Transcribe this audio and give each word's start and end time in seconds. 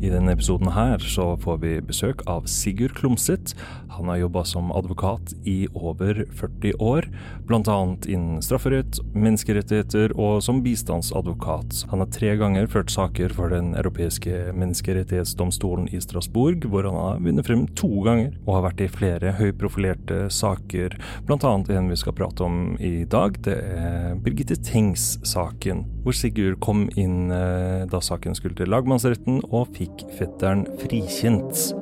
I 0.00 0.08
denne 0.08 0.32
episoden 0.32 0.70
her 0.72 1.02
så 1.04 1.34
får 1.42 1.58
vi 1.60 1.74
besøk 1.84 2.22
av 2.30 2.46
Sigurd 2.48 2.94
Klumset. 2.96 3.52
Han 3.92 4.08
har 4.08 4.22
jobba 4.22 4.46
som 4.48 4.70
advokat 4.72 5.34
i 5.44 5.66
over 5.76 6.22
40 6.38 6.78
år, 6.80 7.08
bl.a. 7.44 7.76
innen 8.08 8.40
strafferett, 8.40 8.96
menneskerettigheter 9.12 10.14
og 10.16 10.40
som 10.46 10.62
bistandsadvokat. 10.64 11.82
Han 11.90 12.00
har 12.00 12.08
tre 12.14 12.32
ganger 12.40 12.70
ført 12.72 12.92
saker 12.94 13.34
for 13.36 13.52
Den 13.52 13.74
europeiske 13.76 14.54
menneskerettighetsdomstolen 14.56 15.90
i 15.92 16.00
Strasbourg, 16.00 16.64
hvor 16.64 16.88
han 16.88 16.96
har 16.96 17.20
vunnet 17.20 17.50
frem 17.50 17.66
to 17.76 17.90
ganger, 18.06 18.32
og 18.46 18.56
har 18.56 18.66
vært 18.70 18.80
i 18.86 18.88
flere 18.94 19.34
høyprofilerte 19.36 20.22
saker, 20.32 20.96
bl.a. 21.28 21.52
en 21.76 21.92
vi 21.92 22.00
skal 22.00 22.16
prate 22.16 22.46
om 22.46 22.78
i 22.80 23.04
dag. 23.04 23.36
Det 23.44 23.58
er 23.76 24.16
Birgitte 24.24 24.56
Tengs-saken, 24.64 25.84
hvor 26.06 26.16
Sigurd 26.16 26.56
kom 26.64 26.86
inn 26.96 27.28
eh, 27.34 27.84
da 27.90 28.00
saken 28.00 28.38
skulle 28.38 28.56
til 28.56 28.72
lagmannsretten, 28.72 29.42
og 29.50 29.74
fikk 29.76 29.89
fetteren 30.18 30.66
frikjent. 30.78 31.74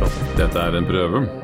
Praten? 0.00 0.36
Dette 0.36 0.58
er 0.58 0.76
en 0.76 0.86
prøve. 0.86 1.39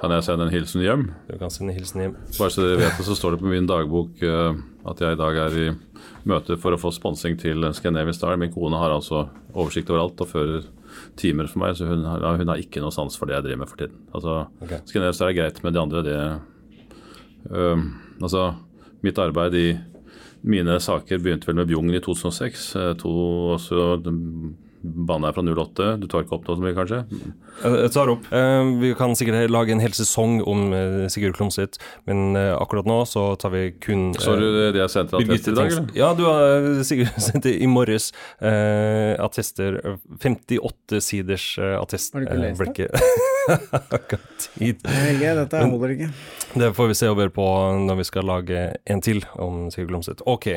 Kan 0.00 0.14
jeg 0.14 0.24
sende 0.24 0.46
en 0.46 0.52
hilsen 0.52 0.80
hjem? 0.80 1.02
Du 1.28 1.34
kan 1.36 1.52
sende 1.52 1.74
en 1.74 1.76
hilsen 1.76 2.00
hjem. 2.00 2.16
Bare 2.38 2.52
så 2.54 2.64
dere 2.64 2.78
vet 2.80 2.96
det, 2.96 3.04
så 3.04 3.16
står 3.18 3.34
det 3.36 3.42
på 3.42 3.50
min 3.50 3.68
dagbok 3.68 4.22
uh, 4.24 4.56
at 4.88 5.02
jeg 5.04 5.16
i 5.16 5.20
dag 5.20 5.40
er 5.42 5.56
i 5.60 5.66
møte 6.30 6.56
for 6.60 6.72
å 6.72 6.80
få 6.80 6.92
sponsing 6.96 7.36
til 7.40 7.66
Scandinavian 7.76 8.16
Star. 8.16 8.38
Min 8.40 8.52
kone 8.54 8.80
har 8.80 8.94
altså 8.94 9.26
oversikt 9.52 9.92
over 9.92 10.06
alt 10.06 10.22
og 10.24 10.30
fører 10.30 10.64
timer 11.20 11.50
for 11.50 11.62
meg, 11.62 11.76
så 11.76 11.90
hun 11.90 12.06
har, 12.08 12.24
hun 12.40 12.48
har 12.50 12.62
ikke 12.62 12.80
noe 12.82 12.94
sans 12.94 13.14
for 13.18 13.28
det 13.28 13.36
jeg 13.36 13.48
driver 13.50 13.60
med 13.60 13.70
for 13.70 13.82
tiden. 13.82 14.00
Altså, 14.16 14.38
okay. 14.64 14.80
Scandinavian 14.88 15.18
Star 15.20 15.34
er 15.34 15.36
greit, 15.36 15.60
men 15.66 15.76
de 15.76 15.84
andre, 15.84 16.04
det 16.08 16.18
uh, 17.52 17.86
Altså, 18.20 18.50
mitt 19.04 19.20
arbeid 19.20 19.54
i 19.56 19.68
mine 20.40 20.74
saker 20.80 21.20
begynte 21.20 21.48
vel 21.48 21.60
med 21.60 21.68
Bjugn 21.68 21.92
i 21.92 22.00
2006. 22.00 22.66
Jeg 22.76 22.98
to 23.00 23.12
også 23.56 24.00
Banen 24.82 25.26
er 25.28 25.34
fra 25.36 25.42
08. 25.44 25.98
Du 26.00 26.06
tar 26.08 26.22
ikke 26.24 26.38
opp 26.38 26.46
noe 26.48 26.56
så 26.56 26.64
mye, 26.64 26.72
kanskje? 26.76 26.98
Eh, 27.64 27.74
Jeg 27.82 27.90
tar 27.92 28.08
opp. 28.08 28.24
Eh, 28.32 28.70
Vi 28.80 28.94
kan 28.96 29.12
sikkert 29.18 29.50
lage 29.52 29.74
en 29.74 29.80
hel 29.82 29.92
sesong 29.92 30.38
om 30.48 30.72
eh, 30.72 31.06
Sigurd 31.12 31.34
Klumset, 31.36 31.76
men 32.08 32.34
eh, 32.36 32.54
akkurat 32.56 32.88
nå 32.88 32.96
så 33.06 33.36
tar 33.40 33.52
vi 33.52 33.66
kun 33.76 34.14
Så 34.16 34.38
du 34.40 34.46
det 34.72 34.80
jeg 34.80 34.88
sendte 34.94 35.20
attester 35.20 35.52
i 35.52 35.58
dag, 35.58 35.70
eller? 35.74 35.92
Ja, 35.98 36.14
du 36.16 36.24
har 36.24 36.82
Sigurd 36.88 37.12
sendte 37.28 37.52
i 37.52 37.68
morges. 37.68 38.10
uh, 38.40 39.14
attester. 39.20 39.76
eh, 39.84 39.96
58 40.24 41.00
siders 41.04 41.46
attest. 41.58 42.14
Har 42.14 42.24
du 42.24 42.26
ikke 42.30 42.40
lest 42.40 42.64
det? 42.64 42.68
ikke- 42.70 43.04
Har 43.50 44.00
ikke 44.00 44.16
hatt 44.20 44.48
tid. 44.56 44.82
Helge, 44.86 45.34
dette 45.42 45.60
holder 45.66 45.94
ikke. 45.98 46.10
Det 46.60 46.72
får 46.76 46.88
vi 46.88 46.94
se 47.04 47.08
over 47.12 47.28
på 47.34 47.46
når 47.84 48.00
vi 48.00 48.08
skal 48.08 48.24
lage 48.28 48.64
en 48.86 49.00
til 49.04 49.20
om 49.36 49.66
Sigurd 49.70 49.92
Klumset. 49.92 50.24
Ok. 50.26 50.48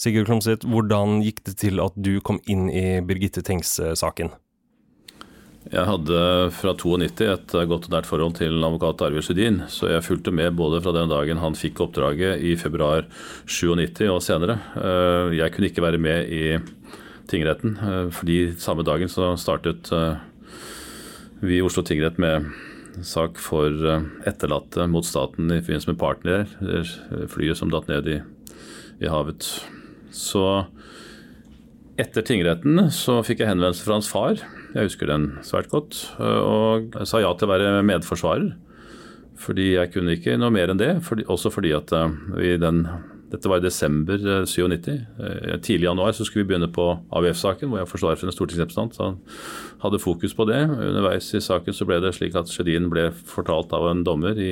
Sigurd 0.00 0.30
Klomsæt, 0.30 0.62
hvordan 0.64 1.18
gikk 1.20 1.42
det 1.44 1.58
til 1.60 1.80
at 1.84 1.92
du 2.00 2.14
kom 2.24 2.38
inn 2.48 2.70
i 2.72 3.02
Birgitte 3.04 3.42
Tengs-saken? 3.44 4.30
Jeg 5.68 5.82
hadde 5.84 6.20
fra 6.56 6.72
92 6.72 7.26
et 7.28 7.52
godt 7.68 7.88
og 7.90 7.92
nært 7.92 8.06
forhold 8.08 8.38
til 8.38 8.64
advokat 8.64 9.02
Arvid 9.04 9.26
Sudin, 9.26 9.58
så 9.68 9.90
jeg 9.90 10.06
fulgte 10.06 10.32
med 10.32 10.56
både 10.56 10.78
fra 10.80 10.94
den 10.96 11.10
dagen 11.12 11.42
han 11.42 11.52
fikk 11.58 11.82
oppdraget 11.84 12.40
i 12.40 12.54
februar 12.56 13.04
97 13.44 14.08
og 14.08 14.22
senere. 14.24 14.56
Eh, 14.80 15.36
Jeg 15.36 15.52
kunne 15.52 15.68
ikke 15.68 15.84
være 15.84 16.00
med 16.00 16.32
i 16.32 16.56
tingretten, 17.28 17.76
eh, 17.76 18.08
fordi 18.08 18.56
samme 18.56 18.82
dagen 18.82 19.12
så 19.12 19.36
startet 19.36 19.92
eh, 19.92 20.16
vi 21.44 21.58
i 21.58 21.62
Oslo 21.62 21.84
tingrett 21.84 22.16
med 22.16 22.48
sak 23.04 23.36
for 23.36 23.68
etterlatte 24.24 24.88
mot 24.88 25.04
staten 25.04 25.52
i 25.52 25.60
forbindelse 25.60 25.92
med 25.92 26.00
partner, 26.00 26.48
flyet 27.28 27.56
som 27.56 27.70
datt 27.70 27.86
ned 27.88 28.08
i, 28.08 28.18
i 29.04 29.12
havet. 29.12 29.46
Så 30.14 30.44
etter 32.00 32.24
tingretten 32.24 32.88
så 32.94 33.18
fikk 33.26 33.42
jeg 33.42 33.50
henvendelse 33.50 33.84
fra 33.84 33.98
hans 33.98 34.08
far, 34.10 34.40
jeg 34.74 34.88
husker 34.88 35.10
den 35.10 35.26
svært 35.44 35.70
godt, 35.72 35.98
og 36.20 36.94
sa 37.08 37.20
ja 37.20 37.32
til 37.36 37.48
å 37.48 37.52
være 37.52 37.84
medforsvarer. 37.86 38.52
Fordi 39.40 39.72
jeg 39.74 39.92
kunne 39.94 40.16
ikke 40.16 40.36
noe 40.40 40.52
mer 40.52 40.72
enn 40.72 40.80
det, 40.80 40.92
også 41.24 41.52
fordi 41.52 41.72
at 41.72 41.92
eh, 41.96 42.16
i 42.44 42.56
den 42.60 42.82
dette 43.30 43.48
var 43.50 43.60
i 43.60 43.64
desember 43.64 44.18
eh, 44.18 44.44
97. 44.48 44.88
Eh, 45.20 45.56
Tidlig 45.62 45.86
i 45.86 45.88
januar 45.88 46.12
så 46.16 46.24
skulle 46.26 46.44
vi 46.44 46.50
begynne 46.52 46.70
på 46.74 46.86
AUF-saken, 47.14 47.70
hvor 47.70 47.78
jeg 47.82 47.88
forsvarer 47.90 48.18
for 48.20 48.30
en 48.30 48.34
stortingsrepresentant. 48.36 48.96
Så 48.96 49.04
han 49.06 49.18
hadde 49.84 50.00
fokus 50.02 50.34
på 50.36 50.46
det. 50.50 50.58
Underveis 50.68 51.28
i 51.34 51.40
saken 51.44 51.76
så 51.76 51.86
ble 51.88 52.00
det 52.02 52.12
slik 52.16 52.34
at 52.36 52.50
Sjødin 52.50 52.88
ble 52.92 53.08
fortalt 53.12 53.72
av 53.76 53.86
en 53.92 54.02
dommer 54.06 54.36
i 54.40 54.50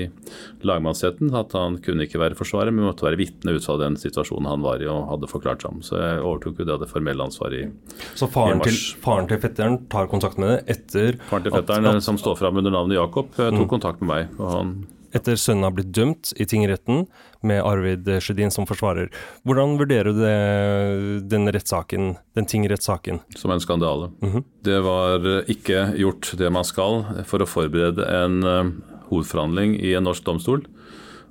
lagmannsretten 0.67 1.33
at 1.37 1.53
han 1.59 1.79
kunne 1.85 2.07
ikke 2.07 2.21
være 2.23 2.39
forsvarer, 2.39 2.73
men 2.75 2.87
måtte 2.89 3.07
være 3.07 3.19
vitne 3.21 3.55
ut 3.57 3.65
fra 3.67 3.77
den 3.81 3.97
situasjonen 4.01 4.49
han 4.51 4.65
var 4.65 4.83
i 4.83 4.89
og 4.91 5.09
hadde 5.13 5.31
forklart 5.31 5.65
seg 5.65 5.75
om. 5.75 5.83
Så 5.87 5.99
jeg 6.01 6.23
overtok 6.25 6.63
jo 6.63 6.69
det 6.69 6.79
det 6.85 6.91
formelle 6.91 7.25
ansvaret 7.27 7.67
i 7.67 8.05
Så 8.19 8.29
faren 8.33 8.63
I 8.63 8.69
til, 8.69 8.79
faren 9.05 9.29
til 9.31 9.43
fetteren 9.43 9.81
tar 9.93 10.09
kontakt 10.11 10.39
med 10.41 10.55
deg 10.55 10.77
etter 10.77 11.19
Faren 11.31 11.45
til 11.47 11.55
fetteren, 11.55 11.91
at- 11.97 12.03
som 12.09 12.19
står 12.21 12.39
fram 12.39 12.57
under 12.63 12.71
navnet 12.75 12.99
Jakob, 12.99 13.35
tok 13.37 13.55
tok 13.59 13.69
kontakt 13.75 14.01
med 14.03 14.09
meg. 14.09 14.39
og 14.41 14.51
han 14.55 14.73
etter 15.17 15.39
sønnen 15.41 15.65
har 15.65 15.73
blitt 15.73 15.89
dømt 15.97 16.35
i 16.37 16.45
tingretten 16.45 17.07
med 17.47 17.63
Arvid 17.63 18.09
Sjødin 18.25 18.51
som 18.55 18.67
forsvarer. 18.69 19.13
Hvordan 19.47 19.77
vurderer 19.79 20.11
du 20.11 20.21
det, 20.23 21.29
den 21.31 21.51
rettssaken, 21.55 22.17
den 22.35 22.49
tingrettssaken? 22.51 23.21
som 23.37 23.53
en 23.55 23.63
skandale. 23.63 24.11
Mhm. 24.21 24.45
Det 24.65 24.81
var 24.83 25.23
ikke 25.47 25.95
gjort 25.99 26.33
det 26.39 26.51
man 26.53 26.67
skal 26.67 27.05
for 27.29 27.43
å 27.43 27.49
forberede 27.49 28.05
en 28.05 28.43
eh, 28.43 28.73
hovedforhandling 29.11 29.79
i 29.81 29.95
en 29.95 30.05
norsk 30.09 30.25
domstol. 30.27 30.65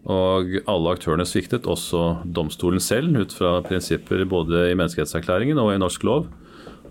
Og 0.07 0.53
alle 0.71 0.93
aktørene 0.95 1.25
sviktet, 1.27 1.67
også 1.67 2.23
domstolen 2.23 2.79
selv, 2.79 3.11
ut 3.19 3.33
fra 3.35 3.57
prinsipper 3.65 4.23
både 4.29 4.69
i 4.71 4.75
menneskerettserklæringen 4.77 5.59
og 5.59 5.73
i 5.73 5.81
norsk 5.81 6.05
lov. 6.07 6.29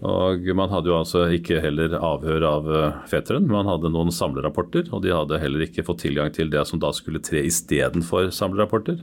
Og 0.05 0.45
man 0.59 0.69
hadde 0.73 0.91
jo 0.91 0.99
altså 0.99 1.25
ikke 1.33 1.61
heller 1.65 1.95
avhør 1.97 2.45
av 2.49 2.67
eh, 2.69 2.99
fetteren. 3.09 3.47
Man 3.49 3.69
hadde 3.71 3.89
noen 3.95 4.13
samlerapporter, 4.13 4.91
og 4.93 5.03
de 5.07 5.15
hadde 5.15 5.39
heller 5.41 5.65
ikke 5.67 5.85
fått 5.87 6.03
tilgang 6.05 6.33
til 6.37 6.51
det 6.53 6.67
som 6.69 6.83
da 6.83 6.91
skulle 6.97 7.23
tre 7.25 7.41
istedenfor 7.49 8.29
samlerapporter. 8.35 9.01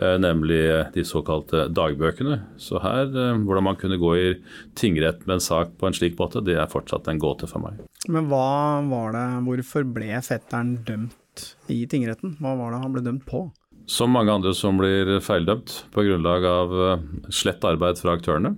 eh, 0.00 0.16
Nemlig 0.18 0.62
de 0.94 1.04
såkalte 1.04 1.66
dagbøkene. 1.68 2.40
Så 2.56 2.80
her, 2.80 3.06
eh, 3.12 3.36
hvordan 3.44 3.66
man 3.68 3.76
kunne 3.76 4.00
gå 4.00 4.12
i 4.16 4.34
tingrett 4.74 5.26
med 5.26 5.34
en 5.36 5.44
sak 5.44 5.76
på 5.78 5.86
en 5.86 5.92
slik 5.92 6.16
måte, 6.16 6.42
det 6.44 6.56
er 6.56 6.66
fortsatt 6.72 7.08
en 7.12 7.20
gåte 7.20 7.46
for 7.50 7.60
meg. 7.60 7.82
Men 8.08 8.28
hva 8.32 8.80
var 8.88 9.12
det, 9.12 9.26
hvorfor 9.46 9.84
ble 9.92 10.16
fetteren 10.24 10.78
dømt 10.84 11.52
i 11.68 11.84
tingretten? 11.86 12.38
Hva 12.40 12.56
var 12.56 12.72
det 12.72 12.82
han 12.82 12.92
ble 12.96 13.04
dømt 13.04 13.26
på? 13.28 13.50
Som 13.86 14.12
mange 14.14 14.30
andre 14.32 14.54
som 14.54 14.76
blir 14.78 15.18
feildømt 15.20 15.82
på 15.92 16.04
grunnlag 16.06 16.44
av 16.46 16.72
eh, 16.88 17.08
slett 17.30 17.64
arbeid 17.66 17.98
fra 18.00 18.16
aktørene, 18.16 18.56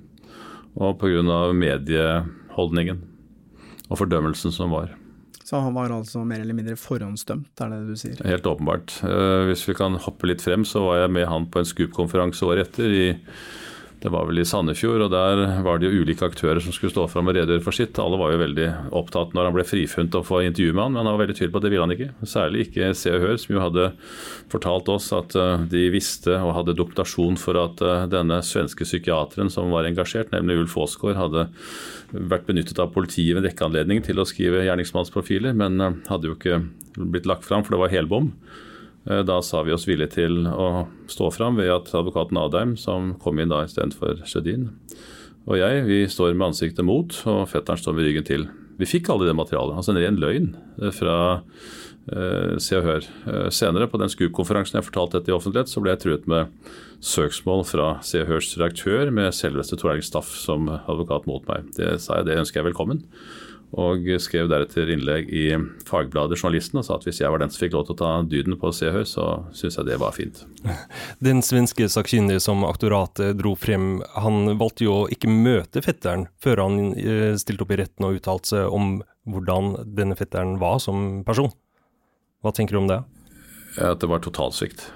og 0.76 0.98
pga. 0.98 1.22
medieholdningen 1.54 3.02
og 3.90 3.98
fordømmelsen 4.00 4.52
som 4.54 4.70
var. 4.74 4.94
Så 5.44 5.60
han 5.60 5.74
var 5.76 5.92
altså 5.92 6.22
mer 6.24 6.40
eller 6.40 6.56
mindre 6.56 6.74
forhåndsdømt, 6.80 7.50
er 7.60 7.68
det 7.68 7.80
det 7.82 7.88
du 7.92 8.00
sier? 8.00 8.20
Helt 8.24 8.46
åpenbart. 8.48 8.94
Eh, 9.04 9.44
Hvis 9.50 9.66
vi 9.68 9.74
kan 9.76 9.98
hoppe 10.00 10.26
litt 10.30 10.40
frem, 10.40 10.64
så 10.64 10.80
var 10.86 11.02
jeg 11.02 11.10
med 11.12 11.26
han 11.28 11.44
på 11.52 11.60
en 11.60 11.68
Scoop-konferanse 11.68 12.46
året 12.48 12.68
etter. 12.70 12.88
i 12.88 13.16
det 14.04 14.10
var 14.12 14.26
vel 14.28 14.42
i 14.42 14.44
Sandefjord, 14.44 15.06
og 15.06 15.12
der 15.14 15.62
var 15.64 15.78
det 15.80 15.88
jo 15.88 16.02
ulike 16.04 16.26
aktører 16.26 16.58
som 16.60 16.74
skulle 16.76 16.92
stå 16.92 17.06
fram 17.08 17.30
og 17.30 17.38
redegjøre 17.38 17.64
for 17.64 17.72
sitt. 17.72 17.96
Alle 18.02 18.18
var 18.20 18.34
jo 18.34 18.40
veldig 18.42 18.66
opptatt 19.00 19.32
når 19.32 19.48
han 19.48 19.54
ble 19.56 19.64
frifunnet 19.64 20.18
å 20.18 20.20
få 20.28 20.42
intervju 20.44 20.74
med 20.74 20.82
han, 20.82 20.92
men 20.92 21.00
han 21.00 21.14
var 21.14 21.22
veldig 21.22 21.36
tydelig 21.38 21.54
på 21.54 21.62
at 21.62 21.64
det 21.64 21.70
ville 21.72 21.86
han 21.86 21.94
ikke. 21.94 22.10
Særlig 22.28 22.66
ikke 22.66 22.90
Se 23.00 23.14
og 23.16 23.24
Hør, 23.24 23.38
som 23.40 23.54
jo 23.54 23.62
hadde 23.62 23.86
fortalt 24.52 24.90
oss 24.92 25.06
at 25.16 25.32
eh, 25.40 25.64
de 25.72 25.86
visste 25.94 26.36
og 26.36 26.52
hadde 26.58 26.76
dokumentasjon 26.76 27.40
for 27.40 27.56
at 27.62 27.80
eh, 27.80 28.04
denne 28.12 28.42
svenske 28.44 28.84
psykiateren 28.84 29.48
som 29.54 29.72
var 29.72 29.88
engasjert, 29.88 30.36
nemlig 30.36 30.66
Ulf 30.66 30.76
Aasgaard, 30.84 31.16
hadde 31.22 31.46
vært 32.12 32.44
benyttet 32.50 32.84
av 32.84 32.92
politiet 32.92 33.32
ved 33.32 33.40
en 33.40 33.48
rekke 33.48 33.70
anledninger 33.70 34.10
til 34.10 34.20
å 34.20 34.28
skrive 34.28 34.66
gjerningsmannsprofiler, 34.68 35.56
men 35.56 35.80
eh, 35.80 35.98
hadde 36.12 36.28
jo 36.28 36.36
ikke 36.36 36.60
blitt 37.00 37.32
lagt 37.32 37.48
fram, 37.48 37.64
for 37.64 37.78
det 37.78 37.84
var 37.86 37.96
helbom. 37.96 38.34
Eh, 39.10 39.22
Da 39.22 39.42
sa 39.42 39.62
vi 39.62 39.72
oss 39.72 39.88
villige 39.88 40.16
til 40.16 40.46
å 40.48 40.86
stå 41.10 41.30
fram 41.34 41.58
ved 41.60 41.70
at 41.72 41.92
advokaten 41.94 42.38
Adheim, 42.40 42.76
som 42.76 43.14
kom 43.20 43.38
inn 43.38 43.52
da 43.52 43.64
istedenfor 43.64 44.24
Sjødin, 44.24 44.70
og 45.44 45.58
jeg, 45.60 45.84
vi 45.84 46.04
står 46.08 46.32
med 46.32 46.54
ansiktet 46.54 46.86
mot, 46.86 47.12
og 47.28 47.48
fetteren 47.50 47.80
står 47.80 47.96
med 47.98 48.06
ryggen 48.08 48.24
til. 48.24 48.46
Vi 48.80 48.88
fikk 48.88 49.10
aldri 49.12 49.28
det 49.28 49.36
materialet. 49.36 49.76
Altså 49.76 49.92
en 49.92 50.00
ren 50.00 50.16
løgn 50.16 50.46
fra 50.96 51.16
eh, 52.08 52.56
Se 52.56 52.78
og 52.78 52.86
Hør. 52.88 53.04
Uh, 53.28 53.50
senere, 53.52 53.86
på 53.92 54.00
den 54.00 54.08
SKUP-konferansen 54.08 54.80
jeg 54.80 54.88
fortalte 54.88 55.20
dette 55.20 55.30
i 55.30 55.36
offentlighet, 55.36 55.70
så 55.70 55.84
ble 55.84 55.92
jeg 55.92 56.02
truet 56.02 56.26
med 56.30 56.72
søksmål 57.04 57.62
fra 57.68 57.90
Se 58.02 58.24
og 58.24 58.32
Hørs 58.32 58.50
redaktør 58.56 59.12
med 59.14 59.36
selveste 59.36 59.76
Tor 59.76 59.92
Erling 59.92 60.06
Staff 60.08 60.32
som 60.40 60.66
advokat 60.72 61.28
mot 61.28 61.44
meg. 61.52 61.68
Det 61.76 61.92
sa 62.00 62.22
jeg, 62.22 62.30
det 62.30 62.40
ønsker 62.40 62.62
jeg 62.62 62.70
velkommen 62.72 63.04
og 63.80 64.06
skrev 64.22 64.48
deretter 64.50 64.90
innlegg 64.92 65.30
i 65.34 65.44
Fagbladet 65.88 66.38
Journalisten 66.38 66.78
og 66.80 66.86
sa 66.86 66.98
at 66.98 67.06
hvis 67.06 67.20
jeg 67.22 67.32
var 67.32 67.42
den 67.42 67.50
som 67.52 67.64
fikk 67.64 67.74
lov 67.74 67.86
til 67.88 67.96
å 67.96 68.00
ta 68.00 68.10
dyden 68.30 68.58
på 68.60 68.70
Se 68.76 68.92
Hør, 68.94 69.06
så 69.08 69.26
syns 69.56 69.78
jeg 69.80 69.88
det 69.88 69.98
var 70.02 70.14
fint. 70.16 70.44
Den 71.26 71.42
svenske 71.44 71.88
sakkyndige 71.90 72.42
som 72.44 72.64
aktoratet 72.68 73.38
dro 73.40 73.54
frem, 73.58 73.98
han 74.14 74.54
valgte 74.60 74.86
jo 74.86 74.96
å 75.02 75.08
ikke 75.12 75.30
møte 75.32 75.82
fetteren 75.84 76.28
før 76.42 76.64
han 76.66 76.92
eh, 76.94 77.34
stilte 77.40 77.66
opp 77.66 77.74
i 77.74 77.80
retten 77.82 78.08
og 78.08 78.20
uttalte 78.20 78.54
seg 78.54 78.74
om 78.74 78.98
hvordan 79.30 79.74
denne 79.96 80.16
fetteren 80.18 80.58
var 80.62 80.78
som 80.84 81.24
person. 81.26 81.52
Hva 82.44 82.52
tenker 82.54 82.76
du 82.76 82.84
om 82.84 82.90
det? 82.90 83.00
At 83.80 84.02
det 84.02 84.10
var 84.10 84.22
totalsvikt. 84.22 84.86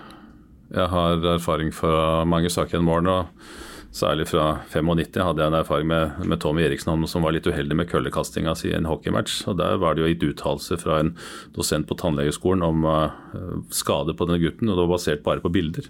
Jeg 0.69 0.92
har 0.92 1.25
erfaring 1.32 1.72
fra 1.72 2.26
mange 2.28 2.50
saker 2.52 2.76
gjennom 2.76 2.94
årene. 2.98 3.16
og 3.22 3.67
Særlig 3.88 4.26
fra 4.29 4.61
95 4.69 5.17
hadde 5.25 5.40
jeg 5.40 5.49
en 5.49 5.56
erfaring 5.56 5.88
med, 5.88 6.19
med 6.29 6.40
Tommy 6.43 6.67
han 6.69 7.06
som 7.08 7.25
var 7.25 7.32
litt 7.32 7.46
uheldig 7.49 7.76
med 7.79 7.88
køllekastinga 7.88 8.52
si 8.58 8.69
i 8.69 8.76
en 8.76 8.88
hockeymatch. 8.88 9.46
og 9.49 9.56
Der 9.56 9.79
var 9.81 9.94
det 9.94 10.02
jo 10.02 10.11
gitt 10.11 10.26
uttalelse 10.29 10.76
fra 10.76 11.00
en 11.00 11.14
dosent 11.56 11.88
på 11.88 11.96
tannlegeskolen 11.96 12.62
om 12.62 12.85
uh, 12.85 13.64
skade 13.73 14.12
på 14.12 14.29
denne 14.29 14.43
gutten, 14.43 14.69
og 14.69 14.76
det 14.76 14.85
var 14.85 14.93
basert 14.93 15.25
bare 15.25 15.40
på 15.40 15.52
bilder. 15.55 15.88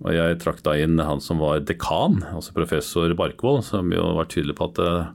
Og 0.00 0.16
Jeg 0.16 0.40
trakk 0.40 0.64
da 0.64 0.78
inn 0.80 0.96
han 0.98 1.20
som 1.20 1.38
var 1.44 1.60
dekan, 1.60 2.22
altså 2.32 2.56
professor 2.56 3.12
Barkvold, 3.16 3.62
som 3.68 3.92
jo 3.92 4.08
var 4.16 4.32
tydelig 4.32 4.56
på 4.56 4.70
at 4.72 4.80
uh, 4.80 5.12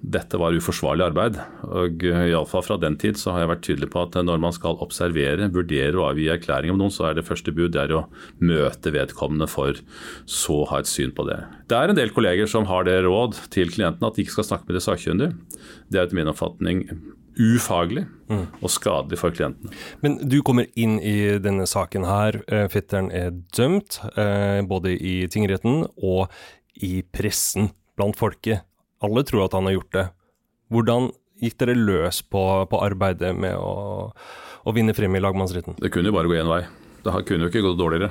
dette 0.00 0.38
var 0.40 0.56
uforsvarlig 0.56 1.04
arbeid. 1.10 1.36
Og 1.68 2.04
eh, 2.08 2.30
Iallfall 2.30 2.64
fra 2.64 2.78
den 2.80 2.96
tid 3.00 3.18
så 3.20 3.34
har 3.34 3.44
jeg 3.44 3.50
vært 3.52 3.64
tydelig 3.66 3.90
på 3.92 4.02
at 4.06 4.16
når 4.24 4.40
man 4.42 4.54
skal 4.56 4.80
observere, 4.80 5.50
vurdere 5.52 5.92
og 5.98 6.10
avgi 6.12 6.30
erklæring 6.32 6.72
om 6.72 6.80
noen, 6.80 6.94
så 6.94 7.10
er 7.10 7.18
det 7.18 7.26
første 7.28 7.52
bud 7.54 7.74
det 7.74 7.84
er 7.84 7.96
å 7.98 8.06
møte 8.40 8.94
vedkommende 8.94 9.48
for 9.50 9.78
så 10.24 10.62
ha 10.70 10.80
et 10.80 10.90
syn 10.90 11.12
på 11.16 11.26
det. 11.28 11.38
Det 11.70 11.78
er 11.78 11.92
en 11.92 11.98
del 11.98 12.12
kolleger 12.16 12.48
som 12.50 12.68
har 12.70 12.88
det 12.88 13.00
råd 13.04 13.38
til 13.52 13.72
klientene 13.72 14.08
at 14.08 14.16
de 14.16 14.24
ikke 14.24 14.38
skal 14.38 14.50
snakke 14.52 14.70
med 14.70 14.78
det 14.78 14.84
sakkyndige. 14.86 15.34
Det 15.90 16.00
er 16.00 16.08
etter 16.08 16.18
min 16.18 16.32
oppfatning 16.32 16.86
ufaglig 17.40 18.04
mm. 18.28 18.46
og 18.60 18.72
skadelig 18.72 19.20
for 19.20 19.34
klientene. 19.34 19.72
Men 20.04 20.18
du 20.28 20.40
kommer 20.46 20.68
inn 20.80 20.98
i 20.98 21.38
denne 21.42 21.66
saken 21.68 22.06
her. 22.08 22.40
Eh, 22.48 22.66
fetteren 22.72 23.10
er 23.14 23.32
dømt, 23.56 24.00
eh, 24.16 24.60
både 24.68 24.96
i 24.96 25.14
tingretten 25.32 25.84
og 25.96 26.26
i 26.80 27.00
pressen 27.14 27.70
blant 27.98 28.18
folket. 28.18 28.64
Alle 29.04 29.24
tror 29.24 29.46
at 29.46 29.56
han 29.56 29.68
har 29.68 29.78
gjort 29.78 29.94
det. 29.96 30.06
Hvordan 30.70 31.10
gikk 31.40 31.56
dere 31.62 31.76
løs 31.76 32.20
på, 32.22 32.42
på 32.70 32.80
arbeidet 32.84 33.32
med 33.36 33.56
å, 33.56 34.10
å, 34.12 34.74
vinne 34.76 34.94
frem 34.96 35.14
i 35.16 35.22
lagmannsretten? 35.22 35.78
Det 35.80 35.92
kunne 35.92 36.12
jo 36.12 36.16
bare 36.18 36.30
gå 36.30 36.36
én 36.36 36.50
vei. 36.50 36.64
Det 37.00 37.22
kunne 37.28 37.46
jo 37.46 37.52
ikke 37.52 37.64
gått 37.64 37.80
dårligere. 37.80 38.10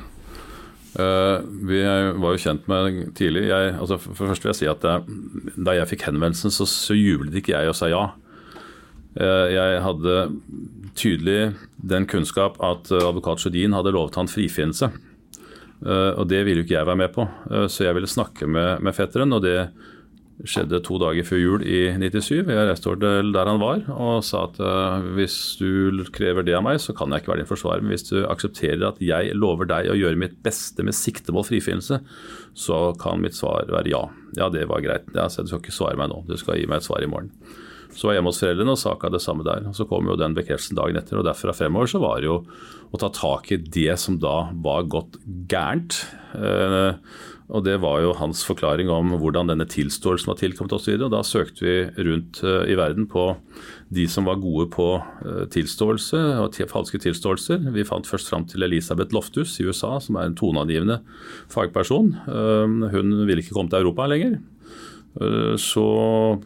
Uh, 0.98 1.46
vi 1.70 1.84
var 1.86 2.34
jo 2.34 2.42
kjent 2.42 2.66
med 2.66 3.12
tidlig 3.14 3.44
jeg, 3.46 3.74
altså 3.78 4.00
For 4.02 4.26
først 4.32 4.42
vil 4.42 4.50
jeg 4.50 4.58
si 4.58 4.66
at 4.72 4.82
jeg, 4.82 5.18
Da 5.54 5.76
jeg 5.78 5.86
fikk 5.92 6.08
henvendelsen, 6.08 6.50
så, 6.50 6.66
så, 6.66 6.96
jublet 6.98 7.38
ikke 7.38 7.54
jeg 7.54 7.70
og 7.70 7.78
sa 7.78 7.92
ja. 7.92 8.08
Uh, 9.14 9.46
jeg 9.54 9.84
hadde 9.86 10.16
tydelig 10.98 11.54
den 11.78 12.10
kunnskap 12.10 12.58
at 12.66 12.90
advokat 12.90 13.44
Sjødin 13.44 13.78
hadde 13.78 13.94
lovet 13.94 14.18
han 14.18 14.32
frifinnelse. 14.32 14.90
Uh, 15.86 16.18
og 16.18 16.26
det 16.34 16.42
ville 16.48 16.64
jo 16.64 16.68
ikke 16.68 16.80
jeg 16.80 16.90
være 16.90 17.04
med 17.06 17.14
på, 17.14 17.28
så 17.70 17.86
jeg 17.86 17.96
ville 17.96 18.10
snakke 18.10 18.50
med, 18.50 18.82
med 18.82 18.98
fetteren. 18.98 19.38
og 19.38 19.46
det 19.46 19.70
skjedde 20.48 20.80
to 20.86 20.96
dager 21.02 21.26
før 21.28 21.40
jul 21.42 21.64
i 21.68 21.80
97. 22.00 22.48
Jeg 22.48 22.68
reiste 22.70 22.88
over 22.92 23.00
der 23.02 23.50
han 23.50 23.60
var 23.60 23.82
og 23.92 24.22
sa 24.24 24.46
at 24.48 24.60
uh, 24.64 25.04
hvis 25.18 25.36
du 25.60 26.04
krever 26.16 26.46
det 26.48 26.56
av 26.56 26.64
meg, 26.66 26.80
så 26.80 26.96
kan 26.96 27.12
jeg 27.12 27.24
ikke 27.24 27.34
være 27.34 27.44
din 27.44 27.50
forsvarer. 27.50 27.84
Men 27.84 27.96
hvis 27.96 28.08
du 28.08 28.22
aksepterer 28.24 28.86
at 28.88 29.02
jeg 29.04 29.36
lover 29.36 29.68
deg 29.70 29.92
å 29.92 29.98
gjøre 30.00 30.20
mitt 30.20 30.38
beste 30.46 30.86
med 30.86 30.96
siktemål 30.96 31.48
frifinnelse, 31.50 32.00
så 32.56 32.84
kan 33.02 33.24
mitt 33.24 33.36
svar 33.38 33.68
være 33.72 33.92
ja. 33.92 34.06
Ja, 34.38 34.48
det 34.54 34.68
var 34.70 34.84
greit. 34.86 35.10
Ja, 35.16 35.28
du 35.28 35.50
skal 35.50 35.64
ikke 35.64 35.76
svare 35.76 36.00
meg 36.00 36.12
nå, 36.12 36.24
du 36.30 36.38
skal 36.40 36.60
gi 36.60 36.70
meg 36.70 36.80
et 36.80 36.88
svar 36.88 37.04
i 37.04 37.10
morgen. 37.10 37.34
Så 37.90 38.06
var 38.06 38.14
jeg 38.14 38.20
hjemme 38.20 38.32
hos 38.32 38.40
foreldrene 38.44 38.74
og 38.76 38.80
saka 38.80 39.10
det 39.12 39.22
samme 39.24 39.44
der. 39.48 39.66
og 39.68 39.76
Så 39.76 39.88
kom 39.90 40.08
jo 40.08 40.18
den 40.20 40.36
bekreftelsen 40.38 40.78
dagen 40.78 41.00
etter. 41.00 41.18
og 41.20 41.26
Derfra 41.26 41.56
fremover 41.58 41.90
så 41.90 42.02
var 42.04 42.22
det 42.22 42.30
jo 42.30 42.38
å 42.94 43.02
ta 43.02 43.10
tak 43.14 43.50
i 43.52 43.58
det 43.60 43.98
som 44.02 44.20
da 44.22 44.52
var 44.64 44.88
gått 44.92 45.18
gærent. 45.50 45.98
Uh, 46.38 47.02
og 47.50 47.64
Det 47.66 47.80
var 47.82 48.04
jo 48.04 48.14
hans 48.14 48.44
forklaring 48.46 48.92
om 48.94 49.16
hvordan 49.18 49.50
denne 49.50 49.66
tilståelsen 49.70 50.30
var 50.30 50.38
tilkommet 50.38 50.76
osv. 50.76 51.00
Da 51.10 51.22
søkte 51.26 51.66
vi 51.66 52.06
rundt 52.06 52.44
uh, 52.46 52.62
i 52.70 52.76
verden 52.78 53.08
på 53.10 53.32
de 53.90 54.06
som 54.12 54.28
var 54.30 54.38
gode 54.42 54.68
på 54.70 54.88
uh, 55.02 55.46
tilståelse 55.50 56.20
og 56.44 56.60
falske 56.70 57.02
tilståelser. 57.02 57.72
Vi 57.74 57.88
fant 57.90 58.06
først 58.06 58.30
fram 58.30 58.46
til 58.50 58.68
Elisabeth 58.68 59.16
Loftus 59.18 59.56
i 59.58 59.66
USA, 59.66 59.96
som 59.98 60.20
er 60.20 60.30
en 60.30 60.38
toneangivende 60.38 61.00
fagperson. 61.50 62.14
Uh, 62.30 62.86
hun 62.94 63.18
ville 63.26 63.42
ikke 63.42 63.58
komme 63.58 63.74
til 63.74 63.82
Europa 63.82 64.06
lenger. 64.10 64.40
Så 65.60 65.84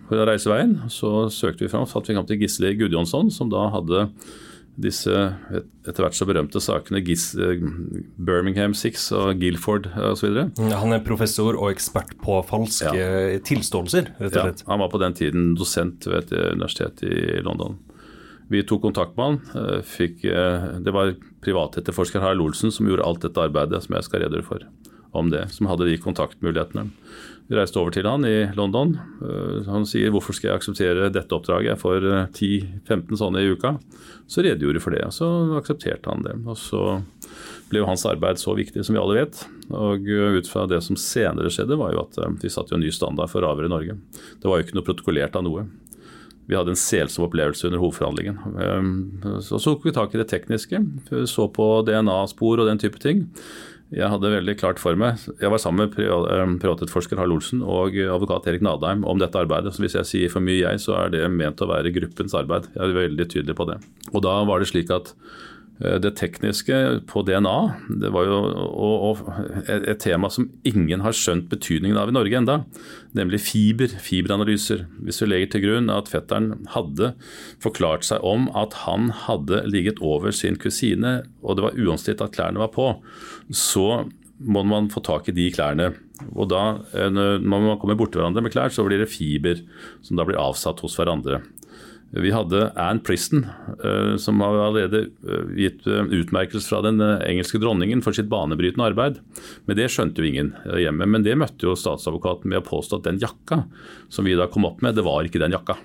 på 0.08 0.18
reiseveien 0.26 0.78
så 0.90 1.28
søkte 1.30 1.66
vi 1.66 1.70
fram, 1.70 1.84
fant 1.86 2.08
vi 2.08 2.16
fram 2.16 2.26
til 2.26 2.40
Gisle 2.40 2.72
Gudjonsson, 2.80 3.28
som 3.30 3.50
da 3.52 3.66
hadde 3.70 4.06
disse 4.80 5.14
etter 5.86 6.02
hvert 6.02 6.18
så 6.18 6.25
berømte 6.25 6.62
sakene 6.64 7.04
Gis, 7.06 7.30
eh, 7.38 7.62
Birmingham 8.18 8.74
Six 8.78 9.12
og 9.14 9.38
Guilford 9.42 9.92
osv. 10.10 10.40
Han 10.58 10.96
er 10.96 11.06
professor 11.06 11.58
og 11.60 11.74
ekspert 11.74 12.16
på 12.24 12.40
falske 12.50 12.94
ja. 12.98 13.40
tilståelser, 13.46 14.14
rett 14.18 14.38
og 14.38 14.48
slett. 14.50 14.64
Ja, 14.66 14.72
han 14.74 14.84
var 14.86 14.94
på 14.94 15.02
den 15.04 15.18
tiden 15.18 15.52
dosent 15.60 16.08
ved 16.10 16.25
et 16.25 16.54
universitet 16.56 17.06
i 17.06 17.42
London. 17.46 17.78
Vi 18.54 18.64
tok 18.64 18.81
kontakt 18.81 19.18
med 19.18 19.25
han. 19.25 19.40
Eh, 19.58 19.81
fikk, 19.81 20.25
eh, 20.25 20.66
det 20.84 20.94
var 20.94 21.16
privatetterforsker 21.44 22.22
Harald 22.22 22.44
Olsen 22.44 22.72
som 22.72 22.88
gjorde 22.88 23.06
alt 23.06 23.24
dette 23.25 23.42
arbeidet 23.42 23.81
som 23.84 23.96
jeg 23.98 24.08
skal 24.08 24.25
redegjøre 24.25 24.48
for 24.48 24.66
om 25.14 25.30
det, 25.30 25.46
som 25.54 25.70
hadde 25.70 25.88
de 25.90 26.00
kontaktmulighetene. 26.02 26.88
Vi 27.48 27.57
reiste 27.57 27.80
over 27.81 27.92
til 27.92 28.07
han 28.07 28.24
i 28.24 28.48
London. 28.56 28.94
Eh, 29.22 29.68
han 29.68 29.84
sier 29.88 30.13
hvorfor 30.13 30.36
skal 30.36 30.51
jeg 30.51 30.62
akseptere 30.62 31.10
dette 31.12 31.36
oppdraget, 31.36 31.81
får 31.81 32.06
10-15 32.31 32.94
eh, 32.95 33.18
sånne 33.19 33.44
i 33.44 33.51
uka. 33.51 33.75
Så 34.31 34.45
redegjorde 34.45 34.84
for 34.84 34.95
det, 34.95 35.04
og 35.10 35.16
så 35.16 35.30
aksepterte 35.60 36.12
han 36.12 36.24
det. 36.24 36.38
Og 36.48 36.57
så 36.60 36.84
ble 37.72 37.84
hans 37.84 38.06
arbeid 38.07 38.40
så 38.40 38.56
viktig 38.56 38.86
som 38.86 38.95
vi 38.95 39.01
alle 39.01 39.19
vet. 39.19 39.44
Og 39.75 40.07
eh, 40.07 40.40
ut 40.40 40.50
fra 40.50 40.66
det 40.72 40.80
som 40.88 41.00
senere 41.00 41.51
skjedde, 41.51 41.80
var 41.80 41.95
jo 41.95 42.06
at 42.06 42.22
de 42.40 42.51
satte 42.51 42.72
jo 42.72 42.80
en 42.80 42.86
ny 42.86 42.94
standard 42.95 43.31
for 43.34 43.46
avhør 43.48 43.68
i 43.68 43.75
Norge. 43.75 44.00
Det 44.39 44.48
var 44.48 44.62
jo 44.62 44.68
ikke 44.68 44.80
noe 44.80 44.88
protokollert 44.88 45.36
av 45.39 45.48
noe. 45.48 45.68
Vi 46.48 46.56
hadde 46.60 46.74
en 46.74 46.80
selsom 46.80 47.24
opplevelse 47.28 47.69
under 47.69 47.80
hovedforhandlingen. 47.80 49.39
Så 49.46 49.62
tok 49.63 49.86
vi 49.88 49.94
tak 49.96 50.12
i 50.12 50.20
det 50.20 50.27
tekniske. 50.27 50.82
Vi 51.08 51.22
så 51.32 51.46
på 51.48 51.68
DNA-spor 51.88 52.60
og 52.60 52.68
den 52.68 52.82
type 52.84 53.00
ting. 53.00 53.29
Jeg 53.94 54.10
hadde 54.10 54.32
veldig 54.34 54.56
klart 54.58 54.80
for 54.82 54.98
meg 54.98 55.22
Jeg 55.38 55.52
var 55.54 55.62
sammen 55.62 55.86
med 55.86 56.00
eh, 56.02 56.44
privatetterforsker 56.64 57.20
Harald 57.20 57.38
Olsen 57.38 57.62
og 57.62 57.98
advokat 58.02 58.50
Erik 58.50 58.66
Nadheim 58.66 59.06
om 59.06 59.22
dette 59.22 59.38
arbeidet. 59.38 59.76
Så 59.76 59.84
hvis 59.84 59.98
jeg 60.00 60.10
sier 60.10 60.34
for 60.34 60.44
mye 60.46 60.64
jeg, 60.64 60.82
så 60.82 60.98
er 61.04 61.14
det 61.14 61.24
ment 61.30 61.62
å 61.62 61.70
være 61.70 61.94
gruppens 61.94 62.34
arbeid. 62.38 62.70
Jeg 62.74 62.84
er 62.88 62.98
veldig 62.98 63.28
tydelig 63.30 63.58
på 63.60 63.68
det. 63.70 63.78
Og 64.14 64.26
da 64.26 64.40
var 64.50 64.64
det 64.64 64.72
slik 64.72 64.92
at 64.94 65.14
det 65.80 66.13
tekniske 66.20 66.75
på 67.10 67.24
DNA 67.25 67.56
det 68.01 68.12
var 68.13 68.27
jo 68.27 69.13
et 69.68 70.00
tema 70.03 70.30
som 70.32 70.46
ingen 70.70 71.01
har 71.03 71.15
skjønt 71.18 71.50
betydningen 71.51 71.98
av 72.00 72.12
i 72.12 72.15
Norge 72.15 72.38
enda, 72.38 72.58
nemlig 73.18 73.42
fiber, 73.44 73.92
fiberanalyser. 74.06 74.86
Hvis 75.03 75.24
vi 75.24 75.30
legger 75.32 75.53
til 75.53 75.65
grunn 75.65 75.92
at 75.94 76.12
fetteren 76.12 76.68
hadde 76.75 77.13
forklart 77.63 78.06
seg 78.08 78.24
om 78.24 78.48
at 78.58 78.77
han 78.86 79.10
hadde 79.25 79.63
ligget 79.70 80.01
over 80.06 80.36
sin 80.36 80.60
kusine, 80.62 81.24
og 81.42 81.58
det 81.58 81.68
var 81.68 81.80
uomstridt 81.80 82.24
at 82.24 82.38
klærne 82.38 82.62
var 82.62 82.72
på, 82.75 82.92
så 83.50 84.06
må 84.44 84.63
man 84.68 84.92
få 84.94 85.03
tak 85.06 85.30
i 85.30 85.36
de 85.36 85.50
klærne. 85.53 85.94
Og 86.36 86.50
da, 86.50 86.80
eh, 86.94 87.10
Når 87.10 87.39
man 87.50 87.80
kommer 87.80 87.96
borti 87.96 88.20
hverandre 88.20 88.44
med 88.44 88.51
klær, 88.51 88.70
så 88.70 88.86
blir 88.86 89.00
det 89.00 89.10
fiber 89.10 89.60
som 90.01 90.18
da 90.18 90.24
blir 90.24 90.38
avsatt 90.38 90.80
hos 90.80 90.96
hverandre. 90.96 91.42
Vi 92.13 92.32
hadde 92.32 92.67
Anne 92.77 93.01
Priston, 93.01 93.48
eh, 93.84 94.15
som 94.22 94.41
har 94.41 94.58
allerede 94.62 95.00
eh, 95.01 95.53
gitt 95.58 95.88
eh, 95.88 96.03
utmerkelse 96.13 96.70
fra 96.70 96.82
den 96.86 97.01
engelske 97.01 97.58
dronningen 97.58 98.03
for 98.05 98.13
sitt 98.13 98.29
banebrytende 98.29 98.86
arbeid. 98.91 99.17
Men 99.65 99.79
det 99.79 99.89
skjønte 99.89 100.22
jo 100.22 100.29
ingen 100.29 100.51
hjemme. 100.77 101.08
Men 101.10 101.25
det 101.25 101.34
møtte 101.41 101.65
jo 101.65 101.74
statsadvokaten 101.79 102.53
med 102.53 102.62
å 102.62 102.67
påstå 102.67 103.01
at 103.01 103.10
den 103.10 103.22
jakka 103.24 103.63
som 104.13 104.29
vi 104.29 104.38
da 104.38 104.46
kom 104.51 104.70
opp 104.70 104.86
med, 104.86 104.93
det 104.93 105.08
var 105.08 105.25
ikke 105.25 105.41
den 105.41 105.58
jakka. 105.58 105.79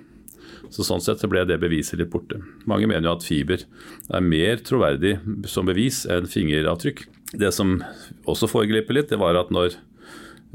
Så 0.68 0.84
Sånn 0.84 1.00
sett 1.00 1.22
så 1.22 1.30
ble 1.32 1.46
det 1.48 1.56
beviset 1.62 1.96
litt 1.96 2.12
borte. 2.12 2.42
Mange 2.68 2.90
mener 2.90 3.08
jo 3.08 3.16
at 3.16 3.24
fiber 3.24 3.64
er 3.64 4.24
mer 4.24 4.60
troverdig 4.60 5.16
som 5.48 5.68
bevis 5.68 6.04
enn 6.12 6.28
fingeravtrykk. 6.28 7.06
Det 7.40 7.54
som 7.56 7.78
også 8.28 8.50
foregriper 8.52 9.00
litt, 9.00 9.08
det 9.08 9.20
var 9.20 9.36
at 9.40 9.48
når 9.54 9.80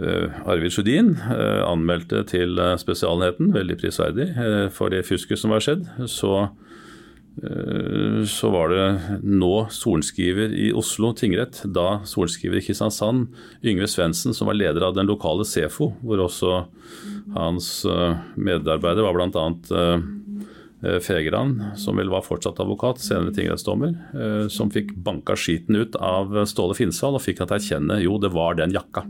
Arvid 0.02 0.74
Sjødin 0.74 1.14
eh, 1.22 1.62
anmeldte 1.68 2.24
til 2.30 2.58
eh, 2.58 2.76
Spesialenheten, 2.82 3.52
veldig 3.54 3.78
prisverdig, 3.82 4.28
for 4.74 4.94
det 4.94 5.06
fusket 5.06 5.42
som 5.42 5.54
var 5.54 5.64
skjedd. 5.64 5.86
Så, 6.10 6.34
så 8.30 8.50
var 8.54 8.70
det 8.70 9.22
nå 9.26 9.54
sorenskriver 9.74 10.52
i 10.54 10.68
Oslo 10.78 11.10
tingrett, 11.18 11.64
da 11.66 12.04
sorenskriver 12.06 12.60
i 12.60 12.66
Kristiansand, 12.66 13.32
Yngve 13.66 13.90
Svendsen, 13.90 14.38
som 14.38 14.50
var 14.50 14.58
leder 14.60 14.86
av 14.86 14.94
den 14.98 15.10
lokale 15.10 15.46
SEFO, 15.50 15.96
hvor 16.06 16.22
også 16.22 16.60
hans 17.34 17.72
medarbeider 18.38 19.06
var 19.06 19.18
blant 19.18 19.72
eh, 19.74 19.98
Fegran, 20.84 21.56
som 21.80 21.96
vel 21.98 22.10
var 22.12 22.26
fortsatt 22.26 22.60
advokat, 22.60 23.00
senere 23.00 23.32
tingrettsdommer, 23.36 23.94
eh, 24.14 24.48
som 24.52 24.72
fikk 24.72 24.92
banka 24.96 25.36
skiten 25.40 25.78
ut 25.80 25.96
av 25.96 26.36
Ståle 26.50 26.76
Finnsal 26.76 27.16
og 27.16 27.24
fikk 27.24 27.40
han 27.40 27.50
til 27.50 27.56
å 27.56 27.62
erkjenne 27.62 28.00
jo, 28.04 28.18
det 28.20 28.34
var 28.36 28.58
den 28.60 28.74
jakka. 28.76 29.06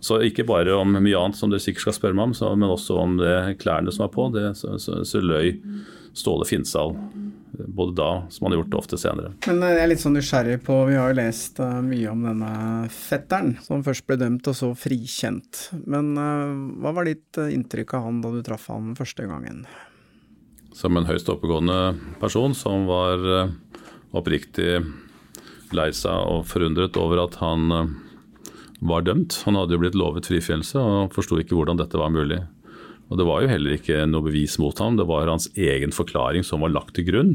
Så 0.00 0.22
ikke 0.24 0.48
bare 0.48 0.78
om 0.80 0.96
mye 0.96 1.18
annet 1.20 1.36
som 1.36 1.52
dere 1.52 1.60
sikkert 1.60 1.88
skal 1.90 1.98
spørre 1.98 2.16
meg 2.16 2.30
om, 2.30 2.36
så, 2.36 2.54
men 2.56 2.72
også 2.72 2.96
om 3.02 3.18
det 3.20 3.58
klærne 3.60 3.92
som 3.92 4.06
var 4.06 4.14
på. 4.14 4.30
Det, 4.32 4.46
så, 4.56 4.78
så, 4.80 5.02
så 5.04 5.20
løy 5.20 5.58
Ståle 6.16 6.48
Finnsal 6.48 6.96
både 7.60 7.92
da 7.98 8.08
som 8.32 8.46
han 8.46 8.54
har 8.54 8.62
gjort 8.62 8.70
det 8.72 8.78
ofte 8.78 9.00
senere. 9.02 9.34
Men 9.44 9.60
eh, 9.66 9.74
jeg 9.76 9.84
er 9.84 9.92
litt 9.92 10.04
sånn 10.06 10.16
nysgjerrig 10.16 10.56
på, 10.64 10.78
vi 10.88 10.96
har 10.96 11.12
jo 11.12 11.18
lest 11.20 11.60
mye 11.60 12.08
om 12.14 12.24
denne 12.30 12.54
fetteren, 12.94 13.52
som 13.66 13.84
først 13.84 14.08
ble 14.08 14.16
dømt 14.22 14.48
og 14.48 14.56
så 14.56 14.72
frikjent. 14.72 15.66
Men 15.84 16.14
hva 16.16 16.96
var 16.96 17.10
ditt 17.10 17.42
inntrykk 17.44 17.98
av 17.98 18.08
han 18.08 18.24
da 18.24 18.32
du 18.32 18.40
traff 18.46 18.70
han 18.72 18.94
første 18.96 19.28
gangen? 19.28 19.66
Som 20.80 20.96
en 20.96 21.08
høyst 21.08 21.28
oppegående 21.28 21.94
person 22.22 22.54
som 22.56 22.86
var 22.88 23.20
uh, 23.20 23.50
oppriktig 24.16 24.80
lei 25.76 25.90
seg 25.94 26.30
og 26.32 26.46
forundret 26.48 26.96
over 26.98 27.20
at 27.26 27.36
han 27.38 27.68
var 28.80 29.04
dømt. 29.04 29.36
Han 29.44 29.58
hadde 29.60 29.76
jo 29.76 29.82
blitt 29.82 29.98
lovet 29.98 30.26
frifinnelse 30.26 30.80
og 30.80 31.12
forsto 31.14 31.38
ikke 31.38 31.54
hvordan 31.54 31.78
dette 31.78 32.00
var 32.00 32.10
mulig. 32.10 32.40
Og 33.10 33.18
Det 33.18 33.26
var 33.26 33.42
jo 33.42 33.50
heller 33.50 33.74
ikke 33.74 34.06
noe 34.06 34.24
bevis 34.24 34.56
mot 34.62 34.78
ham, 34.78 34.96
det 34.96 35.08
var 35.10 35.30
hans 35.30 35.50
egen 35.58 35.92
forklaring 35.92 36.46
som 36.46 36.62
var 36.62 36.72
lagt 36.72 36.94
til 36.94 37.08
grunn. 37.10 37.32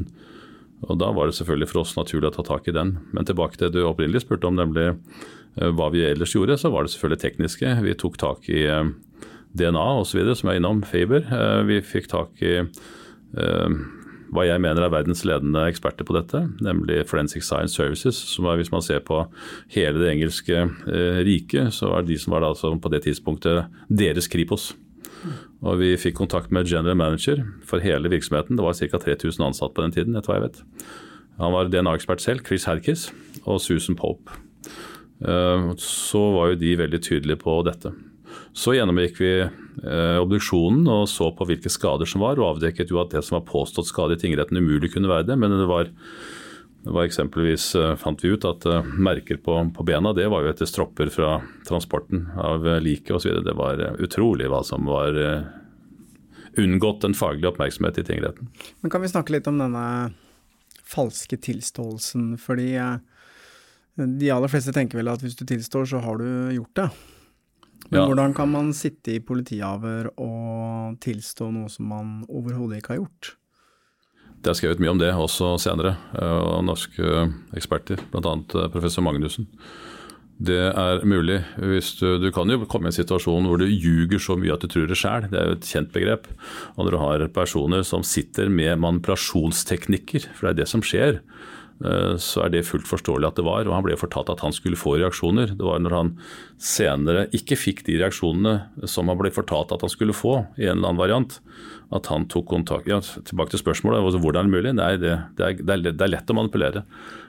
Og 0.87 0.97
Da 0.99 1.11
var 1.11 1.27
det 1.27 1.35
selvfølgelig 1.35 1.69
for 1.71 1.81
oss 1.83 1.95
naturlig 1.97 2.31
å 2.31 2.35
ta 2.37 2.43
tak 2.47 2.67
i 2.67 2.75
den. 2.75 2.97
Men 3.11 3.27
tilbake 3.27 3.57
til 3.57 3.69
det 3.69 3.79
du 3.79 3.87
opprinnelig 3.87 4.23
spurte 4.23 4.47
om, 4.47 4.55
nemlig 4.55 4.93
eh, 4.93 5.71
hva 5.71 5.89
vi 5.91 6.05
ellers 6.07 6.35
gjorde, 6.35 6.57
så 6.57 6.71
var 6.71 6.83
det 6.83 6.93
selvfølgelig 6.93 7.23
tekniske. 7.23 7.75
Vi 7.83 7.95
tok 7.99 8.17
tak 8.17 8.49
i 8.49 8.65
eh, 8.67 8.91
DNA 9.55 9.87
osv., 10.01 10.21
som 10.35 10.51
er 10.51 10.59
innom, 10.59 10.83
Faber. 10.83 11.27
Eh, 11.27 11.61
vi 11.67 11.81
fikk 11.83 12.07
tak 12.11 12.43
i 12.43 12.61
hva 13.33 14.43
jeg 14.45 14.61
mener 14.61 14.83
er 14.85 14.91
verdens 14.93 15.23
ledende 15.27 15.63
eksperter 15.69 16.07
på 16.07 16.15
dette, 16.15 16.41
nemlig 16.63 17.01
Forensic 17.09 17.43
Science 17.43 17.75
Services. 17.75 18.15
som 18.15 18.45
er, 18.45 18.57
Hvis 18.57 18.71
man 18.71 18.81
ser 18.81 18.99
på 18.99 19.25
hele 19.73 19.99
det 19.99 20.11
engelske 20.13 20.69
riket, 21.23 21.73
så 21.73 21.97
er 21.97 22.05
de 22.05 22.17
som 22.17 22.33
var 22.33 22.43
altså 22.43 22.71
på 22.79 22.91
det 22.91 23.03
tidspunktet 23.03 23.65
deres 23.89 24.27
Kripos. 24.27 24.73
Og 25.65 25.79
vi 25.81 25.95
fikk 25.97 26.17
kontakt 26.19 26.51
med 26.53 26.67
general 26.69 26.97
manager 26.97 27.41
for 27.65 27.83
hele 27.83 28.11
virksomheten. 28.11 28.57
Det 28.57 28.65
var 28.65 28.77
ca. 28.77 28.99
3000 29.01 29.45
ansatte 29.45 29.73
på 29.73 29.85
den 29.85 29.95
tiden, 29.95 30.15
etter 30.15 30.31
hva 30.31 30.39
jeg 30.39 30.47
vet. 30.49 30.63
Han 31.41 31.55
var 31.55 31.69
DNA-ekspert 31.71 32.23
selv, 32.23 32.45
Chris 32.47 32.67
Herkis, 32.69 33.09
og 33.43 33.59
Susan 33.61 33.97
Pope. 33.99 34.31
Eh, 35.25 35.71
så 35.81 36.23
var 36.35 36.53
jo 36.53 36.61
de 36.61 36.75
veldig 36.79 37.01
tydelige 37.01 37.41
på 37.41 37.57
dette. 37.67 37.91
Så 38.55 38.75
gjennomgikk 38.75 39.19
vi 39.19 39.31
eh, 39.83 40.17
obduksjonen 40.21 40.87
og 40.91 41.05
så 41.11 41.31
på 41.35 41.47
hvilke 41.49 41.71
skader 41.71 42.09
som 42.09 42.23
var, 42.23 42.39
og 42.39 42.55
avdekket 42.55 42.93
jo 42.93 43.01
at 43.01 43.11
det 43.15 43.23
som 43.25 43.39
var 43.39 43.47
påstått 43.49 43.89
skade 43.89 44.17
i 44.17 44.21
tingretten 44.21 44.59
umulig 44.59 44.93
kunne 44.93 45.11
være 45.11 45.27
det, 45.31 45.37
men 45.41 45.53
det 45.53 45.69
var 45.69 45.91
det 46.85 46.93
var 46.93 47.07
eksempelvis, 47.07 47.71
eh, 47.75 47.95
fant 47.97 48.21
vi 48.21 48.29
ut 48.29 48.45
at 48.45 48.65
uh, 48.69 48.85
merker 48.85 49.39
på, 49.41 49.55
på, 49.73 49.85
bena 49.87 50.11
det 50.13 50.27
var 50.29 50.43
jo 50.45 50.51
etter 50.51 50.69
stropper 50.69 51.09
fra 51.09 51.39
transporten 51.65 52.27
av 52.37 52.61
uh, 52.61 52.77
liket 52.77 53.15
osv. 53.17 53.39
Det 53.41 53.55
var 53.57 53.81
utrolig 54.05 54.51
hva 54.53 54.59
som 54.61 54.85
var 54.85 55.17
unngått 56.61 57.07
en 57.07 57.17
faglig 57.17 57.49
oppmerksomhet 57.49 57.97
i 57.97 58.05
tingretten. 58.05 58.51
Men 58.85 58.93
Kan 58.93 59.01
vi 59.01 59.09
snakke 59.09 59.33
litt 59.33 59.49
om 59.49 59.57
denne 59.59 59.87
falske 60.85 61.41
tilståelsen? 61.41 62.35
Fordi 62.37 62.69
de 63.97 64.31
aller 64.31 64.53
fleste 64.53 64.75
tenker 64.75 65.01
vel 65.01 65.09
at 65.09 65.25
hvis 65.25 65.41
du 65.41 65.43
tilstår, 65.49 65.89
så 65.89 66.05
har 66.05 66.21
du 66.21 66.29
gjort 66.53 66.83
det. 66.83 66.89
Men 67.89 67.99
ja. 68.01 68.05
hvordan 68.09 68.33
kan 68.33 68.49
man 68.49 68.71
sitte 68.73 69.13
i 69.13 69.23
politiavhør 69.23 70.15
og 70.17 70.99
tilstå 71.05 71.51
noe 71.53 71.71
som 71.71 71.89
man 71.91 72.13
overhodet 72.25 72.81
ikke 72.81 72.95
har 72.95 73.03
gjort? 73.03 73.35
Det 74.41 74.51
er 74.51 74.57
skrevet 74.59 74.81
mye 74.81 74.93
om 74.93 75.01
det 75.01 75.11
også 75.13 75.55
senere, 75.61 75.95
eh, 76.17 76.39
av 76.55 76.63
norske 76.65 77.27
eksperter, 77.57 78.01
bl.a. 78.13 78.33
Eh, 78.33 78.71
professor 78.73 79.05
Magnussen. 79.05 79.47
Det 80.35 80.59
er 80.67 81.05
mulig. 81.07 81.39
Hvis 81.55 81.93
du, 82.01 82.17
du, 82.19 82.27
kan 82.35 82.49
jo 82.51 82.65
komme 82.67 82.89
i 82.89 82.91
en 82.91 82.97
situasjon 82.97 83.47
hvor 83.47 83.61
du 83.61 83.69
ljuger 83.69 84.19
så 84.19 84.35
mye 84.35 84.53
at 84.53 84.65
du 84.65 84.67
tror 84.67 84.89
det 84.89 84.97
sjøl. 84.99 85.29
Det 85.31 85.39
er 85.39 85.47
jo 85.47 85.55
et 85.55 85.69
kjent 85.69 85.93
begrep. 85.95 86.27
Og 86.75 86.83
når 86.83 86.91
du 86.91 86.99
har 86.99 87.27
personer 87.37 87.85
som 87.87 88.03
sitter 88.03 88.51
med 88.51 88.81
manipulasjonsteknikker, 88.83 90.27
for 90.35 90.49
det 90.49 90.51
er 90.51 90.59
det 90.59 90.67
som 90.73 90.83
skjer, 90.83 91.21
Eh, 91.21 91.54
så 91.75 92.45
er 92.45 92.53
det 92.53 92.61
fullt 92.69 92.87
forståelig 92.87 93.27
at 93.27 93.39
det 93.39 93.43
var. 93.43 93.67
og 93.67 93.75
Han 93.75 93.83
ble 93.83 93.97
fortalt 93.99 94.29
at 94.31 94.39
han 94.45 94.53
skulle 94.55 94.79
få 94.79 94.95
reaksjoner. 94.95 95.55
Det 95.59 95.65
var 95.65 95.81
når 95.83 95.95
han 95.97 96.11
senere 96.61 97.25
ikke 97.35 97.57
fikk 97.59 97.83
de 97.89 97.97
reaksjonene 97.99 98.87
som 98.87 99.11
han 99.11 99.19
ble 99.19 99.31
fortalt 99.35 99.73
at 99.75 99.83
han 99.83 99.91
skulle 99.91 100.15
få, 100.15 100.37
i 100.55 100.69
en 100.69 100.77
eller 100.77 100.93
annen 100.93 101.01
variant, 101.01 101.39
at 101.93 102.07
han 102.09 102.25
tok 102.31 102.47
kontakt 102.49 102.87
ja, 102.89 103.01
Tilbake 103.27 103.53
til 103.53 103.61
spørsmålet, 103.61 104.01
altså, 104.01 104.21
hvordan 104.23 104.47
er 104.47 104.49
det 104.49 104.55
mulig? 104.55 104.73
Nei, 104.79 104.91
det, 105.01 105.17
det, 105.37 105.45
er, 105.45 105.83
det, 105.83 105.93
er, 105.99 106.13
lett 106.13 106.31
å 106.31 106.37
manipulere. 106.37 106.85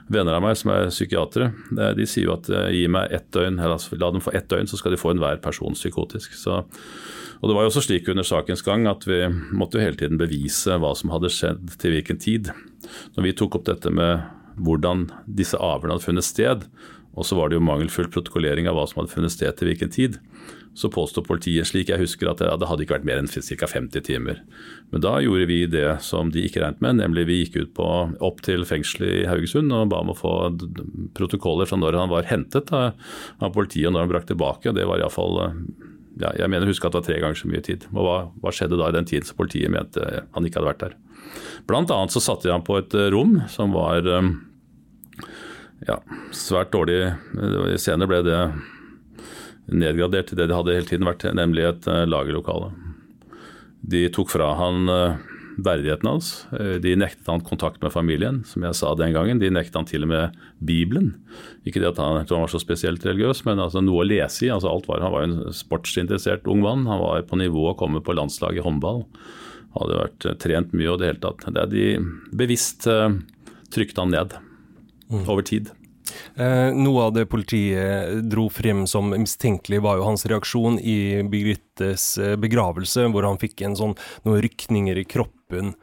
Venner 0.07 0.37
av 0.37 0.45
meg 0.45 0.55
som 0.57 0.71
er 0.73 0.93
psykiatere, 0.93 1.51
de 1.97 2.07
sier 2.07 2.29
jo 2.29 2.37
at 2.37 2.47
eh, 2.47 2.71
gi 2.77 2.85
meg 2.91 3.11
ett 3.13 3.27
døgn, 3.35 3.59
eller 3.59 3.75
altså, 3.75 3.99
la 3.99 4.11
dem 4.15 4.23
få 4.23 4.33
ett 4.37 4.47
døgn, 4.49 4.69
så 4.71 4.79
skal 4.79 4.95
de 4.95 5.01
få 5.01 5.11
enhver 5.13 5.41
person 5.43 5.75
psykotisk. 5.75 6.39
Så, 6.39 6.61
og 7.37 7.51
Det 7.51 7.57
var 7.57 7.67
jo 7.67 7.73
også 7.73 7.83
slik 7.85 8.07
under 8.09 8.25
sakens 8.25 8.63
gang 8.65 8.87
at 8.89 9.03
vi 9.07 9.25
måtte 9.51 9.77
jo 9.77 9.83
hele 9.83 9.99
tiden 9.99 10.19
bevise 10.21 10.79
hva 10.79 10.95
som 10.97 11.11
hadde 11.13 11.33
skjedd 11.33 11.75
til 11.81 11.97
hvilken 11.97 12.23
tid. 12.23 12.49
Når 13.17 13.27
vi 13.27 13.37
tok 13.37 13.59
opp 13.59 13.67
dette 13.67 13.91
med 13.93 14.36
hvordan 14.57 15.07
disse 15.25 15.57
avhørene 15.57 15.97
hadde 15.97 16.07
funnet 16.07 16.27
sted, 16.27 16.67
og 17.17 17.25
så 17.25 17.37
var 17.37 17.49
det 17.49 17.57
jo 17.57 17.65
mangelfull 17.65 18.09
protokollering 18.13 18.69
av 18.69 18.77
hva 18.77 18.85
som 18.89 19.01
hadde 19.01 19.13
funnet 19.13 19.33
sted 19.33 19.57
til 19.57 19.71
hvilken 19.71 19.93
tid, 19.93 20.19
så 20.77 20.91
påstod 20.93 21.25
politiet, 21.25 21.65
slik 21.65 21.89
jeg 21.89 21.97
husker, 21.97 22.29
at 22.29 22.37
det 22.37 22.67
hadde 22.69 22.83
ikke 22.85 22.99
vært 22.99 23.07
mer 23.09 23.17
enn 23.17 23.29
ca. 23.31 23.69
50 23.71 24.03
timer. 24.05 24.43
Men 24.93 25.01
da 25.01 25.15
gjorde 25.25 25.47
vi 25.49 25.63
det 25.73 25.87
som 26.05 26.29
de 26.29 26.43
ikke 26.45 26.61
regnet 26.61 26.83
med, 26.85 26.99
nemlig 26.99 27.25
vi 27.25 27.39
gikk 27.39 27.57
ut 27.57 27.71
på, 27.79 27.87
opp 28.21 28.43
til 28.45 28.61
fengselet 28.69 29.23
i 29.23 29.25
Haugesund 29.25 29.73
og 29.73 29.89
ba 29.89 30.03
om 30.05 30.13
å 30.13 30.17
få 30.17 30.33
protokoller 31.17 31.69
fra 31.69 31.81
når 31.81 31.97
han 31.97 32.13
var 32.13 32.29
hentet 32.29 32.69
av, 32.77 32.93
av 33.41 33.55
politiet 33.55 33.89
og 33.89 33.95
når 33.95 34.05
han 34.05 34.13
brakk 34.13 34.29
tilbake. 34.29 34.75
Det 34.77 34.85
var 34.85 35.01
iallfall 35.01 35.41
ja, 36.21 36.31
jeg 36.37 36.49
mener 36.49 36.69
husker 36.69 36.89
at 36.89 36.93
det 36.93 37.01
var 37.01 37.09
tre 37.09 37.19
ganger 37.23 37.41
så 37.41 37.49
mye 37.49 37.65
tid. 37.65 37.89
Og 37.95 38.01
hva, 38.05 38.17
hva 38.43 38.53
skjedde 38.53 38.77
da 38.77 38.91
i 38.91 38.97
den 38.99 39.09
tiden 39.09 39.25
som 39.25 39.37
politiet 39.39 39.73
mente 39.73 40.05
han 40.21 40.45
ikke 40.45 40.61
hadde 40.61 40.69
vært 40.69 40.85
der? 40.85 40.97
Blant 41.67 41.89
annet 41.93 42.13
så 42.13 42.21
satte 42.21 42.47
de 42.47 42.53
ham 42.53 42.65
på 42.65 42.77
et 42.77 42.93
rom 43.13 43.39
som 43.51 43.73
var 43.73 44.05
ja, 45.85 45.99
svært 46.33 46.73
dårlig. 46.73 47.13
Senere 47.81 48.09
ble 48.09 48.23
det 48.25 48.41
nedgradert 49.67 50.31
til 50.31 50.39
det 50.39 50.49
det 50.49 50.57
hadde 50.57 50.75
hele 50.77 50.89
tiden 50.89 51.07
vært, 51.07 51.25
nemlig 51.37 51.65
et 51.67 51.89
uh, 51.89 52.05
lagerlokale. 52.07 52.71
De 53.87 54.07
tok 54.13 54.31
fra 54.31 54.53
han 54.57 54.87
uh, 54.89 55.19
verdigheten 55.61 56.09
hans. 56.09 56.31
Uh, 56.53 56.77
de 56.81 56.95
nektet 56.99 57.27
han 57.29 57.43
kontakt 57.45 57.83
med 57.83 57.93
familien, 57.93 58.41
som 58.47 58.65
jeg 58.65 58.79
sa 58.79 58.93
den 58.97 59.13
gangen. 59.15 59.41
De 59.43 59.51
nektet 59.53 59.77
han 59.77 59.89
til 59.89 60.07
og 60.07 60.11
med 60.13 60.39
Bibelen. 60.63 61.13
Ikke 61.67 61.83
det 61.83 61.91
at 61.91 62.01
han, 62.01 62.23
han 62.23 62.45
var 62.45 62.53
så 62.53 62.61
spesielt 62.63 63.05
religiøs, 63.05 63.43
men 63.47 63.61
altså 63.63 63.83
noe 63.83 64.05
å 64.05 64.07
lese 64.07 64.47
i. 64.47 64.53
Altså 64.53 64.71
alt 64.71 64.89
var, 64.89 65.03
han 65.03 65.13
var 65.13 65.27
en 65.27 65.37
sportsinteressert 65.55 66.47
ung 66.49 66.63
mann. 66.65 66.87
Han 66.89 67.03
var 67.03 67.27
på 67.27 67.39
nivå 67.43 67.69
å 67.71 67.77
komme 67.77 68.01
på 68.01 68.17
landslaget 68.17 68.63
i 68.63 68.67
håndball. 68.67 69.03
Hadde 69.77 70.01
vært 70.01 70.31
trent 70.41 70.73
mye 70.73 70.93
og 70.93 71.01
det 71.01 71.11
hele 71.11 71.21
tatt. 71.21 71.43
Det 71.53 71.69
de 71.75 71.87
bevisst 72.39 72.87
trykte 72.87 74.01
han 74.01 74.15
ned 74.15 74.37
mm. 75.11 75.25
over 75.25 75.45
tid. 75.47 75.71
Eh, 76.35 76.73
noe 76.75 77.07
av 77.07 77.13
det 77.15 77.25
politiet 77.29 78.21
dro 78.31 78.47
frem 78.53 78.85
som 78.87 79.11
mistenkelig, 79.11 79.81
var 79.83 79.99
jo 79.99 80.07
hans 80.07 80.25
reaksjon 80.29 80.79
i 80.79 81.23
Birgittes 81.27 82.09
eh, 82.21 82.35
begravelse, 82.39 83.07
hvor 83.13 83.27
han 83.27 83.39
fikk 83.41 83.65
en 83.65 83.77
sånn, 83.79 83.95
noen 84.27 84.41
rykninger 84.45 85.01
i 85.01 85.07
kroppen. 85.09 85.73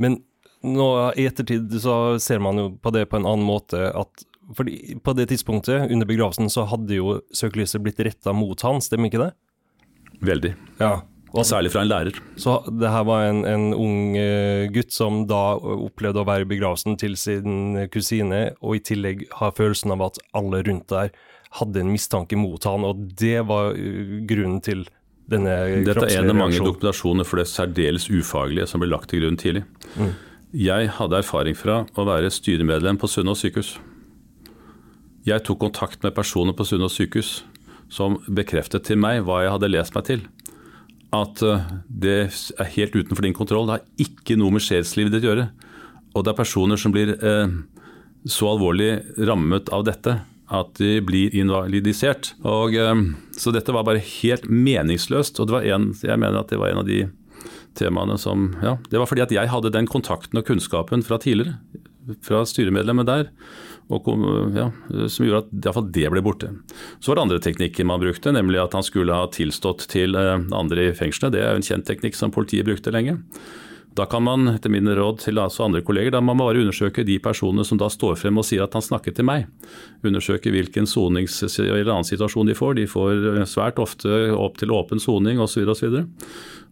Men 0.00 0.22
nå, 0.64 0.88
i 1.20 1.26
ettertid 1.28 1.72
så 1.82 2.16
ser 2.22 2.40
man 2.44 2.60
jo 2.60 2.68
på 2.80 2.94
det 2.94 3.06
på 3.10 3.20
en 3.20 3.28
annen 3.28 3.46
måte. 3.46 3.90
at 3.92 4.28
fordi 4.56 4.98
På 5.04 5.14
det 5.16 5.30
tidspunktet, 5.32 5.90
under 5.90 6.06
begravelsen, 6.06 6.50
så 6.52 6.66
hadde 6.68 6.98
jo 6.98 7.18
søkelyset 7.32 7.82
blitt 7.84 8.00
retta 8.00 8.32
mot 8.36 8.60
han, 8.60 8.80
stemmer 8.84 9.08
ikke 9.08 9.22
det? 9.22 9.32
Veldig. 10.24 10.54
Ja, 10.78 11.02
og 11.34 11.46
særlig 11.46 11.72
fra 11.74 11.82
en 11.82 11.90
lærer. 11.90 12.18
Så 12.38 12.56
det 12.70 12.90
her 12.90 13.04
var 13.08 13.26
en, 13.26 13.42
en 13.48 13.68
ung 13.74 14.14
uh, 14.14 14.70
gutt 14.74 14.94
som 14.94 15.24
da 15.30 15.56
opplevde 15.58 16.22
å 16.22 16.28
være 16.28 16.46
i 16.46 16.50
begravelsen 16.54 16.98
til 17.00 17.16
sin 17.18 17.78
kusine, 17.92 18.52
og 18.62 18.78
i 18.78 18.82
tillegg 18.86 19.24
har 19.40 19.54
følelsen 19.56 19.94
av 19.96 20.04
at 20.10 20.20
alle 20.38 20.62
rundt 20.66 20.86
der 20.92 21.10
hadde 21.58 21.82
en 21.82 21.90
mistanke 21.94 22.38
mot 22.38 22.62
han, 22.66 22.86
og 22.86 23.02
det 23.18 23.40
var 23.48 23.74
uh, 23.74 24.20
grunnen 24.28 24.62
til 24.64 24.86
denne 25.30 25.56
Dette 25.86 26.04
er 26.04 26.20
en 26.20 26.34
av 26.34 26.36
mange 26.36 26.60
dokumentasjoner 26.60 27.26
for 27.26 27.40
det 27.40 27.48
særdeles 27.48 28.10
ufaglige 28.12 28.68
som 28.68 28.82
ble 28.82 28.90
lagt 28.92 29.10
til 29.10 29.24
grunn 29.24 29.40
tidlig. 29.40 29.64
Mm. 29.96 30.12
Jeg 30.54 30.90
hadde 30.98 31.18
erfaring 31.18 31.56
fra 31.58 31.80
å 31.96 32.06
være 32.06 32.30
styremedlem 32.30 33.00
på 33.00 33.10
Sunnaas 33.10 33.40
sykehus. 33.42 33.72
Jeg 35.24 35.42
tok 35.48 35.62
kontakt 35.64 36.04
med 36.04 36.14
personer 36.14 36.54
på 36.54 36.66
Sunnaas 36.68 36.94
sykehus 37.00 37.38
som 37.90 38.20
bekreftet 38.28 38.84
til 38.86 39.00
meg 39.00 39.24
hva 39.24 39.40
jeg 39.42 39.54
hadde 39.56 39.72
lest 39.72 39.96
meg 39.96 40.06
til 40.06 40.26
at 41.14 41.42
eh, 41.44 41.64
det 41.88 42.18
er 42.58 42.74
helt 42.76 42.96
utenfor 42.96 43.26
din 43.26 43.36
kontroll. 43.36 43.68
Det 43.68 43.78
har 43.78 44.06
ikke 44.06 44.36
noe 44.40 44.54
med 44.54 44.64
sjelslivet 44.64 45.14
ditt 45.14 45.26
å 45.26 45.32
gjøre. 45.32 45.48
Og 46.14 46.24
det 46.24 46.32
er 46.32 46.38
personer 46.38 46.80
som 46.80 46.94
blir 46.94 47.14
eh, 47.16 47.56
så 48.24 48.52
alvorlig 48.54 48.92
rammet 49.28 49.70
av 49.74 49.84
dette 49.86 50.18
at 50.54 50.74
de 50.78 50.98
blir 51.04 51.34
invalidisert. 51.36 52.34
Og, 52.46 52.76
eh, 52.78 52.94
så 53.38 53.54
dette 53.54 53.74
var 53.74 53.86
bare 53.86 54.02
helt 54.20 54.48
meningsløst. 54.48 55.40
Og 55.42 55.54
en, 55.62 55.92
jeg 56.00 56.20
mener 56.20 56.42
at 56.42 56.52
det 56.52 56.60
var 56.60 56.72
en 56.72 56.84
av 56.84 56.88
de 56.88 57.04
temaene 57.74 58.16
som 58.20 58.52
Ja, 58.62 58.76
det 58.90 59.00
var 59.00 59.08
fordi 59.10 59.24
at 59.24 59.34
jeg 59.34 59.50
hadde 59.50 59.72
den 59.74 59.88
kontakten 59.90 60.38
og 60.38 60.46
kunnskapen 60.46 61.02
fra 61.02 61.18
tidligere, 61.18 61.58
fra 62.22 62.44
styremedlemmet 62.46 63.08
der, 63.08 63.30
og, 63.92 64.06
ja, 64.56 64.70
som 65.12 65.26
gjorde 65.26 65.42
at 65.44 65.52
iallfall 65.58 65.90
det 65.92 66.08
ble 66.12 66.22
borte. 66.24 66.52
Så 67.00 67.10
var 67.10 67.18
det 67.18 67.26
andre 67.26 67.42
teknikker 67.44 67.88
man 67.88 68.00
brukte, 68.00 68.32
nemlig 68.32 68.62
at 68.62 68.76
han 68.76 68.86
skulle 68.86 69.16
ha 69.16 69.28
tilstått 69.32 69.88
til 69.92 70.16
eh, 70.16 70.38
andre 70.56 70.88
i 70.88 70.96
fengselet. 70.96 71.34
Det 71.34 71.44
er 71.44 71.52
jo 71.52 71.60
en 71.60 71.68
kjent 71.68 71.86
teknikk 71.88 72.16
som 72.18 72.32
politiet 72.34 72.66
brukte 72.68 72.94
lenge. 72.94 73.18
Da 73.94 74.08
kan 74.10 74.24
man, 74.26 74.48
etter 74.50 74.72
mine 74.74 74.90
råd 74.98 75.20
til 75.22 75.38
altså 75.38 75.68
andre 75.68 75.84
kolleger, 75.86 76.10
da 76.10 76.18
må 76.18 76.32
man 76.32 76.48
bare 76.48 76.64
undersøke 76.64 77.04
de 77.06 77.20
personene 77.22 77.62
som 77.66 77.78
da 77.78 77.86
står 77.92 78.16
frem 78.18 78.40
og 78.40 78.46
sier 78.48 78.64
at 78.64 78.74
han 78.74 78.82
snakket 78.82 79.20
til 79.20 79.28
meg. 79.28 79.44
Undersøke 80.02 80.50
hvilken 80.50 80.88
sonings- 80.90 81.44
eller 81.62 81.92
annen 81.92 82.08
situasjon 82.08 82.50
de 82.50 82.56
får. 82.58 82.74
De 82.80 82.88
får 82.90 83.44
svært 83.46 83.78
ofte 83.78 84.10
opp 84.34 84.58
til 84.58 84.74
åpen 84.74 85.02
soning 85.02 85.38
osv. 85.38 85.68
osv. 85.70 86.00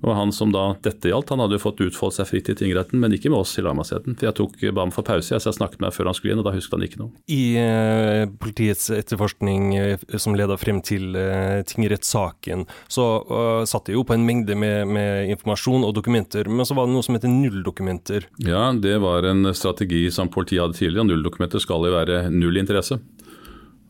Og 0.03 0.17
han 0.17 0.33
som 0.35 0.51
da 0.55 0.73
dette 0.83 1.11
gjaldt, 1.11 1.31
han 1.31 1.43
hadde 1.43 1.57
jo 1.57 1.63
fått 1.63 1.83
utfoldt 1.85 2.17
seg 2.17 2.29
fritt 2.29 2.51
i 2.51 2.57
tingretten, 2.59 2.99
men 3.03 3.15
ikke 3.15 3.31
med 3.31 3.43
oss 3.45 3.55
i 3.59 3.65
lagmannsretten. 3.65 4.17
For 4.19 4.29
jeg 4.29 4.37
tok 4.39 4.57
ba 4.75 4.85
ham 4.85 4.95
for 4.95 5.07
pause, 5.07 5.31
jeg, 5.31 5.43
så 5.43 5.51
jeg 5.53 5.59
snakket 5.61 5.83
med 5.83 5.91
ham 5.91 5.97
før 5.97 6.11
han 6.11 6.19
skulle 6.19 6.35
inn, 6.35 6.43
og 6.43 6.49
da 6.49 6.55
husket 6.57 6.75
han 6.77 6.87
ikke 6.87 7.01
noe. 7.05 7.23
I 7.31 7.43
uh, 7.63 8.33
politiets 8.43 8.89
etterforskning 8.97 9.71
uh, 9.79 10.19
som 10.19 10.37
leda 10.39 10.59
frem 10.61 10.83
til 10.85 11.15
uh, 11.15 11.63
tingrettssaken, 11.69 12.67
så 12.91 13.07
uh, 13.31 13.63
satt 13.69 13.89
det 13.89 13.97
jo 13.97 14.05
på 14.09 14.17
en 14.17 14.27
mengde 14.27 14.59
med, 14.59 14.91
med, 14.91 15.31
informasjon 15.37 15.87
og 15.87 15.95
dokumenter, 15.99 16.51
men 16.51 16.67
så 16.67 16.77
var 16.79 16.89
det 16.89 16.97
noe 16.97 17.07
som 17.07 17.17
heter 17.17 17.31
nulldokumenter. 17.31 18.27
Ja, 18.43 18.69
det 18.75 18.99
var 19.05 19.29
en 19.29 19.53
strategi 19.55 20.09
som 20.15 20.33
politiet 20.33 20.65
hadde 20.65 20.81
tidligere. 20.81 21.07
Nulldokumenter 21.13 21.63
skal 21.63 21.87
jo 21.87 21.95
være 21.95 22.25
null 22.35 22.59
interesse. 22.59 22.99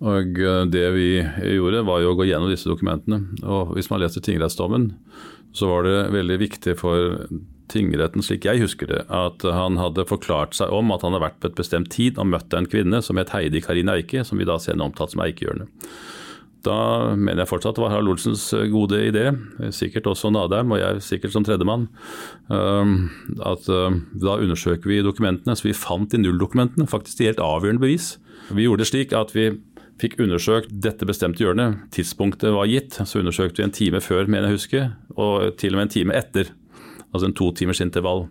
Og 0.03 0.35
Det 0.67 0.87
vi 0.97 1.09
gjorde, 1.55 1.85
var 1.87 2.01
jo 2.03 2.11
å 2.11 2.17
gå 2.19 2.25
gjennom 2.27 2.51
disse 2.51 2.67
dokumentene. 2.67 3.37
Og 3.47 3.77
Hvis 3.77 3.87
man 3.93 4.03
leser 4.03 4.25
tingrettsdommen, 4.25 4.89
så 5.53 5.69
var 5.71 5.89
det 5.89 5.97
veldig 6.15 6.39
viktig 6.41 6.77
for 6.81 7.27
tingretten, 7.73 8.25
slik 8.25 8.45
jeg 8.49 8.61
husker 8.61 8.91
det, 8.91 9.03
at 9.13 9.45
han 9.49 9.79
hadde 9.81 10.05
forklart 10.09 10.57
seg 10.59 10.73
om 10.75 10.93
at 10.93 11.05
han 11.05 11.15
hadde 11.15 11.25
vært 11.25 11.39
på 11.41 11.49
et 11.51 11.61
bestemt 11.61 11.93
tid 11.93 12.19
og 12.21 12.29
møtt 12.33 12.53
en 12.57 12.69
kvinne 12.69 13.01
som 13.05 13.21
het 13.21 13.33
Heidi 13.33 13.63
Karine 13.65 13.95
Eike, 13.97 14.25
som 14.29 14.41
vi 14.41 14.49
da 14.49 14.59
senere 14.61 14.91
omtalt 14.91 15.15
som 15.15 15.25
Eikehjørnet. 15.25 15.89
Da 16.63 17.15
mener 17.19 17.43
jeg 17.43 17.51
fortsatt 17.51 17.75
det 17.75 17.83
var 17.83 17.91
Harald 17.91 18.13
Olsens 18.13 18.45
gode 18.71 19.01
idé, 19.03 19.25
sikkert 19.75 20.07
også 20.13 20.31
Nadheim 20.31 20.71
og 20.71 20.79
jeg 20.79 21.01
sikkert 21.03 21.35
som 21.35 21.47
tredjemann, 21.47 21.89
at 22.53 23.67
da 23.67 24.37
undersøker 24.37 24.93
vi 24.93 25.01
dokumentene. 25.03 25.57
Så 25.59 25.67
vi 25.67 25.75
fant 25.75 26.13
de 26.13 26.21
nulldokumentene 26.23 26.87
faktisk 26.91 27.19
de 27.19 27.33
helt 27.33 27.43
avgjørende 27.43 27.83
bevis. 27.83 28.13
Vi 28.55 28.69
gjorde 28.69 28.85
det 28.85 28.93
slik 28.93 29.15
at 29.17 29.35
vi 29.35 29.49
fikk 30.01 30.19
undersøkt 30.23 30.73
dette 30.85 31.07
bestemte 31.09 31.45
hjørnet. 31.45 31.85
Tidspunktet 31.95 32.55
var 32.55 32.71
gitt, 32.71 32.97
så 32.97 33.21
undersøkte 33.21 33.63
vi 33.63 33.69
en 33.69 33.77
time 33.77 34.01
før, 34.03 34.27
mener 34.27 34.51
jeg 34.51 34.59
husker, 34.61 34.91
og 35.17 35.57
til 35.61 35.75
og 35.75 35.81
med 35.83 35.89
en 35.89 35.95
time 35.97 36.19
etter. 36.19 36.53
Altså 37.13 37.29
en 37.29 37.37
to 37.37 37.51
timers 37.57 37.83
intervall. 37.85 38.27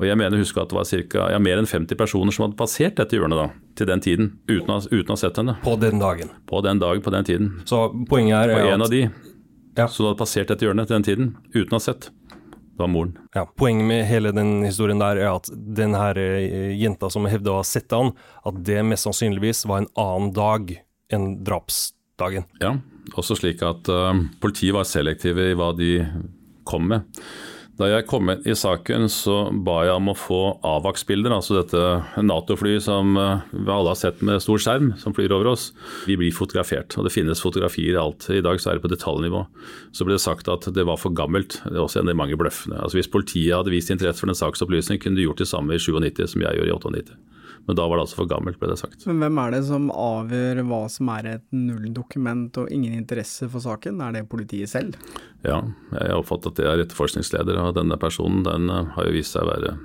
Og 0.00 0.06
jeg 0.08 0.16
mener 0.16 0.40
husker 0.40 0.62
at 0.62 0.70
det 0.70 0.78
var 0.78 0.86
cirka, 0.88 1.26
ja, 1.28 1.40
mer 1.42 1.60
enn 1.60 1.68
50 1.68 1.98
personer 1.98 2.32
som 2.32 2.46
hadde 2.46 2.56
passert 2.56 2.96
dette 2.96 3.18
hjørnet 3.18 3.36
da, 3.36 3.48
til 3.76 3.88
den 3.90 4.00
tiden, 4.04 4.30
uten 4.48 4.72
å, 4.72 4.78
uten 4.86 5.12
å 5.12 5.16
ha 5.18 5.20
sett 5.20 5.40
henne. 5.42 5.58
På 5.60 5.74
den 5.76 6.00
dagen? 6.00 6.30
På 6.48 6.62
den 6.64 6.80
dagen, 6.80 7.02
på 7.04 7.12
den 7.12 7.28
tiden. 7.28 7.50
Så 7.68 7.82
poenget 8.08 8.38
er, 8.38 8.54
er 8.54 8.64
Og 8.64 8.76
en 8.78 8.86
av 8.86 8.94
de 8.94 9.02
ja. 9.04 9.84
som 9.84 10.08
hadde 10.08 10.16
passert 10.22 10.48
dette 10.48 10.64
hjørnet 10.64 10.88
til 10.88 10.96
den 10.96 11.06
tiden, 11.10 11.30
uten 11.52 11.76
å 11.76 11.82
ha 11.82 11.84
sett, 11.84 12.08
var 12.80 12.88
moren. 12.88 13.12
Ja, 13.36 13.44
Poenget 13.60 13.90
med 13.90 14.06
hele 14.08 14.32
den 14.32 14.62
historien 14.64 15.02
der 15.02 15.20
er 15.20 15.34
at 15.34 15.50
den 15.52 15.92
her 15.92 16.16
eh, 16.16 16.72
jenta 16.80 17.10
som 17.12 17.28
hevda 17.28 17.52
å 17.52 17.60
ha 17.60 17.66
sett 17.66 17.92
han, 17.92 18.14
at 18.48 18.62
det 18.64 18.80
mest 18.88 19.04
sannsynligvis 19.04 19.66
var 19.68 19.82
en 19.82 19.90
annen 20.00 20.32
dag 20.32 20.78
enn 21.14 21.40
drapsdagen. 21.46 22.48
Ja, 22.62 22.76
også 23.18 23.38
slik 23.38 23.64
at 23.66 23.90
uh, 23.90 24.12
politiet 24.42 24.76
var 24.76 24.88
selektive 24.88 25.50
i 25.50 25.56
hva 25.58 25.72
de 25.76 25.94
kom 26.68 26.90
med. 26.90 27.22
Da 27.80 27.86
jeg 27.88 28.04
kom 28.10 28.28
inn 28.28 28.42
i 28.44 28.52
saken, 28.52 29.06
så 29.08 29.46
ba 29.64 29.78
jeg 29.86 29.96
om 29.96 30.10
å 30.12 30.16
få 30.18 30.40
AVAX-bilder, 30.68 31.32
altså 31.32 31.62
dette 31.62 31.80
Nato-flyet 32.20 32.84
som 32.84 33.14
uh, 33.16 33.46
vi 33.54 33.72
alle 33.72 33.94
har 33.94 33.96
sett 33.96 34.20
med 34.26 34.42
stor 34.44 34.60
skjerm, 34.60 34.90
som 35.00 35.14
flyr 35.16 35.32
over 35.32 35.48
oss. 35.54 35.70
Vi 36.04 36.18
blir 36.20 36.34
fotografert, 36.36 36.92
og 37.00 37.08
det 37.08 37.14
finnes 37.14 37.40
fotografier 37.40 37.96
i 37.96 38.02
alt. 38.02 38.28
I 38.28 38.42
dag 38.44 38.60
så 38.60 38.72
er 38.72 38.76
det 38.76 38.84
på 38.84 38.92
detaljnivå. 38.92 39.46
Så 39.96 40.04
ble 40.04 40.18
det 40.18 40.24
sagt 40.26 40.52
at 40.52 40.68
det 40.76 40.84
var 40.90 41.00
for 41.00 41.16
gammelt. 41.16 41.56
Det 41.64 41.72
er 41.72 41.80
også 41.86 42.02
en 42.02 42.10
av 42.10 42.12
de 42.12 42.20
mange 42.20 42.36
bløffene. 42.40 42.82
Altså 42.84 43.00
Hvis 43.00 43.12
politiet 43.12 43.56
hadde 43.56 43.72
vist 43.72 43.92
interesse 43.94 44.20
for 44.20 44.28
den 44.28 44.36
saksopplysningen, 44.42 45.00
kunne 45.00 45.16
de 45.16 45.24
gjort 45.24 45.40
det 45.40 45.48
samme 45.48 45.72
i 45.72 45.80
97 45.80 46.34
som 46.34 46.44
jeg 46.44 46.60
gjør 46.60 46.68
i 46.68 46.76
98. 46.76 47.16
Men 47.70 47.76
da 47.78 47.84
var 47.86 48.00
det 48.00 48.02
altså 48.02 48.16
for 48.18 48.26
gammelt, 48.26 48.56
ble 48.58 48.66
det 48.72 48.80
sagt. 48.80 49.04
Men 49.06 49.20
hvem 49.22 49.36
er 49.38 49.52
det 49.54 49.60
som 49.68 49.84
avgjør 49.94 50.64
hva 50.66 50.80
som 50.90 51.10
er 51.14 51.28
et 51.36 51.44
nulldokument 51.54 52.58
og 52.58 52.72
ingen 52.74 52.96
interesse 52.98 53.46
for 53.52 53.62
saken? 53.62 54.00
Er 54.02 54.16
det 54.16 54.24
politiet 54.32 54.72
selv? 54.72 54.96
Ja, 55.46 55.60
jeg 55.94 56.16
oppfatter 56.16 56.50
at 56.50 56.58
det 56.58 56.66
er 56.66 56.82
etterforskningsleder, 56.82 57.60
og 57.62 57.76
denne 57.78 57.94
personen 58.02 58.42
den 58.42 58.66
eh, 58.74 58.90
har 58.96 59.06
jo 59.06 59.14
vist 59.14 59.38
seg 59.38 59.46
å 59.46 59.52
være 59.52 59.76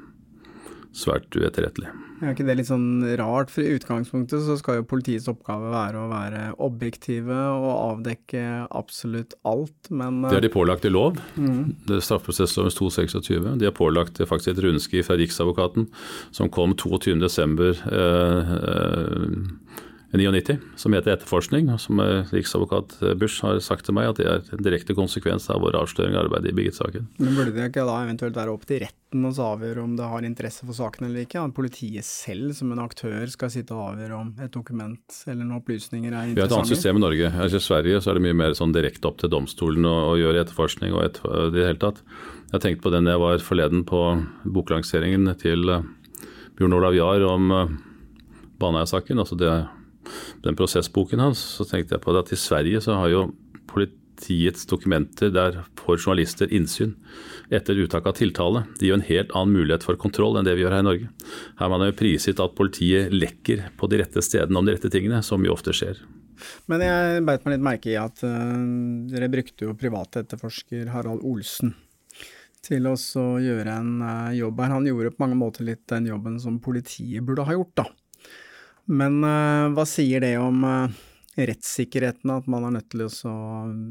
svært 0.97 1.37
uetterrettelig. 1.37 1.93
Er 2.23 2.31
ikke 2.31 2.45
det 2.47 2.55
litt 2.59 2.69
sånn 2.69 3.03
rart? 3.19 3.51
For 3.51 3.65
i 3.65 3.75
utgangspunktet 3.75 4.45
så 4.45 4.55
skal 4.59 4.79
jo 4.79 4.87
politiets 4.87 5.27
oppgave 5.31 5.71
være 5.73 5.99
å 5.99 6.09
være 6.11 6.43
objektive 6.63 7.35
og 7.35 7.71
avdekke 7.73 8.43
absolutt 8.69 9.35
alt, 9.47 9.89
men 9.91 10.21
Det 10.23 10.37
er 10.39 10.45
de 10.47 10.53
pålagt 10.53 10.87
i 10.87 10.93
lov. 10.93 11.19
Mm. 11.35 11.75
Det 11.87 11.97
er 11.97 12.05
straffeprosessloven 12.05 12.75
226. 12.75 13.51
De 13.59 13.67
har 13.67 13.75
pålagt 13.75 14.21
faktisk 14.23 14.53
et 14.53 14.63
rundskriv 14.63 15.07
fra 15.07 15.19
Riksadvokaten 15.19 15.89
som 16.35 16.51
kom 16.53 16.75
22.12. 16.79 17.83
Eh, 17.91 18.55
eh, 18.55 19.83
99, 20.11 20.57
som 20.79 20.93
heter 20.93 21.15
etterforskning, 21.15 21.69
som 21.81 21.99
riksadvokat 22.31 22.99
Busch 23.19 23.41
har 23.43 23.59
sagt 23.63 23.87
til 23.87 23.95
meg 23.97 24.11
at 24.11 24.19
det 24.19 24.27
er 24.29 24.43
en 24.55 24.63
direkte 24.63 24.95
konsekvens 24.95 25.49
av 25.51 25.63
vår 25.63 25.75
avsløring 25.81 26.15
av 26.15 26.27
arbeidet 26.27 26.53
i 26.53 26.55
Birgit-saken. 26.55 27.09
Men 27.19 27.35
Burde 27.35 27.55
det 27.55 27.69
ikke 27.71 27.83
da 27.87 27.97
eventuelt 28.05 28.37
være 28.37 28.53
opp 28.53 28.63
til 28.69 28.83
retten 28.85 29.27
å 29.27 29.31
avgjøre 29.45 29.83
om 29.83 29.95
det 29.97 30.07
har 30.11 30.27
interesse 30.27 30.67
for 30.67 30.77
saken 30.77 31.07
eller 31.07 31.25
ikke? 31.25 31.41
At 31.41 31.55
politiet 31.57 32.07
selv 32.07 32.53
som 32.57 32.71
en 32.71 32.83
aktør 32.83 33.25
skal 33.31 33.51
sitte 33.53 33.75
og 33.75 33.95
avgjøre 33.95 34.19
om 34.19 34.31
et 34.43 34.53
dokument 34.53 35.19
eller 35.25 35.41
noen 35.43 35.59
opplysninger 35.59 36.11
er 36.11 36.31
interessante? 36.31 36.37
Vi 36.37 36.43
har 36.45 36.51
et 36.51 36.57
annet 36.59 36.73
system 36.73 36.99
i 36.99 37.05
Norge. 37.05 37.31
I 37.35 37.63
Sverige 37.67 38.01
så 38.01 38.11
er 38.11 38.19
det 38.19 38.25
mye 38.27 38.39
mer 38.45 38.57
sånn 38.57 38.75
direkte 38.75 39.11
opp 39.11 39.19
til 39.21 39.31
domstolen 39.33 39.87
å, 39.89 39.95
å 40.13 40.17
gjøre 40.19 40.45
etterforskning 40.45 40.95
og 40.95 41.05
et, 41.07 41.21
det 41.55 41.67
hele 41.67 41.81
tatt. 41.81 42.03
Jeg 42.53 42.63
tenkte 42.63 42.85
på 42.85 42.93
den 42.93 43.09
jeg 43.09 43.23
var 43.23 43.43
forleden 43.43 43.83
på 43.87 44.03
boklanseringen 44.55 45.31
til 45.41 45.71
uh, 45.71 45.81
Bjørn 46.55 46.77
Olav 46.77 46.95
Jahr 46.95 47.25
om 47.27 47.49
Baneheia-saken. 48.61 49.19
altså 49.19 49.35
det 49.39 49.51
den 50.45 50.57
prosessboken 50.57 51.23
hans, 51.23 51.41
så 51.57 51.67
tenkte 51.67 51.97
jeg 51.97 52.03
på 52.05 52.15
det 52.15 52.25
at 52.25 52.33
i 52.35 52.39
Sverige 52.39 52.81
så 52.83 52.97
har 52.99 53.11
jo 53.11 53.23
politiets 53.69 54.65
dokumenter 54.69 55.31
der 55.33 55.63
får 55.79 55.99
journalister 56.01 56.51
innsyn 56.53 56.95
etter 57.53 57.77
uttak 57.83 58.07
av 58.09 58.15
tiltale. 58.17 58.63
Det 58.79 58.87
gir 58.87 58.95
jo 58.95 58.99
en 58.99 59.09
helt 59.09 59.33
annen 59.35 59.55
mulighet 59.59 59.85
for 59.85 59.99
kontroll 60.01 60.39
enn 60.39 60.47
det 60.47 60.55
vi 60.57 60.65
gjør 60.65 60.77
her 60.77 60.85
i 60.85 60.89
Norge. 60.89 61.09
Her 61.59 61.71
man 61.71 61.83
har 61.83 61.91
jo 61.91 61.99
prisgitt 61.99 62.41
at 62.41 62.57
politiet 62.57 63.13
lekker 63.13 63.69
på 63.77 63.89
de 63.91 64.01
rette 64.01 64.23
stedene 64.25 64.61
om 64.61 64.67
de 64.67 64.77
rette 64.77 64.91
tingene, 64.93 65.21
som 65.25 65.43
jo 65.45 65.53
ofte 65.53 65.75
skjer. 65.75 65.99
Men 66.71 66.83
jeg 66.83 67.23
beit 67.27 67.45
meg 67.45 67.55
litt 67.55 67.65
merke 67.65 67.91
i 67.93 67.97
at 67.99 68.23
uh, 68.25 68.55
dere 69.11 69.31
brukte 69.31 69.67
jo 69.67 69.75
privatetterforsker 69.79 70.89
Harald 70.93 71.23
Olsen 71.25 71.75
til 72.65 72.87
å 72.89 72.95
gjøre 73.41 73.77
en 73.77 73.91
uh, 74.01 74.33
jobb 74.35 74.63
her. 74.63 74.73
Han 74.73 74.89
gjorde 74.89 75.13
på 75.13 75.23
mange 75.23 75.39
måter 75.39 75.67
litt 75.67 75.85
den 75.91 76.09
jobben 76.09 76.39
som 76.41 76.59
politiet 76.63 77.23
burde 77.25 77.45
ha 77.47 77.55
gjort, 77.55 77.75
da. 77.77 77.87
Men 78.85 79.19
uh, 79.25 79.73
hva 79.73 79.85
sier 79.89 80.21
det 80.21 80.35
om 80.37 80.61
uh, 80.65 80.93
rettssikkerheten, 81.35 82.31
at 82.31 82.45
man 82.51 82.67
er 82.67 82.75
nødt 82.77 82.87
til 82.93 83.03
å 83.07 83.09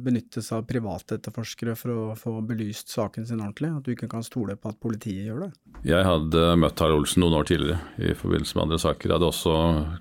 benytte 0.04 0.40
seg 0.40 0.62
av 0.62 0.68
private 0.68 1.18
etterforskere 1.18 1.74
for 1.76 1.92
å 1.92 2.04
få 2.16 2.38
belyst 2.46 2.92
saken 2.94 3.26
sin 3.26 3.42
ordentlig? 3.42 3.72
At 3.74 3.84
du 3.84 3.92
ikke 3.92 4.08
kan 4.10 4.24
stole 4.24 4.56
på 4.56 4.70
at 4.70 4.80
politiet 4.80 5.26
gjør 5.26 5.46
det? 5.46 5.50
Jeg 5.84 6.06
hadde 6.06 6.44
møtt 6.56 6.80
Harald 6.80 7.02
Olsen 7.02 7.20
noen 7.24 7.36
år 7.40 7.50
tidligere 7.50 8.06
i 8.12 8.14
forbindelse 8.16 8.56
med 8.56 8.64
andre 8.64 8.80
saker. 8.80 9.10
Jeg 9.10 9.16
hadde 9.18 9.28
også 9.28 9.56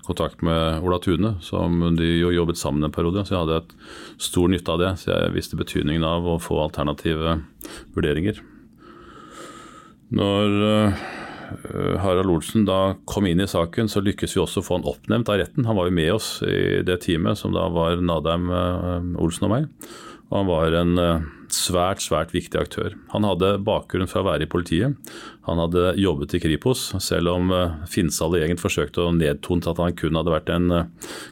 kontakt 0.06 0.46
med 0.46 0.86
Ola 0.86 1.00
Tune, 1.04 1.34
som 1.44 1.84
de 1.98 2.08
jo 2.14 2.32
jobbet 2.32 2.60
sammen 2.60 2.86
en 2.86 2.94
periode. 2.94 3.26
Så 3.26 3.34
jeg 3.34 3.42
hadde 3.42 3.60
et 3.60 3.76
stor 4.30 4.48
nytte 4.54 4.72
av 4.72 4.80
det. 4.80 4.94
Så 5.02 5.10
jeg 5.12 5.34
visste 5.36 5.60
betydningen 5.60 6.06
av 6.08 6.30
å 6.30 6.38
få 6.40 6.62
alternative 6.64 7.40
vurderinger. 7.98 8.40
Når 10.14 10.56
Eh, 10.84 11.04
Harald 12.00 12.30
Olsen 12.30 12.66
da 12.68 12.96
kom 13.08 13.28
inn 13.28 13.42
i 13.42 13.50
saken, 13.50 13.90
så 13.90 14.02
lykkes 14.04 14.36
vi 14.36 14.42
også 14.42 14.62
å 14.62 14.66
få 14.66 14.78
han 14.78 14.88
oppnevnt 14.88 15.30
av 15.32 15.40
retten. 15.40 15.68
Han 15.68 15.78
var 15.78 15.90
jo 15.90 15.98
med 15.98 16.10
oss 16.14 16.38
i 16.46 16.82
det 16.86 17.00
teamet 17.04 17.40
som 17.40 17.54
da 17.54 17.68
var 17.72 18.02
Nadheim 18.02 18.50
eh, 18.50 19.22
Olsen 19.22 19.48
og 19.48 19.54
meg. 19.54 19.70
Og 20.30 20.38
han 20.40 20.48
var 20.48 20.76
en 20.78 21.00
eh, 21.00 21.26
svært, 21.52 22.02
svært 22.02 22.32
viktig 22.34 22.58
aktør. 22.58 22.94
Han 23.12 23.26
hadde 23.28 23.56
bakgrunn 23.66 24.08
fra 24.10 24.22
å 24.22 24.28
være 24.28 24.46
i 24.46 24.50
politiet. 24.50 24.96
Han 25.46 25.60
hadde 25.60 25.94
jobbet 26.00 26.34
i 26.34 26.40
Kripos, 26.42 26.86
selv 27.04 27.34
om 27.34 27.52
Finnsal 27.90 28.38
gjengen 28.40 28.58
forsøkte 28.58 29.04
å 29.04 29.12
nedtone 29.14 29.68
at 29.70 29.82
han 29.82 29.96
kun 29.98 30.16
hadde 30.18 30.32
vært 30.32 30.50
en 30.54 30.72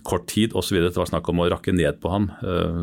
kort 0.07 0.29
tid 0.31 0.53
osv. 0.59 0.77
Det 0.85 0.93
var 0.99 1.09
snakk 1.09 1.31
om 1.33 1.41
å 1.41 1.49
rakke 1.51 1.75
ned 1.75 1.99
på 2.03 2.13
ham, 2.13 2.29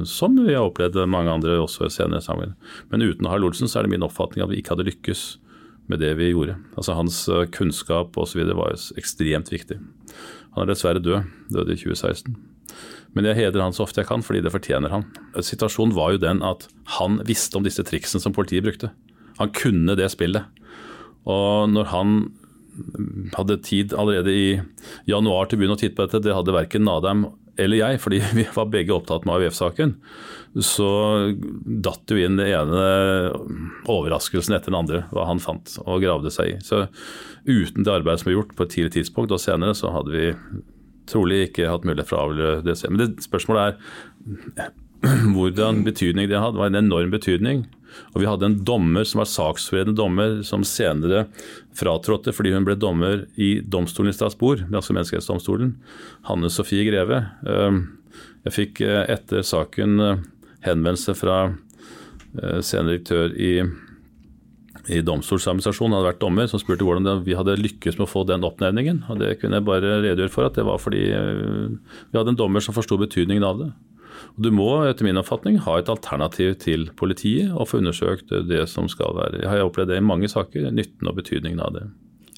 som 0.09 0.35
vi 0.41 0.57
har 0.57 0.65
opplevd 0.65 0.97
mange 1.05 1.37
andre 1.37 1.59
også 1.61 1.91
senere 1.93 2.25
sammen. 2.25 2.57
Men 2.89 3.05
uten 3.05 3.29
Harald 3.29 3.51
Olsen 3.51 3.69
så 3.69 3.79
er 3.79 3.87
det 3.87 3.93
min 3.93 4.07
oppfatning 4.09 4.43
at 4.43 4.51
vi 4.51 4.59
ikke 4.59 4.73
hadde 4.73 4.89
lykkes 4.89 5.27
med 5.89 6.01
det 6.03 6.13
vi 6.19 6.31
gjorde. 6.31 6.57
Altså 6.77 6.95
Hans 6.97 7.23
eh, 7.29 7.47
kunnskap 7.53 8.17
osv. 8.19 8.43
var 8.55 8.77
ekstremt 8.99 9.51
viktig. 9.51 9.79
Han 10.55 10.63
er 10.63 10.71
dessverre 10.71 11.01
død, 11.03 11.27
døde 11.53 11.75
i 11.75 11.79
2016. 11.79 12.37
Men 13.17 13.25
jeg 13.25 13.39
hedrer 13.39 13.65
han 13.65 13.73
så 13.73 13.87
ofte 13.87 14.03
jeg 14.03 14.09
kan, 14.09 14.23
fordi 14.25 14.43
det 14.45 14.53
fortjener 14.53 14.93
han. 14.93 15.07
Situasjonen 15.41 15.95
var 15.97 16.13
jo 16.13 16.21
den 16.21 16.43
at 16.45 16.67
han 16.99 17.17
visste 17.25 17.57
om 17.57 17.65
disse 17.65 17.83
triksene 17.85 18.21
som 18.21 18.35
politiet 18.35 18.65
brukte. 18.65 18.91
Han 19.39 19.53
kunne 19.55 19.97
det 19.97 20.11
spillet. 20.13 20.45
Og 21.29 21.69
når 21.73 21.89
han 21.93 22.19
hadde 23.35 23.59
tid 23.65 23.93
allerede 23.97 24.31
i 24.31 24.49
januar 25.09 25.49
til 25.49 25.57
å 25.57 25.61
begynne 25.61 25.77
å 25.77 25.81
titte 25.81 25.97
på 25.97 26.05
dette, 26.05 26.21
det 26.23 26.35
hadde 26.37 26.55
verken 26.55 26.85
Nadheim 26.87 27.25
eller 27.59 27.81
jeg, 27.81 27.99
fordi 28.03 28.21
vi 28.39 28.45
var 28.55 28.69
begge 28.71 28.95
opptatt 28.95 29.25
med 29.27 29.35
AUF-saken, 29.35 29.97
så 30.57 30.89
datt 31.63 32.09
jo 32.09 32.17
inn 32.17 32.39
det 32.39 32.47
ene 32.57 32.81
overraskelsen 33.89 34.55
etter 34.57 34.71
den 34.71 34.79
andre, 34.79 35.03
hva 35.13 35.27
han 35.29 35.41
fant 35.43 35.75
og 35.85 36.01
gravde 36.01 36.33
seg 36.33 36.55
i. 36.55 36.57
Så 36.65 36.87
uten 37.45 37.85
det 37.85 37.93
arbeidet 37.93 38.23
som 38.23 38.31
er 38.31 38.39
gjort 38.39 38.55
på 38.57 38.65
et 38.65 38.73
tidlig 38.73 38.95
tidspunkt 38.97 39.33
og 39.35 39.41
senere, 39.43 39.77
så 39.77 39.93
hadde 39.93 40.13
vi 40.15 40.27
trolig 41.09 41.43
ikke 41.47 41.69
hatt 41.69 41.85
mulighet 41.87 42.09
for 42.09 42.19
å 42.19 42.29
avgjøre 42.29 42.63
det. 42.65 42.77
Men 42.89 43.01
det 43.03 43.25
spørsmålet 43.25 43.81
er 44.57 44.71
hvordan 45.35 45.83
betydning 45.85 46.29
det 46.29 46.39
hadde. 46.39 46.57
Det 46.57 46.63
var 46.63 46.73
en 46.73 46.81
enorm 46.81 47.13
betydning. 47.13 47.67
Og 48.13 48.21
vi 48.21 48.27
hadde 48.29 48.45
en 48.45 48.57
dommer 48.65 49.07
som 49.07 49.21
var 49.21 49.29
saksforredende 49.29 49.97
dommer, 49.97 50.39
som 50.45 50.65
senere 50.67 51.27
fratrådte 51.77 52.33
fordi 52.35 52.53
hun 52.53 52.67
ble 52.67 52.75
dommer 52.79 53.23
i 53.39 53.59
domstolen 53.65 54.11
i 54.11 54.17
Strasbourg, 54.17 54.65
altså 54.69 54.93
menneskerettsdomstolen, 54.97 55.73
Hanne 56.29 56.51
Sofie 56.53 56.85
Greve. 56.89 57.23
Ehm, 57.49 57.79
jeg 58.45 58.55
fikk 58.55 58.83
eh, 58.85 59.05
etter 59.15 59.45
saken 59.45 60.03
eh, 60.05 60.21
henvendelse 60.65 61.15
fra 61.17 61.37
eh, 61.49 62.59
senere 62.65 62.95
direktør 62.95 63.35
i, 63.35 63.51
i 64.89 65.01
Domstoladministrasjonen, 65.05 65.97
hadde 65.97 66.09
vært 66.11 66.23
dommer, 66.23 66.49
som 66.51 66.61
spurte 66.61 66.87
hvordan 66.87 67.23
vi 67.27 67.37
hadde 67.37 67.59
lykkes 67.59 67.99
med 67.99 68.07
å 68.07 68.11
få 68.11 68.25
den 68.29 68.47
oppnevningen. 68.47 69.05
og 69.09 69.21
Det 69.21 69.35
kunne 69.41 69.59
jeg 69.59 69.69
bare 69.69 69.99
redegjøre 70.01 70.33
for, 70.33 70.49
at 70.49 70.57
det 70.59 70.67
var 70.67 70.81
fordi 70.81 71.05
vi 71.09 72.19
hadde 72.19 72.35
en 72.35 72.41
dommer 72.41 72.63
som 72.65 72.77
forsto 72.77 72.99
betydningen 72.99 73.47
av 73.47 73.63
det. 73.63 73.71
Og 74.35 74.43
du 74.45 74.51
må 74.55 74.67
etter 74.87 75.07
min 75.07 75.19
oppfatning 75.19 75.59
ha 75.65 75.77
et 75.79 75.89
alternativ 75.91 76.57
til 76.63 76.89
politiet 76.99 77.53
og 77.53 77.69
få 77.71 77.79
undersøkt 77.81 78.33
det 78.49 78.65
som 78.71 78.89
skal 78.91 79.15
være. 79.17 79.41
Jeg 79.43 79.51
har 79.51 79.65
opplevd 79.65 79.93
det 79.93 79.99
i 80.01 80.05
mange 80.05 80.29
saker, 80.31 80.69
nytten 80.75 81.09
og 81.09 81.17
betydningen 81.19 81.63
av 81.63 81.75
det. 81.77 81.85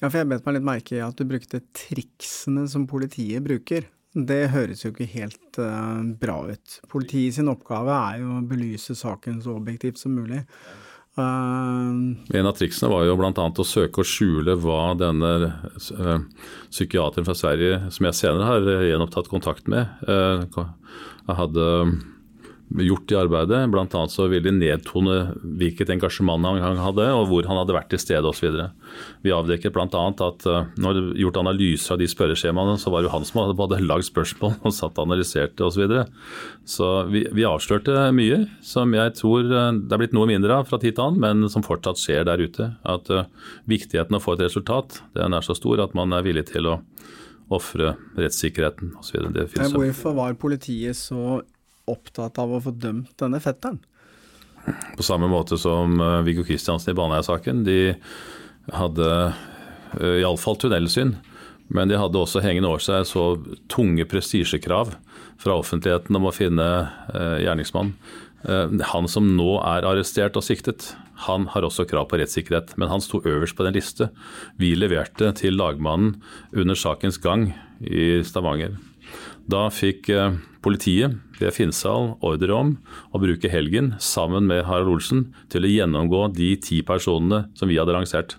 Ja, 0.02 0.08
for 0.08 0.18
Jeg 0.18 0.30
bet 0.32 0.46
meg 0.46 0.56
litt 0.56 0.66
merke 0.66 0.96
i 0.96 1.02
at 1.04 1.18
du 1.18 1.26
brukte 1.28 1.62
triksene 1.78 2.66
som 2.70 2.88
politiet 2.90 3.44
bruker. 3.46 3.86
Det 4.12 4.50
høres 4.52 4.84
jo 4.84 4.92
ikke 4.92 5.08
helt 5.14 5.58
uh, 5.62 6.04
bra 6.20 6.42
ut. 6.52 6.78
Politiet 6.92 7.38
sin 7.38 7.48
oppgave 7.52 7.94
er 7.96 8.20
jo 8.20 8.38
å 8.38 8.46
belyse 8.48 8.96
saken 8.98 9.40
så 9.44 9.56
objektivt 9.56 10.00
som 10.00 10.12
mulig. 10.16 10.42
Uh, 11.16 12.12
en 12.36 12.48
av 12.48 12.54
triksene 12.56 12.90
var 12.92 13.06
jo 13.08 13.16
bl.a. 13.20 13.32
å 13.32 13.66
søke 13.68 14.04
å 14.04 14.08
skjule 14.08 14.56
hva 14.60 14.92
denne 15.00 15.32
uh, 15.48 16.18
psykiateren 16.68 17.28
fra 17.28 17.36
Sverige, 17.36 17.80
som 17.92 18.08
jeg 18.08 18.20
senere 18.20 18.48
har 18.50 18.88
gjenopptatt 18.90 19.32
kontakt 19.32 19.68
med, 19.72 19.88
hadde 21.32 21.68
gjort 22.80 23.12
i 23.12 23.16
arbeidet. 23.18 23.60
Blant 23.72 23.94
annet 23.94 24.12
så 24.12 24.26
ville 24.30 24.48
de 24.48 24.54
nedtone 24.56 25.16
hvilket 25.60 25.90
engasjement 25.92 26.44
han 26.62 26.80
hadde, 26.80 27.06
og 27.14 27.28
hvor 27.30 27.48
han 27.48 27.58
hadde 27.60 27.76
vært 27.76 27.90
til 27.92 28.00
stede 28.00 28.28
osv. 28.28 28.58
Vi 29.24 29.34
avdekket 29.34 29.74
bl.a. 29.74 29.86
at 29.88 30.46
uh, 30.48 30.70
når 30.80 30.98
det 30.98 31.04
gjort 31.22 31.40
analyser 31.42 31.94
av 31.96 32.02
de 32.02 32.08
spørreskjemaene, 32.10 32.78
så 32.80 32.92
var 32.92 33.02
det 33.02 33.10
jo 33.10 33.14
han 33.16 33.26
som 33.28 33.42
hadde 33.42 33.58
både 33.58 33.80
lagd 33.84 34.08
spørsmål 34.08 34.56
og 34.62 34.76
satt 34.76 34.96
og 34.96 35.08
analyserte 35.08 35.66
osv. 35.66 35.72
Så, 35.72 35.80
videre. 35.82 36.04
så 36.68 36.88
vi, 37.10 37.24
vi, 37.34 37.46
avslørte 37.48 38.04
mye 38.14 38.44
som 38.62 38.92
jeg 38.94 39.16
tror 39.18 39.48
uh, 39.48 39.70
det 39.76 39.96
er 39.96 40.04
blitt 40.04 40.16
noe 40.16 40.30
mindre 40.30 40.60
av 40.60 40.68
fra 40.70 40.78
tid 40.82 40.96
til 40.96 41.08
annen, 41.08 41.22
men 41.22 41.52
som 41.52 41.64
fortsatt 41.66 42.00
skjer 42.00 42.28
der 42.28 42.42
ute. 42.42 42.72
At 42.86 43.10
uh, 43.10 43.26
viktigheten 43.70 44.14
av 44.14 44.22
å 44.22 44.26
få 44.26 44.36
et 44.36 44.46
resultat 44.46 45.02
den 45.18 45.34
er 45.34 45.44
så 45.44 45.56
stor 45.58 45.82
at 45.82 45.96
man 45.98 46.14
er 46.14 46.24
villig 46.26 46.48
til 46.52 46.70
å 46.70 46.78
ofre 47.52 47.96
rettssikkerheten 48.16 48.94
osv. 49.00 49.28
Hvorfor 49.74 50.16
var 50.16 50.36
politiet 50.40 50.96
så 50.98 51.42
opptatt 51.92 52.40
av 52.42 52.52
å 52.52 52.62
få 52.64 52.74
dømt 52.74 53.14
denne 53.20 53.40
fetteren? 53.42 53.80
På 54.96 55.02
samme 55.02 55.28
måte 55.30 55.58
som 55.58 55.98
uh, 56.00 56.20
Viggo 56.26 56.44
Kristiansen 56.46 56.92
i 56.92 56.96
Baneheia-saken. 56.98 57.64
De 57.66 57.94
hadde 58.70 59.08
uh, 59.32 60.16
iallfall 60.20 60.58
tunnelsyn, 60.62 61.16
men 61.72 61.90
de 61.90 61.98
hadde 61.98 62.20
også 62.20 62.42
hengende 62.44 62.70
over 62.70 62.82
seg 62.84 63.06
så 63.08 63.24
tunge 63.72 64.06
prestisjekrav 64.08 64.94
fra 65.42 65.56
offentligheten 65.58 66.18
om 66.18 66.28
å 66.28 66.34
finne 66.34 66.68
uh, 67.10 67.38
gjerningsmann. 67.42 67.96
Uh, 68.46 68.70
han 68.92 69.10
som 69.10 69.32
nå 69.36 69.56
er 69.64 69.88
arrestert 69.88 70.38
og 70.38 70.46
siktet, 70.46 70.92
han 71.26 71.48
har 71.52 71.66
også 71.66 71.86
krav 71.90 72.08
på 72.10 72.18
rettssikkerhet, 72.18 72.76
men 72.80 72.90
han 72.90 73.02
sto 73.02 73.20
øverst 73.22 73.58
på 73.58 73.66
den 73.66 73.76
liste. 73.76 74.10
Vi 74.58 74.74
leverte 74.78 75.30
til 75.38 75.58
lagmannen 75.58 76.16
under 76.50 76.78
sakens 76.78 77.20
gang 77.22 77.50
i 77.82 78.22
Stavanger. 78.26 78.78
Da 79.50 79.66
fikk 79.74 80.10
eh, 80.12 80.36
politiet 80.62 81.18
ved 81.40 81.54
Finnsal 81.56 82.12
ordre 82.22 82.54
om 82.54 82.76
å 83.10 83.20
bruke 83.22 83.50
helgen 83.50 83.94
sammen 84.02 84.46
med 84.50 84.64
Harald 84.68 84.92
Olsen 84.92 85.26
til 85.52 85.66
å 85.66 85.72
gjennomgå 85.72 86.28
de 86.36 86.54
ti 86.62 86.82
personene 86.86 87.46
som 87.58 87.70
vi 87.72 87.80
hadde 87.80 87.96
lansert. 87.96 88.36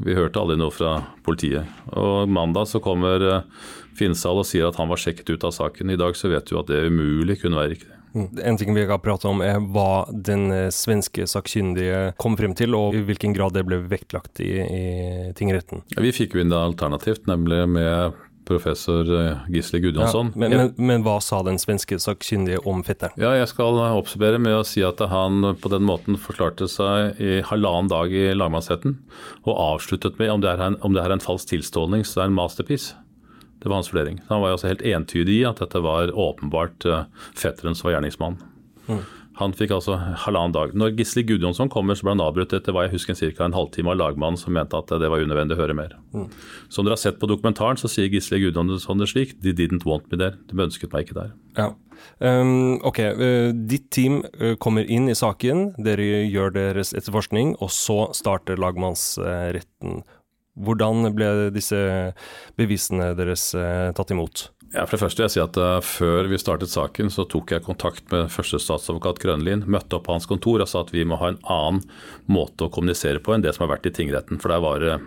Vi 0.00 0.16
hørte 0.16 0.40
aldri 0.40 0.56
noe 0.56 0.72
fra 0.72 0.94
politiet. 1.26 1.68
Og 1.92 2.30
Mandag 2.32 2.70
så 2.70 2.80
kommer 2.80 3.20
eh, 3.20 3.46
Finnsal 3.98 4.40
og 4.40 4.48
sier 4.48 4.70
at 4.70 4.78
han 4.80 4.88
var 4.88 5.00
sjekket 5.00 5.34
ut 5.34 5.44
av 5.44 5.52
saken. 5.52 5.92
I 5.92 6.00
dag 6.00 6.16
så 6.16 6.32
vet 6.32 6.48
du 6.48 6.56
at 6.60 6.70
det 6.70 6.86
umulig 6.88 7.42
kunne 7.42 7.60
være 7.60 7.74
riktig. 7.74 7.96
Mm. 8.14 8.26
En 8.42 8.56
ting 8.58 8.72
vi 8.74 8.86
har 8.88 8.98
pratet 8.98 9.28
om 9.30 9.42
er 9.44 9.60
hva 9.60 10.08
den 10.10 10.48
eh, 10.54 10.70
svenske 10.74 11.28
sakkyndige 11.30 12.14
kom 12.18 12.38
frem 12.40 12.56
til, 12.58 12.74
og 12.74 12.96
i 12.96 13.04
hvilken 13.06 13.36
grad 13.36 13.54
det 13.54 13.66
ble 13.68 13.82
vektlagt 13.92 14.40
i, 14.42 14.50
i 14.64 14.82
tingretten. 15.36 15.84
Vi 16.00 16.16
fikk 16.16 16.34
jo 16.34 16.42
inn 16.42 16.50
det 16.50 16.58
alternativt, 16.58 17.28
nemlig 17.30 17.66
med 17.76 18.16
professor 18.50 19.08
eh, 19.14 19.44
Gisle 19.54 19.80
Gudjonsson. 19.82 20.32
Ja, 20.34 20.40
men, 20.42 20.56
men, 20.56 20.72
men, 20.76 21.04
hva 21.06 21.16
sa 21.24 21.40
den 21.46 21.60
svenske 21.62 21.98
sakkyndige 22.02 22.62
om 22.68 22.82
fetteren? 22.86 23.14
Ja, 23.20 23.32
Jeg 23.38 23.50
skal 23.52 23.78
oppsummere 23.78 24.40
med 24.42 24.58
å 24.58 24.64
si 24.66 24.82
at 24.86 25.00
han 25.12 25.54
på 25.60 25.72
den 25.72 25.86
måten 25.88 26.18
forklarte 26.20 26.68
seg 26.70 27.20
i 27.22 27.38
halvannen 27.46 27.90
dag 27.92 28.12
i 28.14 28.30
lagmannsretten, 28.36 28.98
og 29.46 29.54
avsluttet 29.54 30.18
med 30.20 30.34
om 30.34 30.42
det 30.44 30.54
er 30.54 30.66
en, 30.70 30.80
om 30.86 30.96
det 30.96 31.04
er 31.04 31.14
en 31.14 31.22
falsk 31.22 31.54
tilståling, 31.54 32.04
så 32.04 32.20
det 32.20 32.26
er 32.26 32.32
en 32.32 32.40
masterpiece. 32.40 32.98
Det 33.60 33.68
var 33.68 33.80
hans 33.82 33.92
vurdering. 33.92 34.20
Han 34.28 34.40
var 34.40 34.50
jo 34.50 34.56
også 34.56 34.70
helt 34.70 34.84
entydig 34.88 35.42
i 35.42 35.48
at 35.48 35.60
dette 35.60 35.82
var 35.84 36.12
åpenbart 36.16 36.86
uh, 36.88 37.02
fetteren 37.36 37.76
som 37.76 37.90
var 37.90 37.98
gjerningsmannen. 37.98 38.40
Mm. 38.88 39.02
Han 39.40 39.54
fikk 39.56 39.72
altså 39.72 39.96
halvannen 40.24 40.52
dag. 40.54 40.74
Når 40.76 40.94
Gisle 40.98 41.24
Gudjonsson 41.24 41.70
kommer, 41.72 41.96
så 41.96 42.04
ble 42.04 42.14
han 42.14 42.24
avbrutt 42.24 42.52
etter 42.56 42.74
hva 42.76 42.84
jeg 42.86 42.94
husker 42.98 43.16
ca. 43.16 43.46
en 43.46 43.56
halvtime 43.56 43.92
av 43.94 43.98
lagmannen 44.00 44.36
som 44.40 44.52
mente 44.52 44.76
at 44.76 44.92
det 45.00 45.08
var 45.08 45.24
unødvendig 45.24 45.56
å 45.56 45.60
høre 45.62 45.76
mer. 45.76 45.96
Mm. 46.12 46.26
Som 46.68 46.84
dere 46.84 46.98
har 46.98 47.02
sett 47.02 47.20
på 47.22 47.30
dokumentaren, 47.30 47.80
så 47.80 47.88
sier 47.88 48.12
Gisle 48.12 48.42
Gudjonsson 48.42 49.00
det 49.00 49.08
slik 49.08 49.36
They 49.40 49.56
didn't 49.56 49.88
want 49.88 50.10
me 50.12 50.20
there. 50.20 50.36
De 50.50 50.60
ønsket 50.60 50.92
meg 50.92 51.08
ikke 51.08 51.18
der. 51.22 51.32
Ja. 51.56 51.72
Um, 52.20 52.78
ok, 52.86 53.00
uh, 53.16 53.50
ditt 53.52 53.90
team 53.92 54.22
uh, 54.40 54.54
kommer 54.60 54.84
inn 54.88 55.10
i 55.12 55.16
saken, 55.16 55.70
dere 55.84 56.24
gjør 56.28 56.54
deres 56.54 56.94
etterforskning, 56.96 57.56
og 57.60 57.72
så 57.74 58.06
starter 58.16 58.60
lagmannsretten. 58.60 60.02
Hvordan 60.60 61.12
ble 61.16 61.28
disse 61.54 61.78
bevisene 62.58 63.12
deres 63.16 63.52
eh, 63.56 63.92
tatt 63.96 64.10
imot? 64.12 64.48
Ja, 64.70 64.84
for 64.86 64.94
det 64.94 65.02
første 65.02 65.18
vil 65.18 65.26
jeg 65.26 65.34
si 65.34 65.42
at 65.42 65.56
uh, 65.58 65.78
Før 65.82 66.28
vi 66.30 66.38
startet 66.38 66.70
saken, 66.70 67.08
så 67.10 67.24
tok 67.26 67.50
jeg 67.50 67.66
kontakt 67.66 68.04
med 68.12 68.30
førstestatsadvokat 68.30 69.18
Grønlin. 69.22 69.64
Møtte 69.66 69.98
opp 69.98 70.06
på 70.06 70.14
hans 70.14 70.28
kontor 70.30 70.62
og 70.62 70.70
sa 70.70 70.84
at 70.84 70.92
vi 70.94 71.02
må 71.02 71.18
ha 71.18 71.32
en 71.32 71.40
annen 71.50 71.82
måte 72.30 72.68
å 72.68 72.70
kommunisere 72.72 73.22
på 73.22 73.34
enn 73.34 73.42
det 73.42 73.56
som 73.56 73.66
har 73.66 73.74
vært 73.74 73.90
i 73.90 73.94
tingretten. 73.98 74.38
For 74.38 74.54
der 74.54 74.62
var 74.62 74.84
det 74.84 75.00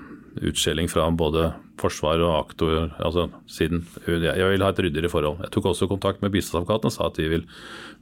utskjelling 0.44 0.90
fra 0.90 1.06
både 1.14 1.52
forsvar 1.80 2.22
og 2.26 2.34
aktor 2.36 2.74
altså 3.04 3.28
siden 3.50 3.84
Jeg 4.08 4.50
vil 4.50 4.66
ha 4.66 4.72
et 4.74 4.82
ryddigere 4.84 5.12
forhold. 5.12 5.40
Jeg 5.46 5.54
tok 5.56 5.70
også 5.72 5.88
kontakt 5.88 6.24
med 6.26 6.34
bistandsadvokaten 6.34 6.90
og 6.90 6.96
sa 6.96 7.08
at 7.08 7.20
vi 7.22 7.30
vil, 7.32 7.46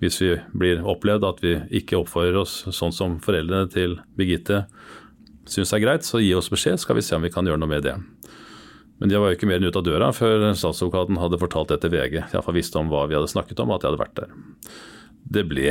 hvis 0.02 0.22
vi 0.24 0.32
blir 0.58 0.82
opplevd 0.82 1.28
at 1.28 1.44
vi 1.44 1.58
ikke 1.82 2.00
oppfører 2.00 2.42
oss 2.42 2.64
sånn 2.72 2.96
som 2.96 3.20
foreldrene 3.24 3.70
til 3.72 4.00
Birgitte 4.18 4.64
syns 5.50 5.74
er 5.76 5.84
greit, 5.84 6.08
så 6.08 6.22
gi 6.22 6.34
oss 6.38 6.50
beskjed, 6.52 6.80
skal 6.82 6.98
vi 6.98 7.06
se 7.06 7.18
om 7.18 7.26
vi 7.26 7.34
kan 7.34 7.46
gjøre 7.46 7.62
noe 7.62 7.70
med 7.70 7.86
det. 7.86 7.98
Men 9.02 9.10
de 9.10 9.18
var 9.18 9.32
jo 9.32 9.40
ikke 9.40 9.50
mer 9.50 9.58
enn 9.58 9.66
ute 9.66 9.82
av 9.82 9.88
døra 9.88 10.12
før 10.14 10.52
statsadvokaten 10.54 11.18
hadde 11.18 11.42
fortalt 11.42 11.74
det 11.74 11.82
til 11.82 11.94
VG. 11.96 12.20
Iallfall 12.22 12.60
visste 12.60 12.78
om 12.78 12.92
hva 12.92 13.08
vi 13.10 13.18
hadde 13.18 13.32
snakket 13.32 13.64
om, 13.64 13.74
at 13.74 13.82
jeg 13.82 13.90
hadde 13.90 14.04
vært 14.04 14.20
der. 14.22 14.36
Det 15.32 15.44
ble 15.50 15.68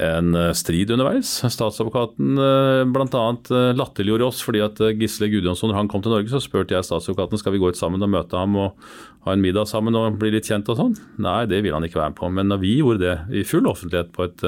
en 0.00 0.34
eh, 0.38 0.52
strid 0.56 0.90
underveis. 0.94 1.28
Statsadvokaten 1.50 2.38
eh, 2.38 2.82
bl.a. 2.86 3.22
Eh, 3.50 3.70
latterliggjorde 3.76 4.28
oss 4.28 4.42
fordi 4.46 4.62
at 4.64 4.78
Gisle 5.00 5.28
Gudjonsson, 5.32 5.72
når 5.72 5.80
han 5.80 5.90
kom 5.90 6.04
til 6.04 6.14
Norge, 6.14 6.30
så 6.32 6.40
spurte 6.42 6.76
jeg 6.76 6.86
statsadvokaten 6.86 7.40
skal 7.40 7.54
vi 7.56 7.62
gå 7.62 7.72
ut 7.72 7.80
sammen 7.80 8.02
og 8.06 8.12
møte 8.12 8.38
ham 8.38 8.54
og 8.60 8.78
ha 9.26 9.34
en 9.34 9.42
middag 9.42 9.68
sammen 9.70 9.98
og 9.98 10.20
bli 10.20 10.32
litt 10.36 10.48
kjent 10.48 10.68
og 10.72 10.78
sånn. 10.78 10.94
Nei, 11.22 11.42
det 11.50 11.62
ville 11.64 11.76
han 11.76 11.86
ikke 11.86 12.00
være 12.00 12.14
med 12.14 12.20
på. 12.20 12.30
Men 12.38 12.52
når 12.52 12.62
vi 12.62 12.76
gjorde 12.78 13.02
det 13.02 13.40
i 13.40 13.46
full 13.48 13.66
offentlighet 13.70 14.14
på 14.14 14.28
et 14.28 14.46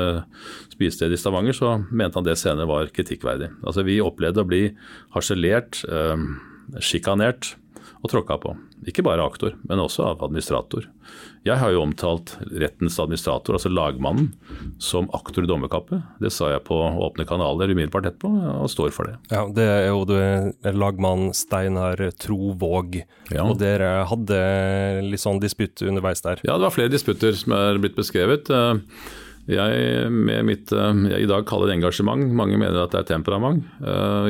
spisested 0.72 1.12
i 1.12 1.18
Stavanger, 1.20 1.58
så 1.58 1.74
mente 1.90 2.20
han 2.20 2.28
det 2.28 2.38
senere 2.40 2.70
var 2.70 2.92
kritikkverdig. 2.94 3.50
Altså 3.66 3.85
Vi 3.85 3.98
opplevde 4.04 4.46
å 4.46 4.48
bli 4.48 4.62
harselert, 5.12 5.82
sjikanert 6.80 7.52
og 8.02 8.10
tråkka 8.10 8.36
på. 8.42 8.52
Ikke 8.90 9.04
bare 9.06 9.22
aktor, 9.22 9.54
men 9.70 9.78
også 9.78 10.02
av 10.08 10.24
administrator. 10.26 10.88
Jeg 11.46 11.58
har 11.58 11.70
jo 11.74 11.84
omtalt 11.84 12.34
rettens 12.50 12.98
administrator, 13.02 13.54
altså 13.54 13.70
lagmannen, 13.70 14.32
som 14.82 15.06
aktor 15.14 15.46
i 15.46 15.50
dommerkappet. 15.50 16.02
Det 16.22 16.32
sa 16.34 16.50
jeg 16.50 16.64
på 16.66 16.76
åpne 17.06 17.26
kanaler 17.28 17.70
umiddelbart 17.70 18.10
etterpå, 18.10 18.30
og 18.58 18.70
står 18.70 18.90
for 18.94 19.10
det. 19.10 19.16
Ja, 19.30 19.44
Det 19.54 19.66
er 19.70 19.86
jo 19.92 20.02
det 20.10 20.74
lagmann 20.74 21.30
Steinar 21.34 22.02
Trovåg, 22.18 23.02
ja. 23.30 23.46
og 23.46 23.58
dere 23.62 24.04
hadde 24.10 24.42
litt 25.06 25.22
sånn 25.22 25.42
disputt 25.42 25.82
underveis 25.86 26.22
der? 26.26 26.42
Ja, 26.42 26.58
det 26.58 26.66
var 26.66 26.74
flere 26.74 26.92
disputter 26.92 27.38
som 27.38 27.54
er 27.54 27.78
blitt 27.82 27.98
beskrevet. 27.98 28.50
Jeg, 29.50 30.11
med 30.14 30.44
mitt 30.46 30.70
jeg 30.70 31.24
i 31.24 31.26
dag 31.26 31.42
kaller 31.48 31.66
det 31.66 31.74
engasjement, 31.81 32.28
mange 32.38 32.55
mener 32.61 32.85
at 32.85 32.92
det 32.94 33.00
er 33.00 33.09
temperament. 33.09 33.64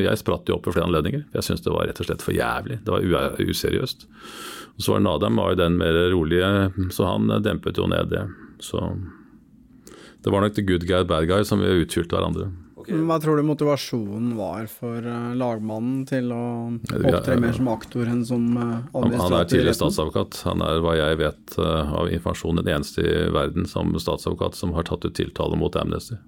Jeg 0.01 0.20
spratt 0.20 0.48
jo 0.48 0.57
opp 0.57 0.66
ved 0.66 0.79
flere 0.79 0.88
anledninger. 0.88 1.27
Jeg 1.37 1.44
syntes 1.44 1.66
det 1.66 1.75
var 1.75 1.85
rett 1.90 2.01
og 2.01 2.09
slett 2.09 2.25
for 2.25 2.33
jævlig. 2.33 2.79
Det 2.87 2.94
var 2.94 3.37
useriøst. 3.37 4.07
Og 4.72 4.81
Så 4.81 4.94
var 4.94 5.05
Nadam 5.05 5.37
var 5.37 5.53
jo 5.53 5.61
den 5.61 5.77
mer 5.77 5.98
rolige, 6.14 6.48
så 6.96 7.11
han 7.11 7.29
dempet 7.44 7.77
jo 7.77 7.90
ned 7.92 8.09
det. 8.09 8.25
Så 8.64 8.81
det 10.25 10.33
var 10.33 10.40
nok 10.40 10.57
the 10.57 10.64
good 10.64 10.88
guy, 10.88 11.05
bad 11.05 11.29
guy 11.29 11.44
som 11.44 11.61
vi 11.61 11.83
utfylte 11.83 12.16
hverandre. 12.16 12.48
Okay. 12.83 12.99
Hva 13.07 13.16
tror 13.23 13.38
du 13.38 13.45
motivasjonen 13.47 14.33
var 14.35 14.66
for 14.66 15.05
uh, 15.07 15.31
lagmannen 15.38 16.01
til 16.09 16.33
å 16.35 16.42
opptre 16.99 17.37
mer 17.38 17.55
som 17.55 17.68
aktor 17.71 18.09
enn 18.11 18.25
som 18.27 18.49
uh, 18.59 18.81
han, 18.90 19.14
han 19.21 19.37
er 19.38 19.47
tidligere 19.47 19.77
statsadvokat. 19.79 20.40
Han 20.49 20.64
er, 20.66 20.81
hva 20.83 20.97
jeg 20.99 21.21
vet 21.21 21.55
uh, 21.62 21.92
av 22.01 22.11
informasjon, 22.11 22.59
den 22.59 22.73
eneste 22.75 23.05
i 23.07 23.29
verden 23.31 23.68
som 23.71 23.95
statsadvokat 23.95 24.59
som 24.59 24.75
har 24.75 24.88
tatt 24.88 25.07
ut 25.07 25.14
tiltale 25.14 25.59
mot 25.61 25.79
Amnesty. 25.79 26.18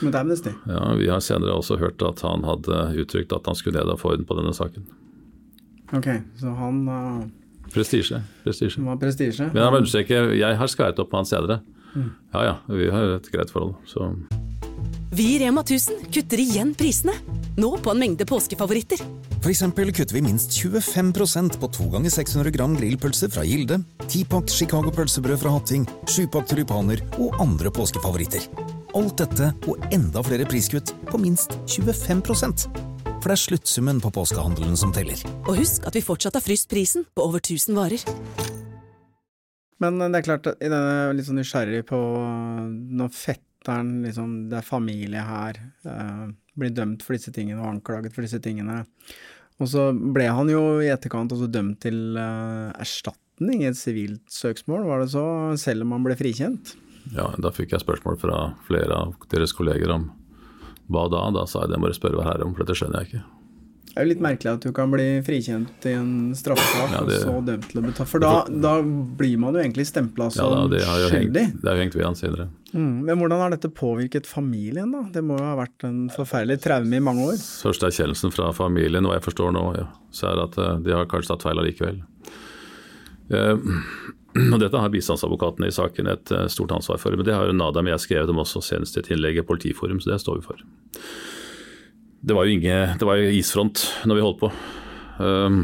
Mot 0.00 0.16
Amnesty? 0.16 0.54
Ja, 0.64 0.94
Vi 0.96 1.10
har 1.12 1.20
senere 1.20 1.52
også 1.56 1.76
hørt 1.80 2.00
at 2.04 2.24
han 2.24 2.48
hadde 2.48 2.80
uttrykt 3.02 3.36
at 3.36 3.44
han 3.48 3.58
skulle 3.58 3.76
ned 3.76 3.92
og 3.92 4.00
få 4.00 4.14
orden 4.14 4.24
på 4.28 4.38
denne 4.40 4.56
saken. 4.56 4.88
Ok, 5.92 6.08
så 6.40 6.56
han... 6.56 6.80
Uh... 6.88 7.68
prestisje. 7.74 8.22
prestisje. 8.44 9.50
Men 9.52 9.60
han 9.60 9.78
understreker, 9.82 10.32
jeg 10.40 10.56
har 10.56 10.72
skværet 10.72 11.04
opp 11.04 11.12
på 11.12 11.20
han 11.20 11.28
senere. 11.28 11.60
Mm. 11.92 12.10
Ja 12.32 12.48
ja, 12.48 12.58
vi 12.72 12.90
har 12.96 13.16
et 13.20 13.30
greit 13.32 13.52
forhold. 13.52 13.76
så... 13.84 14.14
Vi 15.10 15.34
i 15.34 15.38
Rema 15.38 15.60
1000 15.60 15.94
kutter 16.12 16.40
igjen 16.40 16.72
prisene. 16.74 17.12
Nå 17.56 17.76
på 17.78 17.92
en 17.92 18.00
mengde 18.00 18.26
påskefavoritter. 18.26 18.98
For 19.38 19.52
eksempel 19.52 19.92
kutter 19.94 20.16
vi 20.16 20.22
minst 20.26 20.56
25% 20.58 21.60
på 21.62 21.68
2 21.76 21.86
ganger 21.92 22.10
600 22.10 22.50
gram 22.56 22.74
grillpølse 22.76 23.28
fra 23.30 23.44
Gilde, 23.46 23.78
10-pakt 24.08 24.50
Chicago 24.50 24.90
pølsebrød 24.90 25.38
fra 25.44 25.52
Hatting, 25.54 25.86
7-pakt 26.10 26.50
tulipaner 26.50 27.04
og 27.22 27.38
andre 27.42 27.70
påskefavoritter. 27.70 28.48
Alt 28.98 29.22
dette 29.22 29.52
og 29.70 29.86
enda 29.94 30.24
flere 30.26 30.48
priskutt 30.48 30.90
på 31.06 31.20
minst 31.20 31.54
25% 31.68 32.66
For 33.06 33.28
det 33.28 33.36
er 33.36 33.42
sluttsummen 33.44 34.02
på 34.02 34.10
påskehandelen 34.10 34.76
som 34.80 34.92
teller. 34.96 35.22
Og 35.46 35.60
husk 35.60 35.86
at 35.86 35.94
vi 35.94 36.04
fortsatt 36.04 36.34
har 36.38 36.44
fryst 36.44 36.70
prisen 36.72 37.06
på 37.14 37.24
over 37.28 37.38
1000 37.44 37.78
varer. 37.78 38.02
Men 39.78 40.00
det 40.00 40.18
er 40.18 40.24
klart, 40.24 40.46
jeg 40.58 40.72
er 40.72 41.14
litt 41.14 41.28
sånn 41.28 41.38
nysgjerrig 41.38 41.84
på 41.86 41.98
noe 42.66 43.12
fett 43.12 43.44
datteren, 43.66 44.02
liksom, 44.02 44.48
det 44.50 44.60
er 44.60 44.66
familie 44.66 45.22
her, 45.22 45.58
uh, 45.86 46.28
blir 46.56 46.70
dømt 46.70 47.02
for 47.02 47.16
disse 47.16 47.32
tingene 47.32 47.60
og 47.62 47.74
anklaget 47.74 48.14
for 48.14 48.22
disse 48.22 48.40
tingene. 48.40 48.84
Og 49.58 49.68
så 49.68 49.90
ble 49.92 50.28
han 50.28 50.48
jo 50.52 50.80
i 50.84 50.90
etterkant 50.92 51.32
også 51.32 51.48
dømt 51.48 51.80
til 51.82 52.16
uh, 52.16 52.72
erstatning 52.78 53.62
i 53.62 53.70
et 53.70 53.78
sivilt 53.78 54.24
søksmål, 54.30 54.86
var 54.86 55.02
det 55.02 55.10
så, 55.12 55.26
selv 55.58 55.86
om 55.86 55.96
han 55.96 56.04
ble 56.06 56.16
frikjent? 56.16 56.76
Ja, 57.14 57.30
da 57.38 57.52
fikk 57.54 57.72
jeg 57.72 57.84
spørsmål 57.84 58.18
fra 58.18 58.38
flere 58.66 58.94
av 58.94 59.14
deres 59.30 59.54
kolleger 59.54 59.92
om 59.94 60.10
hva 60.90 61.06
da. 61.10 61.22
Da 61.34 61.46
sa 61.46 61.62
jeg 61.62 61.74
det 61.74 61.78
må 61.78 61.90
du 61.90 61.94
spørre 61.94 62.18
hva 62.18 62.26
herre 62.26 62.46
om, 62.46 62.54
for 62.54 62.64
dette 62.64 62.78
skjønner 62.78 63.04
jeg 63.04 63.12
ikke. 63.12 63.35
Det 63.96 64.02
er 64.02 64.04
jo 64.04 64.10
litt 64.10 64.24
merkelig 64.26 64.50
at 64.50 64.64
du 64.66 64.72
kan 64.76 64.90
bli 64.92 65.04
frikjent 65.24 65.86
i 65.88 65.94
en 65.96 66.08
straffesak 66.36 66.90
ja, 66.92 66.98
og 67.00 67.12
så 67.16 67.36
dømt 67.46 67.62
til 67.70 67.78
å 67.80 67.84
betale 67.86 68.10
For 68.10 68.20
da, 68.20 68.32
da, 68.44 68.72
blir 68.84 69.38
man 69.40 69.56
jo 69.56 69.62
egentlig 69.62 69.86
stempla 69.88 70.26
som 70.34 70.52
ja, 70.52 70.64
det 70.68 70.82
skyldig. 70.84 71.44
Hengt, 71.46 71.62
det 71.62 71.70
har 71.70 71.78
jo 71.78 71.80
hengt 71.80 71.94
ved 71.96 72.04
han 72.04 72.18
senere. 72.18 72.44
Mm, 72.74 73.06
men 73.06 73.14
hvordan 73.16 73.40
har 73.40 73.54
dette 73.54 73.70
påvirket 73.72 74.28
familien, 74.28 74.90
da? 74.92 75.00
Det 75.14 75.22
må 75.24 75.38
jo 75.40 75.46
ha 75.48 75.54
vært 75.62 75.86
en 75.88 76.10
forferdelig 76.12 76.58
traume 76.66 76.92
i 76.92 77.00
mange 77.06 77.24
år? 77.24 77.38
Første 77.40 77.88
erkjennelsen 77.88 78.34
fra 78.36 78.50
familien, 78.58 79.08
hva 79.08 79.16
jeg 79.16 79.24
forstår 79.30 79.56
nå, 79.56 79.62
ja, 79.78 79.86
så 80.12 80.28
er 80.28 80.42
at 80.44 80.58
eh, 80.60 80.74
de 80.84 80.92
har 80.92 81.08
kanskje 81.08 81.32
tatt 81.32 81.46
feil 81.48 81.62
allikevel. 81.62 82.02
Uh, 83.32 83.56
og 84.52 84.58
Dette 84.60 84.82
har 84.82 84.92
bistandsadvokatene 84.92 85.72
i 85.72 85.78
saken 85.78 86.12
et 86.12 86.34
uh, 86.36 86.44
stort 86.52 86.76
ansvar 86.76 87.00
for. 87.00 87.16
Men 87.16 87.24
det 87.30 87.38
har 87.38 87.48
jo 87.48 87.56
Nadam 87.56 87.88
og 87.88 87.96
jeg 87.96 88.04
skrevet 88.10 88.36
om 88.36 88.44
også, 88.44 88.60
senest 88.74 89.00
i 89.00 89.06
et 89.06 89.08
innlegg 89.16 89.40
i 89.40 89.46
Politiforum, 89.54 90.04
så 90.04 90.12
det 90.12 90.20
står 90.26 90.42
vi 90.42 90.46
for 90.50 90.68
det 92.26 92.34
var 92.34 92.44
jo 92.44 92.56
ingen, 92.56 92.98
det 92.98 93.06
var 93.06 93.20
jo 93.20 93.34
isfront 93.38 93.84
når 94.02 94.18
vi 94.18 94.22
holdt 94.24 94.40
på. 94.40 94.48
Um, 95.22 95.60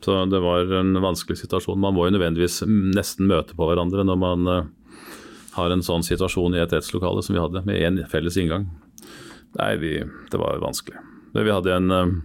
så 0.00 0.22
det 0.32 0.38
var 0.40 0.70
en 0.78 0.96
vanskelig 0.96 1.42
situasjon. 1.42 1.80
Man 1.80 1.92
må 1.92 2.06
jo 2.06 2.14
nødvendigvis 2.14 2.62
nesten 2.96 3.28
møte 3.28 3.52
på 3.56 3.68
hverandre 3.68 4.06
når 4.08 4.20
man 4.22 4.48
uh, 4.48 4.62
har 5.58 5.74
en 5.74 5.84
sånn 5.84 6.06
situasjon 6.06 6.56
i 6.56 6.62
et 6.62 6.72
rettslokale 6.72 7.20
som 7.26 7.36
vi 7.36 7.42
hadde, 7.42 7.64
med 7.68 7.84
én 7.84 8.00
felles 8.08 8.38
inngang. 8.40 8.70
Nei, 9.58 9.74
vi, 9.82 9.92
det 10.32 10.40
var 10.40 10.62
vanskelig. 10.64 11.04
Vi 11.36 11.52
hadde 11.52 11.76
en 11.76 11.92
uh, 11.92 12.16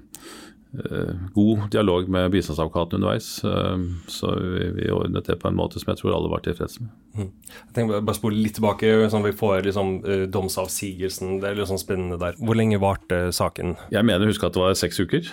god 1.33 1.65
dialog 1.71 2.09
med 2.09 2.31
bistandsadvokaten 2.31 2.99
underveis. 2.99 3.43
Eh, 3.43 3.77
så 4.07 4.31
vi, 4.39 4.69
vi, 4.77 4.91
ordnet 4.91 5.25
det 5.25 5.37
på 5.41 5.49
en 5.49 5.57
måte 5.57 5.81
som 5.81 5.91
jeg 5.91 6.01
tror 6.01 6.15
alle 6.15 6.31
var 6.31 6.43
tilfreds 6.45 6.79
med. 6.81 6.93
Mm. 7.15 7.29
Jeg 7.51 7.75
tenker 7.77 8.05
Bare 8.05 8.17
spole 8.17 8.39
litt 8.39 8.57
tilbake, 8.57 8.91
sånn 9.11 9.25
vi 9.25 9.35
får 9.35 9.65
liksom 9.67 9.91
uh, 10.05 10.23
domsavsigelsen. 10.31 11.37
Det 11.41 11.49
er 11.49 11.59
litt 11.59 11.71
sånn 11.71 11.81
spennende 11.81 12.19
der. 12.21 12.39
Hvor 12.39 12.57
lenge 12.57 12.81
varte 12.81 13.29
saken? 13.35 13.75
Jeg 13.93 14.07
mener 14.07 14.25
å 14.25 14.31
huske 14.33 14.49
at 14.49 14.57
det 14.57 14.63
var 14.63 14.79
seks 14.79 14.99
uker. 15.03 15.29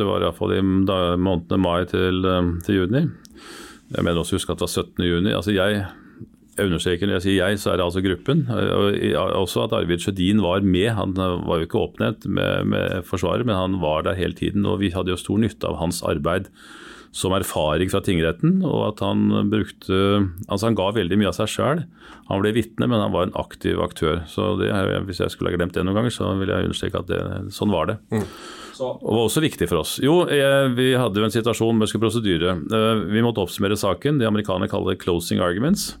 Det 0.00 0.06
var 0.06 0.22
iallfall 0.24 0.54
i 0.56 0.60
månedene 0.62 1.60
mai 1.60 1.82
til, 1.90 2.22
til, 2.66 2.82
juni. 2.82 3.06
Jeg 3.90 4.06
mener 4.06 4.22
også 4.22 4.36
å 4.36 4.40
huske 4.40 4.54
at 4.54 4.60
det 4.60 4.68
var 4.68 4.76
17. 4.86 5.08
juni. 5.08 5.34
Altså 5.34 5.54
jeg 5.54 5.82
jeg 6.56 6.68
understreker 6.68 7.08
når 7.08 7.18
jeg 7.18 7.26
sier 7.26 7.38
jeg, 7.40 7.60
så 7.62 7.72
er 7.72 7.78
det 7.78 7.86
altså 7.86 8.02
gruppen. 8.04 8.44
Og 8.50 9.36
også 9.38 9.64
at 9.64 9.74
Arvid 9.78 10.02
Sjødin 10.02 10.42
var 10.44 10.64
med. 10.66 10.90
Han 10.98 11.14
var 11.16 11.60
jo 11.60 11.68
ikke 11.68 11.80
oppnevnt 11.80 12.26
med, 12.26 12.70
med 12.74 13.08
Forsvaret, 13.08 13.46
men 13.48 13.56
han 13.56 13.80
var 13.82 14.04
der 14.06 14.18
hele 14.18 14.36
tiden. 14.36 14.66
Og 14.68 14.80
vi 14.82 14.92
hadde 14.94 15.14
jo 15.14 15.20
stor 15.20 15.40
nytte 15.40 15.68
av 15.70 15.78
hans 15.80 16.02
arbeid 16.06 16.50
som 17.12 17.34
erfaring 17.34 17.90
fra 17.90 17.98
tingretten, 18.06 18.60
og 18.62 18.84
at 18.92 19.00
han 19.02 19.24
brukte 19.50 19.96
Altså 20.46 20.68
han 20.68 20.76
ga 20.78 20.92
veldig 20.94 21.18
mye 21.18 21.30
av 21.32 21.34
seg 21.40 21.50
sjøl. 21.50 21.82
Han 22.30 22.42
ble 22.42 22.52
vitne, 22.54 22.86
men 22.86 23.02
han 23.02 23.14
var 23.14 23.26
en 23.26 23.36
aktiv 23.38 23.80
aktør. 23.82 24.20
Så 24.30 24.52
det, 24.60 24.70
hvis 25.08 25.22
jeg 25.22 25.34
skulle 25.34 25.50
ha 25.50 25.58
glemt 25.58 25.74
det 25.74 25.82
noen 25.86 25.98
ganger, 25.98 26.14
så 26.14 26.30
vil 26.38 26.52
jeg 26.52 26.68
understreke 26.68 27.02
at 27.02 27.10
det, 27.10 27.22
sånn 27.54 27.74
var 27.74 27.90
det. 27.90 27.98
Mm. 28.14 28.26
Og 28.80 29.10
var 29.12 29.24
også 29.26 29.42
viktig 29.44 29.66
for 29.68 29.82
oss. 29.82 29.98
Jo, 30.00 30.22
jeg, 30.32 30.70
vi 30.78 30.92
hadde 30.96 31.20
jo 31.20 31.26
en 31.26 31.34
situasjon 31.34 31.80
med 31.80 31.90
prosedyre. 32.00 32.54
Eh, 32.64 33.02
vi 33.12 33.24
måtte 33.24 33.42
oppsummere 33.42 33.76
saken. 33.76 34.20
Det 34.20 34.28
amerikanerne 34.28 34.70
kaller 34.70 34.96
'closing 34.96 35.42
arguments'. 35.42 35.98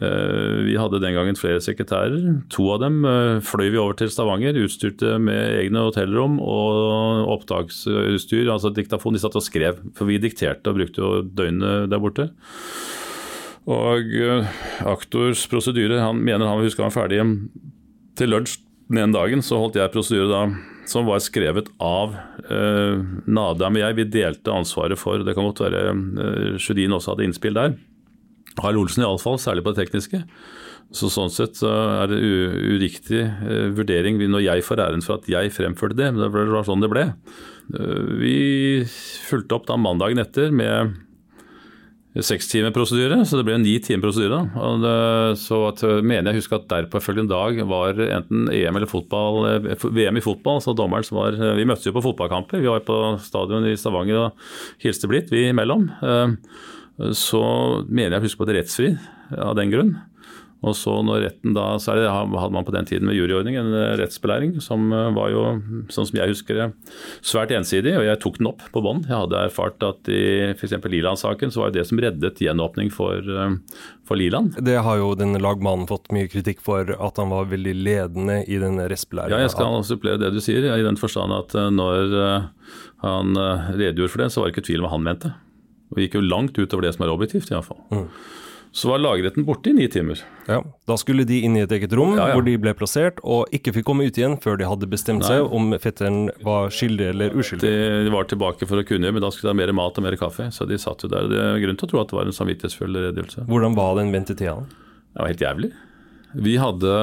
Eh, 0.00 0.60
vi 0.64 0.76
hadde 0.80 1.00
den 1.02 1.12
gangen 1.16 1.36
flere 1.36 1.60
sekretærer. 1.60 2.40
To 2.54 2.70
av 2.74 2.80
dem 2.84 3.02
eh, 3.04 3.40
fløy 3.44 3.66
vi 3.68 3.80
over 3.80 3.98
til 3.98 4.08
Stavanger, 4.12 4.56
utstyrte 4.64 5.18
med 5.20 5.58
egne 5.58 5.84
hotellrom 5.90 6.38
og 6.40 7.28
opptaksutstyr, 7.36 8.48
altså 8.48 8.72
diktafon. 8.72 9.16
De 9.16 9.20
satt 9.20 9.36
og 9.36 9.44
skrev, 9.44 9.82
for 9.98 10.08
vi 10.08 10.20
dikterte 10.22 10.72
og 10.72 10.80
brukte 10.80 11.04
jo 11.04 11.12
døgnet 11.28 11.92
der 11.92 12.00
borte. 12.00 12.30
Og 13.68 14.16
eh, 14.16 14.58
aktors 14.88 15.44
prosedyre, 15.52 16.00
han 16.00 16.24
mener 16.24 16.48
han 16.48 16.64
husker 16.64 16.86
han 16.86 16.96
ferdig 16.96 17.20
til 18.16 18.32
lunsj 18.32 18.56
den 18.90 19.04
ene 19.04 19.16
dagen. 19.16 19.44
Så 19.44 19.60
holdt 19.60 19.76
jeg 19.78 19.92
prosedyre 19.92 20.30
da 20.32 20.44
som 20.90 21.06
var 21.06 21.20
skrevet 21.22 21.68
av 21.82 22.16
eh, 22.48 23.04
Nadam 23.30 23.76
og 23.76 23.84
jeg. 23.84 23.98
Vi 24.00 24.08
delte 24.16 24.54
ansvaret 24.54 24.98
for 24.98 25.22
Det 25.26 25.36
kan 25.36 25.46
godt 25.46 25.62
være 25.66 25.84
eh, 25.92 26.58
Sjødin 26.58 26.96
også 26.96 27.14
hadde 27.14 27.28
innspill 27.28 27.60
der. 27.60 27.76
Harald 28.58 28.82
Olsen 28.82 29.04
iallfall, 29.04 29.38
særlig 29.38 29.64
på 29.64 29.74
det 29.74 29.84
tekniske. 29.84 30.24
Så 30.90 31.06
Sånn 31.12 31.30
sett 31.30 31.60
er 31.62 32.10
det 32.10 32.18
uriktig 32.18 33.20
eh, 33.22 33.68
vurdering 33.76 34.18
når 34.24 34.42
jeg 34.42 34.64
får 34.66 34.82
æren 34.88 35.04
for 35.06 35.20
at 35.20 35.28
jeg 35.30 35.52
fremførte 35.54 35.98
det. 36.00 36.08
Men 36.16 36.24
det 36.26 36.48
var 36.50 36.66
sånn 36.66 36.82
det 36.82 36.90
ble. 36.90 37.04
Eh, 37.76 38.00
vi 38.18 38.40
fulgte 39.28 39.60
opp 39.60 39.70
da 39.70 39.78
mandagen 39.78 40.22
etter 40.22 40.50
med 40.50 40.98
sekstimeprosedyre, 42.10 43.20
så 43.22 43.38
det 43.38 43.44
ble 43.46 43.60
ni 43.62 43.76
timer 43.78 44.08
prosedyre. 44.08 44.40
Så 45.38 45.60
at, 45.68 45.84
mener 46.02 46.32
jeg 46.32 46.40
husker 46.40 46.58
at 46.58 46.66
derpåfølgende 46.72 47.30
dag 47.30 47.60
var 47.70 48.02
enten 48.08 48.48
EM 48.50 48.80
eller 48.80 48.90
fotball, 48.90 49.44
eh, 49.46 49.86
VM 49.94 50.18
i 50.18 50.24
fotball. 50.26 50.58
så 50.58 50.74
dommeren 50.74 51.06
som 51.06 51.22
var, 51.22 51.38
Vi 51.38 51.68
møttes 51.70 51.86
jo 51.86 51.94
på 51.94 52.02
fotballkamper. 52.02 52.58
Vi 52.58 52.66
var 52.66 52.82
på 52.82 52.98
stadion 53.22 53.70
i 53.70 53.78
Stavanger 53.78 54.26
og 54.26 54.32
hilste 54.82 55.06
blitt, 55.06 55.30
vi 55.30 55.52
imellom 55.54 55.86
så 57.16 57.42
mener 57.88 58.16
jeg 58.16 58.22
å 58.22 58.26
huske 58.28 58.42
på 58.42 58.48
det 58.50 58.60
rettsfri 58.60 58.94
av 59.38 59.54
den 59.58 59.72
grunn. 59.72 59.94
Og 60.60 60.74
så 60.76 60.92
når 61.04 61.22
retten 61.24 61.54
da, 61.56 61.72
så 61.80 61.94
det, 61.96 62.08
hadde 62.10 62.52
man 62.52 62.66
på 62.66 62.74
den 62.74 62.88
tiden 62.88 63.08
med 63.08 63.16
juryordning 63.16 63.56
en 63.56 63.72
eh, 63.72 63.94
rettsbelæring 64.00 64.58
som 64.60 64.90
eh, 64.92 65.08
var 65.16 65.32
jo, 65.32 65.44
sånn 65.92 66.08
som 66.10 66.18
jeg 66.20 66.34
husker 66.34 66.58
det, 66.58 66.66
svært 67.24 67.54
ensidig, 67.56 67.94
og 67.96 68.04
jeg 68.04 68.20
tok 68.20 68.36
den 68.40 68.50
opp 68.52 68.66
på 68.74 68.82
bånd. 68.84 69.08
Jeg 69.08 69.16
hadde 69.16 69.40
erfart 69.48 69.80
at 69.86 70.12
i 70.12 70.52
f.eks. 70.52 70.76
Liland-saken 70.84 71.52
så 71.52 71.64
var 71.64 71.72
jo 71.72 71.78
det 71.78 71.86
som 71.88 72.02
reddet 72.04 72.44
gjenåpning 72.44 72.92
for, 72.92 73.24
eh, 73.24 73.56
for 74.04 74.20
Liland. 74.20 74.60
Det 74.60 74.76
har 74.84 75.00
jo 75.00 75.14
den 75.16 75.38
lagmannen 75.40 75.88
fått 75.88 76.12
mye 76.12 76.28
kritikk 76.28 76.60
for, 76.64 76.92
at 76.92 77.20
han 77.20 77.32
var 77.32 77.48
veldig 77.48 77.76
ledende 77.80 78.42
i 78.44 78.60
den 78.60 78.76
rettsbelæringen. 78.84 79.38
Ja, 79.38 79.46
jeg 79.48 79.56
skal 79.56 79.80
supplere 79.88 80.20
det 80.20 80.34
du 80.36 80.42
sier, 80.44 80.68
i 80.68 80.84
den 80.84 81.00
forstand 81.00 81.32
at 81.32 81.56
når 81.72 82.50
han 83.00 83.32
redegjorde 83.78 84.12
for 84.12 84.20
det, 84.26 84.32
så 84.34 84.42
var 84.42 84.50
det 84.50 84.58
ikke 84.58 84.68
tvil 84.68 84.82
om 84.82 84.90
hva 84.90 84.98
han 84.98 85.08
mente. 85.08 85.32
Og 85.90 86.04
gikk 86.04 86.18
jo 86.18 86.22
langt 86.26 86.58
utover 86.58 86.86
det 86.86 86.94
som 86.96 87.06
er 87.06 87.12
objektivt, 87.12 87.50
iallfall. 87.50 87.80
Mm. 87.90 88.06
Så 88.72 88.86
var 88.86 89.00
lagretten 89.02 89.42
borte 89.42 89.72
i 89.72 89.74
ni 89.74 89.88
timer. 89.90 90.20
Ja, 90.46 90.60
Da 90.86 90.94
skulle 91.00 91.24
de 91.26 91.40
inn 91.42 91.56
i 91.58 91.64
et 91.64 91.72
eget 91.74 91.90
rom 91.98 92.12
ja, 92.14 92.28
ja. 92.30 92.36
hvor 92.36 92.44
de 92.46 92.54
ble 92.62 92.70
plassert, 92.78 93.18
og 93.26 93.50
ikke 93.54 93.72
fikk 93.74 93.88
komme 93.88 94.06
ut 94.06 94.18
igjen 94.20 94.36
før 94.38 94.60
de 94.60 94.68
hadde 94.70 94.86
bestemt 94.86 95.24
Nei. 95.24 95.30
seg 95.32 95.56
om 95.58 95.72
fetteren 95.82 96.28
var 96.46 96.70
skyldig 96.70 97.08
eller 97.10 97.34
uskyldig. 97.34 97.72
De 98.06 98.12
var 98.14 98.28
tilbake 98.30 98.68
for 98.70 98.78
å 98.78 98.86
kunne, 98.86 99.10
men 99.10 99.24
da 99.24 99.32
skulle 99.34 99.50
de 99.50 99.56
ha 99.56 99.60
mer 99.64 99.74
mat 99.74 99.98
og 99.98 100.06
mer 100.06 100.14
kaffe. 100.20 100.46
Så 100.54 100.68
de 100.70 100.78
satt 100.78 101.02
jo 101.02 101.10
der. 101.10 101.26
Det 101.32 101.40
er 101.48 101.58
grunn 101.64 101.80
til 101.82 101.88
å 101.88 101.92
tro 101.94 102.02
at 102.04 102.14
det 102.14 102.18
var 102.20 102.30
en 102.30 102.38
samvittighetsfull 102.38 102.94
redegjørelse. 103.08 103.48
Hvordan 103.50 103.74
var 103.78 103.98
den 103.98 104.14
ventetida? 104.14 104.54
Det 105.10 105.18
var 105.18 105.32
helt 105.32 105.44
jævlig. 105.48 105.72
Vi 106.46 106.54
hadde 106.62 106.94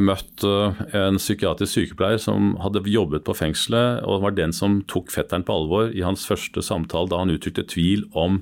møtt 0.00 0.44
eh, 0.46 0.80
en 0.96 1.20
psykiatrisk 1.20 1.76
sykepleier 1.76 2.20
som 2.22 2.54
hadde 2.62 2.84
jobbet 2.88 3.26
på 3.26 3.36
fengselet, 3.36 4.02
og 4.08 4.24
var 4.24 4.36
den 4.36 4.54
som 4.56 4.80
tok 4.88 5.12
fetteren 5.12 5.44
på 5.46 5.56
alvor 5.56 5.92
i 5.92 6.04
hans 6.06 6.24
første 6.28 6.64
samtale 6.64 7.12
da 7.12 7.20
han 7.20 7.34
uttrykte 7.34 7.66
tvil 7.68 8.06
om 8.16 8.40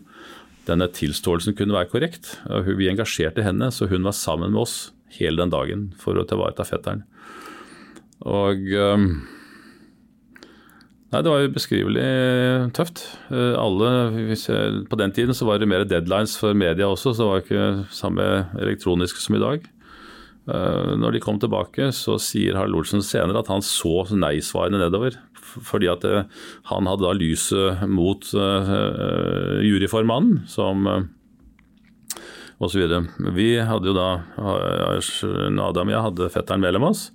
denne 0.68 0.88
tilståelsen 0.88 1.57
kunne 1.59 1.77
være 1.77 1.90
korrekt. 1.92 2.38
Vi 2.49 2.88
engasjerte 2.88 3.44
henne, 3.44 3.68
så 3.68 3.90
hun 3.90 4.07
var 4.07 4.16
sammen 4.16 4.55
med 4.55 4.62
oss 4.62 4.94
hele 5.18 5.42
den 5.42 5.53
dagen 5.53 5.90
for 6.01 6.16
å 6.16 6.25
tilvareta 6.25 6.64
fetteren. 6.64 7.03
Og 8.25 8.62
Nei, 11.14 11.23
Det 11.23 11.31
var 11.31 11.44
ubeskrivelig 11.47 12.07
tøft. 12.75 13.05
Eh, 13.31 13.55
alle, 13.55 13.90
jeg, 14.35 14.87
På 14.90 14.99
den 14.99 15.12
tiden 15.14 15.35
så 15.35 15.47
var 15.47 15.61
det 15.62 15.68
mer 15.70 15.85
deadlines 15.87 16.35
for 16.37 16.55
media 16.55 16.88
også, 16.90 17.14
så 17.14 17.23
det 17.23 17.31
var 17.31 17.44
ikke 17.44 17.92
samme 17.94 18.27
elektroniske 18.59 19.23
som 19.23 19.37
i 19.37 19.42
dag. 19.42 19.68
Eh, 20.44 20.94
når 21.00 21.16
de 21.16 21.22
kom 21.24 21.38
tilbake, 21.40 21.90
så 21.96 22.18
sier 22.20 22.59
Harald 22.59 22.76
Olsen 22.76 23.04
senere 23.04 23.40
at 23.40 23.50
han 23.52 23.64
så 23.64 24.04
nei-svarene 24.12 24.83
nedover. 24.83 25.16
Fordi 25.44 25.88
at 25.92 26.04
eh, 26.09 26.28
han 26.70 26.90
hadde 26.90 27.07
da 27.07 27.14
lyset 27.16 27.85
mot 27.88 28.26
uh, 28.35 29.61
juryformannen, 29.64 30.44
som 30.50 30.88
osv. 32.62 32.85
Vi 33.37 33.48
hadde 33.59 33.90
jo 33.90 33.96
da 33.96 34.09
Adam 34.38 35.90
og 35.90 35.92
jeg 35.92 36.07
hadde 36.09 36.30
fetteren 36.33 36.64
mellom 36.64 36.88
oss. 36.90 37.09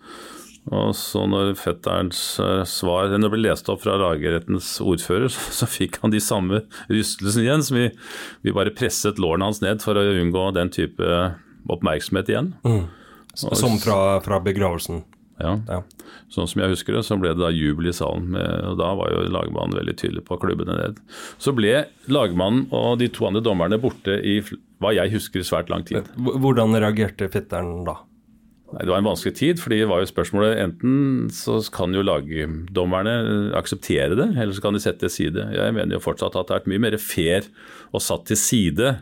Og 0.70 0.92
så 0.98 1.24
når 1.26 1.56
fetterens 1.58 2.22
eh, 2.44 2.62
svar 2.68 3.10
det 3.10 3.32
ble 3.32 3.42
lest 3.42 3.70
opp 3.72 3.82
fra 3.86 3.96
lagrettens 3.98 4.76
ordfører, 4.84 5.32
så 5.60 5.70
fikk 5.70 6.02
han 6.04 6.14
de 6.14 6.22
samme 6.22 6.64
rystelsene 6.92 7.48
igjen. 7.48 7.66
Så 7.66 7.78
vi, 7.78 7.88
vi, 8.46 8.56
bare 8.56 8.76
presset 8.76 9.22
lårene 9.22 9.50
hans 9.50 9.64
ned 9.66 9.84
for 9.86 9.98
å 9.98 10.06
unngå 10.20 10.50
den 10.58 10.72
type 10.74 11.20
oppmerksomhet 11.70 12.30
igjen. 12.32 12.54
Mm. 12.68 12.86
Som 13.40 13.80
fra, 13.82 14.20
fra 14.26 14.42
begravelsen? 14.44 15.04
Ja. 15.40 15.54
ja. 15.70 15.80
Sånn 16.34 16.50
som 16.52 16.62
jeg 16.62 16.74
husker 16.74 16.98
det, 16.98 17.06
så 17.08 17.16
ble 17.20 17.32
det 17.32 17.42
da 17.42 17.52
jubel 17.54 17.90
i 17.90 17.96
salen. 17.96 18.36
Og 18.36 18.76
Da 18.80 18.92
var 19.00 19.14
jo 19.14 19.24
lagmannen 19.32 19.78
veldig 19.80 19.96
tydelig 20.00 20.26
på 20.28 20.38
klubbene 20.42 20.76
ned. 20.78 21.00
Så 21.42 21.54
ble 21.56 21.86
lagmannen 22.12 22.68
og 22.76 23.00
de 23.00 23.08
to 23.14 23.30
andre 23.30 23.44
dommerne 23.46 23.80
borte 23.82 24.20
i 24.20 24.42
hva 24.80 24.94
jeg 24.96 25.16
husker 25.16 25.46
svært 25.48 25.72
lang 25.72 25.88
tid. 25.88 26.08
Hvordan 26.20 26.76
reagerte 26.76 27.32
fetteren 27.32 27.84
da? 27.88 28.02
Nei, 28.70 28.84
Det 28.84 28.92
var 28.92 29.00
en 29.02 29.10
vanskelig 29.10 29.36
tid, 29.40 29.62
fordi 29.62 29.80
det 29.82 29.90
var 29.90 30.04
jo 30.04 30.12
spørsmålet 30.12 30.60
enten 30.62 31.30
så 31.34 31.58
kan 31.74 31.96
jo 31.96 32.06
lagdommerne 32.06 33.16
akseptere 33.58 34.18
det, 34.20 34.28
eller 34.36 34.54
så 34.54 34.62
kan 34.62 34.78
de 34.78 34.84
sette 34.84 35.08
til 35.08 35.16
side. 35.16 35.48
Jeg 35.56 35.74
mener 35.74 35.98
jo 35.98 36.04
fortsatt 36.04 36.38
at 36.38 36.46
det 36.48 36.54
har 36.54 36.62
vært 36.62 36.70
mye 36.76 36.84
mer 36.86 37.00
fair 37.02 37.50
å 37.90 38.04
satt 38.04 38.28
til 38.30 38.38
side 38.38 38.94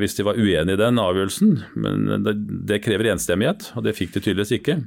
hvis 0.00 0.14
de 0.16 0.24
var 0.24 0.38
uenig 0.40 0.72
i 0.72 0.80
den 0.80 1.00
avgjørelsen. 1.00 1.50
Men 1.76 2.24
det, 2.24 2.32
det, 2.70 2.78
krever 2.84 3.10
enstemmighet, 3.12 3.66
og 3.76 3.84
det 3.84 3.92
fikk 3.98 4.14
de 4.14 4.22
tydeligvis 4.22 4.54
ikke. 4.56 4.78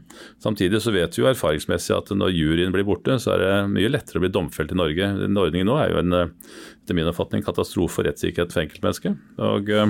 Samtidig 0.41 0.81
så 0.81 0.93
vet 0.95 1.13
vi 1.13 1.21
jo 1.21 1.29
erfaringsmessig 1.29 1.93
at 1.93 2.09
når 2.17 2.33
juryen 2.33 2.73
blir 2.73 2.87
borte, 2.87 3.19
så 3.21 3.35
er 3.35 3.43
det 3.43 3.51
mye 3.75 3.91
lettere 3.91 4.17
å 4.17 4.25
bli 4.25 4.33
domfelt 4.33 4.73
i 4.73 4.79
Norge. 4.79 5.11
Den 5.21 5.37
ordningen 5.37 5.69
nå 5.69 5.77
er 5.81 5.93
jo 5.93 6.01
en, 6.01 6.17
etter 6.17 6.97
min 6.97 7.09
oppfatning, 7.11 7.45
katastrofe 7.45 7.99
for 7.99 8.09
rettssikkerhet 8.09 8.55
for 8.55 8.63
enkeltmennesket. 8.63 9.21
Og 9.45 9.69
uh, 9.69 9.85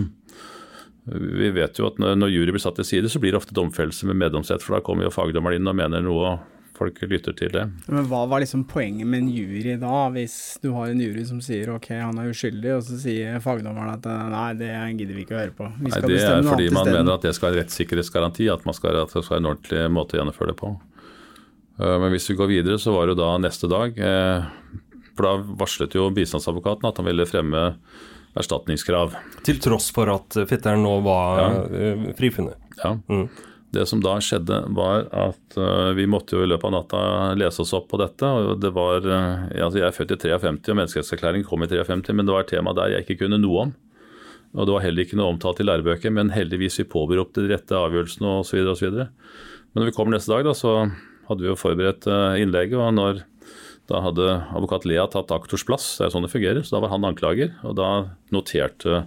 vi 1.08 1.54
vet 1.56 1.80
jo 1.80 1.88
at 1.88 2.00
når 2.04 2.34
jury 2.34 2.52
blir 2.52 2.64
satt 2.64 2.76
til 2.82 2.88
side, 2.88 3.12
så 3.12 3.22
blir 3.24 3.32
det 3.32 3.40
ofte 3.40 3.56
domfellelse 3.56 4.10
med 4.10 4.20
meddomsrett, 4.20 4.64
for 4.66 4.76
da 4.76 4.84
kommer 4.84 5.08
jo 5.08 5.16
fagdommeren 5.16 5.62
inn 5.62 5.72
og 5.72 5.78
mener 5.80 6.04
noe, 6.04 6.36
folk 6.78 7.02
lytter 7.10 7.36
til 7.38 7.52
det. 7.54 7.66
Men 7.90 8.08
Hva 8.10 8.24
var 8.30 8.44
liksom 8.44 8.63
poenget 8.70 9.10
med 9.10 9.26
en 9.26 9.32
jury 9.34 9.76
da, 9.82 10.08
hvis 10.13 10.38
du 10.63 10.70
har 10.76 10.92
en 10.94 11.02
jury 11.02 11.26
som 11.28 11.42
sier 11.44 11.74
ok, 11.74 11.90
han 11.98 12.22
er 12.22 12.32
uskyldig, 12.32 12.74
og 12.78 12.84
så 12.88 13.00
sier 13.02 13.40
fagdommeren 13.44 13.96
at 13.96 14.08
nei, 14.32 14.50
det 14.60 14.72
gidder 15.00 15.18
vi 15.18 15.26
ikke 15.26 15.38
å 15.38 15.42
høre 15.42 15.56
på. 15.58 15.72
Vi 15.80 15.92
nei, 15.92 16.04
Det 16.06 16.22
er 16.24 16.44
fordi 16.48 16.70
man 16.76 16.92
mener 16.92 17.16
at 17.18 17.26
det 17.26 17.34
skal 17.38 17.52
være 17.52 17.63
rettssikkerhetsgaranti, 17.63 18.50
at, 18.54 18.68
skal, 18.78 19.02
at 19.04 19.13
det 19.13 19.26
skal 19.26 19.38
være 19.38 19.44
en 19.44 19.52
ordentlig 19.54 19.88
måte 19.98 20.18
å 20.18 20.22
gjennomføre 20.22 20.54
det 20.54 20.60
på. 20.62 20.76
Eh, 21.80 21.96
men 22.02 22.13
hvis 22.13 22.30
vi 22.32 22.38
går 22.40 22.52
videre, 22.52 22.80
så 22.82 22.94
var 22.96 23.10
det 23.10 23.18
da 23.20 23.32
neste 23.42 23.70
dag. 23.72 23.98
Eh, 23.98 24.46
for 25.18 25.26
da 25.26 25.58
varslet 25.63 25.98
jo 25.98 26.10
bistandsadvokaten 26.13 26.88
at 26.90 27.02
han 27.02 27.10
ville 27.10 27.26
fremme 27.30 27.72
erstatningskrav. 28.38 29.16
Til 29.46 29.62
tross 29.62 29.90
for 29.96 30.12
at 30.13 30.38
fetteren 30.50 30.84
nå 30.86 30.98
var 31.06 31.42
ja. 31.42 31.52
Eh, 31.74 32.10
frifunnet? 32.18 32.60
Ja. 32.84 32.98
Mm. 33.10 33.28
Det 33.78 33.86
som 33.90 34.02
da 34.02 34.16
skjedde, 34.24 34.58
var 34.74 35.06
at 35.13 35.58
uh, 35.60 35.94
vi 35.98 36.08
måtte 36.10 36.38
jo 36.38 36.44
i 36.46 36.50
løpet 36.50 36.66
av 36.70 36.74
natta 36.74 37.02
lese 37.38 37.62
oss 37.62 37.76
opp 37.78 37.90
på 37.92 38.00
dette. 38.02 38.26
og 38.26 38.62
det 38.63 38.72
var, 38.74 39.06
uh, 39.06 39.46
altså 39.54 39.82
Jeg 39.82 39.88
er 39.88 39.98
født 39.98 40.16
i 40.16 40.22
53, 40.24 40.72
og 40.74 40.80
menneskerettserklæringen 40.80 41.48
kom 41.48 41.66
i 41.66 41.70
53, 41.70 42.16
men 42.18 42.26
det 42.26 42.34
var 42.34 42.46
et 42.46 42.54
tema 42.56 42.74
der 42.78 42.96
jeg 42.96 43.06
ikke 43.06 43.22
kunne 43.26 43.42
noe 43.44 43.68
om. 43.68 43.76
Og 44.58 44.66
Det 44.66 44.74
var 44.74 44.86
heller 44.86 45.06
ikke 45.06 45.20
noe 45.20 45.36
omtalt 45.36 45.62
i 45.62 45.68
lærebøker, 45.68 46.13
men 46.13 46.34
heldigvis 46.34 46.80
vi 46.82 46.90
påberopte 46.90 47.44
de 47.46 47.54
rette 47.54 47.78
avgjørelsene 47.78 48.40
osv. 48.42 48.98
Men 48.98 49.78
når 49.78 49.92
vi 49.92 49.98
kom 50.00 50.10
neste 50.10 50.34
dag, 50.34 50.48
da, 50.48 50.56
så 50.58 50.88
hadde 51.28 51.44
vi 51.44 51.52
jo 51.52 51.60
forberedt 51.60 52.08
uh, 52.10 52.34
innlegget. 52.40 52.80
og 52.82 52.96
når 52.98 53.26
da 53.88 54.02
hadde 54.04 54.26
advokat 54.52 54.86
Lea 54.88 55.06
tatt 55.08 55.32
aktors 55.32 55.63
plass, 55.68 55.86
det 55.96 56.08
er 56.08 56.16
sånn 56.16 56.26
det 56.26 56.34
fungerer. 56.34 56.63
Så 56.66 56.76
da 56.76 56.82
var 56.84 56.92
han 56.92 57.08
anklager, 57.08 57.54
og 57.63 57.78
da 57.80 57.92
noterte 58.36 59.06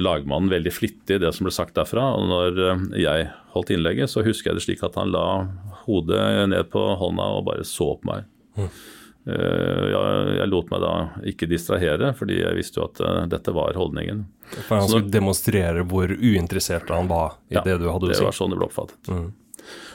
lagmannen 0.00 0.50
veldig 0.50 0.72
flittig 0.72 1.20
det 1.22 1.30
som 1.34 1.46
ble 1.46 1.54
sagt 1.54 1.76
derfra. 1.78 2.08
Og 2.18 2.26
når 2.30 2.60
eh, 2.64 2.84
jeg 3.04 3.28
holdt 3.54 3.72
innlegget, 3.74 4.10
så 4.10 4.24
husker 4.26 4.50
jeg 4.50 4.58
det 4.58 4.66
slik 4.66 4.84
at 4.86 4.98
han 4.98 5.12
la 5.14 5.46
hodet 5.84 6.48
ned 6.50 6.70
på 6.72 6.82
hånda 7.00 7.30
og 7.38 7.46
bare 7.50 7.66
så 7.68 7.94
på 8.00 8.10
meg. 8.10 8.28
Mm. 8.58 8.68
Jeg, 9.24 10.46
lot 10.52 10.68
meg 10.68 10.82
da 10.82 10.90
ikke 11.30 11.46
distrahere, 11.48 12.10
fordi 12.18 12.42
jeg 12.42 12.58
visste 12.58 12.80
jo 12.80 12.88
at 12.90 13.00
eh, 13.00 13.22
dette 13.32 13.54
var 13.56 13.78
holdningen. 13.78 14.26
For 14.66 14.82
Han 14.82 14.90
skulle 14.90 15.14
demonstrere 15.14 15.86
hvor 15.88 16.12
uinteressert 16.12 16.92
han 16.92 17.08
var 17.08 17.38
i 17.48 17.56
ja, 17.56 17.64
det 17.64 17.78
du 17.80 17.88
hadde 17.88 18.10
å 18.10 18.12
si? 18.12 18.18
Det 18.20 18.28
var 18.28 18.36
sånn 18.36 18.52
det 18.52 18.60
ble 18.60 18.68
oppfattet. 18.68 19.08
Mm. 19.08 19.32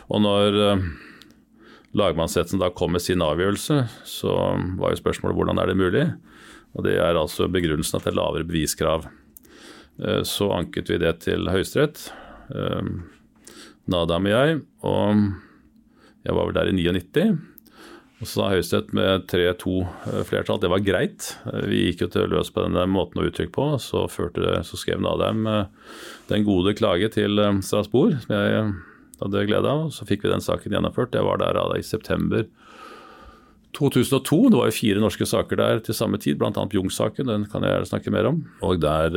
Og 0.10 0.24
når 0.26 0.58
lagmannsretten 2.00 2.62
da 2.62 2.72
kom 2.74 2.96
med 2.96 3.04
sin 3.06 3.22
avgjørelse, 3.22 3.84
så 4.06 4.34
var 4.82 4.94
jo 4.94 5.02
spørsmålet 5.02 5.38
hvordan 5.38 5.62
er 5.62 5.70
det 5.70 5.78
mulig? 5.78 6.06
Og 6.78 6.86
Det 6.86 6.98
er 7.02 7.18
altså 7.18 7.48
begrunnelsen 7.50 7.98
at 7.98 8.06
det 8.06 8.14
er 8.14 8.20
lavere 8.20 8.48
beviskrav. 8.48 9.08
Eh, 10.06 10.24
så 10.24 10.52
anket 10.56 10.90
vi 10.90 11.00
det 11.02 11.14
til 11.26 11.50
Høyesterett, 11.52 12.10
eh, 12.56 12.90
Nadam 13.90 14.28
og 14.30 14.32
jeg, 14.34 14.60
og 14.86 15.24
jeg 16.26 16.36
var 16.36 16.46
vel 16.46 16.58
der 16.58 16.70
i 16.72 16.76
99. 16.78 17.30
Og 18.20 18.28
så 18.28 18.34
sa 18.34 18.50
Høyesterett 18.52 18.92
med 18.96 19.26
3-2 19.32 19.76
eh, 19.82 20.22
flertall 20.28 20.60
det 20.62 20.72
var 20.72 20.84
greit. 20.84 21.32
Vi 21.72 21.88
gikk 21.88 22.06
jo 22.06 22.12
til 22.14 22.30
løs 22.32 22.52
på 22.52 22.64
denne 22.66 22.86
måten 22.92 23.22
å 23.22 23.28
uttrykke 23.28 23.56
på. 23.56 23.72
Så, 23.82 24.06
det, 24.36 24.62
så 24.68 24.80
skrev 24.80 25.04
Nadam 25.04 25.48
den 26.32 26.48
gode 26.48 26.76
klage 26.80 27.12
til 27.16 27.40
Strasbourg, 27.64 28.20
som 28.24 28.36
jeg 28.36 28.72
hadde 29.20 29.46
glede 29.52 29.76
av. 29.76 29.88
Så 29.96 30.08
fikk 30.08 30.26
vi 30.26 30.34
den 30.34 30.44
saken 30.44 30.76
gjennomført. 30.76 31.16
Jeg 31.16 31.28
var 31.28 31.40
der 31.42 31.60
i 31.76 31.84
september 31.84 32.44
2002. 33.76 34.42
Det 34.52 34.60
var 34.60 34.68
jo 34.68 34.80
fire 34.80 35.04
norske 35.04 35.28
saker 35.28 35.60
der 35.60 35.80
til 35.86 35.96
samme 35.96 36.20
tid, 36.20 36.40
bl.a. 36.40 36.52
Jung-saken. 36.52 37.32
Den 37.32 37.48
kan 37.52 37.64
jeg 37.64 37.88
snakke 37.88 38.12
mer 38.12 38.28
om. 38.32 38.44
Og 38.68 38.84
der 38.84 39.16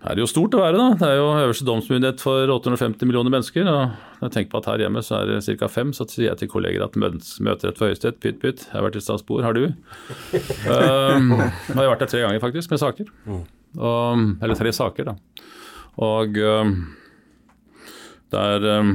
er 0.00 0.16
det 0.16 0.22
jo 0.22 0.28
stort 0.30 0.54
å 0.56 0.62
være, 0.62 0.78
da. 0.80 0.86
Det 0.96 1.08
er 1.10 1.18
jo 1.18 1.26
øverste 1.28 1.66
domsmyndighet 1.68 2.22
for 2.24 2.48
850 2.54 3.04
millioner 3.04 3.34
mennesker. 3.34 3.68
og 3.68 3.98
når 4.20 4.28
jeg 4.28 4.32
tenker 4.36 4.52
på 4.54 4.60
at 4.62 4.68
Her 4.70 4.84
hjemme 4.86 5.02
så 5.04 5.18
er 5.18 5.28
det 5.28 5.58
ca. 5.60 5.68
fem, 5.68 5.92
så 5.92 6.06
sier 6.08 6.30
jeg 6.30 6.38
til 6.40 6.48
kolleger 6.48 6.84
at 6.86 6.96
møterett 6.96 7.76
for 7.76 7.90
Høyesterett, 7.90 8.20
pytt 8.20 8.40
pytt, 8.40 8.64
jeg 8.64 8.78
har 8.78 8.86
vært 8.86 8.96
i 8.96 9.04
Strasbourg, 9.04 9.44
har 9.44 9.52
du? 9.52 9.66
um, 10.72 11.36
jeg 11.36 11.76
har 11.76 11.92
vært 11.92 12.06
der 12.06 12.12
tre 12.14 12.24
ganger 12.24 12.40
faktisk, 12.40 12.72
med 12.72 12.80
saker. 12.80 13.12
Og, 13.28 14.24
eller 14.40 14.56
tre 14.56 14.72
saker, 14.72 15.12
da. 15.12 15.16
Og 16.00 16.40
um, 16.40 16.74
er 18.40 18.68
um, 18.80 18.94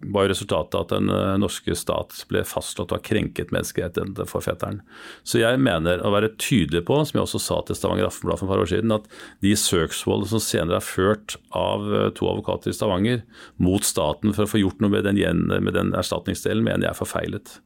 var 0.00 0.26
jo 0.26 0.32
resultatet 0.32 0.76
at 0.76 0.90
den 0.92 1.08
uh, 1.08 1.36
norske 1.40 1.72
stat 1.78 2.12
ble 2.30 2.42
fastslått 2.46 2.92
å 2.92 2.98
ha 2.98 3.04
krenket 3.04 3.52
menneskerettighetene 3.54 4.26
for 4.28 4.44
fetteren. 4.44 4.82
Så 5.24 5.40
jeg 5.40 5.60
mener 5.62 6.02
å 6.04 6.12
være 6.12 6.34
tydelig 6.36 6.84
på, 6.88 6.98
som 7.00 7.16
jeg 7.16 7.24
også 7.24 7.40
sa 7.42 7.60
til 7.64 7.78
Stavanger 7.78 8.10
Aftenblad 8.10 8.40
for 8.40 8.46
et 8.46 8.52
par 8.52 8.64
år 8.64 8.70
siden, 8.74 8.92
at 8.92 9.08
de 9.44 9.54
søksmålene 9.56 10.30
som 10.34 10.42
senere 10.44 10.80
er 10.82 10.84
ført 10.84 11.38
av 11.56 11.86
uh, 11.88 12.08
to 12.16 12.28
advokater 12.28 12.72
i 12.72 12.76
Stavanger 12.76 13.22
mot 13.62 13.86
staten 13.86 14.36
for 14.36 14.44
å 14.44 14.52
få 14.52 14.60
gjort 14.60 14.84
noe 14.84 14.92
med 14.92 15.08
den, 15.08 15.46
med 15.48 15.78
den 15.78 15.94
erstatningsdelen, 15.96 16.66
mener 16.66 16.88
jeg 16.88 16.92
er 16.92 17.00
forfeilet. 17.00 17.56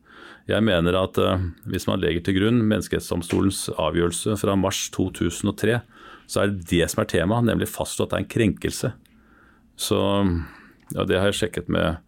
Jeg 0.51 0.67
mener 0.67 0.97
at 1.01 1.19
uh, 1.19 1.43
hvis 1.71 1.89
man 1.91 2.01
legger 2.03 2.25
til 2.27 2.39
grunn 2.39 2.63
Menneskerettighetsdomstolens 2.63 3.67
avgjørelse 3.75 4.39
fra 4.41 4.55
mars 4.59 4.87
2003, 4.95 5.81
så 6.31 6.45
er 6.45 6.55
det 6.55 6.71
det 6.71 6.87
som 6.93 7.03
er 7.03 7.11
temaet, 7.11 7.51
nemlig 7.51 7.73
fastslått 7.73 8.13
at 8.13 8.15
det 8.15 8.21
er 8.21 8.25
en 8.25 8.33
krenkelse. 8.39 8.95
Så 9.81 9.99
ja, 10.95 11.07
det 11.09 11.19
har 11.21 11.31
jeg 11.31 11.43
sjekket 11.45 11.71
med 11.73 12.01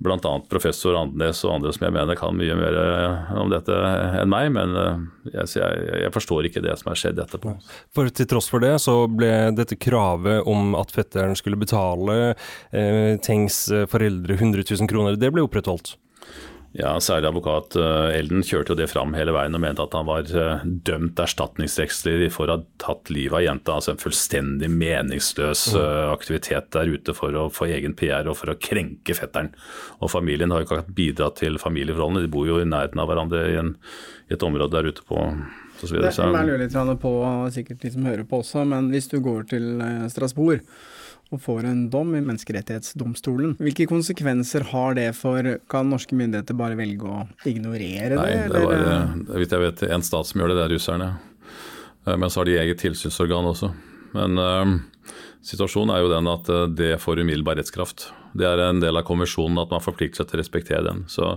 bl.a. 0.00 0.32
professor 0.48 0.96
Andenes 0.96 1.42
og 1.44 1.58
andre 1.58 1.72
som 1.76 1.84
jeg 1.84 1.92
mener 1.92 2.16
kan 2.16 2.36
mye 2.36 2.56
mer 2.56 2.76
eh, 2.80 3.32
om 3.36 3.50
dette 3.52 3.76
enn 4.20 4.30
meg, 4.32 4.48
men 4.54 4.72
eh, 4.80 5.02
jeg, 5.34 5.60
jeg, 5.60 5.82
jeg, 6.06 6.12
forstår 6.14 6.48
ikke 6.48 6.62
det 6.64 6.76
som 6.80 6.88
har 6.92 7.00
skjedd 7.02 7.20
etterpå. 7.20 7.52
For 7.96 8.08
Til 8.08 8.30
tross 8.30 8.48
for 8.52 8.64
det 8.64 8.72
så 8.80 8.96
ble 9.12 9.50
dette 9.56 9.76
kravet 9.80 10.48
om 10.48 10.72
at 10.80 10.94
fetteren 10.94 11.36
skulle 11.36 11.60
betale 11.60 12.16
eh, 12.72 13.18
Tengs 13.20 13.66
foreldre 13.92 14.38
100 14.40 14.64
000 14.64 14.88
kroner, 14.90 15.20
det 15.20 15.32
ble 15.34 15.44
opprettholdt? 15.44 15.98
Ja, 16.72 16.92
særlig 17.02 17.32
advokat 17.32 17.74
eh, 17.74 18.12
Elden 18.20 18.44
kjørte 18.46 18.70
jo 18.72 18.78
det 18.78 18.86
fram 18.92 19.10
hele 19.18 19.32
veien 19.34 19.56
og 19.58 19.62
mente 19.62 19.82
at 19.82 19.94
han 19.96 20.06
var 20.06 20.28
eh, 20.30 20.66
dømt 20.86 21.18
erstatningsrettslig 21.18 22.28
for 22.30 22.46
å 22.46 22.60
ha 22.60 22.62
tatt 22.78 23.10
livet 23.10 23.40
av 23.40 23.42
jenta. 23.42 23.78
Altså 23.80 23.94
en 23.94 24.02
fullstendig 24.02 24.70
meningsløs 24.70 25.64
mm. 25.74 25.78
Eh, 25.80 26.12
aktivitet 26.12 26.70
der 26.76 26.92
ute 26.94 27.14
for 27.16 27.34
å 27.34 27.48
få 27.50 27.66
egen 27.74 27.96
PR 27.98 28.30
og 28.30 28.38
for 28.38 28.52
å 28.52 28.58
krenke 28.62 29.16
fetteren. 29.18 29.50
Og 29.98 30.12
familien 30.12 30.54
har 30.54 30.62
jo 30.62 30.68
ikke 30.68 30.94
bidratt 30.94 31.40
til 31.42 31.58
familieforholdene, 31.58 32.22
de 32.22 32.30
bor 32.30 32.46
jo 32.46 32.60
i 32.62 32.68
nærheten 32.68 33.02
av 33.02 33.10
hverandre 33.10 33.42
i, 33.50 33.58
en, 33.58 33.74
i 34.30 34.38
et 34.38 34.46
område 34.46 34.76
der 34.76 34.92
ute 34.92 35.06
på 35.08 35.26
så 35.80 35.90
videre. 35.90 36.14
Det, 36.14 36.22
jeg 36.22 36.50
lurer 36.52 36.62
litt 36.62 37.02
på, 37.02 37.14
sikkert 37.56 37.82
de 37.82 37.94
som 37.96 38.06
hører 38.06 38.26
på 38.30 38.44
også, 38.44 38.62
men 38.68 38.92
hvis 38.94 39.10
du 39.10 39.18
går 39.24 39.50
til 39.56 39.70
Strasbourg 40.12 40.62
og 41.30 41.42
får 41.44 41.66
en 41.70 41.82
dom 41.92 42.14
i 42.18 42.22
Menneskerettighetsdomstolen. 42.24 43.54
Hvilke 43.62 43.86
konsekvenser 43.90 44.66
har 44.72 44.96
det 44.98 45.10
for 45.18 45.46
Kan 45.70 45.90
norske 45.92 46.16
myndigheter 46.18 46.58
bare 46.58 46.78
velge 46.78 47.06
å 47.06 47.22
ignorere 47.46 48.16
det? 48.16 48.18
Nei, 48.18 48.48
det 48.50 48.62
var, 48.64 48.74
eller? 48.74 49.36
vidt 49.38 49.54
jeg 49.54 49.64
vet, 49.64 49.84
en 49.94 50.06
stat 50.06 50.30
som 50.30 50.42
gjør 50.42 50.52
det, 50.52 50.56
det 50.58 50.64
er 50.64 50.74
russerne. 50.74 51.10
Eh, 52.06 52.16
men 52.16 52.26
så 52.26 52.42
har 52.42 52.50
de 52.50 52.58
eget 52.58 52.82
tilsynsorgan 52.82 53.50
også. 53.52 53.70
Men 54.16 54.42
um, 54.42 54.74
situasjonen 55.46 55.94
er 55.94 56.02
jo 56.02 56.10
den 56.10 56.30
at 56.32 56.50
det 56.74 56.96
får 56.98 57.22
umiddelbar 57.22 57.60
rettskraft. 57.60 58.08
Det 58.34 58.46
er 58.46 58.64
en 58.64 58.82
del 58.82 58.98
av 58.98 59.06
konvensjonen 59.06 59.62
at 59.62 59.70
man 59.70 59.82
forplikter 59.84 60.24
seg 60.24 60.32
til 60.32 60.40
å 60.40 60.42
respektere 60.42 60.82
den. 60.86 61.04
Så 61.10 61.36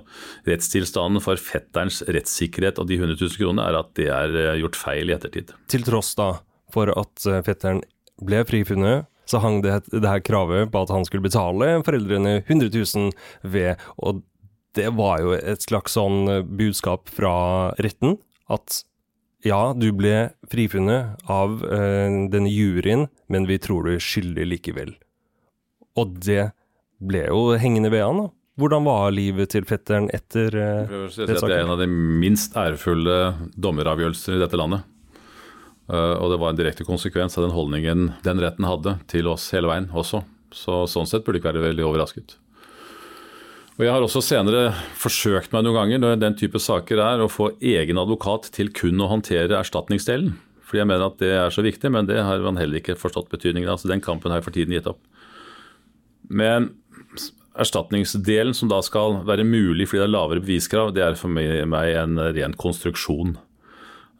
rettstilstanden 0.49 1.21
for 1.21 1.37
fetterens 1.37 2.01
rettssikkerhet 2.09 2.81
og 2.81 2.89
de 2.89 2.97
100 2.97 3.21
000 3.21 3.37
kronene 3.37 3.69
er 3.69 3.77
at 3.77 3.93
det 3.99 4.09
er 4.13 4.57
gjort 4.61 4.77
feil 4.77 5.13
i 5.13 5.15
ettertid. 5.19 5.53
Til 5.69 5.85
tross 5.85 6.15
da 6.17 6.31
for 6.73 6.89
at 6.97 7.29
fetteren 7.45 7.83
ble 8.25 8.41
frifunnet 8.49 9.05
så 9.29 9.39
hang 9.43 9.61
det, 9.63 9.81
det 9.91 10.09
her 10.09 10.23
kravet 10.25 10.71
på 10.73 10.83
at 10.83 10.93
han 10.93 11.05
skulle 11.07 11.25
betale 11.25 11.77
foreldrene 11.85 12.41
100 12.43 12.71
000 12.73 13.11
ved, 13.55 13.81
og 13.97 14.23
det 14.77 14.89
var 14.97 15.21
jo 15.21 15.35
et 15.37 15.63
slags 15.63 15.95
sånn 15.97 16.27
eh, 16.31 16.41
budskap 16.43 17.11
fra 17.13 17.35
retten 17.83 18.17
at 18.51 18.81
ja, 19.43 19.73
du 19.75 19.89
ble 19.95 20.31
frifunnet 20.51 21.19
av 21.31 21.59
øh, 21.67 22.19
denne 22.31 22.51
juryen, 22.51 23.09
men 23.27 23.47
vi 23.49 23.59
tror 23.59 23.83
du 23.85 23.95
er 23.95 24.03
skyldig 24.03 24.45
likevel. 24.47 24.93
Og 25.99 26.15
det 26.23 26.53
ble 27.03 27.25
jo 27.27 27.51
hengende 27.59 27.91
ved 27.93 28.05
han, 28.05 28.23
da. 28.23 28.31
Hvordan 28.61 28.85
var 28.85 29.09
livet 29.09 29.49
til 29.49 29.65
fetteren 29.65 30.07
etter 30.13 30.53
det 30.53 31.09
saken? 31.09 31.49
Det 31.49 31.55
er 31.55 31.63
en 31.63 31.73
av 31.73 31.79
de 31.81 31.87
minst 31.89 32.53
ærefulle 32.53 33.15
dommeravgjørelser 33.57 34.37
i 34.37 34.41
dette 34.43 34.59
landet. 34.61 34.85
Eh, 35.91 36.15
og 36.15 36.31
det 36.31 36.39
var 36.39 36.53
en 36.53 36.59
direkte 36.59 36.87
konsekvens 36.87 37.37
av 37.37 37.47
den 37.47 37.55
holdningen 37.55 38.13
den 38.23 38.41
retten 38.43 38.67
hadde 38.67 38.97
til 39.11 39.27
oss 39.31 39.49
hele 39.55 39.71
veien 39.71 39.89
også. 39.91 40.23
Så 40.53 40.83
sånn 40.91 41.09
sett 41.09 41.25
burde 41.25 41.41
ikke 41.41 41.51
være 41.51 41.67
veldig 41.67 41.85
overrasket. 41.87 42.37
Og 43.73 43.85
Jeg 43.87 43.89
har 43.89 44.05
også 44.05 44.21
senere 44.21 44.67
forsøkt 45.01 45.53
meg 45.53 45.63
noen 45.65 45.79
ganger 45.79 46.01
når 46.01 46.19
den 46.21 46.35
type 46.37 46.59
saker 46.61 46.99
er, 47.01 47.23
å 47.23 47.31
få 47.31 47.55
egen 47.57 47.97
advokat 47.97 48.51
til 48.53 48.69
kun 48.69 49.01
å 49.01 49.09
håndtere 49.09 49.57
erstatningsdelen. 49.57 50.35
Fordi 50.61 50.83
jeg 50.83 50.89
mener 50.89 51.07
at 51.07 51.17
det 51.21 51.31
er 51.33 51.53
så 51.53 51.63
viktig, 51.65 51.89
men 51.91 52.05
det 52.09 52.21
har 52.21 52.43
man 52.45 52.59
heller 52.61 52.79
ikke 52.79 52.97
forstått 52.99 53.33
betydningen 53.33 53.71
av. 53.73 53.81
Så 53.81 53.89
den 53.89 54.01
kampen 54.01 54.29
har 54.29 54.39
jeg 54.39 54.45
for 54.45 54.55
tiden 54.55 54.77
gitt 54.77 54.89
opp. 54.89 55.01
Men 56.29 56.69
erstatningsdelen 57.57 58.53
som 58.57 58.69
da 58.69 58.79
skal 58.85 59.19
være 59.25 59.45
mulig 59.45 59.89
fordi 59.89 60.03
det 60.03 60.07
er 60.07 60.13
lavere 60.13 60.41
beviskrav, 60.45 60.93
det 60.93 61.03
er 61.05 61.17
for 61.17 61.33
meg 61.33 61.97
en 61.97 62.21
ren 62.37 62.55
konstruksjon. 62.57 63.35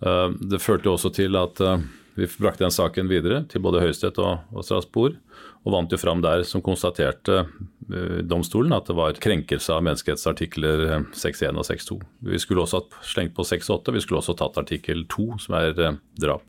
Eh, 0.03 0.29
det 0.51 0.61
førte 0.63 0.91
også 0.91 1.11
til 1.15 1.37
at 1.39 1.61
eh, 1.63 1.83
vi 2.17 2.27
brakte 2.37 2.65
den 2.65 2.73
saken 2.73 3.09
videre 3.09 3.43
til 3.49 3.63
både 3.63 3.81
Høyesterett 3.81 4.19
og, 4.21 4.61
Strasbourg, 4.61 5.15
og 5.63 5.73
vant 5.73 5.93
jo 5.93 5.97
fram 5.97 6.21
der 6.21 6.43
som 6.45 6.61
konstaterte 6.61 7.39
uh, 7.47 8.19
domstolen 8.27 8.75
at 8.75 8.85
det 8.85 8.93
var 8.99 9.17
krenkelse 9.17 9.73
av 9.73 9.81
menneskerettsartikler 9.87 10.83
6.1 11.15 11.57
og 11.57 11.65
6.2. 11.65 11.97
Vi 12.29 12.41
skulle 12.43 12.65
også 12.65 12.83
ha 12.83 13.05
slengt 13.07 13.33
på 13.33 13.45
6.8, 13.47 13.95
vi 13.95 14.03
skulle 14.03 14.19
også 14.19 14.35
tatt 14.37 14.59
artikkel 14.61 15.05
2, 15.09 15.25
som 15.47 15.55
er 15.57 15.73
drap. 16.21 16.45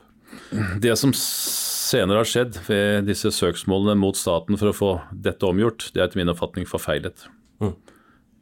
Det 0.83 0.93
som 0.99 1.15
senere 1.15 2.21
har 2.21 2.29
skjedd 2.29 2.59
ved 2.67 3.09
disse 3.09 3.31
søksmålene 3.33 3.97
mot 4.03 4.19
staten 4.19 4.59
for 4.59 4.69
å 4.69 4.75
få 4.75 4.91
dette 5.11 5.47
omgjort, 5.47 5.87
det 5.95 6.03
er 6.03 6.09
etter 6.09 6.21
min 6.21 6.33
oppfatning 6.35 6.69
forfeilet. 6.69 7.25
Mm. 7.63 7.73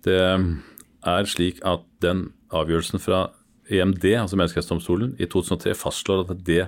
Det 0.03 0.19
er 0.19 1.31
slik 1.31 1.63
at 1.63 1.85
den 2.03 2.31
avgjørelsen 2.51 2.99
fra 2.99 3.27
EMD, 3.73 4.05
altså 4.19 4.37
Menneskerettighetsdomstolen, 4.39 5.15
i 5.21 5.27
2003 5.29 5.75
fastslår 5.77 6.25
at 6.27 6.43
det, 6.47 6.67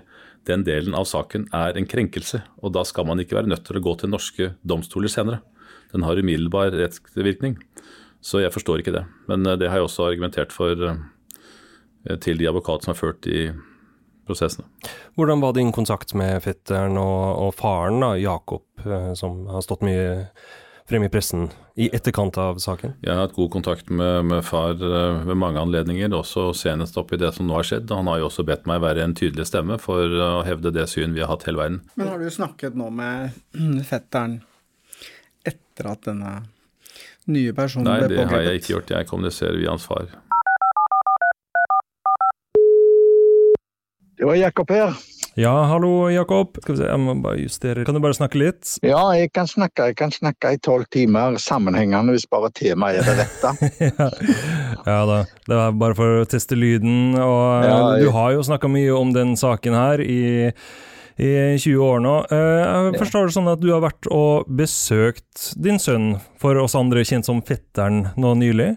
den 0.49 0.65
delen 0.67 0.97
av 0.97 1.07
saken 1.09 1.47
er 1.55 1.77
en 1.77 1.87
krenkelse. 1.89 2.41
Og 2.61 2.73
da 2.75 2.85
skal 2.87 3.07
man 3.09 3.21
ikke 3.21 3.37
være 3.37 3.51
nødt 3.51 3.65
til 3.67 3.79
å 3.79 3.83
gå 3.85 3.95
til 4.01 4.11
norske 4.13 4.49
domstoler 4.67 5.11
senere. 5.11 5.41
Den 5.93 6.05
har 6.05 6.19
umiddelbar 6.19 6.73
rettsvirkning. 6.75 7.59
Så 8.25 8.41
jeg 8.41 8.53
forstår 8.53 8.81
ikke 8.81 8.95
det. 8.95 9.05
Men 9.29 9.45
eh, 9.45 9.57
det 9.61 9.69
har 9.69 9.81
jeg 9.81 9.89
også 9.89 10.09
argumentert 10.09 10.53
for 10.55 10.73
eh, 10.89 12.17
til 12.25 12.41
de 12.41 12.49
advokatene 12.49 12.89
som 12.89 12.95
har 12.95 13.01
ført 13.01 13.23
de 13.27 13.47
prosessene. 14.25 14.65
Hvordan 15.15 15.43
var 15.43 15.53
din 15.53 15.71
kontakt 15.75 16.15
med 16.17 16.41
fetteren 16.43 16.97
og, 16.97 17.25
og 17.45 17.51
faren, 17.57 18.01
da, 18.01 18.15
Jakob, 18.17 18.65
eh, 18.81 19.11
som 19.17 19.45
har 19.51 19.65
stått 19.65 19.85
mye 19.85 20.25
frem 20.89 21.03
i 21.03 21.09
pressen 21.09 21.49
i 21.75 21.89
etterkant 21.95 22.37
av 22.37 22.59
saken? 22.61 22.93
Jeg 23.01 23.11
har 23.11 23.25
hatt 23.25 23.35
god 23.35 23.51
kontakt 23.51 23.89
med, 23.89 24.25
med 24.29 24.45
far 24.45 24.75
eh, 24.77 25.21
ved 25.25 25.37
mange 25.41 25.61
anledninger, 25.61 26.13
også 26.13 26.51
senest 26.57 26.97
oppi 27.01 27.17
det 27.21 27.33
som 27.35 27.47
nå 27.49 27.57
har 27.57 27.67
skjedd. 27.67 27.91
Han 27.91 28.09
har 28.11 28.21
jo 28.21 28.29
også 28.29 28.45
bedt 28.47 28.67
meg 28.69 28.83
være 28.83 29.03
en 29.05 29.15
tydelig 29.17 29.47
stemme 29.49 29.79
for 29.81 30.05
å 30.05 30.43
hevde 30.47 30.73
det 30.75 30.87
syn 30.91 31.15
vi 31.17 31.23
har 31.25 31.31
hatt 31.33 31.47
hele 31.49 31.61
verden. 31.61 31.79
Men 31.97 32.11
har 32.13 32.21
du 32.21 32.29
snakket 32.31 32.77
nå 32.77 32.91
med 32.93 33.33
fetteren 33.91 34.39
etter 35.45 35.89
at 35.91 36.05
denne 36.05 36.35
nye 37.25 37.55
personen 37.57 37.89
Nei, 37.89 37.99
ble 38.03 38.11
pågrepet? 38.11 38.21
Nei, 38.21 38.29
det 38.29 38.37
har 38.37 38.47
jeg 38.51 38.61
ikke 38.61 38.73
gjort. 38.75 38.95
Jeg 38.99 39.09
kommuniserer 39.09 39.59
via 39.59 39.73
hans 39.73 39.89
far. 39.89 40.13
Det 44.15 44.23
var 44.23 44.37
Jakob 44.39 44.69
her. 44.71 44.93
Ja, 45.35 45.51
hallo 45.67 46.09
Jakob. 46.09 46.55
Skal 46.61 46.75
vi 46.75 46.79
se, 46.79 46.85
jeg 46.87 46.99
må 47.03 47.13
bare 47.19 47.41
justere. 47.43 47.83
Kan 47.83 47.97
du 47.97 47.99
bare 47.99 48.15
snakke 48.15 48.39
litt? 48.39 48.77
Ja, 48.87 49.01
jeg 49.19 49.33
kan 49.35 49.49
snakke. 49.51 49.89
Jeg 49.89 49.97
kan 49.99 50.13
snakke 50.15 50.53
i 50.55 50.59
tolv 50.63 50.87
timer 50.95 51.35
sammenhengende 51.43 52.15
hvis 52.15 52.23
bare 52.31 52.47
temaet 52.55 53.01
er 53.01 53.09
det 53.09 53.15
rette. 53.19 53.51
ja. 53.89 54.07
ja. 54.87 54.99
da, 55.09 55.17
det 55.43 55.57
var 55.59 55.75
bare 55.81 55.97
for 55.97 56.21
å 56.21 56.29
teste 56.31 56.55
lyden. 56.55 57.17
Og 57.19 57.67
ja, 57.67 57.75
jeg... 57.97 58.05
du 58.05 58.13
har 58.15 58.31
jo 58.37 58.45
snakka 58.47 58.71
mye 58.71 58.95
om 58.95 59.11
den 59.15 59.35
saken 59.39 59.75
her 59.75 60.03
i 60.05 60.21
i 61.15 61.55
20 61.55 61.79
år 61.79 62.01
nå. 62.03 62.15
Eh, 62.27 62.61
jeg 62.91 62.97
forstår 62.99 63.29
det 63.29 63.35
sånn 63.37 63.47
at 63.47 63.61
du 63.63 63.69
har 63.71 63.79
vært 63.85 64.07
og 64.11 64.49
besøkt 64.51 65.53
din 65.55 65.79
sønn, 65.79 66.17
for 66.43 66.59
oss 66.59 66.75
andre 66.75 67.05
kjent 67.07 67.27
som 67.27 67.39
fetteren, 67.39 68.09
nå 68.19 68.33
nylig? 68.35 68.73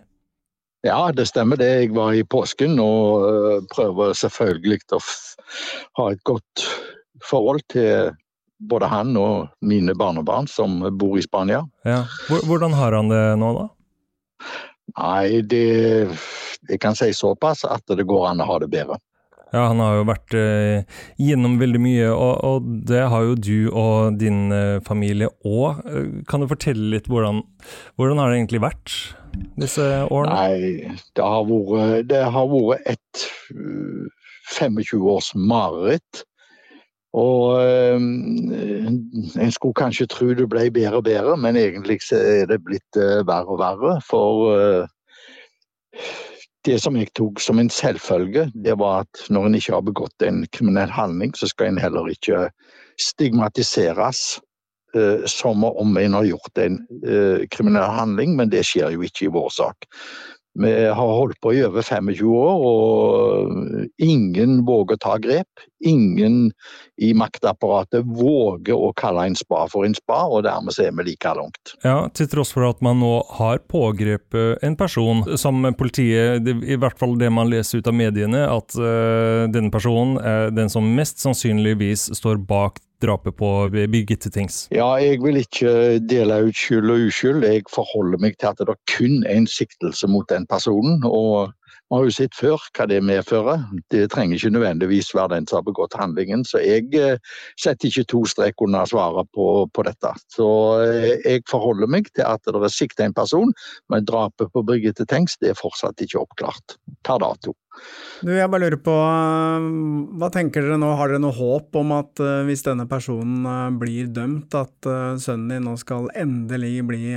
Ja, 0.87 1.11
det 1.11 1.27
stemmer 1.27 1.59
det. 1.59 1.71
Jeg 1.83 1.95
var 1.97 2.15
i 2.15 2.23
påsken 2.23 2.79
og 2.79 3.27
uh, 3.27 3.57
prøver 3.75 4.15
selvfølgelig 4.15 4.85
å 4.95 5.01
ha 5.99 6.09
et 6.13 6.25
godt 6.29 6.65
forhold 7.25 7.65
til 7.73 8.13
både 8.59 8.89
han 8.91 9.17
og 9.19 9.49
mine 9.63 9.95
barnebarn 9.99 10.49
som 10.51 10.81
bor 10.99 11.19
i 11.19 11.23
Spania. 11.23 11.63
Ja. 11.87 12.05
Hvordan 12.29 12.75
har 12.75 12.97
han 12.99 13.13
det 13.13 13.25
nå, 13.39 13.53
da? 13.55 13.69
Nei, 14.99 15.43
det 15.47 16.09
Jeg 16.69 16.81
kan 16.83 16.97
si 16.99 17.13
såpass 17.15 17.63
at 17.65 17.87
det 17.87 18.07
går 18.09 18.33
an 18.33 18.43
å 18.43 18.49
ha 18.49 18.57
det 18.59 18.71
bedre. 18.73 18.99
Ja, 19.53 19.63
han 19.71 19.79
har 19.81 19.95
jo 19.97 20.09
vært 20.11 20.35
eh, 20.37 20.99
gjennom 21.23 21.55
veldig 21.61 21.81
mye, 21.81 22.09
og, 22.13 22.33
og, 22.45 22.67
det 22.91 23.07
har 23.09 23.23
jo 23.25 23.37
du 23.39 23.71
og 23.71 24.19
din 24.21 24.53
eh, 24.53 24.81
familie 24.85 25.31
òg. 25.47 25.81
Kan 26.29 26.45
du 26.45 26.51
fortelle 26.51 26.91
litt 26.93 27.09
hvordan, 27.09 27.41
hvordan 27.97 28.21
har 28.21 28.29
det 28.29 28.43
egentlig 28.43 28.61
vært 28.67 28.97
disse 29.57 29.87
årene? 30.11 30.35
Nei, 30.35 30.99
det 31.17 31.25
har 31.25 31.49
vært, 31.49 32.11
det 32.11 32.21
har 32.37 32.53
vært 32.53 32.93
et 32.93 33.25
25 34.57 35.01
uh, 35.01 35.07
års 35.15 35.35
mareritt. 35.35 36.25
Og 37.13 37.65
øh, 37.65 38.01
en 39.43 39.53
skulle 39.53 39.75
kanskje 39.75 40.07
tro 40.07 40.29
det 40.37 40.49
ble 40.49 40.71
bedre 40.71 41.01
og 41.01 41.05
bedre, 41.05 41.37
men 41.37 41.57
egentlig 41.57 42.01
er 42.13 42.47
det 42.47 42.61
blitt 42.65 42.97
øh, 42.97 43.27
verre 43.27 43.49
og 43.49 43.59
verre. 43.59 44.01
For 44.05 44.51
øh, 44.53 44.89
det 46.65 46.81
som 46.83 46.97
jeg 46.97 47.09
tok 47.17 47.41
som 47.41 47.59
en 47.59 47.71
selvfølge, 47.71 48.51
det 48.65 48.77
var 48.79 49.01
at 49.07 49.25
når 49.31 49.47
en 49.47 49.55
ikke 49.55 49.73
har 49.73 49.81
begått 49.81 50.23
en 50.23 50.45
kriminell 50.53 50.91
handling, 50.91 51.33
så 51.37 51.49
skal 51.49 51.73
en 51.73 51.81
heller 51.81 52.09
ikke 52.13 52.51
stigmatiseres 53.01 54.41
som 55.29 55.65
om 55.65 55.97
en 56.01 56.15
har 56.17 56.25
gjort 56.25 56.59
en 56.59 56.79
kriminell 57.53 57.91
handling, 57.93 58.37
men 58.37 58.49
det 58.49 58.65
skjer 58.65 58.95
jo 58.95 59.05
ikke 59.05 59.27
i 59.27 59.33
vår 59.33 59.51
sak. 59.53 59.85
Vi 60.59 60.71
har 60.91 61.15
holdt 61.15 61.39
på 61.43 61.53
i 61.55 61.63
over 61.67 61.85
25 61.87 62.33
år, 62.35 62.65
og 62.67 63.91
ingen 64.03 64.65
våger 64.67 64.99
ta 64.99 65.15
grep. 65.23 65.67
Ingen 65.81 66.51
i 66.97 67.13
maktapparatet 67.15 68.07
våger 68.07 68.75
å 68.75 68.91
kalle 68.99 69.29
en 69.29 69.37
spa 69.39 69.65
for 69.71 69.87
en 69.87 69.95
spa, 69.95 70.25
og 70.27 70.43
dermed 70.47 70.75
er 70.83 70.95
vi 70.97 71.07
like 71.11 71.35
langt. 71.39 71.75
Ja, 71.85 72.09
Til 72.15 72.31
tross 72.31 72.51
for 72.55 72.67
at 72.69 72.83
man 72.85 72.99
nå 73.03 73.13
har 73.39 73.63
pågrepet 73.71 74.65
en 74.67 74.77
person 74.79 75.23
som 75.39 75.63
politiet, 75.79 76.43
i 76.47 76.79
hvert 76.81 76.99
fall 76.99 77.15
det 77.21 77.31
man 77.35 77.51
leser 77.53 77.79
ut 77.79 77.91
av 77.91 77.95
mediene, 77.95 78.45
at 78.49 78.75
uh, 78.79 79.47
denne 79.53 79.71
personen 79.75 80.19
er 80.19 80.53
den 80.55 80.73
som 80.73 80.87
mest 80.97 81.23
sannsynligvis 81.23 82.09
står 82.19 82.43
bak 82.49 82.83
drapet 83.03 83.37
på 83.39 83.49
Birgitte 83.71 84.31
Tengs? 84.31 84.67
Ja, 84.75 84.89
jeg 84.99 85.21
vil 85.23 85.39
ikke 85.41 85.99
dele 86.03 86.41
ut 86.49 86.59
skyld 86.59 86.91
og 86.91 87.07
uskyld. 87.09 87.47
Jeg 87.47 87.67
forholder 87.71 88.19
meg 88.23 88.39
til 88.41 88.51
at 88.51 88.59
det 88.59 88.75
er 88.75 88.81
kun 88.91 89.23
er 89.23 89.39
en 89.39 89.47
siktelse 89.51 90.11
mot 90.11 90.27
den 90.31 90.49
personen. 90.51 91.05
og 91.07 91.55
vi 91.89 91.97
har 91.97 92.05
jo 92.05 92.13
sett 92.13 92.37
før 92.37 92.65
hva 92.77 92.85
det 92.91 92.99
medfører. 93.01 93.63
Det 93.89 94.11
trenger 94.13 94.37
ikke 94.37 94.53
nødvendigvis 94.53 95.15
være 95.17 95.39
den 95.39 95.47
som 95.49 95.59
har 95.59 95.69
begått 95.71 95.97
handlingen. 95.97 96.45
Så 96.45 96.61
jeg 96.61 96.91
eh, 96.93 97.17
setter 97.57 97.89
ikke 97.89 98.05
to 98.13 98.21
strek 98.29 98.61
under 98.65 98.85
svaret 98.91 99.31
på, 99.33 99.47
på, 99.73 99.85
dette. 99.89 100.11
Så 100.35 100.49
eh, 100.85 101.15
jeg 101.25 101.47
forholder 101.49 101.89
meg 101.89 102.11
til 102.13 102.29
at 102.29 102.45
det 102.45 102.61
er 102.61 102.75
sikta 102.75 103.09
en 103.09 103.17
person, 103.17 103.55
men 103.89 104.05
drapet 104.05 104.53
på 104.53 104.65
Birgitte 104.69 105.09
Tengs 105.09 105.41
det 105.41 105.55
er 105.55 105.59
fortsatt 105.59 106.05
ikke 106.05 106.21
oppklart 106.27 106.77
per 107.09 107.25
dato. 107.25 107.57
Du, 108.21 108.35
jeg 108.35 108.51
bare 108.51 108.67
lurer 108.67 108.81
på, 108.85 108.93
eh, 109.09 109.73
Hva 110.21 110.33
tenker 110.35 110.69
dere 110.69 110.77
nå? 110.83 110.93
Har 110.99 111.09
dere 111.09 111.25
noe 111.25 111.37
håp 111.41 111.79
om 111.81 111.97
at 111.97 112.21
hvis 112.45 112.69
denne 112.69 112.85
personen 112.91 113.79
blir 113.81 114.13
dømt, 114.13 114.53
at 114.53 114.93
sønnen 115.25 115.55
din 115.57 115.71
nå 115.71 115.79
skal 115.81 116.13
endelig 116.13 116.83
bli 116.91 117.15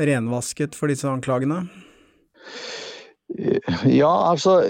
renvasket 0.00 0.78
for 0.78 0.88
disse 0.88 1.12
anklagene? 1.12 1.66
Ja, 3.90 4.10
altså 4.30 4.60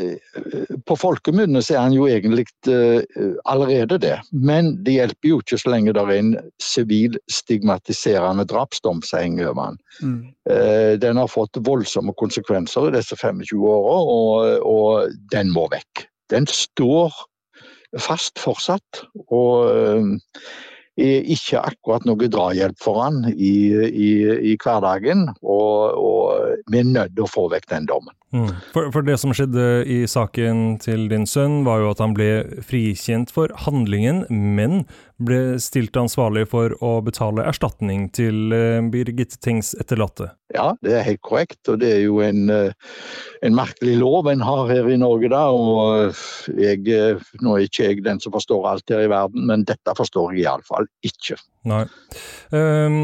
På 0.89 0.97
folkemunne 0.97 1.61
så 1.61 1.75
er 1.75 1.83
han 1.85 1.97
jo 1.97 2.07
egentlig 2.09 2.47
uh, 2.69 3.03
allerede 3.45 3.99
det. 4.01 4.17
Men 4.33 4.75
det 4.87 4.97
hjelper 4.97 5.29
jo 5.29 5.41
ikke 5.43 5.59
så 5.61 5.73
lenge 5.75 5.93
det 5.97 6.05
er 6.05 6.12
en 6.17 6.33
sivil 6.62 7.19
stigmatiserende 7.31 8.47
drapsdom 8.49 9.03
som 9.05 9.21
henger 9.21 9.51
over 9.53 9.69
han. 9.69 9.79
Mm. 10.01 10.19
Den 11.01 11.21
har 11.21 11.31
fått 11.31 11.61
voldsomme 11.65 12.12
konsekvenser 12.21 12.89
i 12.89 12.97
disse 12.97 13.17
25 13.17 13.62
åra, 13.69 13.95
og, 14.17 14.67
og, 14.69 15.15
den 15.33 15.53
må 15.55 15.65
vekk. 15.73 16.05
Den 16.33 16.49
står 16.51 17.15
fast 18.01 18.41
fortsatt. 18.43 19.05
og 19.29 20.19
er 21.01 21.26
ikke 21.34 21.59
akkurat 21.59 22.05
noe 22.07 22.28
drahjelp 22.30 22.78
for 22.82 23.01
han 23.03 23.24
i, 23.34 23.55
i, 23.88 24.11
i 24.53 24.57
hverdagen. 24.61 25.26
Og, 25.42 25.97
og, 25.99 26.20
vi 26.70 26.80
er 26.80 26.86
nødt 26.88 27.16
til 27.16 27.26
å 27.26 27.30
få 27.30 27.49
vekk 27.53 27.66
den 27.72 27.88
dommen. 27.90 28.14
Mm. 28.34 28.51
For, 28.74 28.90
for, 28.95 29.07
det 29.07 29.16
som 29.22 29.34
skjedde 29.34 29.84
i 29.90 30.01
saken 30.11 30.78
til 30.82 31.07
din 31.11 31.26
sønn, 31.28 31.62
var 31.66 31.82
jo 31.82 31.92
at 31.92 32.03
han 32.03 32.16
ble 32.16 32.30
frikjent 32.66 33.30
for 33.34 33.53
handlingen, 33.66 34.24
men 34.30 34.82
ble 35.23 35.59
stilt 35.62 35.95
ansvarlig 35.97 36.49
for 36.51 36.75
å 36.83 36.97
betale 37.05 37.45
erstatning 37.47 38.09
til 38.15 38.55
uh, 38.55 38.83
Birgitte 38.91 39.39
Tengs 39.43 39.73
etterlatte. 39.79 40.33
Ja, 40.55 40.73
det 40.85 40.93
er 40.95 41.07
helt 41.07 41.23
korrekt, 41.25 41.61
og 41.71 41.81
det 41.83 41.93
er 41.97 42.01
jo 42.05 42.19
en, 42.25 42.51
uh, 42.51 42.97
en 43.47 43.57
merkelig 43.57 43.97
lov 44.01 44.31
en 44.31 44.43
har 44.45 44.71
her 44.73 44.91
i 44.91 44.99
Norge 45.01 45.31
da. 45.31 45.45
og 45.55 46.11
eh, 46.11 46.25
jeg, 46.59 47.21
Nå 47.43 47.57
er 47.57 47.67
ikke 47.69 47.91
jeg 47.91 48.05
den 48.07 48.23
som 48.23 48.35
forstår 48.35 48.71
alt 48.73 48.95
her 48.95 49.05
i 49.07 49.11
verden, 49.12 49.47
men 49.51 49.67
dette 49.69 49.95
forstår 49.97 50.35
jeg 50.35 50.49
iallfall 50.49 50.89
ikke. 51.07 51.39
Nei. 51.71 51.85
Um, 52.51 52.99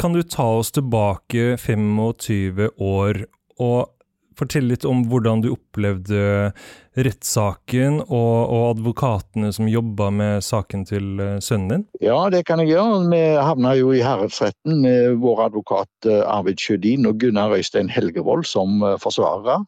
kan 0.00 0.14
du 0.14 0.22
ta 0.22 0.46
oss 0.60 0.74
tilbake 0.74 1.54
25 1.60 2.68
år? 2.78 3.24
og 3.62 3.93
Fortell 4.38 4.66
litt 4.66 4.84
om 4.88 5.04
hvordan 5.10 5.44
du 5.44 5.52
opplevde 5.54 6.50
rettssaken 6.94 8.00
og, 8.04 8.10
og, 8.14 8.64
advokatene 8.72 9.50
som 9.54 9.70
jobba 9.70 10.10
med 10.14 10.44
saken 10.46 10.84
til 10.88 11.22
eh, 11.22 11.38
sønnen 11.42 11.70
din? 11.70 11.84
Ja, 12.04 12.18
det 12.30 12.44
kan 12.48 12.62
jeg 12.62 12.74
gjøre. 12.74 13.00
Vi 13.10 13.22
havna 13.38 13.74
jo 13.78 13.92
i 13.94 14.02
herredsretten 14.04 14.82
med 14.82 15.20
vår 15.22 15.46
advokat 15.48 16.10
eh, 16.10 16.22
Arvid 16.26 16.62
Sjødin 16.62 17.06
og 17.10 17.18
Gunnar 17.22 17.54
Øystein 17.54 17.90
Helgevold 17.90 18.46
som 18.50 18.82
eh, 18.82 18.98
forsvarere. 19.02 19.62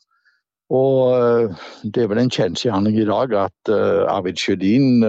Og 0.75 1.55
det 1.95 2.03
er 2.03 2.09
vel 2.11 2.25
en 2.25 2.33
kjensgjerning 2.33 2.97
i 2.99 3.05
dag 3.07 3.31
at 3.39 3.71
Arvid 4.11 4.35
Sjødin 4.43 5.05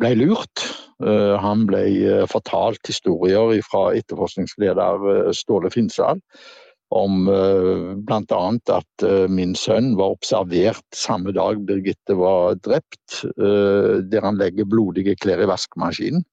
ble 0.00 0.12
lurt. 0.16 0.62
Han 1.44 1.66
ble 1.68 1.82
fortalt 2.32 2.80
historier 2.88 3.52
fra 3.68 3.90
etterforskningsleder 4.00 5.34
Ståle 5.36 5.68
Finnsal 5.74 6.24
om 6.90 7.28
uh, 7.28 7.94
bl.a. 7.94 8.40
at 8.74 9.04
uh, 9.06 9.26
min 9.30 9.54
sønn 9.58 9.92
var 9.98 10.16
observert 10.16 10.82
samme 10.96 11.32
dag 11.36 11.60
Birgitte 11.68 12.16
var 12.18 12.58
drept, 12.64 13.22
uh, 13.38 14.02
der 14.10 14.26
han 14.26 14.40
legger 14.40 14.68
blodige 14.68 15.14
klær 15.22 15.42
i 15.42 15.48
vaskemaskinen. 15.50 16.26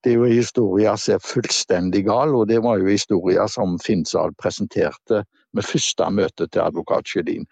Det 0.00 0.14
er 0.14 0.16
jo 0.16 0.24
en 0.24 0.38
historie 0.38 0.92
som 0.96 1.18
er 1.18 1.24
fullstendig 1.28 2.06
gal, 2.06 2.32
og 2.32 2.48
det 2.48 2.62
var 2.64 2.80
jo 2.80 2.88
historien 2.88 3.50
som 3.52 3.76
Finnsal 3.84 4.32
presenterte 4.40 5.26
med 5.52 5.66
første 5.68 6.08
møte 6.16 6.46
til 6.48 6.64
advokat 6.64 7.10
Sjødin. 7.10 7.44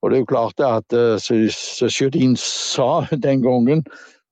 Og 0.00 0.10
det 0.10 0.16
er 0.16 0.22
jo 0.22 0.30
klart 0.32 0.64
at 0.64 0.96
Sjødin 1.20 2.38
sa 2.40 3.04
den 3.12 3.44
gangen 3.44 3.84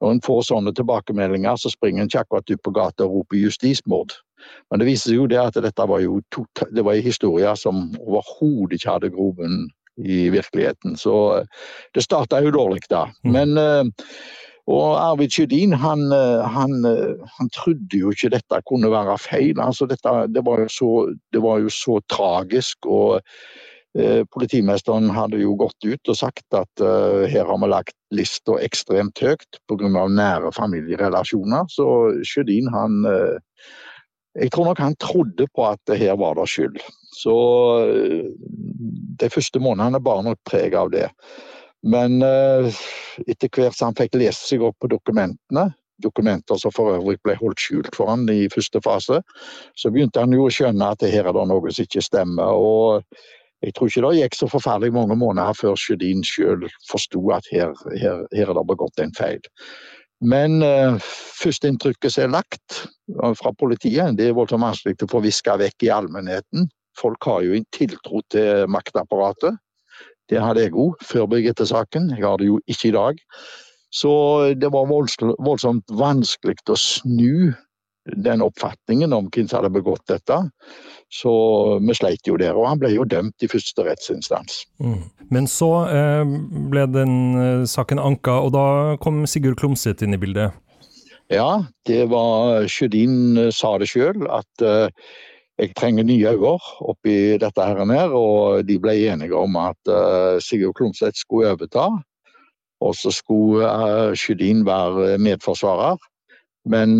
når 0.03 0.17
en 0.17 0.23
får 0.25 0.43
sånne 0.51 0.75
tilbakemeldinger, 0.75 1.57
så 1.57 1.71
springer 1.71 2.03
en 2.03 2.11
ikke 2.11 2.25
akkurat 2.25 2.51
ut 2.51 2.63
på 2.67 2.75
gata 2.75 3.07
og 3.07 3.21
roper 3.21 3.39
justismord. 3.39 4.17
Men 4.71 4.83
det 4.83 4.89
viser 4.89 5.15
jo 5.15 5.29
det 5.31 5.39
at 5.39 5.59
dette 5.63 5.87
var 5.87 6.03
jo 6.03 6.19
det 6.75 6.83
var 6.83 6.97
en 6.97 7.07
historie 7.07 7.53
som 7.59 7.85
overhodet 8.01 8.81
ikke 8.81 8.97
hadde 8.97 9.13
grobunn 9.15 9.69
i 10.03 10.29
virkeligheten. 10.33 10.97
Så 10.97 11.17
eh, 11.39 11.67
det 11.95 12.03
starta 12.03 12.41
jo 12.43 12.55
dårlig 12.55 12.83
da. 12.91 13.07
Mm. 13.23 13.35
Men 13.37 13.61
eh, 13.61 14.09
og 14.73 14.95
Arvid 14.95 15.35
Sjødin 15.35 15.75
han, 15.79 16.07
eh, 16.15 16.47
han, 16.55 16.79
han, 17.37 17.51
trodde 17.55 17.99
jo 17.99 18.13
ikke 18.15 18.33
dette 18.35 18.63
kunne 18.69 18.91
være 18.91 19.19
feil. 19.21 19.61
Altså 19.61 19.87
dette, 19.91 20.15
det, 20.33 20.45
var 20.47 20.65
så, 20.71 21.13
det, 21.35 21.43
var 21.43 21.63
jo 21.63 21.71
så, 21.71 22.01
tragisk. 22.11 22.87
og 22.87 23.21
Politimesteren 24.33 25.11
hadde 25.13 25.43
jo 25.43 25.53
gått 25.61 25.85
ut 25.85 26.09
og 26.09 26.17
sagt 26.17 26.57
at 26.57 26.81
uh, 26.81 27.29
her 27.29 27.45
har 27.45 27.59
vi 27.61 27.69
lagt 27.69 27.97
lista 28.17 28.57
ekstremt 28.65 29.21
høyt 29.21 29.59
pga. 29.69 29.91
nære 30.09 30.53
familierelasjoner. 30.57 31.69
Så 31.69 31.87
Sjødin 32.25 32.73
han 32.73 33.03
uh, 33.05 33.37
jeg 34.41 34.49
tror 34.55 34.71
nok 34.71 34.81
han 34.81 34.97
trodde 34.97 35.45
på 35.53 35.67
at 35.69 35.81
det 35.91 35.99
her 36.01 36.17
var 36.17 36.39
det 36.41 36.49
skyld. 36.49 36.81
Så 37.21 37.37
uh, 37.85 38.33
de 39.21 39.29
første 39.29 39.61
månedene 39.61 40.01
bar 40.01 40.25
nok 40.25 40.41
preg 40.49 40.75
av 40.75 40.89
det. 40.95 41.11
Men 41.83 42.23
etter 42.23 43.51
hvert 43.51 43.75
som 43.75 43.89
han 43.89 43.97
fikk 43.99 44.15
lest 44.15 44.47
seg 44.47 44.63
opp 44.63 44.77
på 44.79 44.87
dokumentene, 44.87 45.65
dokumenter 45.99 46.59
som 46.63 46.71
for 46.75 46.95
øvrig 46.95 47.19
ble 47.27 47.35
holdt 47.41 47.63
skjult 47.63 47.97
for 47.97 48.11
han 48.11 48.23
i 48.31 48.47
første 48.53 48.79
fase, 48.85 49.19
så 49.75 49.91
begynte 49.91 50.23
han 50.23 50.35
jo 50.35 50.47
å 50.47 50.53
skjønne 50.53 50.93
at 50.95 51.03
det 51.03 51.11
her 51.11 51.27
er 51.27 51.37
det 51.37 51.47
noe 51.51 51.73
som 51.75 51.87
ikke 51.87 52.05
stemmer. 52.07 52.55
og 52.55 53.03
jeg 53.63 53.75
tror 53.75 53.89
ikke 53.89 54.03
det 54.05 54.21
gikk 54.21 54.37
så 54.39 54.49
forferdelig 54.51 54.95
mange 54.95 55.17
måneder 55.19 55.55
før 55.55 55.77
Sjødin 55.79 56.25
sjøl 56.27 56.67
forsto 56.91 57.23
at 57.35 57.47
her, 57.53 57.75
her, 57.95 58.25
her, 58.35 58.51
er 58.51 58.57
det 58.59 58.69
begått 58.69 59.03
en 59.03 59.15
feil. 59.15 59.43
Men 60.23 60.63
uh, 60.63 60.99
førsteinntrykket 61.39 62.15
som 62.15 62.27
er 62.27 62.35
lagt 62.37 62.83
fra 63.39 63.53
politiet, 63.59 64.15
det 64.19 64.29
er 64.29 64.37
voldsomt 64.39 64.65
vanskelig 64.67 64.99
å 65.03 65.11
få 65.11 65.23
viska 65.25 65.57
vekk 65.59 65.87
i 65.87 65.93
allmennheten. 65.95 66.69
Folk 66.99 67.25
har 67.27 67.43
jo 67.47 67.57
en 67.57 67.67
tiltro 67.75 68.23
til 68.31 68.69
maktapparatet. 68.71 69.59
Det 70.31 70.41
hadde 70.41 70.67
jeg 70.67 70.77
òg 70.79 71.01
før 71.05 71.27
Birgitte-saken. 71.33 72.13
Jeg 72.17 72.25
har 72.25 72.39
det 72.41 72.49
jo 72.49 72.61
ikke 72.71 72.91
i 72.91 72.97
dag. 72.97 73.23
Så 73.93 74.13
det 74.57 74.71
var 74.73 74.89
voldsomt 74.89 75.91
vanskelig 75.93 76.57
å 76.73 76.79
snu 76.79 77.53
den 78.05 78.43
oppfatningen 78.43 79.13
om 79.15 79.29
hvem 79.31 79.47
som 79.49 79.61
hadde 79.61 79.73
begått 79.75 80.05
dette. 80.11 80.39
Så 81.13 81.33
vi 81.85 81.95
sleit 81.95 82.27
jo 82.27 82.39
der. 82.41 82.57
Og 82.59 82.67
han 82.71 82.81
ble 82.81 82.93
jo 82.95 83.07
dømt 83.09 83.45
i 83.45 83.51
første 83.51 83.85
rettsinstans. 83.87 84.63
Mm. 84.83 85.03
Men 85.33 85.49
så 85.51 85.71
eh, 85.93 86.35
ble 86.73 86.87
den 86.91 87.17
eh, 87.39 87.65
saken 87.69 88.01
anka, 88.03 88.41
og 88.43 88.53
da 88.57 88.67
kom 89.03 89.23
Sigurd 89.29 89.61
Klomsæt 89.61 90.05
inn 90.05 90.17
i 90.17 90.21
bildet? 90.21 90.57
Ja, 91.33 91.65
det 91.87 92.11
var 92.11 92.67
Sjødin 92.69 93.39
eh, 93.39 93.53
sa 93.55 93.77
det 93.81 93.89
sjøl, 93.93 94.27
at 94.29 94.65
eh, 94.67 94.91
jeg 95.61 95.75
trenger 95.79 96.05
nye 96.05 96.33
øyne 96.35 96.57
oppi 96.91 97.39
dette 97.41 97.65
her. 97.69 98.13
Og 98.17 98.67
de 98.69 98.79
ble 98.83 98.97
enige 99.13 99.37
om 99.37 99.57
at 99.61 99.89
eh, 99.89 100.41
Sigurd 100.43 100.77
Klomsæt 100.81 101.21
skulle 101.21 101.55
overta. 101.55 101.89
Og 102.83 102.97
så 102.99 103.13
skulle 103.15 103.63
uh, 103.63 104.11
Sjødin 104.19 104.65
være 104.67 105.15
medforsvarer. 105.23 106.01
Men 106.67 106.97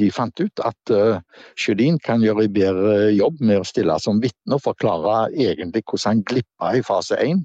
de 0.00 0.10
fant 0.14 0.40
ut 0.40 0.62
at 0.66 0.92
uh, 0.94 1.20
Sjødin 1.60 1.98
kan 2.02 2.22
gjøre 2.24 2.46
en 2.46 2.54
bedre 2.54 2.94
jobb 3.14 3.40
med 3.40 3.62
å 3.62 3.66
stille 3.68 3.96
som 4.02 4.20
vitne 4.22 4.58
og 4.58 4.64
forklare 4.64 5.28
egentlig 5.32 5.84
hvordan 5.84 6.10
han 6.10 6.24
glippa 6.30 6.72
i 6.78 6.84
fase 6.86 7.18
1. 7.20 7.44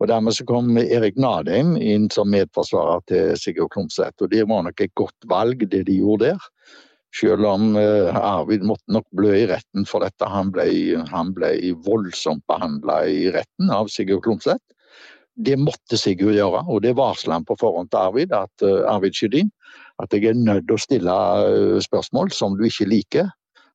Og 0.00 0.08
Dermed 0.10 0.34
så 0.36 0.46
kom 0.48 0.74
Erik 0.80 1.18
Nadheim 1.20 1.76
inn 1.78 2.08
som 2.12 2.32
medforsvarer 2.32 3.04
til 3.10 3.36
Sigurd 3.38 3.70
Klomsæt. 3.74 4.16
Og 4.24 4.32
det 4.32 4.42
var 4.50 4.64
nok 4.66 4.82
et 4.82 4.94
godt 4.98 5.28
valg, 5.30 5.62
det 5.70 5.84
de 5.88 6.00
gjorde 6.00 6.32
der. 6.32 6.48
Selv 7.14 7.46
om 7.46 7.76
uh, 7.78 8.10
Arvid 8.18 8.64
måtte 8.66 8.90
nok 8.94 9.06
blø 9.14 9.36
i 9.38 9.46
retten 9.46 9.86
for 9.86 10.02
dette. 10.02 10.26
Han 10.26 10.50
ble, 10.54 10.66
han 11.12 11.30
ble 11.36 11.54
voldsomt 11.86 12.42
behandla 12.50 13.04
i 13.06 13.28
retten 13.34 13.70
av 13.70 13.92
Sigurd 13.92 14.24
Klomsæt. 14.26 14.62
Det 15.34 15.54
måtte 15.58 15.98
Sigurd 15.98 16.34
gjøre, 16.34 16.64
og 16.66 16.82
det 16.82 16.96
varsla 16.98 17.38
han 17.38 17.46
på 17.46 17.56
forhånd 17.58 17.92
til 17.92 18.02
Arvid, 18.02 18.34
at 18.34 18.66
uh, 18.66 18.82
Arvid 18.90 19.14
Sjødin 19.14 19.52
at 20.02 20.14
jeg 20.14 20.30
er 20.30 20.38
nødt 20.38 20.66
til 20.68 20.76
å 20.76 20.82
stille 20.82 21.14
eh, 21.44 21.78
spørsmål 21.84 22.32
som 22.34 22.58
du 22.58 22.64
ikke 22.66 22.88
liker. 22.90 23.30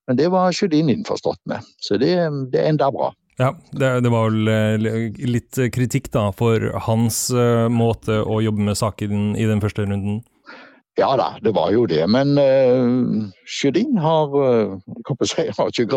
Men 0.09 0.17
det 0.19 0.29
var 0.33 0.53
Sjødin 0.55 0.89
innforstått 0.91 1.41
med, 1.49 1.65
så 1.85 1.99
det, 2.01 2.15
det 2.53 2.65
enda 2.65 2.89
bra. 2.91 3.11
Ja, 3.39 3.53
det, 3.71 3.91
det, 4.03 4.11
var 4.11 4.33
vel 4.33 4.49
eh, 4.51 5.21
litt 5.29 5.59
kritikk 5.71 6.09
da 6.11 6.25
for 6.35 6.65
hans 6.89 7.29
uh, 7.31 7.69
måte 7.71 8.17
å 8.19 8.41
jobbe 8.43 8.65
med 8.67 8.75
saken 8.75 9.37
i 9.39 9.45
den 9.47 9.61
første 9.63 9.85
runden? 9.85 10.19
Ja 10.99 11.13
da, 11.15 11.29
det 11.39 11.53
var 11.55 11.71
jo 11.71 11.85
det. 11.87 12.01
Men 12.11 12.35
uh, 12.35 13.29
Sjødin 13.47 13.95
har 14.01 14.35
uh, 14.35 14.75
jeg 15.07 15.29
si, 15.31 15.45
har 15.55 15.71
ikke 15.71 15.87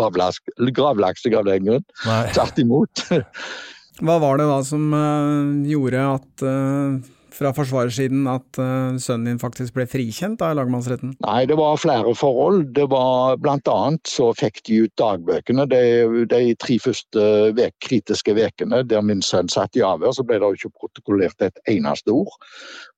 gravlaks 0.77 1.27
av 1.33 1.49
den 1.49 1.67
grunn. 1.67 1.89
Tvert 2.05 2.63
imot. 2.63 3.07
Hva 4.03 4.17
var 4.23 4.39
det 4.39 4.47
da 4.49 4.61
som 4.67 4.87
uh, 4.95 5.67
gjorde 5.69 6.07
at 6.15 6.47
uh, 6.47 7.11
fra 7.35 7.53
forsvarersiden 7.57 8.27
at 8.31 8.61
uh, 8.61 8.99
sønnen 9.01 9.33
din 9.33 9.41
faktisk 9.43 9.75
ble 9.77 9.87
frikjent 9.91 10.43
av 10.45 10.57
lagmannsretten? 10.59 11.15
Nei, 11.25 11.41
det 11.49 11.57
var 11.59 11.81
flere 11.81 12.15
forhold. 12.19 12.67
Det 12.77 12.87
var 12.93 13.41
Blant 13.43 13.69
annet 13.71 14.09
så 14.11 14.31
fikk 14.39 14.63
de 14.69 14.83
ut 14.87 14.95
dagbøkene 15.01 15.67
de, 15.71 15.83
de 16.31 16.41
tre 16.63 16.79
første 16.83 17.27
vek, 17.59 17.77
kritiske 17.85 18.37
ukene 18.37 18.83
der 18.89 19.05
min 19.07 19.23
sønn 19.25 19.51
satt 19.53 19.79
i 19.79 19.85
avhør. 19.87 20.15
Så 20.17 20.27
ble 20.29 20.41
det 20.43 20.53
ikke 20.59 20.73
protokollert 20.83 21.47
et 21.49 21.61
eneste 21.73 22.15
ord. 22.15 22.37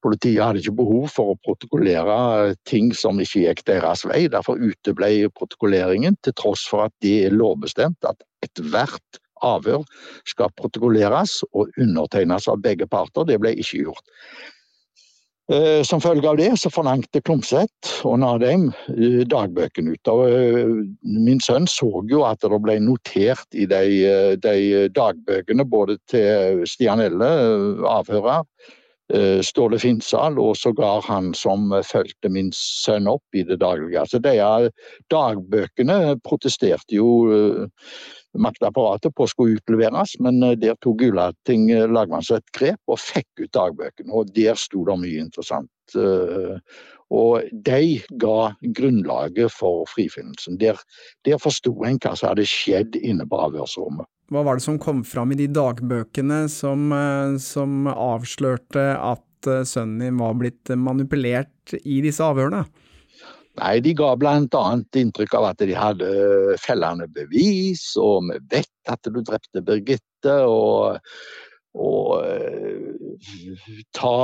Politiet 0.05 0.43
hadde 0.43 0.62
ikke 0.62 0.76
behov 0.82 1.09
for 1.14 1.32
å 1.32 1.41
protokollere 1.47 2.55
ting 2.68 2.93
som 2.97 3.20
ikke 3.22 3.47
gikk 3.47 3.64
deres 3.70 4.05
vei. 4.09 4.26
Derfor 4.32 4.61
uteble 4.61 5.30
protokolleringen, 5.39 6.18
til 6.24 6.37
tross 6.37 6.66
for 6.68 6.89
at 6.89 6.95
det 7.05 7.20
er 7.28 7.37
lovbestemt 7.37 8.05
at 8.09 8.24
ethvert 8.45 9.24
avhør 9.45 9.84
skal 10.28 10.53
protokolleres 10.59 11.42
og 11.53 11.70
undertegnes 11.80 12.49
av 12.51 12.61
begge 12.64 12.88
parter. 12.90 13.28
Det 13.28 13.40
ble 13.42 13.55
ikke 13.61 13.84
gjort. 13.86 14.14
Eh, 15.53 15.82
som 15.84 16.01
følge 16.01 16.24
av 16.24 16.38
det 16.40 16.55
så 16.57 16.70
forlangte 16.72 17.20
Klumseth 17.20 18.07
og 18.09 18.16
Nadheim 18.22 18.70
eh, 18.95 19.24
dagbøkene 19.28 19.92
ut. 19.92 20.09
Og 20.09 20.22
eh, 20.32 20.70
min 21.05 21.42
sønn 21.45 21.68
så 21.68 21.90
jo 22.09 22.22
at 22.24 22.40
det 22.40 22.61
ble 22.64 22.78
notert 22.80 23.45
i 23.53 23.66
de, 23.68 23.82
de 24.40 24.86
dagbøkene 24.97 25.66
både 25.68 25.99
til 26.09 26.64
Stian 26.68 27.03
Elle, 27.05 27.28
avhører, 27.90 28.49
Ståle 29.45 29.77
Finsal, 29.79 30.39
og 30.41 30.55
sågar 30.57 31.05
han 31.05 31.35
som 31.37 31.69
fulgte 31.85 32.31
min 32.33 32.49
sønn 32.57 33.05
opp 33.11 33.37
i 33.37 33.43
det 33.45 33.59
daglige. 33.61 34.01
Altså 34.01 34.21
de 34.25 34.71
dagbøkene 35.13 35.99
protesterte 36.25 36.97
jo 36.97 37.69
maktapparatet 38.39 39.15
på 39.15 39.27
skulle 39.31 39.59
utleveres, 39.59 40.17
men 40.21 40.43
eh, 40.43 40.57
der 40.59 40.77
tok 40.83 40.99
Gulating 41.03 41.71
eh, 41.73 41.87
lagmannsrett 41.91 42.47
grep 42.57 42.81
og 42.91 43.01
fikk 43.03 43.45
ut 43.45 43.53
dagbøkene. 43.55 44.11
og 44.13 44.33
Der 44.35 44.59
sto 44.59 44.85
det 44.89 44.99
mye 45.01 45.23
interessant. 45.23 45.71
Eh, 45.99 46.59
og 47.15 47.45
de 47.67 48.01
ga 48.21 48.39
grunnlaget 48.77 49.53
for 49.53 49.85
frifinnelsen. 49.93 50.59
Der, 50.59 50.81
der 51.27 51.39
forsto 51.39 51.77
en 51.85 52.01
hva 52.01 52.15
som 52.17 52.33
hadde 52.33 52.49
skjedd 52.49 52.99
inne 53.03 53.27
på 53.29 53.43
avhørsrommet. 53.47 54.09
Hva 54.33 54.45
var 54.47 54.57
det 54.57 54.64
som 54.64 54.79
kom 54.81 55.03
fram 55.05 55.35
i 55.35 55.39
de 55.39 55.51
dagbøkene 55.53 56.45
som, 56.53 56.89
som 57.43 57.89
avslørte 57.93 58.87
at 58.97 59.51
sønnen 59.68 60.01
din 60.01 60.20
var 60.20 60.39
blitt 60.41 60.72
manipulert 60.81 61.75
i 61.83 62.01
disse 62.05 62.25
avhørene? 62.25 62.64
Nei, 63.61 63.75
de 63.85 63.93
ga 63.95 64.14
bl.a. 64.18 64.62
inntrykk 64.99 65.37
av 65.39 65.51
at 65.53 65.62
de 65.62 65.77
hadde 65.79 66.09
fellende 66.62 67.07
bevis, 67.14 67.93
og 68.01 68.31
vi 68.33 68.41
vet 68.57 68.91
at 68.91 69.07
du 69.07 69.20
drepte 69.20 69.62
Birgitte, 69.62 70.35
og, 70.49 70.99
og 71.75 72.22
eh, 72.22 73.66
ta 73.97 74.14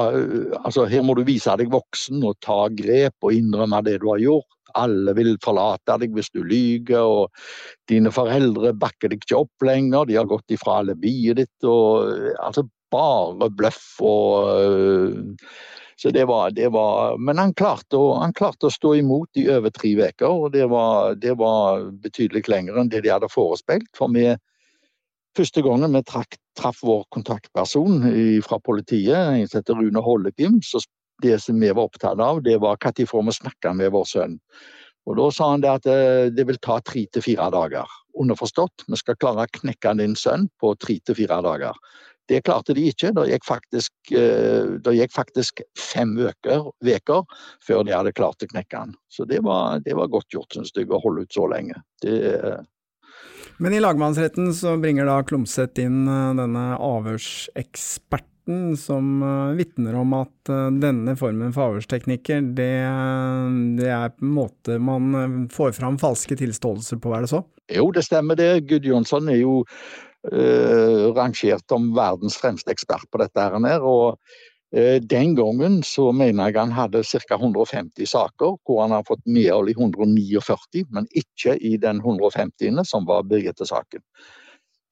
Altså, 0.60 0.84
her 0.90 1.02
må 1.06 1.16
du 1.18 1.24
vise 1.26 1.52
deg 1.58 1.72
voksen 1.72 2.22
og 2.26 2.38
ta 2.44 2.64
grep 2.74 3.26
og 3.26 3.34
innrømme 3.34 3.82
det 3.86 3.98
du 4.02 4.08
har 4.12 4.22
gjort. 4.22 4.48
Alle 4.78 5.14
vil 5.18 5.34
forlate 5.42 5.96
deg 5.98 6.14
hvis 6.14 6.30
du 6.34 6.44
lyver, 6.46 7.02
og 7.02 7.90
dine 7.90 8.12
foreldre 8.14 8.74
bakker 8.78 9.10
deg 9.10 9.24
ikke 9.24 9.40
opp 9.42 9.66
lenger. 9.66 10.06
De 10.06 10.18
har 10.20 10.30
gått 10.30 10.54
ifra 10.54 10.80
alibiet 10.84 11.40
ditt, 11.42 11.66
og 11.66 12.06
altså 12.38 12.68
bare 12.90 13.50
bløff 13.54 14.00
og 14.02 14.48
uh, 14.50 15.50
så 16.00 16.10
det 16.10 16.24
var, 16.24 16.50
det 16.50 16.68
var, 16.72 17.18
men 17.20 17.36
han 17.38 17.50
klarte, 17.54 17.98
å, 17.98 18.14
han 18.22 18.32
klarte, 18.32 18.70
å, 18.70 18.72
stå 18.72 18.94
imot 19.02 19.36
i 19.36 19.42
over 19.52 19.68
tre 19.74 19.90
uker, 19.98 20.30
og 20.32 20.54
det 20.54 20.64
var, 20.72 21.12
det 21.20 21.34
var, 21.36 21.82
betydelig 22.00 22.46
lenger 22.48 22.78
enn 22.80 22.88
det 22.88 23.02
de 23.04 23.10
hadde 23.12 23.28
forespeilt. 23.28 23.90
For 23.98 24.08
vi, 24.14 24.30
første 25.38 25.62
gangen 25.66 25.94
vi 25.94 26.02
trakk, 26.06 26.38
traff 26.58 26.80
vår 26.86 27.04
kontaktperson 27.14 28.02
fra 28.46 28.58
politiet, 28.64 29.16
en 29.16 29.46
som 29.48 29.60
heter 29.60 29.78
Rune 29.78 30.02
Hollekim, 30.04 30.60
så 30.64 30.82
det 31.22 31.38
som 31.44 31.60
vi 31.60 31.70
var 31.70 31.88
opptatt 31.88 32.20
av, 32.20 32.42
det 32.42 32.58
var 32.60 32.78
når 32.80 33.06
får 33.06 33.26
vi 33.26 33.36
snakke 33.36 33.74
med 33.76 33.92
vår 33.92 34.06
sønn. 34.08 34.38
Og 35.08 35.16
Da 35.16 35.30
sa 35.32 35.50
han 35.50 35.64
det 35.64 35.70
at 35.70 35.88
eh, 35.88 36.28
det 36.30 36.46
vil 36.46 36.60
ta 36.62 36.78
tre 36.84 37.06
til 37.12 37.24
fire 37.24 37.48
dager. 37.50 37.88
Underforstått, 38.20 38.84
vi 38.86 38.98
skal 39.00 39.18
klare 39.18 39.46
å 39.46 39.58
knekke 39.60 39.96
din 39.98 40.16
sønn 40.18 40.48
på 40.60 40.74
tre 40.78 40.98
til 41.04 41.16
fire 41.18 41.40
dager. 41.46 41.76
Det 42.30 42.44
klarte 42.46 42.76
de 42.76 42.84
ikke. 42.86 43.10
Det 43.16 43.26
gikk 43.32 43.46
faktisk, 43.48 43.92
eh, 44.14 44.76
det 44.84 44.96
gikk 44.98 45.14
faktisk 45.14 45.62
fem 45.78 46.14
uker 46.20 47.24
før 47.66 47.86
de 47.86 47.96
hadde 47.96 48.14
klart 48.14 48.44
å 48.44 48.50
knekke 48.52 48.84
den. 48.84 48.94
Så 49.10 49.26
det 49.26 49.40
var, 49.42 49.80
det 49.82 49.96
var 49.98 50.12
godt 50.12 50.30
gjort, 50.30 50.52
syns 50.54 50.70
jeg, 50.76 50.90
å 50.90 51.02
holde 51.02 51.24
ut 51.26 51.34
så 51.34 51.48
lenge. 51.50 51.80
Det, 52.04 52.14
men 53.60 53.76
i 53.76 53.80
lagmannsretten 53.82 54.50
så 54.56 54.74
bringer 54.80 55.08
da 55.08 55.20
Klomsæt 55.26 55.80
inn 55.82 56.02
eh, 56.08 56.34
denne 56.38 56.64
avhørseksperten 56.80 58.74
som 58.80 59.22
eh, 59.22 59.56
vitner 59.60 59.98
om 60.00 60.16
at 60.18 60.52
denne 60.82 61.14
formen 61.20 61.54
for 61.54 61.68
avhørsteknikker, 61.68 62.50
det, 62.58 62.74
det, 63.78 63.90
er 63.92 64.14
på 64.16 64.26
en 64.26 64.36
måte 64.40 64.78
man 64.82 65.48
får 65.52 65.76
fram 65.78 66.00
falske 66.00 66.38
tilståelser 66.40 67.00
på, 67.02 67.14
er 67.14 67.26
det 67.26 67.32
så? 67.36 67.44
Jo, 67.70 67.90
det 67.94 68.02
stemmer 68.08 68.38
det. 68.40 68.64
Gudjonsson 68.66 69.30
er 69.30 69.44
jo 69.44 69.60
uh, 69.62 71.04
rangert 71.14 71.62
som 71.70 71.92
verdens 71.94 72.34
fremste 72.40 72.74
ekspert 72.74 73.06
på 73.12 73.20
dette. 73.22 73.38
her. 73.38 73.84
og 73.86 74.18
Den 75.10 75.32
gangen 75.34 75.80
så 75.82 76.12
mener 76.14 76.46
jeg 76.46 76.60
han 76.60 76.72
hadde 76.72 77.02
ca. 77.02 77.34
150 77.34 78.06
saker, 78.06 78.54
hvor 78.62 78.84
han 78.84 78.92
har 78.94 79.02
fått 79.08 79.24
medhold 79.26 79.72
i 79.72 79.74
149, 79.74 80.84
men 80.94 81.08
ikke 81.10 81.56
i 81.58 81.74
den 81.82 81.98
150. 82.04 82.84
som 82.86 83.08
var 83.08 83.26
Birgitte-saken 83.26 84.04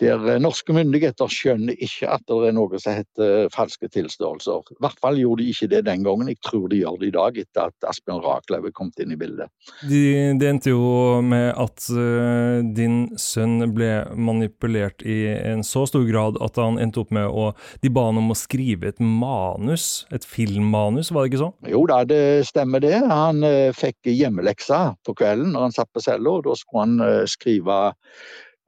der 0.03 0.22
eh, 0.28 0.40
norske 0.42 0.74
myndigheter 0.74 1.30
skjønner 1.32 1.78
ikke 1.78 2.11
at 2.14 2.24
det 2.28 2.38
er 2.49 2.55
noe 2.57 2.80
som 2.80 2.96
heter 2.99 3.44
eh, 3.44 3.51
falske 3.55 3.90
tilståelser. 3.92 4.72
I 4.76 4.80
hvert 4.84 5.03
fall 5.03 5.18
gjorde 5.20 5.42
de 5.42 5.53
ikke 5.53 5.70
det 5.72 5.82
den 5.88 6.05
gangen. 6.07 6.30
Jeg 6.30 6.40
tror 6.46 6.68
de 6.70 6.80
gjør 6.82 6.99
det 7.01 7.11
i 7.11 7.14
dag, 7.16 7.40
etter 7.42 7.72
at 7.72 7.88
Asbjørn 7.90 8.22
Rachlew 8.24 8.68
er 8.68 8.74
kommet 8.76 9.03
inn 9.03 9.14
i 9.14 9.18
bildet. 9.18 9.51
De, 9.88 10.03
det 10.38 10.51
endte 10.51 10.72
jo 10.72 11.18
med 11.24 11.51
at 11.59 11.88
uh, 11.94 12.61
din 12.76 13.01
sønn 13.20 13.72
ble 13.74 13.90
manipulert 14.14 15.03
i 15.07 15.20
en 15.36 15.64
så 15.66 15.84
stor 15.88 16.07
grad 16.09 16.38
at 16.44 16.59
han 16.61 16.78
endte 16.82 17.03
opp 17.03 17.12
med 17.14 17.26
å 17.28 17.51
De 17.82 17.90
ba 17.92 18.09
han 18.09 18.18
om 18.20 18.32
å 18.32 18.36
skrive 18.38 18.90
et 18.90 19.01
manus, 19.03 20.07
et 20.14 20.24
filmmanus, 20.26 21.11
var 21.14 21.24
det 21.24 21.32
ikke 21.32 21.42
sånn? 21.42 21.55
Jo 21.70 21.82
da, 21.90 22.03
det 22.09 22.49
stemmer 22.49 22.82
det. 22.84 22.96
Han 23.09 23.42
uh, 23.46 23.70
fikk 23.76 24.11
hjemmeleksa 24.12 24.82
på 25.07 25.16
kvelden 25.18 25.55
når 25.55 25.68
han 25.68 25.78
satt 25.78 25.90
på 25.94 26.05
cella, 26.05 26.38
og 26.38 26.46
da 26.46 26.57
skulle 26.59 26.86
han 26.86 27.01
uh, 27.03 27.24
skrive 27.30 27.78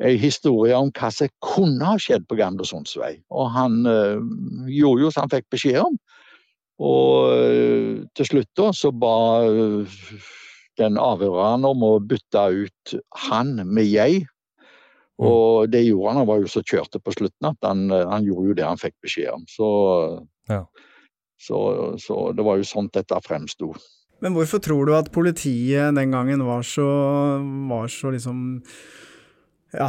en 0.01 0.19
historie 0.19 0.77
om 0.77 0.91
hva 0.97 1.11
som 1.13 1.31
kunne 1.45 1.93
ha 1.93 1.99
skjedd 2.01 2.27
på 2.29 2.39
Gandersons 2.39 2.97
vei. 2.99 3.19
Og 3.29 3.51
han 3.53 3.83
øh, 3.89 4.23
gjorde 4.73 5.05
jo 5.05 5.13
som 5.13 5.27
han 5.27 5.35
fikk 5.35 5.49
beskjed 5.53 5.81
om. 5.83 5.99
Og 6.81 7.35
øh, 7.37 7.97
til 8.17 8.31
slutt 8.31 8.51
da 8.57 8.71
så 8.77 8.93
ba 8.97 9.17
øh, 9.45 9.99
den 10.81 10.97
avhøreren 11.01 11.67
om 11.69 11.85
å 11.85 11.95
bytte 12.01 12.47
ut 12.65 12.95
han 13.29 13.59
med 13.69 13.91
jeg. 13.91 14.23
Mm. 15.21 15.29
Og 15.29 15.69
det 15.73 15.85
gjorde 15.85 16.15
han. 16.15 16.23
Han 16.23 16.31
var 16.33 16.41
jo 16.41 16.53
så 16.55 16.65
kjørte 16.65 17.03
på 17.05 17.13
slutten 17.19 17.51
at 17.51 17.69
han, 17.69 17.91
han 17.93 18.25
gjorde 18.25 18.53
jo 18.53 18.57
det 18.57 18.69
han 18.71 18.81
fikk 18.81 18.97
beskjed 19.05 19.35
om. 19.35 19.45
Så, 19.53 19.69
ja. 20.49 20.63
så, 21.37 21.61
så 22.01 22.31
det 22.33 22.47
var 22.47 22.57
jo 22.57 22.71
sånn 22.73 22.89
dette 22.97 23.21
fremsto. 23.27 23.75
Men 24.25 24.33
hvorfor 24.37 24.61
tror 24.65 24.89
du 24.89 24.97
at 24.97 25.13
politiet 25.13 25.97
den 25.97 26.13
gangen 26.13 26.45
var 26.45 26.65
så, 26.65 26.89
var 27.69 27.93
så 27.93 28.13
liksom 28.17 28.41
ja, 29.73 29.89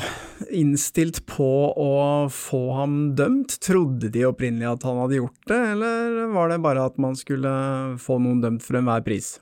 innstilt 0.50 1.22
på 1.30 1.52
å 1.74 1.94
få 2.34 2.62
ham 2.78 2.98
dømt? 3.18 3.58
Trodde 3.64 4.12
de 4.14 4.26
opprinnelig 4.30 4.70
at 4.70 4.86
han 4.88 5.00
hadde 5.04 5.22
gjort 5.22 5.48
det, 5.52 5.62
eller 5.76 6.28
var 6.36 6.52
det 6.52 6.60
bare 6.64 6.90
at 6.90 7.00
man 7.02 7.18
skulle 7.20 7.54
få 8.02 8.20
noen 8.22 8.44
dømt 8.44 8.66
for 8.66 8.80
enhver 8.80 9.06
pris? 9.06 9.36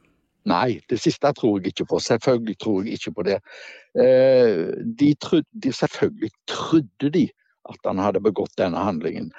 Nei, 0.50 0.80
det 0.90 0.98
siste 1.02 1.30
tror 1.36 1.60
jeg 1.60 1.74
ikke 1.74 1.90
på. 1.92 2.00
Selvfølgelig 2.02 2.56
tror 2.64 2.88
jeg 2.88 3.00
ikke 3.00 3.14
på 3.18 3.26
det. 3.28 3.40
Eh, 4.00 4.70
de 5.02 5.12
trodde, 5.22 5.74
selvfølgelig 5.76 6.32
trodde 6.50 7.12
de 7.14 7.26
at 7.70 7.86
han 7.86 8.02
hadde 8.02 8.24
begått 8.24 8.56
denne 8.58 8.82
handlingen. 8.82 9.30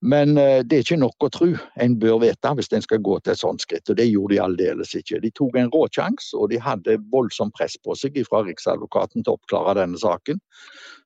Men 0.00 0.38
eh, 0.38 0.60
det 0.62 0.76
er 0.76 0.84
ikke 0.84 1.00
nok 1.00 1.26
å 1.26 1.30
tro. 1.34 1.48
En 1.82 1.96
bør 1.98 2.20
vite 2.22 2.52
hvis 2.54 2.70
en 2.76 2.84
skal 2.84 3.02
gå 3.02 3.18
til 3.18 3.34
et 3.34 3.40
sånt 3.40 3.64
skritt. 3.64 3.90
Og 3.90 3.98
det 3.98 4.06
gjorde 4.06 4.36
de 4.36 4.40
aldeles 4.44 4.94
ikke. 4.94 5.20
De 5.24 5.32
tok 5.34 5.58
en 5.58 5.70
råsjanse, 5.74 6.30
og 6.38 6.52
de 6.52 6.60
hadde 6.62 6.98
voldsomt 7.12 7.54
press 7.58 7.74
på 7.82 7.96
seg 7.98 8.20
fra 8.28 8.44
Riksadvokaten 8.46 9.24
til 9.24 9.34
å 9.34 9.38
oppklare 9.40 9.78
denne 9.80 9.98
saken. 9.98 10.40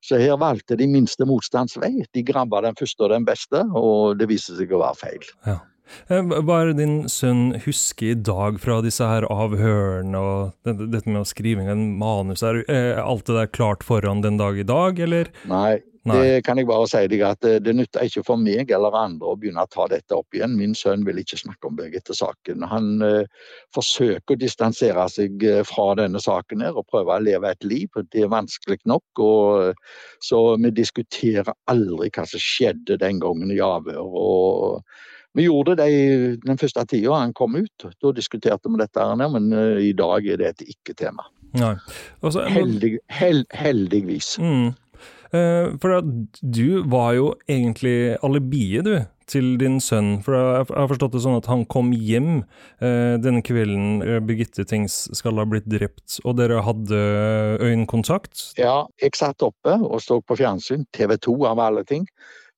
Så 0.04 0.20
her 0.20 0.36
valgte 0.40 0.76
de 0.76 0.88
minste 0.90 1.24
motstands 1.28 1.78
vei. 1.80 1.94
De 2.12 2.24
grabba 2.26 2.64
den 2.66 2.76
første 2.78 3.06
og 3.06 3.14
den 3.14 3.28
beste, 3.28 3.64
og 3.78 4.18
det 4.20 4.28
viste 4.32 4.58
seg 4.58 4.74
å 4.74 4.82
være 4.84 5.00
feil. 5.06 5.28
Ja. 5.48 5.60
Eh, 6.08 6.34
hva 6.42 6.58
er 6.60 6.72
det 6.72 6.78
din 6.80 6.98
sønn 7.12 7.56
husker 7.64 8.12
i 8.12 8.18
dag 8.18 8.60
fra 8.62 8.80
disse 8.84 9.06
her 9.06 9.26
avhørene 9.32 10.18
og 10.18 10.68
dette 10.68 11.08
med 11.08 11.22
å 11.22 11.28
skrive 11.28 11.64
en 11.72 11.92
manus? 12.00 12.44
Er 12.46 12.64
alt 13.02 13.26
det 13.28 13.38
der 13.38 13.54
klart 13.54 13.86
foran 13.86 14.24
den 14.24 14.40
dag 14.40 14.58
i 14.58 14.68
dag, 14.68 15.00
eller? 15.02 15.32
Nei, 15.50 15.80
Nei. 16.02 16.16
Det 16.18 16.38
kan 16.42 16.58
jeg 16.58 16.66
bare 16.66 16.86
si 16.90 17.00
deg 17.12 17.20
at 17.22 17.38
det, 17.46 17.60
det 17.62 17.76
nytter 17.78 18.08
ikke 18.08 18.24
for 18.26 18.40
meg 18.40 18.72
eller 18.74 18.94
andre 18.98 19.28
å 19.30 19.36
begynne 19.38 19.62
å 19.62 19.70
ta 19.70 19.84
dette 19.90 20.16
opp 20.16 20.34
igjen. 20.34 20.56
Min 20.58 20.74
sønn 20.74 21.04
vil 21.06 21.20
ikke 21.22 21.38
snakke 21.38 21.68
om 21.68 21.76
meg 21.78 21.94
etter 21.94 22.16
saken. 22.18 22.64
Han 22.66 22.88
uh, 23.06 23.22
forsøker 23.76 24.34
å 24.34 24.40
distansere 24.40 25.04
seg 25.12 25.46
eh, 25.46 25.62
fra 25.66 25.92
denne 26.00 26.18
saken 26.22 26.64
her 26.66 26.74
og 26.74 26.88
prøve 26.90 27.14
å 27.14 27.22
leve 27.22 27.54
et 27.54 27.62
liv. 27.66 28.02
Det 28.10 28.24
er 28.24 28.34
vanskelig 28.34 28.80
nok. 28.90 29.22
Og, 29.22 29.78
så 30.26 30.42
vi 30.58 30.74
diskuterer 30.74 31.54
aldri 31.70 32.10
hva 32.10 32.26
som 32.26 32.42
skjedde 32.42 32.98
den 32.98 33.22
gangen 33.22 33.54
i 33.54 33.62
avhør. 33.62 34.02
og 34.02 34.82
vi 35.34 35.46
gjorde 35.46 35.76
det 35.80 35.88
den 36.44 36.60
første 36.60 36.84
tida 36.88 37.16
han 37.16 37.32
kom 37.36 37.56
ut. 37.56 37.86
Da 38.02 38.12
diskuterte 38.16 38.70
vi 38.70 38.80
dette, 38.82 39.00
her, 39.00 39.32
men 39.32 39.52
uh, 39.54 39.80
i 39.80 39.94
dag 39.96 40.28
er 40.28 40.40
det 40.40 40.52
et 40.52 40.66
ikke-tema. 40.74 41.28
Altså, 42.22 42.46
Heldig, 42.48 42.98
hel, 43.12 43.44
heldigvis. 43.52 44.36
Mm. 44.40 44.72
Uh, 45.32 45.72
for 45.80 46.02
du 46.42 46.82
var 46.92 47.16
jo 47.16 47.32
egentlig 47.48 48.18
alibiet, 48.24 48.84
du, 48.84 48.98
til 49.32 49.54
din 49.60 49.78
sønn. 49.80 50.18
For 50.24 50.36
jeg 50.36 50.68
har 50.68 50.90
forstått 50.90 51.16
det 51.16 51.22
sånn 51.24 51.38
at 51.38 51.48
han 51.48 51.64
kom 51.70 51.92
hjem 51.96 52.42
eh, 52.82 53.14
denne 53.22 53.40
kvelden 53.46 54.02
Birgitte 54.26 54.66
Tengs 54.68 55.06
skal 55.16 55.38
ha 55.40 55.46
blitt 55.48 55.68
drept, 55.70 56.18
og 56.26 56.36
dere 56.40 56.60
hadde 56.66 56.98
øyekontakt? 57.62 58.50
Ja, 58.60 58.82
jeg 59.00 59.16
satt 59.16 59.44
oppe 59.46 59.78
og 59.78 60.02
så 60.04 60.18
på 60.20 60.36
fjernsyn, 60.36 60.84
TV 60.92 61.16
2 61.22 61.38
av 61.48 61.62
alle 61.64 61.86
ting 61.88 62.04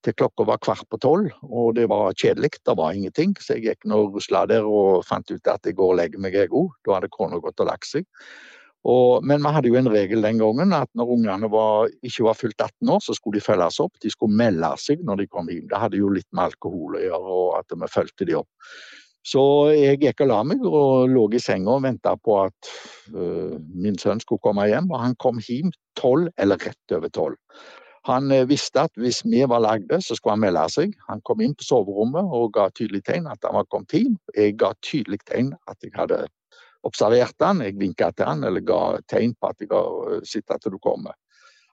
til 0.04 0.16
klokka 0.18 0.46
var 0.48 0.60
kvart 0.62 0.84
på 0.92 0.98
tolv, 1.00 1.30
og 1.42 1.74
det 1.78 1.86
var 1.90 2.12
kjedelig. 2.12 2.58
Det 2.64 2.76
var 2.76 2.92
ingenting. 2.92 3.32
Så 3.40 3.56
jeg 3.56 3.64
gikk 3.64 3.88
og 3.92 4.16
rusla 4.16 4.44
der 4.50 4.66
og 4.68 5.04
fant 5.08 5.30
ut 5.32 5.50
at 5.50 5.64
jeg 5.64 5.78
går 5.78 5.94
og 5.94 6.00
legger 6.00 6.20
meg, 6.20 6.36
jeg 6.36 6.52
òg. 6.52 6.74
Da 6.84 6.98
hadde 6.98 7.12
kona 7.14 7.40
gått 7.42 7.62
og 7.64 7.70
lagt 7.70 7.88
seg. 7.88 8.06
Og, 8.84 9.24
men 9.24 9.40
vi 9.40 9.52
hadde 9.56 9.70
jo 9.70 9.78
en 9.80 9.88
regel 9.88 10.26
den 10.26 10.40
gangen 10.42 10.74
at 10.76 10.90
når 10.98 11.12
ungene 11.14 11.48
var, 11.48 11.88
ikke 12.04 12.26
var 12.26 12.36
fylt 12.36 12.60
18 12.60 12.90
år, 12.92 13.00
så 13.00 13.14
skulle 13.16 13.40
de 13.40 13.44
følges 13.46 13.80
opp. 13.80 13.94
De 14.04 14.12
skulle 14.12 14.36
melde 14.36 14.68
seg 14.80 15.00
når 15.08 15.22
de 15.22 15.28
kom 15.32 15.48
hjem. 15.48 15.70
Det 15.70 15.80
hadde 15.80 16.02
jo 16.02 16.10
litt 16.12 16.28
med 16.36 16.50
alkohol 16.50 16.98
å 16.98 17.06
gjøre, 17.06 17.38
og 17.38 17.54
at 17.62 17.72
vi 17.72 17.88
fulgte 17.94 18.28
de 18.28 18.36
opp. 18.42 18.68
Så 19.24 19.40
jeg 19.72 20.02
gikk 20.02 20.20
og 20.20 20.28
la 20.28 20.42
meg 20.44 20.66
og 20.68 21.08
lå 21.08 21.22
i 21.32 21.40
senga 21.40 21.78
og 21.78 21.86
venta 21.86 22.12
på 22.20 22.42
at 22.42 22.68
øh, 23.16 23.56
min 23.72 23.96
sønn 23.96 24.20
skulle 24.20 24.44
komme 24.44 24.66
hjem. 24.68 24.90
Og 24.92 25.00
han 25.00 25.16
kom 25.16 25.40
hjem 25.40 25.72
tolv, 25.96 26.28
eller 26.36 26.60
rett 26.60 26.96
over 26.98 27.08
tolv. 27.08 27.40
Han 28.08 28.30
eh, 28.32 28.44
visste 28.48 28.84
at 28.84 29.00
hvis 29.00 29.22
vi 29.24 29.42
var 29.48 29.62
lagde, 29.64 30.00
så 30.04 30.16
skulle 30.16 30.36
han 30.36 30.44
melde 30.44 30.64
seg. 30.72 30.94
Han 31.08 31.22
kom 31.24 31.40
inn 31.44 31.56
på 31.56 31.64
soverommet 31.64 32.36
og 32.36 32.52
ga 32.56 32.68
tydelig 32.76 33.04
tegn 33.08 33.28
at 33.30 33.44
han 33.46 33.56
var 33.56 33.68
kommet 33.72 33.96
hjem. 33.96 34.16
Jeg 34.36 34.58
ga 34.60 34.74
tydelig 34.84 35.22
tegn 35.24 35.54
at 35.70 35.78
jeg 35.84 35.94
hadde 35.96 36.24
observert 36.84 37.40
han, 37.40 37.62
jeg 37.64 37.78
vinka 37.80 38.10
til 38.12 38.28
han 38.28 38.44
eller 38.44 38.64
ga 38.64 38.98
tegn 39.08 39.32
på 39.40 39.48
at 39.48 39.62
jeg 39.64 39.72
har 39.72 40.18
eh, 40.18 40.24
sett 40.28 40.52
at 40.52 40.66
du 40.68 40.76
kommer. 40.84 41.16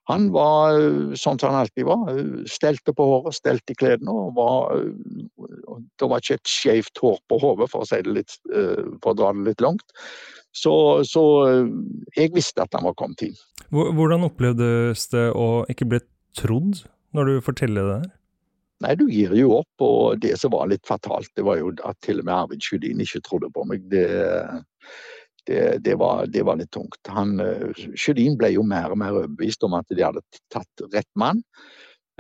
Han 0.10 0.30
var 0.32 0.78
eh, 0.80 1.18
sånn 1.20 1.42
som 1.42 1.52
han 1.52 1.66
alltid 1.66 1.90
var. 1.90 2.14
Stelte 2.50 2.96
på 2.96 3.10
håret, 3.10 3.36
stelte 3.36 3.76
i 3.76 3.82
klærne. 3.82 4.16
Det 6.00 6.08
var 6.08 6.24
ikke 6.24 6.40
et 6.40 6.54
skjevt 6.54 7.04
hår 7.04 7.20
på 7.28 7.42
hodet, 7.44 7.68
for 7.74 7.84
si 7.88 8.00
for 9.04 9.12
å 9.12 9.18
dra 9.20 9.34
det 9.36 9.52
litt 9.52 9.66
langt. 9.68 10.00
Så, 10.56 10.74
så 11.08 11.22
jeg 12.18 12.32
visste 12.36 12.64
at 12.64 12.74
han 12.76 12.88
var 12.88 12.96
kommet 13.00 13.24
inn. 13.24 13.38
Hvordan 13.72 14.26
opplevdes 14.28 15.06
det 15.14 15.30
å 15.32 15.64
ikke 15.72 15.88
bli 15.88 16.02
trodd 16.38 16.84
når 17.16 17.30
du 17.30 17.34
forteller 17.46 17.88
det 17.88 18.00
her? 18.04 18.12
Nei, 18.82 18.96
du 18.98 19.06
gir 19.14 19.34
jo 19.38 19.52
opp, 19.60 19.84
og 19.86 20.22
det 20.24 20.34
som 20.42 20.54
var 20.56 20.70
litt 20.72 20.88
fatalt, 20.90 21.30
det 21.38 21.46
var 21.46 21.60
jo 21.60 21.70
at 21.86 22.00
til 22.02 22.22
og 22.22 22.26
med 22.26 22.34
Arvid 22.34 22.64
Sjødin 22.66 23.04
ikke 23.04 23.22
trodde 23.28 23.52
på 23.54 23.66
meg. 23.70 23.84
Det, 23.92 24.08
det, 25.46 25.60
det, 25.86 25.98
var, 26.02 26.26
det 26.34 26.42
var, 26.48 26.58
litt 26.58 26.72
tungt. 26.74 26.98
Han, 27.14 27.36
Sjødin 27.94 28.40
ble 28.42 28.56
jo 28.56 28.66
mer 28.66 28.90
og 28.96 28.98
mer 29.04 29.20
overbevist 29.20 29.62
om 29.68 29.78
at 29.78 29.94
de 29.94 30.02
hadde 30.02 30.26
tatt 30.54 30.86
rett 30.96 31.10
mann. 31.20 31.44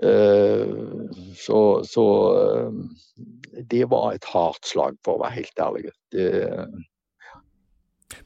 Eh, 0.03 0.67
så, 1.35 1.83
så 1.83 2.05
eh, 2.37 2.71
det 3.73 3.85
var 3.89 4.13
et 4.13 4.29
hardt 4.33 4.65
slag, 4.65 4.97
for 5.05 5.17
å 5.17 5.23
være 5.25 5.37
helt 5.41 5.65
ærlig. 5.65 5.91
Det, 6.13 6.29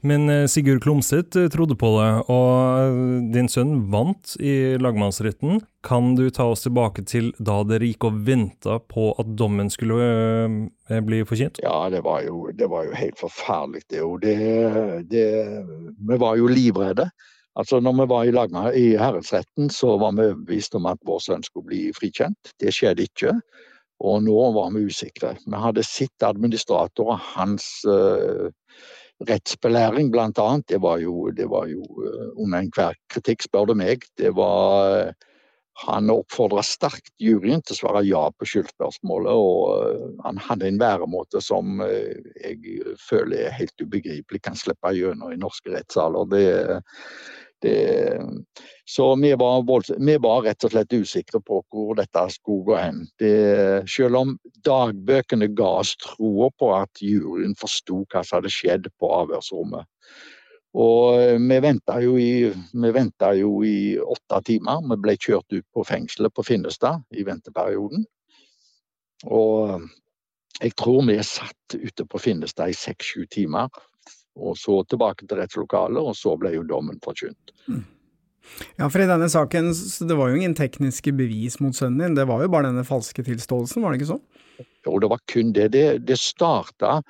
men 0.00 0.30
eh, 0.30 0.46
Sigurd 0.50 0.82
Klomsæt 0.84 1.36
eh, 1.36 1.48
trodde 1.52 1.76
på 1.78 1.90
det, 1.96 2.08
og 2.32 2.50
eh, 2.80 2.98
din 3.34 3.48
sønn 3.52 3.86
vant 3.92 4.34
i 4.40 4.76
lagmannsretten. 4.82 5.60
Kan 5.86 6.14
du 6.18 6.26
ta 6.34 6.48
oss 6.50 6.64
tilbake 6.66 7.04
til 7.06 7.30
da 7.38 7.60
dere 7.68 7.86
gikk 7.86 8.08
og 8.08 8.18
venta 8.26 8.80
på 8.82 9.12
at 9.20 9.30
dommen 9.38 9.70
skulle 9.70 10.08
bli 11.06 11.22
forkynt? 11.28 11.60
Ja, 11.62 11.86
det 11.92 12.02
var 12.06 12.24
jo, 12.26 12.48
det 12.54 12.66
var 12.72 12.88
jo 12.88 12.96
helt 12.98 13.20
forferdelig, 13.20 13.84
det 13.90 14.02
jo. 14.02 14.16
Det, 14.22 14.36
det, 15.10 15.26
vi 16.10 16.18
var 16.18 16.40
jo 16.40 16.50
livredde. 16.50 17.06
Altså, 17.56 17.78
når 17.80 17.94
vi 18.00 18.08
var 18.10 18.26
i, 18.26 18.34
lagma, 18.34 18.64
i 18.76 18.88
herredsretten, 19.00 19.70
så 19.72 19.94
var 20.00 20.12
vi 20.18 20.26
overbevist 20.26 20.74
om 20.76 20.90
at 20.90 21.00
vår 21.08 21.22
sønn 21.24 21.46
skulle 21.46 21.70
bli 21.70 21.86
frikjent. 21.96 22.52
Det 22.60 22.74
skjedde 22.74 23.06
ikke. 23.06 23.32
Og 24.04 24.20
nå 24.26 24.36
var 24.52 24.74
vi 24.74 24.84
usikre. 24.90 25.36
Vi 25.46 25.60
hadde 25.62 25.86
sett 25.86 26.26
og 26.26 27.14
hans 27.32 27.68
uh, 27.88 28.50
rettsbelæring, 29.24 30.10
blant 30.12 30.38
annet. 30.38 30.66
Det 30.68 30.80
var 30.82 30.98
jo, 30.98 31.30
det 31.30 31.48
var 31.50 31.66
jo 31.70 31.84
eh, 32.04 32.28
under 32.36 32.64
enhver 32.64 32.98
kritikk, 33.12 33.46
spør 33.46 33.70
du 33.70 33.74
meg. 33.78 34.04
Det 34.18 34.34
var 34.36 34.92
eh, 34.98 35.32
han 35.86 36.08
oppfordra 36.12 36.62
sterkt 36.64 37.12
juryen 37.20 37.60
til 37.64 37.76
å 37.76 37.78
svare 37.80 38.04
ja 38.08 38.22
på 38.32 38.48
skyldspørsmålet, 38.48 39.32
og 39.32 39.62
eh, 39.76 40.04
han 40.26 40.40
hadde 40.48 40.68
en 40.68 40.80
væremåte 40.80 41.42
som 41.44 41.80
jeg 41.80 42.96
føler 43.08 43.46
er 43.46 43.58
helt 43.58 43.84
ubegripelig 43.84 44.42
kan 44.44 44.58
slippe 44.58 44.94
gjennom 44.96 45.32
i 45.32 45.40
norske 45.40 45.72
rettssaler. 45.72 46.28
Det, 46.32 46.46
det, 47.66 48.64
så 48.88 49.16
vi 49.16 49.34
var, 49.34 49.64
vi 50.06 50.16
var, 50.16 50.42
rett 50.46 50.64
og 50.64 50.70
slett 50.70 50.94
usikre 50.94 51.40
på 51.42 51.58
hvor 51.74 51.96
dette 51.98 52.22
skulle 52.30 52.64
gå 52.68 52.76
hen. 52.78 53.02
Det, 53.18 53.34
selv 53.90 54.20
om 54.20 54.34
dagbøkene 54.66 55.50
ga 55.58 55.72
oss 55.82 55.96
troa 55.98 56.52
på 56.54 56.70
at 56.76 57.02
juryen 57.02 57.56
forsto 57.58 58.04
hva 58.04 58.22
som 58.22 58.38
hadde 58.38 58.52
skjedd 58.54 58.86
på 59.00 59.10
avhørsrommet. 59.20 59.90
Og 60.76 61.16
eh, 61.18 61.38
vi 61.40 61.58
venta 61.64 61.98
jo, 62.04 62.16
jo, 63.40 63.52
i 63.64 63.96
åtte 63.98 64.40
timer. 64.46 64.84
Vi 64.92 65.00
ble 65.02 65.16
kjørt 65.16 65.56
ut 65.56 65.66
på 65.74 65.84
fengselet 65.88 66.34
på 66.36 66.44
Finnestad 66.46 67.02
i 67.16 67.24
venteperioden. 67.26 68.04
Og 69.32 69.88
jeg 70.60 70.76
tror 70.76 71.02
vi 71.08 71.18
satt 71.24 71.74
ute 71.74 72.06
på 72.06 72.20
Finnestad 72.20 72.70
i 72.70 72.76
seks-sju 72.76 73.26
timer 73.32 73.72
og 74.36 74.56
så 74.60 74.80
tilbake 74.90 75.26
til 75.26 75.40
rettslokalet, 75.40 76.00
og 76.00 76.16
så 76.16 76.36
ble 76.40 76.54
jo 76.54 76.64
dommen 76.68 76.98
forkynt. 77.04 77.54
Mm. 77.66 77.84
Ja, 78.78 78.86
for 78.86 79.02
i 79.02 79.08
denne 79.08 79.26
saken, 79.32 79.72
det 80.08 80.16
var 80.16 80.30
jo 80.30 80.38
ingen 80.38 80.54
tekniske 80.54 81.12
bevis 81.16 81.58
mot 81.60 81.74
sønnen 81.74 82.04
din, 82.04 82.18
det 82.18 82.28
var 82.30 82.44
jo 82.44 82.52
bare 82.52 82.70
denne 82.70 82.86
falske 82.86 83.24
tilståelsen, 83.26 83.82
var 83.82 83.92
det 83.92 84.00
ikke 84.00 84.12
så? 84.12 84.20
Jo, 84.86 84.98
det 85.02 85.10
var 85.10 85.24
kun 85.32 85.50
det. 85.56 85.70
Det, 85.74 85.86
det 86.06 86.18
starta 86.20 87.00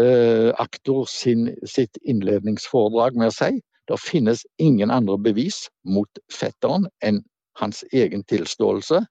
eh, 0.00 0.50
aktor 0.58 1.06
sin, 1.10 1.46
sitt 1.68 2.00
innledningsforedrag 2.02 3.20
med 3.20 3.30
å 3.30 3.36
si 3.36 3.52
det 3.88 4.00
finnes 4.00 4.46
ingen 4.58 4.90
andre 4.90 5.18
bevis 5.20 5.66
mot 5.84 6.08
fetteren 6.32 6.88
enn 7.04 7.20
hans 7.60 7.84
egen 7.92 8.24
tilståelse. 8.24 9.02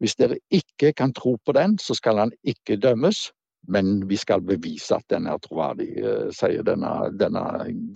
Hvis 0.00 0.16
dere 0.20 0.36
ikke 0.52 0.92
kan 0.92 1.14
tro 1.16 1.36
på 1.40 1.54
den, 1.56 1.78
så 1.80 1.96
skal 1.96 2.20
han 2.20 2.32
ikke 2.44 2.76
dømmes. 2.76 3.30
Men 3.68 4.08
vi 4.08 4.18
skal 4.20 4.44
bevise 4.46 4.98
at 4.98 5.06
den 5.12 5.26
er 5.26 5.40
troverdig, 5.42 5.90
eh, 5.98 6.28
sier 6.34 6.62
denne, 6.66 7.10
denne 7.18 7.42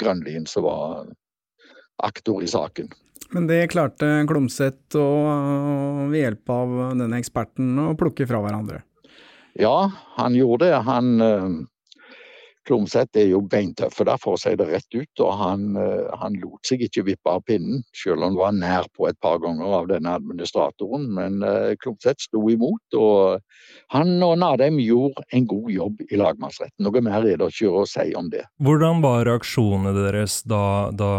Grønlien 0.01 0.49
som 0.51 0.67
var 0.67 1.07
aktor 2.03 2.43
i 2.43 2.51
saken. 2.51 2.91
Men 3.31 3.47
det 3.47 3.69
klarte 3.71 4.09
Klomsæt 4.27 4.97
ved 4.97 6.17
hjelp 6.19 6.51
av 6.51 6.73
denne 6.99 7.21
eksperten 7.21 7.77
å 7.79 7.93
plukke 7.99 8.27
fra 8.27 8.41
hverandre? 8.43 8.81
Ja, 9.59 9.91
han 10.17 10.35
gjorde 10.35 10.67
det. 10.67 10.81
Han, 10.87 11.21
eh, 11.21 11.49
Klomsæt 12.69 13.17
er 13.17 13.31
jo 13.31 13.41
beintøffe 13.51 14.05
der, 14.07 14.19
for 14.21 14.37
å 14.37 14.41
si 14.41 14.53
det 14.59 14.67
rett 14.69 14.97
ut. 14.97 15.23
Og 15.25 15.33
han, 15.41 15.65
eh, 15.81 16.11
han, 16.21 16.37
lot 16.43 16.67
seg 16.67 16.85
ikke 16.85 17.07
vippe 17.09 17.33
av 17.33 17.45
pinnen, 17.49 17.83
selv 17.97 18.21
om 18.21 18.29
han 18.29 18.39
var 18.41 18.57
nær 18.59 18.91
på 18.97 19.09
et 19.09 19.19
par 19.25 19.41
ganger 19.43 19.77
av 19.81 19.89
denne 19.91 20.13
administratoren. 20.21 21.09
Men 21.17 21.41
uh, 21.45 21.73
Klomsæt 21.81 22.27
sto 22.27 22.43
imot, 22.53 22.99
og 22.99 23.41
han 23.95 24.13
og 24.27 24.37
Nadheim 24.43 24.79
gjorde 24.83 25.25
en 25.37 25.49
god 25.51 25.73
jobb 25.75 26.05
i 26.09 26.21
lagmannsretten. 26.21 26.85
Noe 26.85 27.05
mer 27.05 27.25
er 27.25 27.41
det 27.41 27.51
ikke 27.55 27.73
å 27.83 27.87
si 27.89 28.11
om 28.19 28.31
det. 28.33 28.45
Hvordan 28.63 29.03
var 29.05 29.25
reaksjonene 29.29 29.95
deres 29.97 30.41
da, 30.49 30.63
da 30.93 31.11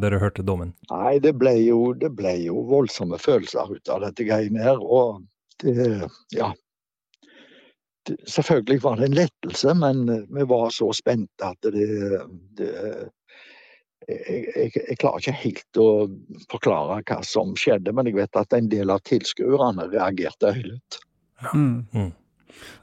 dere 0.00 0.22
hørte 0.22 0.46
dommen? 0.46 0.74
Nei, 0.92 1.18
det 1.22 1.34
ble, 1.38 1.56
jo, 1.66 1.92
det 1.98 2.14
ble 2.16 2.36
jo 2.46 2.64
voldsomme 2.70 3.20
følelser 3.20 3.76
ut 3.76 3.92
av 3.92 4.04
dette 4.06 4.26
greiene 4.26 4.62
her. 4.62 4.80
og 4.80 5.22
det, 5.62 6.08
ja, 6.34 6.52
Selvfølgelig 8.28 8.82
var 8.84 8.98
det 9.00 9.08
en 9.08 9.18
lettelse, 9.18 9.74
men 9.80 10.08
eh, 10.12 10.24
vi 10.36 10.46
var 10.50 10.72
så 10.74 10.90
spente 10.96 11.46
at 11.46 11.70
det, 11.74 11.88
det 12.58 12.72
jeg, 14.08 14.42
jeg, 14.56 14.72
jeg, 14.76 14.98
klarer 15.00 15.22
ikke 15.22 15.38
helt 15.40 15.80
å 15.80 15.88
forklare 16.52 17.00
hva 17.08 17.20
som 17.24 17.54
skjedde, 17.58 17.94
men 17.96 18.10
jeg 18.10 18.18
vet 18.18 18.36
at 18.40 18.56
en 18.56 18.68
del 18.72 18.92
av 18.92 19.00
tilskuerne 19.08 19.88
reagerte 19.92 20.52
høylytt. 20.56 21.00
Ja. 21.42 21.54
Mm. 21.54 21.78
Mm. 21.94 22.12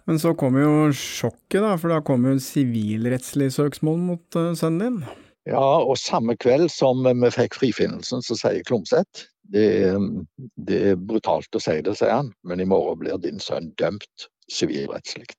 Men 0.09 0.19
så 0.19 0.33
kom 0.35 0.57
jo 0.59 0.89
sjokket, 0.95 1.61
da, 1.63 1.75
for 1.79 1.93
da 1.93 2.01
kom 2.05 2.25
jo 2.27 2.35
sivilrettslig 2.43 3.51
søksmål 3.55 3.99
mot 4.01 4.39
uh, 4.39 4.51
sønnen 4.57 4.81
din? 4.81 5.27
Ja, 5.49 5.61
og 5.81 5.95
samme 5.97 6.35
kveld 6.37 6.69
som 6.73 7.05
vi 7.05 7.31
fikk 7.33 7.55
frifinnelsen, 7.57 8.21
så 8.25 8.37
sier 8.37 8.61
Klomsæt 8.67 9.25
Det 9.53 9.63
er, 9.87 9.95
det 10.67 10.81
er, 10.91 10.99
brutalt 10.99 11.57
å 11.57 11.61
si 11.63 11.79
det, 11.81 11.95
sier 11.97 12.13
han, 12.13 12.29
men 12.45 12.61
i 12.61 12.67
morgen 12.69 13.01
blir 13.01 13.17
din 13.23 13.41
sønn 13.41 13.71
dømt 13.81 14.27
sivilrettslig. 14.51 15.29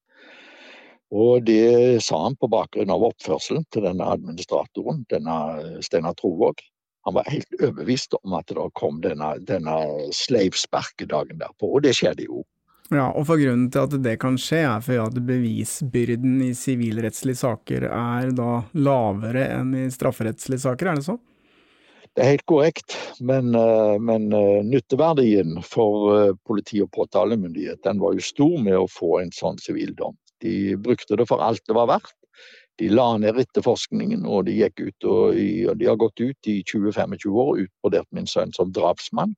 Og 1.13 1.45
det 1.45 2.01
sa 2.05 2.23
han 2.25 2.37
på 2.41 2.49
bakgrunn 2.49 2.93
av 2.93 3.05
oppførselen 3.11 3.67
til 3.75 3.85
denne 3.85 4.07
administratoren, 4.15 5.03
denne 5.13 5.37
Steinar 5.85 6.17
Trovåg. 6.17 6.63
Han 7.05 7.19
var 7.19 7.29
helt 7.29 7.59
overbevist 7.59 8.15
om 8.23 8.39
at 8.39 8.49
det 8.49 8.69
kom 8.79 9.03
denne, 9.05 9.35
denne 9.45 9.77
sleivsparkedagen 10.17 11.43
derpå, 11.43 11.69
og 11.69 11.85
det 11.85 11.97
skjedde 11.99 12.29
jo. 12.31 12.47
Ja, 12.93 13.09
og 13.11 13.27
for 13.29 13.41
grunnen 13.41 13.69
til 13.73 13.87
at 13.87 13.95
det 14.05 14.19
kan 14.21 14.37
skje, 14.41 14.63
er 14.69 14.85
for 14.85 15.05
at 15.05 15.19
bevisbyrden 15.27 16.41
i 16.45 16.53
sivilrettslige 16.57 17.41
saker 17.41 17.89
er 17.89 18.33
da 18.37 18.63
lavere 18.77 19.47
enn 19.59 19.73
i 19.85 19.87
strafferettslige 19.93 20.65
saker, 20.65 20.91
er 20.91 21.01
det 21.01 21.07
så? 21.09 21.19
Det 22.13 22.21
er 22.21 22.35
helt 22.35 22.45
korrekt, 22.45 22.95
men, 23.25 23.55
eh, 23.57 23.99
men 24.05 24.27
eh, 24.37 24.65
nytteverdien 24.69 25.63
for 25.65 26.11
eh, 26.13 26.35
politi 26.45 26.83
og 26.85 26.91
påtalemyndighet 26.93 27.81
den 27.87 28.03
var 28.03 28.13
jo 28.13 28.25
stor 28.27 28.59
med 28.61 28.77
å 28.77 28.91
få 28.91 29.23
en 29.23 29.33
sånn 29.33 29.57
sivildom. 29.63 30.19
De 30.45 30.75
brukte 30.77 31.17
det 31.17 31.25
for 31.31 31.41
alt 31.41 31.65
det 31.65 31.77
var 31.79 31.89
verdt. 31.89 32.13
De 32.81 32.91
la 32.93 33.07
ned 33.21 33.41
etterforskningen, 33.41 34.27
og 34.29 34.45
de, 34.49 34.59
gikk 34.61 34.81
ut 34.83 35.09
og, 35.09 35.41
og 35.71 35.81
de 35.81 35.89
har 35.89 35.99
gått 36.01 36.21
ut 36.21 36.53
i 36.53 36.59
20-25 36.69 37.33
år 37.33 37.51
og 37.55 37.65
utbrodert 37.65 38.09
min 38.17 38.29
sønn 38.29 38.53
som 38.57 38.73
drapsmann. 38.77 39.33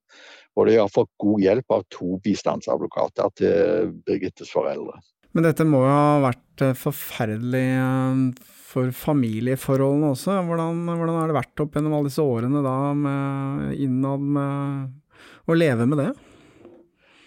Og 0.58 0.70
de 0.70 0.78
har 0.80 0.90
fått 0.90 1.10
god 1.22 1.42
hjelp 1.42 1.78
av 1.78 1.86
to 1.94 2.18
bistandsadvokater 2.26 3.34
til 3.38 3.90
Birgittes 4.06 4.50
foreldre. 4.54 4.98
Men 5.34 5.48
dette 5.48 5.66
må 5.66 5.82
jo 5.82 5.90
ha 5.90 6.18
vært 6.22 6.62
eh, 6.62 6.76
forferdelig 6.78 7.64
eh, 7.74 8.52
for 8.74 8.90
familieforholdene 8.94 10.12
også. 10.14 10.36
Hvordan, 10.46 10.84
hvordan 10.86 11.18
har 11.18 11.30
det 11.30 11.38
vært 11.38 11.64
opp 11.64 11.74
gjennom 11.74 11.96
alle 11.98 12.10
disse 12.10 12.22
årene 12.22 12.62
da 12.62 12.76
med 12.98 13.82
innad 13.82 14.28
med 14.36 15.50
å 15.50 15.58
leve 15.58 15.88
med 15.90 16.00
det? 16.02 16.12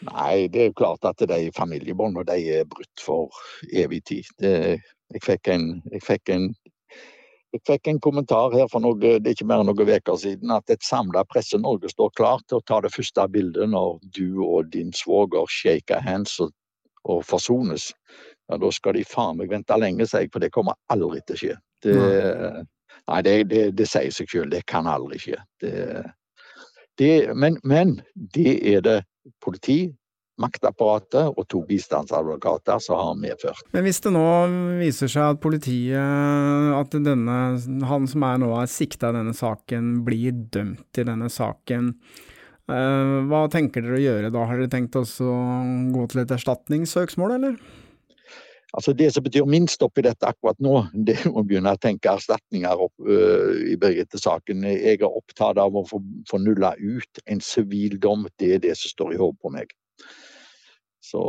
Nei, 0.07 0.47
det 0.53 0.61
er 0.61 0.69
jo 0.69 0.77
klart 0.77 1.07
at 1.09 1.23
de 1.27 1.39
familiebåndene 1.55 2.27
de 2.29 2.59
er 2.59 2.69
brutt 2.69 3.03
for 3.03 3.33
evig 3.73 4.03
tid. 4.07 4.29
Det, 4.39 4.53
jeg, 5.11 5.23
fikk 5.25 5.51
en, 5.51 5.69
jeg 5.91 6.03
fikk 6.05 6.33
en 6.35 6.51
jeg 7.55 7.63
fikk 7.63 7.87
en 7.87 7.99
kommentar 8.03 8.51
her 8.53 8.67
for 8.69 8.83
noe, 8.83 8.99
det 8.99 9.23
er 9.23 9.33
ikke 9.33 9.47
mer 9.47 9.61
enn 9.63 9.69
noen 9.71 9.87
uker 9.87 10.17
siden 10.19 10.51
at 10.51 10.69
et 10.69 10.83
samla 10.83 11.23
Presse-Norge 11.31 11.89
står 11.89 12.11
klar 12.19 12.41
til 12.43 12.59
å 12.59 12.65
ta 12.67 12.81
det 12.83 12.91
første 12.93 13.23
bildet 13.33 13.71
når 13.71 14.01
du 14.13 14.43
og 14.43 14.67
din 14.73 14.91
svoger 14.93 15.47
shaker 15.49 16.03
hands 16.03 16.35
og, 16.43 16.51
og 17.07 17.23
forsones. 17.27 17.91
Ja, 18.47 18.59
da 18.61 18.71
skal 18.71 18.95
de 18.97 19.03
faen 19.07 19.39
meg 19.39 19.51
vente 19.51 19.75
lenge, 19.79 20.07
sier 20.07 20.25
jeg, 20.25 20.31
for 20.33 20.43
det 20.43 20.53
kommer 20.55 20.77
aldri 20.93 21.21
til 21.25 21.35
å 21.35 21.41
skje. 21.41 21.57
Det, 21.83 21.95
nei, 23.11 23.19
det, 23.27 23.35
det, 23.51 23.63
det 23.77 23.87
sier 23.89 24.13
seg 24.13 24.31
selv, 24.31 24.51
det 24.53 24.63
kan 24.69 24.87
aldri 24.89 25.19
skje. 25.21 25.39
men, 27.35 27.59
men 27.63 27.99
det 28.15 28.57
er 28.73 28.85
det 28.85 28.99
politi, 29.43 29.81
maktapparatet 30.37 31.33
og 31.33 31.47
to 31.49 31.63
bistandsadvokater 31.65 32.81
som 32.83 32.99
har 32.99 33.17
medført. 33.19 33.63
Men 33.73 33.85
hvis 33.87 33.99
det 34.05 34.13
nå 34.13 34.25
viser 34.79 35.11
seg 35.11 35.33
at 35.33 35.41
politiet, 35.41 35.97
at 36.77 36.93
denne, 36.93 37.37
han 37.89 38.09
som 38.09 38.25
er 38.27 38.41
nå 38.43 38.51
er 38.59 38.69
sikta 38.71 39.11
i 39.11 39.17
denne 39.17 39.33
saken, 39.37 39.95
blir 40.07 40.35
dømt 40.53 41.01
i 41.01 41.07
denne 41.07 41.29
saken, 41.33 41.95
hva 42.67 43.45
tenker 43.51 43.83
dere 43.85 43.95
å 43.95 44.03
gjøre 44.03 44.31
da? 44.35 44.45
Har 44.47 44.59
dere 44.59 44.71
tenkt 44.71 44.97
å 44.99 45.03
gå 45.93 46.07
til 46.11 46.23
et 46.23 46.33
erstatningssøksmål, 46.35 47.37
eller? 47.37 47.59
Altså 48.75 48.93
Det 48.93 49.07
som 49.13 49.23
betyr 49.23 49.47
minst 49.47 49.81
oppi 49.81 50.03
dette 50.05 50.27
akkurat 50.27 50.59
nå, 50.61 50.75
det 51.07 51.15
er 51.21 51.31
å 51.31 51.43
begynne 51.47 51.73
å 51.73 51.81
tenke 51.81 52.11
erstatninger 52.11 52.83
opp, 52.87 52.93
uh, 53.07 53.55
i 53.63 53.77
Birgitte-saken. 53.79 54.65
Jeg 54.67 54.99
er 54.99 55.07
opptatt 55.07 55.59
av 55.61 55.75
å 55.75 55.85
få, 55.87 56.01
få 56.29 56.41
nulla 56.43 56.73
ut 56.77 57.23
en 57.25 57.41
sivil 57.43 57.97
dom. 58.03 58.27
Det 58.37 58.57
er 58.57 58.63
det 58.67 58.75
som 58.77 58.93
står 58.93 59.15
i 59.15 59.21
hodet 59.21 59.39
på 59.41 59.53
meg. 59.55 59.71
Så 61.07 61.21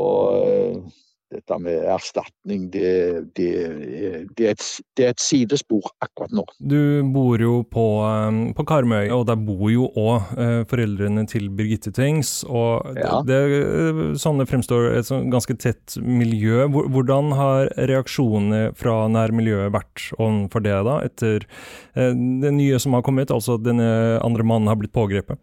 eh, 0.42 0.78
dette 1.32 1.58
med 1.60 1.84
erstatning, 1.92 2.68
det, 2.72 2.92
det, 3.36 3.48
det, 4.36 4.44
er 4.46 4.54
et, 4.54 4.64
det, 4.96 5.04
er 5.04 5.12
et, 5.12 5.22
sidespor 5.22 5.90
akkurat 6.04 6.32
nå. 6.34 6.44
Du 6.58 7.04
bor 7.12 7.40
jo 7.42 7.60
på, 7.68 7.84
eh, 8.06 8.38
på 8.56 8.66
Karmøy, 8.68 9.10
og 9.14 9.26
der 9.28 9.38
bor 9.40 9.66
jo 9.72 9.90
òg 9.98 10.32
eh, 10.38 10.62
foreldrene 10.70 11.26
til 11.30 11.50
Birgitte 11.52 11.92
Tengs. 11.94 12.40
Og 12.48 12.96
ja. 12.96 13.20
det, 13.28 13.40
sånne 14.20 14.48
fremstår 14.48 14.92
et 14.98 15.10
sånn 15.10 15.28
ganske 15.32 15.58
tett 15.60 15.98
miljø. 16.02 16.66
Hvordan 16.68 17.34
har 17.38 17.72
reaksjonene 17.90 18.72
fra 18.78 19.02
nærmiljøet 19.12 19.74
vært 19.74 20.08
overfor 20.18 20.64
det, 20.64 20.78
da, 20.88 20.98
etter 21.04 21.44
det 21.94 22.50
nye 22.54 22.78
som 22.80 22.94
har 22.96 23.04
kommet, 23.06 23.32
altså 23.34 23.58
denne 23.60 24.18
andre 24.24 24.46
mannen 24.46 24.70
har 24.70 24.78
blitt 24.80 24.96
pågrepet? 24.96 25.40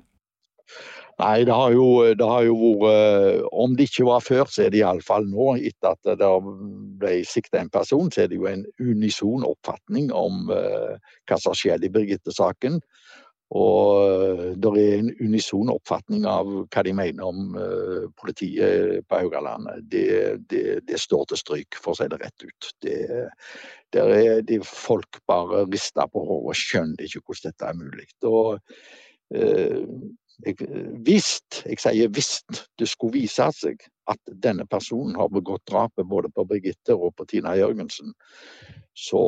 Nei, 1.15 1.45
det 1.47 1.55
har, 1.55 1.71
jo, 1.71 1.87
det 2.11 2.27
har 2.27 2.43
jo 2.43 2.71
vært 2.81 3.45
Om 3.55 3.75
det 3.79 3.87
ikke 3.87 4.07
var 4.09 4.23
før, 4.23 4.49
så 4.51 4.65
er 4.65 4.73
det 4.73 4.81
iallfall 4.81 5.27
nå. 5.31 5.53
Etter 5.55 5.93
at 5.95 6.19
det 6.19 6.31
ble 6.99 7.13
sikta 7.27 7.61
en 7.61 7.71
person, 7.71 8.11
så 8.11 8.25
er 8.25 8.31
det 8.31 8.39
jo 8.41 8.49
en 8.51 8.65
unison 8.83 9.45
oppfatning 9.47 10.11
om 10.11 10.51
uh, 10.51 10.97
hva 11.29 11.39
som 11.39 11.55
skjedde 11.55 11.87
i 11.87 11.93
Birgitte-saken. 11.93 12.81
Og 13.55 14.57
det 14.57 14.71
er 14.81 14.95
en 14.97 15.11
unison 15.21 15.69
oppfatning 15.69 16.25
av 16.27 16.49
hva 16.73 16.83
de 16.83 16.95
mener 16.97 17.27
om 17.29 17.53
politiet 18.17 19.05
på 19.05 19.19
Haugalandet. 19.21 19.85
Det, 19.91 20.07
det, 20.49 20.63
det, 20.89 20.99
står 20.99 21.29
til 21.29 21.39
stryk, 21.43 21.77
for 21.77 21.93
å 21.93 21.99
si 21.99 22.09
det 22.11 22.19
rett 22.23 22.47
ut. 22.47 22.71
Det, 22.83 22.97
der 23.93 24.11
er 24.17 24.41
de 24.49 24.59
folk 24.65 25.21
bare 25.29 25.63
rister 25.69 26.09
på 26.11 26.25
hodet 26.25 26.55
og 26.55 26.59
skjønner 26.59 27.05
ikke 27.05 27.21
hvordan 27.21 27.53
dette 27.53 27.69
er 27.69 27.79
mulig. 27.79 28.09
Og, 28.25 28.57
hvis, 31.05 31.39
jeg 31.65 31.79
sier 31.79 32.09
hvis, 32.11 32.41
det 32.79 32.87
skulle 32.89 33.21
vise 33.21 33.47
seg 33.55 33.83
at 34.11 34.33
denne 34.43 34.65
personen 34.69 35.15
har 35.17 35.31
begått 35.33 35.63
drapet 35.69 36.07
både 36.09 36.29
på 36.35 36.45
Birgitte 36.49 36.95
og 36.95 37.15
på 37.17 37.25
Tina 37.29 37.55
Jørgensen, 37.57 38.13
så, 38.93 39.23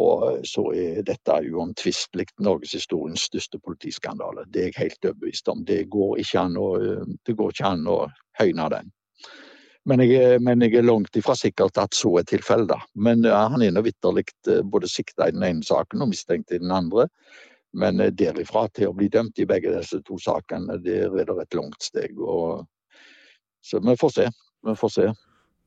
så 0.45 0.67
er 0.75 1.01
dette 1.07 1.39
uomtvistelig 1.49 2.27
norgeshistoriens 2.43 3.25
største 3.31 3.59
politiskandale. 3.59 4.45
Det 4.47 4.61
er 4.61 4.69
jeg 4.71 4.79
helt 4.83 5.09
overbevist 5.09 5.51
om. 5.51 5.65
Det 5.65 5.83
går 5.91 6.21
ikke 6.23 6.45
an 6.45 6.59
å, 6.61 6.69
ikke 7.27 7.71
an 7.71 7.89
å 7.91 7.97
høyne 8.39 8.69
den. 8.75 8.93
Men 9.87 10.03
jeg, 10.03 10.39
men 10.43 10.61
jeg, 10.63 10.75
er 10.75 10.83
langt 10.83 11.15
ifra 11.15 11.35
sikkert 11.39 11.79
at 11.79 11.95
så 11.95 12.17
er 12.19 12.27
tilfellet. 12.27 12.87
Men 12.99 13.23
han 13.23 13.63
er 13.63 13.71
nå 13.71 13.85
vitterlig 13.85 14.25
eh, 14.51 14.59
både 14.67 14.89
sikta 14.91 15.29
i 15.29 15.35
den 15.35 15.45
ene 15.47 15.63
saken 15.63 16.03
og 16.03 16.11
mistenkt 16.11 16.51
i 16.51 16.59
den 16.59 16.73
andre. 16.75 17.07
Men 17.75 17.99
eh, 17.99 18.13
derifra 18.15 18.67
til 18.73 18.91
å 18.91 18.95
bli 18.97 19.09
dømt 19.11 19.39
i 19.41 19.47
begge 19.49 19.73
disse 19.75 19.99
to 20.07 20.19
sakene, 20.21 20.79
der 20.83 21.11
er 21.11 21.29
det 21.29 21.39
et 21.43 21.57
langt 21.57 21.83
steg. 21.83 22.17
Og, 22.19 22.65
så 23.65 23.81
vi 23.83 23.97
får 23.99 24.13
se. 24.15 24.27
Vi 24.67 24.75
får 24.77 24.93
se. 24.93 25.07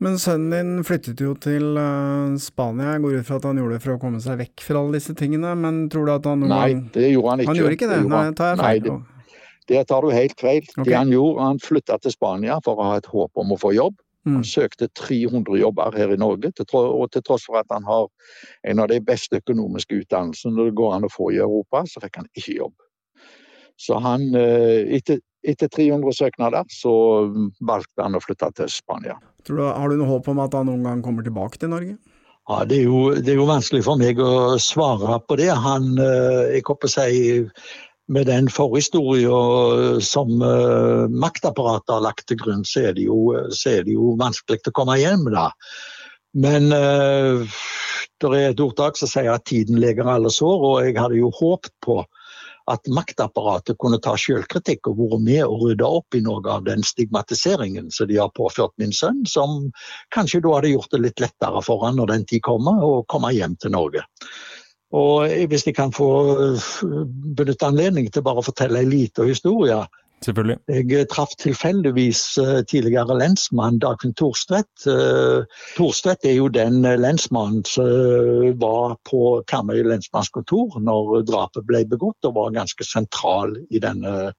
Men 0.01 0.16
sønnen 0.16 0.53
din 0.55 0.84
flyttet 0.88 1.20
jo 1.20 1.34
til 1.36 1.76
uh, 1.76 2.32
Spania. 2.40 2.94
Jeg 2.94 3.03
går 3.05 3.18
ut 3.20 3.26
fra 3.28 3.36
at 3.36 3.48
han 3.51 3.59
gjorde 3.61 3.76
det 3.76 3.84
for 3.84 3.98
å 3.98 4.01
komme 4.01 4.20
seg 4.24 4.38
vekk 4.40 4.62
fra 4.64 4.80
alle 4.80 4.96
disse 4.96 5.12
tingene, 5.16 5.53
men 5.61 5.82
tror 5.92 6.09
du 6.09 6.12
at 6.14 6.28
han 6.30 6.40
noen 6.40 6.55
Nei, 6.55 6.70
det 6.94 7.11
gjorde 7.11 7.34
han 7.34 7.42
ikke. 7.42 7.51
Han 7.51 7.59
gjorde 7.61 7.76
ikke 7.76 7.88
det? 7.90 7.98
det 8.07 8.12
Nei, 8.14 8.22
tar 8.38 8.55
jeg 8.55 8.62
feil? 8.62 8.86
Nei, 8.88 9.18
det, 9.59 9.74
det 9.74 9.82
tar 9.90 10.07
du 10.07 10.14
helt 10.16 10.40
feil. 10.40 10.64
Okay. 10.72 10.86
Det 10.88 10.96
han 10.96 11.12
gjorde, 11.12 11.51
han 11.51 11.61
flytta 11.61 12.01
til 12.01 12.16
Spania 12.16 12.57
for 12.64 12.80
å 12.80 12.88
ha 12.88 13.03
et 13.03 13.11
håp 13.12 13.44
om 13.44 13.53
å 13.53 13.61
få 13.61 13.74
jobb. 13.76 14.01
Han 14.28 14.42
mm. 14.42 14.44
søkte 14.44 14.90
300 14.98 15.56
jobber 15.62 15.96
her 15.96 16.12
i 16.12 16.18
Norge, 16.20 16.52
og 16.76 17.06
til 17.12 17.24
tross 17.24 17.46
for 17.48 17.60
at 17.62 17.70
han 17.72 17.86
har 17.88 18.08
en 18.68 18.82
av 18.82 18.90
de 18.92 19.00
beste 19.00 19.40
økonomiske 19.40 20.02
utdannelsene 20.02 20.68
det 20.68 20.76
går 20.76 20.98
an 20.98 21.08
å 21.08 21.12
få 21.12 21.30
i 21.32 21.40
Europa, 21.40 21.86
så 21.88 22.02
fikk 22.04 22.20
han 22.20 22.28
ikke 22.36 22.58
jobb. 22.58 22.76
Så 23.80 23.96
han, 24.04 24.26
eh, 24.36 24.84
etter, 24.98 25.22
etter 25.48 25.70
300 25.72 26.12
søknader, 26.12 26.68
så 26.68 26.92
valgte 27.64 28.04
han 28.04 28.18
å 28.18 28.20
flytte 28.20 28.52
til 28.58 28.68
Spania. 28.68 29.16
Du, 29.48 29.56
har 29.56 29.88
du 29.88 29.96
noe 29.96 30.10
håp 30.10 30.28
om 30.28 30.42
at 30.44 30.56
han 30.58 30.68
noen 30.68 30.84
gang 30.84 31.04
kommer 31.04 31.24
tilbake 31.24 31.56
til 31.62 31.72
Norge? 31.72 31.96
Ja, 32.50 32.64
det 32.66 32.80
er, 32.80 32.88
jo, 32.90 33.14
det 33.14 33.32
er 33.32 33.38
jo 33.38 33.46
vanskelig 33.48 33.84
for 33.86 34.00
meg 34.00 34.20
å 34.20 34.58
svare 34.60 35.20
på 35.24 35.36
det. 35.40 35.48
Han, 35.64 35.94
eh, 36.02 36.56
jeg 36.56 36.66
håper 36.66 36.90
å 36.90 36.92
si 36.92 37.40
med 38.11 38.26
den 38.26 38.50
forhistorien 38.50 40.00
som 40.02 40.42
uh, 40.42 41.06
maktapparatet 41.08 41.94
har 41.94 42.04
lagt 42.04 42.26
til 42.28 42.40
grunn, 42.40 42.64
så 42.66 42.88
er 42.90 42.96
det 42.98 43.06
jo, 43.06 43.30
er 43.34 43.84
det 43.86 43.94
jo 43.94 44.14
vanskelig 44.20 44.61
å 44.66 44.74
komme 44.74 44.98
hjem 44.98 45.28
da. 45.30 45.50
Men 46.34 46.70
uh, 46.74 47.46
det 48.20 48.30
er 48.36 48.50
et 48.50 48.62
ordtak 48.62 48.98
som 48.98 49.11
sier 49.11 49.30
at 49.32 49.46
tiden 49.48 49.78
leger 49.82 50.11
alle 50.11 50.32
sår, 50.34 50.66
og 50.66 50.80
jeg 50.84 50.98
hadde 50.98 51.20
jo 51.20 51.30
håpet 51.38 51.74
på 51.86 52.02
at 52.70 52.86
maktapparatet 52.92 53.78
kunne 53.82 53.98
ta 54.02 54.12
selvkritikk 54.20 54.90
og 54.90 55.00
vært 55.00 55.24
med 55.26 55.42
og 55.46 55.64
rydde 55.64 55.86
opp 55.86 56.14
i 56.14 56.22
noe 56.24 56.42
av 56.52 56.66
den 56.66 56.84
stigmatiseringen 56.86 57.90
som 57.94 58.11
de 58.11 58.20
har 58.20 58.30
påført 58.36 58.74
min 58.82 58.94
sønn, 58.94 59.24
som 59.26 59.70
kanskje 60.14 60.42
da 60.44 60.54
hadde 60.58 60.74
gjort 60.74 60.92
det 60.94 61.02
litt 61.06 61.22
lettere 61.24 61.62
for 61.66 61.82
han 61.86 61.98
når 61.98 62.14
den 62.14 62.26
tid 62.30 62.44
kommer, 62.46 62.82
å 62.84 63.02
komme 63.11 63.32
hjem 63.34 63.56
til 63.62 63.74
Norge. 63.74 64.04
Og 64.97 65.30
hvis 65.51 65.66
jeg 65.66 65.76
kan 65.76 65.93
få 65.95 66.11
eh, 66.34 66.68
benytte 67.36 67.68
anledning 67.68 68.11
til 68.11 68.26
bare 68.26 68.43
å 68.43 68.47
fortelle 68.47 68.82
en 68.82 68.91
liten 68.91 69.30
historie. 69.30 69.78
Selvfølgelig. 70.20 70.59
Jeg 70.68 71.07
traff 71.09 71.30
tilfeldigvis 71.41 72.18
tidligere 72.68 73.14
lensmann 73.16 73.78
Dagfinn 73.80 74.12
Thorstvedt. 74.18 74.84
Thorstvedt 75.78 76.26
er 76.28 76.34
jo 76.36 76.51
den 76.53 76.82
lensmannen 76.84 77.62
som 77.64 78.59
var 78.61 78.99
på 79.09 79.22
Karmøy 79.49 79.80
lensmannskontor 79.88 80.76
når 80.84 81.24
drapet 81.30 81.64
ble 81.70 81.86
begått, 81.88 82.20
og 82.28 82.36
var 82.36 82.53
ganske 82.59 82.84
sentral 82.84 83.57
i 83.72 83.80
denne 83.80 84.34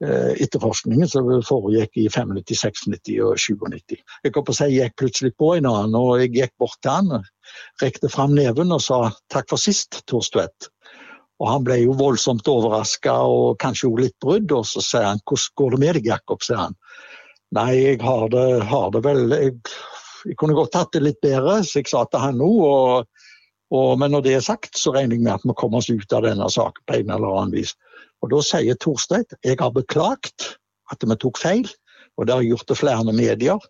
etterforskningen 0.00 1.12
som 1.12 1.28
foregikk 1.44 2.00
i 2.00 2.08
95, 2.08 2.40
96 2.40 2.88
og 3.20 3.36
97. 3.36 4.00
Jeg 4.24 4.32
si, 4.56 4.70
jeg 4.70 4.88
gikk 4.88 4.98
plutselig 5.04 5.34
på 5.36 5.52
en 5.58 5.68
annen, 5.68 6.00
og 6.00 6.24
jeg 6.24 6.32
gikk 6.38 6.56
bort 6.64 6.80
til 6.80 6.96
han, 6.96 7.28
rekte 7.82 8.10
fram 8.12 8.34
neven 8.36 8.72
og 8.74 8.82
sa 8.84 9.00
takk 9.32 9.50
for 9.52 9.60
sist, 9.60 10.02
Thorstvedt. 10.10 10.70
Og 11.40 11.48
han 11.48 11.64
ble 11.64 11.78
jo 11.80 11.96
voldsomt 11.96 12.48
overraska 12.52 13.14
og 13.24 13.56
kanskje 13.62 13.88
også 13.88 14.02
litt 14.04 14.16
brydd, 14.20 14.52
og 14.52 14.66
så 14.68 14.82
sier 14.84 15.08
han 15.08 15.22
hvordan 15.24 15.56
går 15.56 15.74
det 15.74 15.80
med 15.84 15.96
deg, 15.96 16.10
Jakob, 16.12 16.44
sier 16.44 16.60
han. 16.66 16.76
Nei, 17.56 17.70
jeg 17.78 18.00
har 18.04 18.28
det, 18.30 18.46
har 18.70 18.92
det 18.94 19.02
vel 19.06 19.24
jeg, 19.32 19.54
jeg, 20.28 20.36
kunne 20.38 20.54
godt 20.54 20.76
hatt 20.78 20.92
det 20.94 21.02
litt 21.02 21.20
bedre, 21.24 21.56
så 21.66 21.80
jeg 21.80 21.88
sa 21.90 22.04
til 22.06 22.22
han 22.22 22.38
nå. 22.38 22.50
Og, 22.68 23.24
og, 23.72 23.88
men 24.02 24.12
når 24.14 24.26
det 24.26 24.36
er 24.36 24.44
sagt, 24.46 24.76
så 24.78 24.92
regner 24.94 25.16
jeg 25.16 25.24
med 25.24 25.38
at 25.38 25.48
vi 25.48 25.56
kommer 25.58 25.80
oss 25.80 25.90
ut 25.90 26.14
av 26.14 26.28
denne 26.28 26.50
saken 26.52 26.84
på 26.86 27.00
en 27.00 27.14
eller 27.16 27.40
annen 27.40 27.56
vis. 27.56 27.72
Og 28.20 28.34
da 28.34 28.42
sier 28.44 28.76
Torstein 28.78 29.24
jeg 29.46 29.58
har 29.62 29.72
beklagt 29.74 30.52
at 30.92 31.06
vi 31.06 31.16
tok 31.22 31.40
feil, 31.40 31.66
og 32.18 32.28
det 32.28 32.36
har 32.36 32.44
gjort 32.44 32.68
til 32.68 32.78
flere 32.82 33.16
medier. 33.16 33.68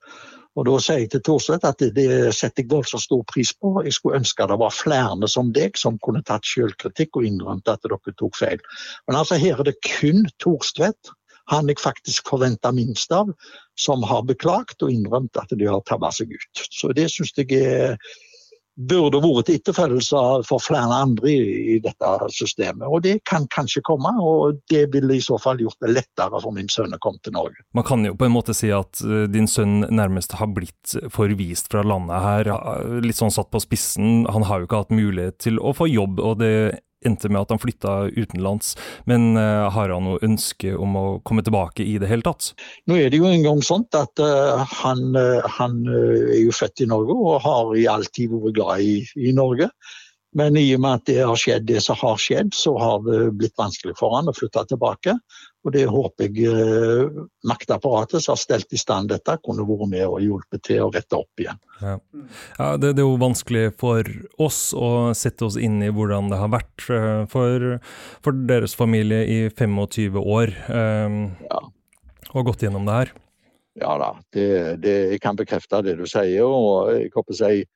Og 0.58 0.66
Da 0.66 0.78
sier 0.82 1.04
jeg 1.04 1.10
til 1.12 1.22
Thorstvedt 1.22 1.64
at 1.68 1.78
det, 1.78 1.92
det 1.94 2.34
setter 2.34 2.64
jeg 2.64 2.70
voldsomt 2.72 3.04
stor 3.04 3.22
pris 3.30 3.52
på. 3.54 3.70
Jeg 3.86 3.94
skulle 3.94 4.18
ønske 4.18 4.48
det 4.50 4.58
var 4.58 4.74
flere 4.74 5.28
som 5.30 5.52
deg 5.54 5.78
som 5.78 5.98
kunne 6.02 6.24
tatt 6.26 6.46
selvkritikk 6.46 7.20
og 7.20 7.28
innrømt 7.28 7.70
at 7.70 7.82
dere 7.86 8.14
tok 8.18 8.36
feil. 8.38 8.62
Men 9.06 9.20
altså 9.20 9.38
her 9.38 9.60
er 9.60 9.70
det 9.70 9.78
kun 9.86 10.26
Thorstvedt, 10.42 11.12
han 11.50 11.70
jeg 11.70 11.82
faktisk 11.82 12.28
forventa 12.30 12.70
minst 12.74 13.12
av, 13.14 13.30
som 13.78 14.02
har 14.06 14.26
beklagt 14.26 14.82
og 14.82 14.92
innrømt 14.92 15.38
at 15.40 15.54
de 15.54 15.66
har 15.66 15.82
tabba 15.86 16.10
seg 16.14 16.34
ut. 16.34 16.66
Så 16.70 16.92
det 16.94 17.08
syns 17.10 17.32
jeg 17.38 17.50
er 17.58 17.96
burde 18.88 19.20
vært 19.20 19.48
til 19.48 19.58
etterfølgelse 19.60 20.22
for 20.48 20.62
flere 20.62 21.00
andre 21.04 21.30
i, 21.30 21.40
i, 21.74 21.78
dette 21.84 22.10
systemet. 22.34 22.86
Og 22.88 23.02
det 23.04 23.18
kan 23.28 23.46
kanskje 23.52 23.82
komme, 23.86 24.12
og 24.22 24.60
det 24.72 24.86
ville 24.94 25.18
i 25.18 25.24
så 25.24 25.38
fall 25.40 25.60
gjort 25.62 25.80
det 25.84 25.92
lettere 25.92 26.40
for 26.40 26.54
min 26.56 26.70
sønn 26.72 26.96
å 26.96 27.00
komme 27.02 27.20
til 27.24 27.36
Norge. 27.36 27.60
Man 27.76 27.86
kan 27.86 28.04
jo 28.06 28.16
på 28.18 28.28
en 28.28 28.34
måte 28.34 28.56
si 28.56 28.72
at 28.74 29.02
uh, 29.04 29.24
din 29.30 29.48
sønn 29.50 29.84
nærmest 29.90 30.36
har 30.40 30.52
blitt 30.54 30.96
forvist 31.12 31.70
fra 31.72 31.84
landet 31.86 32.24
her, 32.24 32.52
litt 33.04 33.18
sånn 33.18 33.34
satt 33.34 33.50
på 33.52 33.62
spissen. 33.62 34.24
Han 34.30 34.46
har 34.48 34.60
jo 34.60 34.68
ikke 34.68 34.84
hatt 34.84 34.94
mulighet 34.94 35.40
til 35.42 35.60
å 35.60 35.74
få 35.76 35.90
jobb, 35.90 36.22
og 36.24 36.40
det 36.42 36.54
endte 37.06 37.30
med 37.32 37.42
at 37.42 37.54
han 37.54 37.62
flytta 37.62 37.94
utenlands. 38.16 38.74
Men 39.10 39.32
uh, 39.38 39.68
har 39.72 39.92
han 39.94 40.06
noe 40.06 40.20
ønske 40.26 40.74
om 40.76 40.96
å 40.98 41.06
komme 41.26 41.44
tilbake 41.46 41.86
i 41.86 41.96
det 42.00 42.10
hele 42.10 42.26
tatt? 42.26 42.52
Nå 42.90 42.98
er 43.00 43.12
det 43.12 43.20
jo 43.22 43.30
en 43.30 43.46
gang 43.46 43.64
sånn 43.64 43.86
at 43.96 44.22
uh, 44.22 44.60
han, 44.82 45.10
uh, 45.16 45.40
han 45.58 45.80
er 45.88 46.42
jo 46.42 46.54
født 46.54 46.84
i 46.84 46.90
Norge 46.90 47.16
og 47.16 47.42
har 47.46 47.74
i 47.78 47.88
all 47.90 48.06
tid 48.12 48.32
vært 48.34 48.56
glad 48.58 48.84
i, 48.84 49.00
i 49.16 49.34
Norge. 49.36 49.70
Men 50.38 50.56
i 50.56 50.68
og 50.76 50.82
med 50.84 51.00
at 51.00 51.06
det 51.08 51.22
har 51.26 51.38
skjedd 51.38 51.64
det 51.66 51.80
som 51.82 51.96
har 51.98 52.18
skjedd, 52.22 52.52
så 52.54 52.76
har 52.78 53.00
det 53.02 53.32
blitt 53.38 53.56
vanskelig 53.58 53.96
for 53.98 54.14
han 54.14 54.30
å 54.30 54.34
flytte 54.36 54.62
tilbake. 54.70 55.16
Og 55.66 55.74
det 55.74 55.82
håper 55.90 56.28
jeg 56.28 56.46
eh, 56.48 57.18
maktapparatet 57.50 58.22
som 58.22 58.36
har 58.36 58.40
stelt 58.40 58.70
i 58.72 58.78
stand 58.80 59.10
dette, 59.10 59.34
kunne 59.44 59.66
vært 59.66 59.90
med 59.90 60.06
og 60.06 60.22
hjulpet 60.22 60.62
til 60.68 60.84
å 60.86 60.92
rette 60.94 61.18
opp 61.18 61.42
igjen. 61.42 61.58
Ja. 61.80 61.96
ja 62.60 62.68
det, 62.78 62.92
det, 62.94 63.02
er 63.02 63.08
jo 63.08 63.18
vanskelig 63.20 63.64
for 63.80 64.06
oss 64.40 64.60
å 64.72 65.10
sette 65.18 65.48
oss 65.48 65.58
inn 65.58 65.80
i 65.82 65.90
hvordan 65.92 66.30
det 66.30 66.38
har 66.40 66.54
vært 66.54 66.86
eh, 66.94 67.24
for, 67.32 67.66
for 68.22 68.46
deres 68.52 68.78
familie 68.78 69.26
i 69.26 69.40
25 69.50 70.22
år. 70.22 70.54
Um, 70.70 71.20
ja. 71.50 71.64
Og 72.30 72.46
gått 72.52 72.62
gjennom 72.62 72.86
det 72.86 73.02
her. 73.02 73.12
Ja 73.80 73.98
da, 73.98 74.14
det, 74.34 74.48
det, 74.82 74.96
jeg 75.12 75.20
kan 75.22 75.38
bekrefte 75.38 75.82
det 75.82 75.98
du 75.98 76.06
sier. 76.08 76.46
og 76.46 76.94
jeg 76.94 77.10
håper 77.14 77.34
å 77.34 77.42
si 77.42 77.66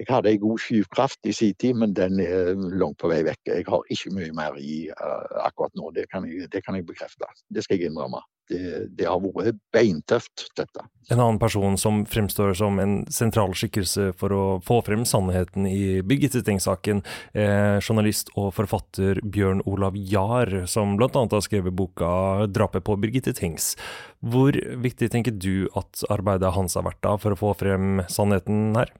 jeg 0.00 0.08
hadde 0.08 0.30
en 0.32 0.40
god 0.40 0.60
skyvkraft 0.62 1.28
i 1.28 1.34
sin 1.36 1.56
tid, 1.60 1.76
men 1.76 1.92
den 1.96 2.20
er 2.24 2.54
langt 2.80 2.96
på 3.02 3.10
vei 3.12 3.20
vekk. 3.26 3.42
Jeg 3.50 3.66
har 3.68 3.88
ikke 3.92 4.12
mye 4.16 4.32
mer 4.36 4.56
i 4.56 4.86
uh, 4.88 5.42
akkurat 5.44 5.74
nå, 5.76 5.90
det 5.92 6.06
kan, 6.08 6.24
jeg, 6.28 6.48
det 6.52 6.62
kan, 6.64 6.78
jeg, 6.78 6.86
bekrefte. 6.88 7.28
Det 7.52 7.64
skal 7.64 7.76
jeg 7.76 7.90
innrømme. 7.90 8.22
Det, 8.48 8.88
det, 8.98 9.04
har 9.06 9.20
vært 9.22 9.60
beintøft, 9.72 10.46
dette. 10.58 10.84
En 11.12 11.20
annen 11.20 11.38
person 11.40 11.76
som 11.80 12.02
fremstår 12.08 12.56
som 12.58 12.80
en 12.82 12.96
sentral 13.12 13.52
skikkelse 13.56 14.08
for 14.18 14.34
å 14.34 14.42
få 14.64 14.80
frem 14.84 15.04
sannheten 15.08 15.68
i 15.68 16.00
Birgitte 16.04 16.42
Tengs-saken, 16.44 17.04
eh, 17.36 17.76
journalist 17.84 18.32
og 18.34 18.50
forfatter 18.56 19.20
Bjørn 19.22 19.62
Olav 19.68 19.96
Jahr, 19.96 20.64
som 20.72 20.96
bl.a. 20.96 21.12
har 21.12 21.44
skrevet 21.44 21.76
boka 21.76 22.48
'Drapet 22.48 22.88
på 22.88 22.96
Birgitte 23.00 23.36
Tengs'. 23.36 23.76
Hvor 24.24 24.56
viktig 24.56 25.12
tenker 25.12 25.36
du 25.36 25.68
at 25.76 26.04
arbeidet 26.12 26.56
hans 26.56 26.76
har 26.80 26.88
vært 26.88 27.00
da 27.04 27.16
for 27.20 27.36
å 27.36 27.40
få 27.44 27.54
frem 27.60 28.04
sannheten 28.08 28.72
her? 28.80 28.92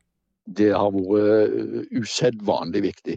Det 0.47 0.73
har 0.75 0.91
vært 0.95 1.53
eh, 1.55 2.01
usedvanlig 2.03 2.83
viktig. 2.89 3.17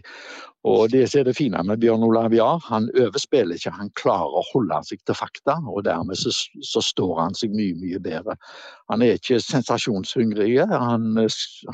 Og 0.66 0.90
Det 0.90 1.04
som 1.06 1.20
er 1.20 1.28
det 1.28 1.36
fine 1.38 1.60
med 1.62 1.78
Bjørn 1.78 2.02
Olav 2.02 2.34
Jahr, 2.34 2.58
han 2.66 2.88
overspiller 2.98 3.54
ikke, 3.54 3.70
han 3.70 3.92
klarer 3.98 4.34
å 4.34 4.42
holde 4.48 4.80
seg 4.88 4.98
til 5.06 5.14
fakta. 5.14 5.60
og 5.62 5.84
Dermed 5.86 6.18
så, 6.18 6.32
så 6.62 6.82
står 6.82 7.20
han 7.20 7.38
seg 7.38 7.54
mye, 7.54 7.76
mye 7.78 8.00
bedre. 8.02 8.34
Han 8.90 9.02
er 9.02 9.14
ikke 9.14 9.38
sensasjonshungrig. 9.44 10.58
Han, 10.72 11.22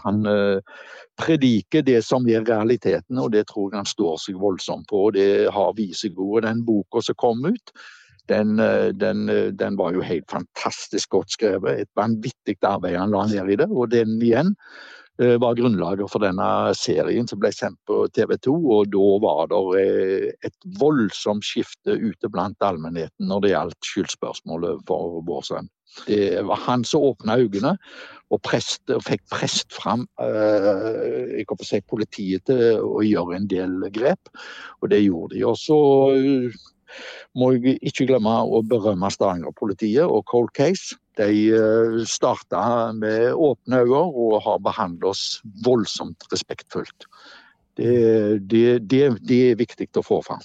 han 0.04 0.20
uh, 0.28 0.84
prediker 1.16 1.86
det 1.88 2.02
som 2.04 2.28
er 2.28 2.44
realiteten, 2.44 3.16
og 3.16 3.32
det 3.32 3.46
tror 3.48 3.70
jeg 3.70 3.80
han 3.80 3.88
står 3.88 4.20
seg 4.26 4.40
voldsomt 4.44 4.90
på. 4.92 5.06
og 5.08 5.16
Det 5.16 5.48
har 5.56 5.76
visegode. 5.80 6.44
seg. 6.44 6.50
Den 6.52 6.64
boka 6.68 7.00
som 7.00 7.16
kom 7.16 7.46
ut, 7.48 7.76
den, 8.28 8.58
eh, 8.60 8.92
den, 8.94 9.24
den, 9.56 9.76
var 9.76 9.96
jo 9.96 10.04
helt 10.04 10.28
fantastisk 10.30 11.16
godt 11.16 11.32
skrevet. 11.32 11.80
Et 11.80 11.96
vanvittig 11.96 12.60
arbeid 12.60 13.00
han 13.00 13.10
la 13.10 13.24
ned 13.26 13.50
i 13.50 13.56
det. 13.56 13.72
Og 13.72 13.88
den 13.90 14.20
igjen 14.20 14.52
Eh, 14.52 15.01
var 15.18 15.56
grunnlaget 15.58 16.08
for 16.10 16.24
denne 16.24 16.46
serien 16.78 17.28
som 17.28 17.40
ble 17.42 17.50
sendt 17.54 17.78
på 17.88 18.06
TV 18.16 18.34
2. 18.46 18.54
Og 18.76 18.88
da 18.92 19.10
var 19.22 19.50
det 19.50 19.60
eh, 19.82 20.26
et 20.48 20.66
voldsomt 20.80 21.44
skifte 21.46 21.98
ute 22.00 22.30
blant 22.32 22.56
allmennheten 22.64 23.28
når 23.28 23.44
det 23.44 23.52
gjaldt 23.52 23.90
skyldspørsmålet 23.90 24.82
for 24.88 25.20
vår 25.28 25.46
sønn. 25.50 25.70
Det 26.06 26.40
var 26.48 26.60
han 26.64 26.86
som 26.88 27.04
åpna 27.04 27.36
øynene 27.42 27.74
og, 28.32 28.38
prest, 28.40 28.80
og 28.88 29.02
fikk 29.04 29.26
prest 29.28 29.74
fram 29.76 30.06
eh, 30.24 31.44
si, 31.60 31.82
politiet 31.84 32.46
til 32.48 32.80
å 32.80 33.02
gjøre 33.04 33.36
en 33.36 33.48
del 33.50 33.76
grep, 33.92 34.32
og 34.80 34.88
det 34.94 35.02
gjorde 35.04 35.36
de. 35.36 35.44
Og 35.44 35.58
så 35.60 35.76
må 37.36 37.52
jeg 37.56 37.76
ikke 37.84 38.08
glemme 38.08 38.32
å 38.48 38.62
berømme 38.64 39.12
Stavanger-politiet 39.12 40.04
og 40.08 40.24
Cold 40.30 40.52
Case. 40.56 40.96
De 41.20 41.28
eh, 41.52 41.98
starta 42.08 42.92
med 42.96 43.34
åpne 43.34 43.82
øyne 43.84 44.04
og 44.24 44.38
har 44.46 44.62
behandlet 44.64 45.10
oss 45.12 45.24
voldsomt 45.64 46.24
respektfullt. 46.32 47.08
Det, 47.76 47.92
det, 48.48 48.82
det, 48.88 49.04
det 49.24 49.40
er 49.50 49.60
viktig 49.60 49.88
å 49.96 50.04
få 50.04 50.20
fram. 50.24 50.42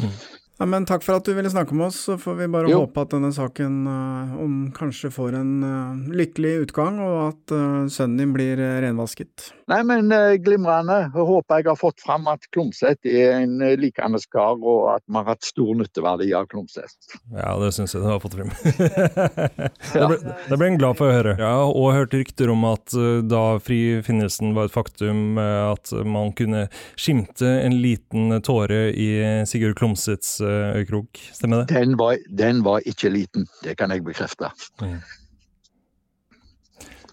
Mm. 0.00 0.12
Ja, 0.60 0.66
men 0.68 0.84
takk 0.84 1.00
for 1.00 1.16
at 1.16 1.24
du 1.24 1.32
ville 1.32 1.48
snakke 1.48 1.72
med 1.72 1.86
oss. 1.86 2.02
Så 2.04 2.18
får 2.20 2.34
vi 2.36 2.46
bare 2.52 2.68
jo. 2.68 2.82
håpe 2.82 3.00
at 3.00 3.14
denne 3.14 3.30
saken 3.32 3.76
uh, 3.88 4.32
om 4.44 4.56
kanskje 4.76 5.08
får 5.08 5.38
en 5.38 5.52
uh, 5.64 6.10
lykkelig 6.12 6.50
utgang, 6.66 6.98
og 7.00 7.20
at 7.30 7.54
uh, 7.56 7.86
sønnen 7.88 8.18
din 8.20 8.34
blir 8.34 8.60
renvasket. 8.84 9.54
Nei, 9.70 9.78
men 9.86 10.10
glimrende. 10.42 10.96
Jeg 11.06 11.24
håper 11.30 11.62
jeg 11.62 11.68
har 11.70 11.78
fått 11.78 12.02
fram 12.02 12.26
at 12.28 12.44
Klomsæt 12.52 13.06
er 13.08 13.38
en 13.38 13.54
likende 13.78 14.18
kar, 14.28 14.58
og 14.58 14.88
at 14.96 15.04
vi 15.06 15.16
har 15.16 15.28
hatt 15.30 15.46
stor 15.46 15.70
nytteverdi 15.78 16.28
av 16.36 16.48
Klomsæt. 16.50 17.14
Ja, 17.38 17.54
det 17.62 17.70
syns 17.76 17.94
jeg 17.94 18.02
du 18.02 18.08
har 18.10 18.20
fått 18.20 18.34
frem. 18.34 18.50
det, 18.66 20.08
ble, 20.10 20.18
det 20.50 20.58
ble 20.58 20.70
en 20.72 20.80
glad 20.82 20.98
for 20.98 21.06
å 21.06 21.14
høre. 21.14 21.36
Jeg 21.38 21.60
har 21.60 21.72
òg 21.72 21.96
hørt 22.00 22.18
rykter 22.18 22.50
om 22.52 22.66
at 22.68 22.98
da 23.30 23.44
frifinnelsen 23.62 24.52
var 24.58 24.68
et 24.68 24.74
faktum, 24.74 25.38
at 25.38 25.94
man 26.02 26.34
kunne 26.36 26.66
skimte 26.98 27.54
en 27.62 27.78
liten 27.78 28.34
tåre 28.44 28.88
i 28.90 29.10
Sigurd 29.48 29.78
Klomsæts 29.78 30.40
Øykrok, 30.80 31.20
stemmer 31.32 31.62
det? 31.62 31.76
Den 31.76 31.96
var, 31.98 32.16
den 32.38 32.64
var, 32.64 32.82
ikke 32.86 33.10
liten, 33.12 33.46
det 33.64 33.76
kan 33.78 33.90
jeg 33.90 34.04
bekrefte. 34.04 34.50
Mm. 34.82 35.00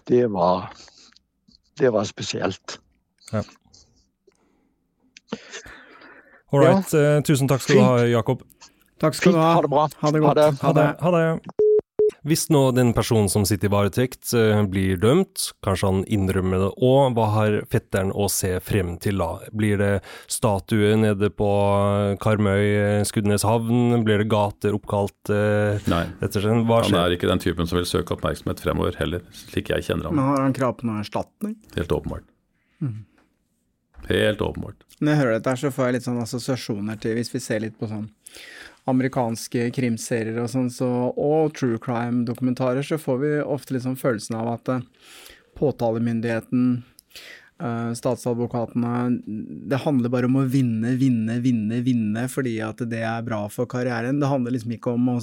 Det 0.08 0.26
var 0.32 0.72
Det 1.78 1.92
var 1.92 2.04
spesielt. 2.04 2.80
Ja. 3.32 3.42
All 6.52 6.60
right. 6.64 6.92
Ja. 6.92 7.16
Eh, 7.16 7.22
tusen 7.22 7.48
takk 7.48 7.62
skal 7.62 7.76
du 7.76 7.82
ha, 7.84 7.96
Jakob. 8.08 8.42
Takk 9.00 9.14
skal 9.14 9.36
du 9.36 9.38
ha. 9.38 9.52
Ha 9.54 9.62
det 9.62 9.70
bra. 9.70 9.88
Ha 10.00 10.10
det 10.10 10.20
godt. 10.24 10.38
Ha 10.62 10.72
det. 10.72 10.90
Ha 11.00 11.10
det. 11.14 11.66
Hvis 12.28 12.48
nå 12.52 12.60
den 12.76 12.90
personen 12.96 13.30
som 13.32 13.44
sitter 13.48 13.70
i 13.70 13.72
varetekt 13.72 14.34
eh, 14.36 14.60
blir 14.68 14.98
dømt, 15.00 15.46
kanskje 15.64 15.88
han 15.88 16.00
innrømmer 16.12 16.60
det 16.60 16.68
òg, 16.84 17.14
hva 17.16 17.28
har 17.32 17.56
fetteren 17.72 18.10
å 18.12 18.26
se 18.32 18.50
frem 18.64 18.96
til 19.00 19.22
da? 19.22 19.30
Blir 19.56 19.80
det 19.80 19.90
statue 20.28 20.92
nede 21.00 21.30
på 21.32 21.48
Karmøy, 22.20 22.64
eh, 22.66 23.06
Skudenes 23.08 23.46
havn? 23.48 24.02
Blir 24.04 24.20
det 24.20 24.28
gater 24.32 24.76
oppkalt 24.76 25.32
eh, 25.32 25.80
Nei, 25.88 26.04
han 26.20 26.98
er 27.00 27.16
ikke 27.16 27.30
den 27.30 27.40
typen 27.42 27.70
som 27.70 27.80
vil 27.80 27.88
søke 27.88 28.18
oppmerksomhet 28.18 28.60
fremover 28.60 28.98
heller, 29.00 29.24
slik 29.46 29.72
jeg 29.72 29.88
kjenner 29.88 30.10
ham. 30.10 30.18
Men 30.18 30.32
har 30.34 30.44
han 30.44 30.56
krav 30.56 30.76
på 30.80 30.90
noen 30.90 31.00
erstatning? 31.04 31.56
Helt 31.78 31.94
åpenbart. 31.94 32.28
Mm. 32.84 32.98
Helt 34.08 34.44
åpenbart. 34.44 34.84
Når 35.00 35.12
jeg 35.14 35.20
hører 35.22 35.38
dette, 35.38 35.56
så 35.62 35.72
får 35.72 35.88
jeg 35.88 35.96
litt 35.96 36.06
sånn 36.08 36.22
assosiasjoner 36.22 36.98
til 37.00 37.16
Hvis 37.18 37.32
vi 37.32 37.40
ser 37.42 37.62
litt 37.64 37.78
på 37.78 37.88
sånn 37.90 38.08
amerikanske 38.88 39.68
krimserier 39.76 40.40
og 40.42 40.50
sånn, 40.52 40.70
så, 40.72 40.88
og 41.12 41.54
true 41.58 41.80
crime-dokumentarer, 41.82 42.84
så 42.84 43.00
får 43.00 43.18
vi 43.24 43.32
ofte 43.44 43.82
sånn 43.84 43.98
følelsen 44.00 44.38
av 44.40 44.54
at 44.56 44.72
påtalemyndigheten 45.58 46.78
Uh, 47.58 47.90
statsadvokatene 47.90 48.90
Det 49.66 49.80
handler 49.82 50.12
bare 50.14 50.28
om 50.28 50.36
å 50.38 50.44
vinne, 50.46 50.92
vinne, 50.94 51.40
vinne, 51.42 51.80
vinne 51.82 52.22
fordi 52.30 52.52
at 52.62 52.84
det 52.86 53.00
er 53.02 53.24
bra 53.26 53.40
for 53.50 53.66
karrieren. 53.66 54.20
Det 54.22 54.30
handler 54.30 54.54
liksom 54.54 54.76
ikke 54.76 54.92
om 54.94 55.08
å 55.10 55.16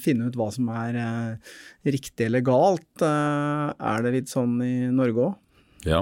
finne 0.00 0.30
ut 0.30 0.38
hva 0.40 0.46
som 0.54 0.70
er 0.72 0.96
uh, 0.96 1.58
riktig 1.84 2.30
eller 2.30 2.40
galt. 2.46 3.04
Er 3.04 4.06
det 4.06 4.14
litt 4.14 4.32
sånn 4.32 4.56
i 4.64 4.88
Norge 4.96 5.26
òg? 5.26 5.36
Ja. 5.84 6.00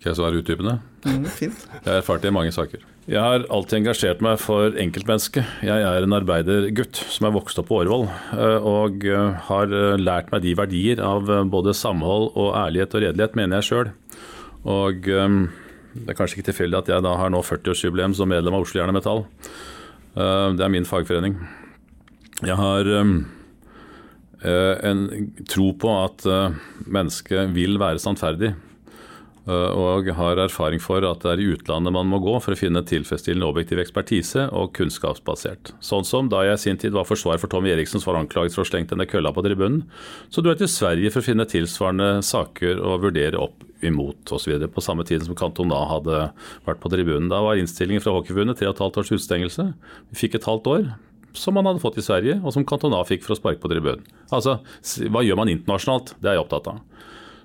Skal 0.00 0.14
jeg 0.14 0.20
svare 0.22 0.40
utdypende? 0.40 0.78
Mm, 1.04 1.28
fint. 1.28 1.68
Jeg 1.76 1.84
har 1.90 2.00
erfart 2.00 2.24
det 2.24 2.32
i 2.32 2.38
mange 2.40 2.56
saker. 2.56 2.88
Jeg 3.10 3.18
har 3.18 3.42
alltid 3.50 3.80
engasjert 3.80 4.20
meg 4.22 4.36
for 4.38 4.76
enkeltmennesket. 4.78 5.42
Jeg 5.66 5.82
er 5.82 6.04
en 6.04 6.14
arbeidergutt 6.14 7.00
som 7.10 7.26
er 7.26 7.34
vokst 7.34 7.58
opp 7.58 7.66
på 7.72 7.80
Årvoll, 7.80 8.06
eh, 8.36 8.62
og 8.62 9.02
eh, 9.02 9.40
har 9.48 9.74
eh, 9.74 9.98
lært 9.98 10.30
meg 10.30 10.44
de 10.44 10.52
verdier 10.60 11.02
av 11.02 11.26
både 11.50 11.74
samhold 11.74 12.30
og 12.38 12.54
ærlighet 12.60 12.94
og 12.94 13.02
redelighet, 13.02 13.34
mener 13.34 13.58
jeg 13.58 13.68
sjøl. 13.72 13.90
Og 14.70 15.02
det 15.02 16.06
er 16.06 16.14
kanskje 16.14 16.38
ikke 16.38 16.52
tilfeldig 16.52 16.78
at 16.78 16.90
jeg 16.92 17.02
da 17.02 17.16
har 17.18 17.32
nå 17.34 17.42
40-årsjubileum 17.42 18.14
som 18.14 18.30
medlem 18.30 18.54
av 18.54 18.62
Oslo 18.62 18.78
Jern 18.78 18.94
Metall. 18.94 19.24
Det 20.14 20.62
er 20.62 20.70
min 20.70 20.86
fagforening. 20.86 21.34
Jeg 22.46 22.54
har 22.60 22.86
en 24.86 25.02
tro 25.50 25.66
på 25.82 25.96
at 26.04 26.22
mennesket 26.86 27.50
vil 27.58 27.74
være 27.82 27.98
sannferdig. 28.04 28.52
Eh, 29.42 29.72
og 29.74 30.06
har 30.14 30.38
erfaring 30.38 30.78
for 30.82 31.02
at 31.08 31.24
det 31.24 31.32
er 31.32 31.40
i 31.42 31.48
utlandet 31.56 31.94
man 31.94 32.06
må 32.06 32.20
gå 32.22 32.36
for 32.44 32.54
å 32.54 32.58
finne 32.58 32.84
tilfredsstillende 32.86 33.48
objektiv 33.48 33.80
ekspertise 33.82 34.46
og 34.54 34.70
kunnskapsbasert. 34.78 35.72
Sånn 35.82 36.06
som 36.06 36.30
da 36.30 36.44
jeg 36.46 36.60
i 36.60 36.62
sin 36.62 36.78
tid 36.78 36.94
var 36.94 37.08
forsvarer 37.08 37.42
for 37.42 37.50
Tommy 37.50 37.72
Eriksen 37.74 37.98
som 37.98 38.12
var 38.12 38.20
anklaget 38.20 38.54
for 38.54 38.62
å 38.62 38.70
slengt 38.70 38.94
denne 38.94 39.08
kølla 39.10 39.34
på 39.34 39.42
tribunen, 39.42 39.82
så 40.30 40.44
dro 40.44 40.54
jeg 40.54 40.62
til 40.62 40.70
Sverige 40.70 41.10
for 41.10 41.24
å 41.24 41.26
finne 41.26 41.48
tilsvarende 41.50 42.10
saker 42.26 42.78
og 42.78 43.08
vurdere 43.08 43.40
opp 43.42 43.66
imot 43.82 44.30
osv. 44.30 44.54
På 44.70 44.84
samme 44.84 45.02
tid 45.08 45.26
som 45.26 45.34
Cantona 45.38 45.80
hadde 45.90 46.28
vært 46.68 46.82
på 46.84 46.92
tribunen. 46.92 47.26
Da 47.32 47.42
var 47.42 47.58
innstillingen 47.58 48.04
fra 48.04 48.14
Hockeyforbundet 48.14 48.60
tre 48.60 48.70
og 48.70 48.76
et 48.76 48.84
halvt 48.84 49.02
års 49.02 49.16
utstengelse. 49.18 49.72
Vi 50.12 50.22
fikk 50.22 50.38
et 50.38 50.46
halvt 50.46 50.70
år 50.70 50.92
som 51.34 51.56
man 51.56 51.66
hadde 51.66 51.80
fått 51.82 51.98
i 51.98 52.04
Sverige, 52.04 52.38
og 52.44 52.52
som 52.54 52.64
Cantona 52.68 53.00
fikk 53.08 53.24
for 53.24 53.34
å 53.34 53.38
sparke 53.40 53.62
på 53.62 53.70
tribunen. 53.72 54.04
Altså, 54.30 54.58
hva 55.08 55.22
gjør 55.24 55.38
man 55.40 55.50
internasjonalt? 55.50 56.14
Det 56.20 56.30
er 56.30 56.36
jeg 56.36 56.44
opptatt 56.44 56.68
av. 56.74 56.82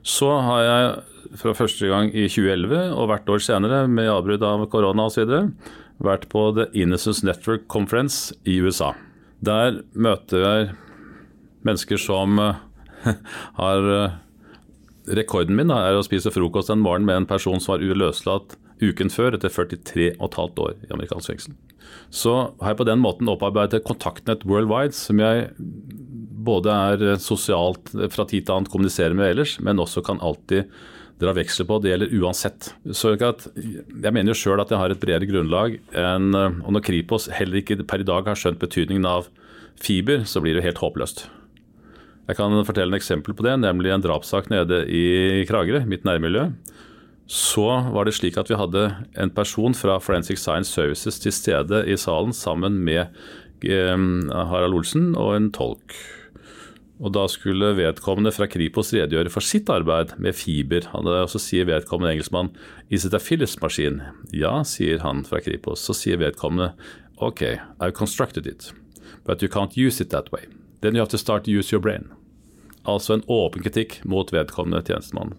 Så 0.06 0.30
har 0.44 0.64
jeg 0.64 1.38
fra 1.42 1.54
første 1.58 1.90
gang 1.90 2.12
i 2.14 2.28
2011 2.30 2.94
og 2.96 3.10
hvert 3.12 3.30
år 3.34 3.44
senere, 3.44 3.86
med 3.88 4.12
avbrudd 4.12 4.46
av 4.48 4.66
korona 4.72 5.08
osv., 5.10 5.34
vært 5.98 6.28
på 6.30 6.44
The 6.54 6.68
Innocence 6.78 7.26
Network 7.26 7.66
Conference 7.74 8.36
i 8.46 8.60
USA. 8.62 8.94
Der 9.42 9.82
møter 9.98 10.44
jeg 10.44 10.70
mennesker 11.66 12.00
som 12.02 12.38
har 13.62 13.92
eh, 13.96 14.24
Rekorden 15.08 15.56
min 15.56 15.72
er 15.72 15.96
å 15.96 16.04
spise 16.04 16.34
frokost 16.36 16.68
en 16.68 16.82
morgen 16.84 17.06
med 17.08 17.22
en 17.22 17.28
person 17.30 17.62
som 17.64 17.78
var 17.78 17.84
uløslatt 17.86 18.58
uken 18.84 19.08
før, 19.08 19.38
etter 19.38 19.48
43 19.50 20.10
15 20.20 20.60
år 20.66 20.74
i 20.84 20.90
amerikansk 20.92 21.32
fengsel. 21.32 21.54
Så 22.12 22.34
har 22.60 22.74
jeg 22.74 22.80
på 22.82 22.88
den 22.90 23.00
måten 23.00 23.32
opparbeidet 23.32 23.86
kontaktnett 23.88 24.44
worldwide, 24.44 24.92
som 24.98 25.22
jeg 25.24 25.48
både 26.38 26.74
er 26.74 27.18
sosialt 27.22 27.92
fra 28.14 28.26
tid 28.30 28.46
til 28.46 28.56
annet 28.56 28.72
kommuniserer 28.74 29.16
med 29.18 29.34
ellers, 29.34 29.58
men 29.64 29.82
også 29.82 30.04
kan 30.06 30.22
alltid 30.22 30.70
dra 31.22 31.34
veksler 31.34 31.66
på. 31.66 31.80
Det 31.82 31.92
gjelder 31.92 32.14
uansett. 32.22 32.70
Så 32.94 33.16
jeg 33.18 34.14
mener 34.14 34.32
jo 34.32 34.38
sjøl 34.38 34.62
at 34.62 34.72
jeg 34.74 34.82
har 34.82 34.94
et 34.94 35.02
bredere 35.02 35.30
grunnlag 35.30 35.80
enn 35.98 36.36
Og 36.38 36.70
når 36.76 36.86
Kripos 36.86 37.26
heller 37.34 37.62
ikke 37.64 37.80
per 37.90 38.04
i 38.04 38.08
dag 38.08 38.30
har 38.30 38.38
skjønt 38.38 38.62
betydningen 38.62 39.08
av 39.10 39.32
fiber, 39.82 40.26
så 40.30 40.42
blir 40.42 40.58
det 40.58 40.66
helt 40.66 40.82
håpløst. 40.82 41.26
Jeg 42.28 42.36
kan 42.36 42.54
fortelle 42.68 42.92
en 42.92 43.00
eksempel 43.00 43.36
på 43.38 43.46
det, 43.46 43.56
nemlig 43.62 43.94
en 43.94 44.04
drapssak 44.04 44.50
nede 44.52 44.82
i 44.92 45.46
Kragerø, 45.48 45.86
mitt 45.88 46.04
nærmiljø. 46.08 46.50
Så 47.28 47.66
var 47.94 48.08
det 48.08 48.16
slik 48.16 48.38
at 48.40 48.52
vi 48.52 48.60
hadde 48.60 48.84
en 49.20 49.32
person 49.36 49.76
fra 49.76 49.98
Forensic 50.04 50.40
Science 50.40 50.72
Services 50.72 51.20
til 51.24 51.36
stede 51.36 51.84
i 51.88 51.96
salen 52.00 52.36
sammen 52.36 52.80
med 52.84 53.08
eh, 53.64 54.06
Harald 54.52 54.76
Olsen 54.80 55.14
og 55.16 55.36
en 55.36 55.50
tolk. 55.56 55.96
Og 56.98 57.14
Da 57.14 57.28
skulle 57.30 57.76
vedkommende 57.78 58.32
fra 58.34 58.48
Kripos 58.50 58.90
redegjøre 58.96 59.30
for 59.30 59.46
sitt 59.46 59.70
arbeid 59.70 60.16
med 60.18 60.34
fiber. 60.34 60.88
Og 60.98 61.30
så 61.30 61.42
sier 61.42 61.68
vedkommende 61.70 62.16
engelskmann 62.16 62.50
'Is 62.90 63.06
it 63.06 63.14
a 63.14 63.20
Philips 63.20 63.58
maskin?' 63.62 64.02
Ja, 64.34 64.64
sier 64.64 65.00
han 65.00 65.24
fra 65.24 65.40
Kripos. 65.40 65.80
Så 65.80 65.94
sier 65.94 66.18
vedkommende 66.18 66.74
'OK, 67.18 67.60
I've 67.80 67.94
constructed 67.94 68.48
it, 68.48 68.74
but 69.26 69.42
you 69.42 69.50
can't 69.50 69.78
use 69.78 70.02
it 70.02 70.10
that 70.10 70.32
way. 70.32 70.46
Then 70.82 70.96
you 70.96 71.00
have 71.00 71.10
to 71.10 71.18
start 71.18 71.44
to 71.44 71.52
use 71.52 71.72
your 71.72 71.82
brain'. 71.82 72.10
Altså 72.86 73.14
en 73.14 73.24
åpen 73.28 73.64
kritikk 73.64 74.06
mot 74.06 74.32
vedkommende 74.32 74.82
tjenestemann, 74.82 75.34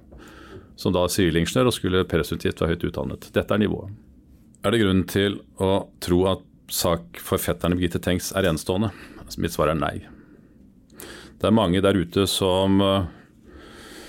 som 0.77 0.93
da 0.93 1.05
er 1.05 1.09
sivilingeniør 1.09 1.67
og 1.67 1.73
skulle 1.73 2.05
presumptivt 2.05 2.61
være 2.61 2.75
høyt 2.75 2.85
utdannet. 2.85 3.33
Dette 3.33 3.55
er 3.55 3.59
nivået. 3.59 3.91
Er 4.65 4.71
det 4.71 4.81
grunn 4.83 5.07
til 5.07 5.41
å 5.59 5.89
tro 6.01 6.27
at 6.27 6.39
sak 6.69 7.01
sakforfatterne 7.17 7.79
Birgitte 7.79 7.99
Tengs 7.99 8.33
er 8.37 8.43
enestående? 8.43 8.91
Mitt 9.39 9.53
svar 9.53 9.69
er 9.69 9.75
nei. 9.75 10.18
Det 11.39 11.47
er 11.49 11.55
mange 11.55 11.82
der 11.84 11.99
ute 11.99 12.24
som 12.30 12.80
uh, 12.82 13.07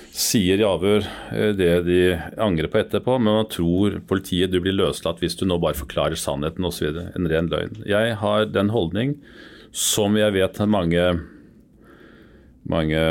sier 0.10 0.62
i 0.62 0.66
avhør 0.66 1.06
uh, 1.06 1.52
det 1.58 1.72
de 1.86 2.00
angrer 2.42 2.72
på 2.72 2.82
etterpå, 2.82 3.20
men 3.22 3.42
man 3.42 3.52
tror 3.52 4.00
politiet 4.10 4.54
du 4.54 4.60
blir 4.64 4.78
løslatt 4.78 5.22
hvis 5.22 5.38
du 5.38 5.46
nå 5.46 5.60
bare 5.62 5.78
forklarer 5.78 6.18
sannheten 6.18 6.66
osv. 6.66 6.98
En 7.14 7.30
ren 7.30 7.52
løgn. 7.52 7.84
Jeg 7.90 8.18
har 8.24 8.50
den 8.50 8.74
holdning 8.74 9.20
som 9.76 10.18
jeg 10.18 10.34
vet 10.34 10.58
mange, 10.66 11.06
mange 12.66 13.04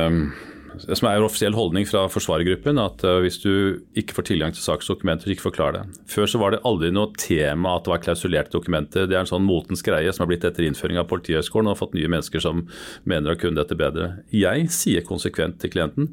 som 0.79 1.09
er 1.09 1.19
en 1.19 1.27
offisiell 1.27 1.57
holdning 1.57 1.87
fra 1.89 2.05
forsvarergruppen, 2.13 2.81
at 2.83 3.05
uh, 3.07 3.19
hvis 3.25 3.41
du 3.43 3.53
ikke 3.99 4.17
får 4.17 4.29
tilgang 4.31 4.55
til 4.55 4.65
saksdokumenter, 4.65 5.33
ikke 5.33 5.47
forklar 5.49 5.75
det. 5.77 5.85
Før 6.11 6.29
så 6.31 6.41
var 6.43 6.55
det 6.55 6.63
aldri 6.69 6.91
noe 6.95 7.13
tema 7.19 7.77
at 7.77 7.87
det 7.87 7.93
var 7.95 8.03
klausulerte 8.05 8.55
dokumenter. 8.55 9.09
Det 9.09 9.17
er 9.17 9.25
en 9.25 9.31
sånn 9.31 9.47
motens 9.47 9.85
greie 9.87 10.13
som 10.13 10.25
har 10.25 10.33
blitt 10.33 10.47
etter 10.49 10.67
innføring 10.67 11.01
av 11.01 11.09
Politihøgskolen 11.11 11.71
og 11.71 11.77
har 11.77 11.83
fått 11.83 11.97
nye 11.99 12.11
mennesker 12.13 12.45
som 12.45 12.67
mener 13.09 13.35
å 13.35 13.41
kunne 13.41 13.59
dette 13.61 13.79
bedre. 13.79 14.13
Jeg 14.35 14.69
sier 14.75 15.07
konsekvent 15.09 15.61
til 15.63 15.75
klienten 15.75 16.13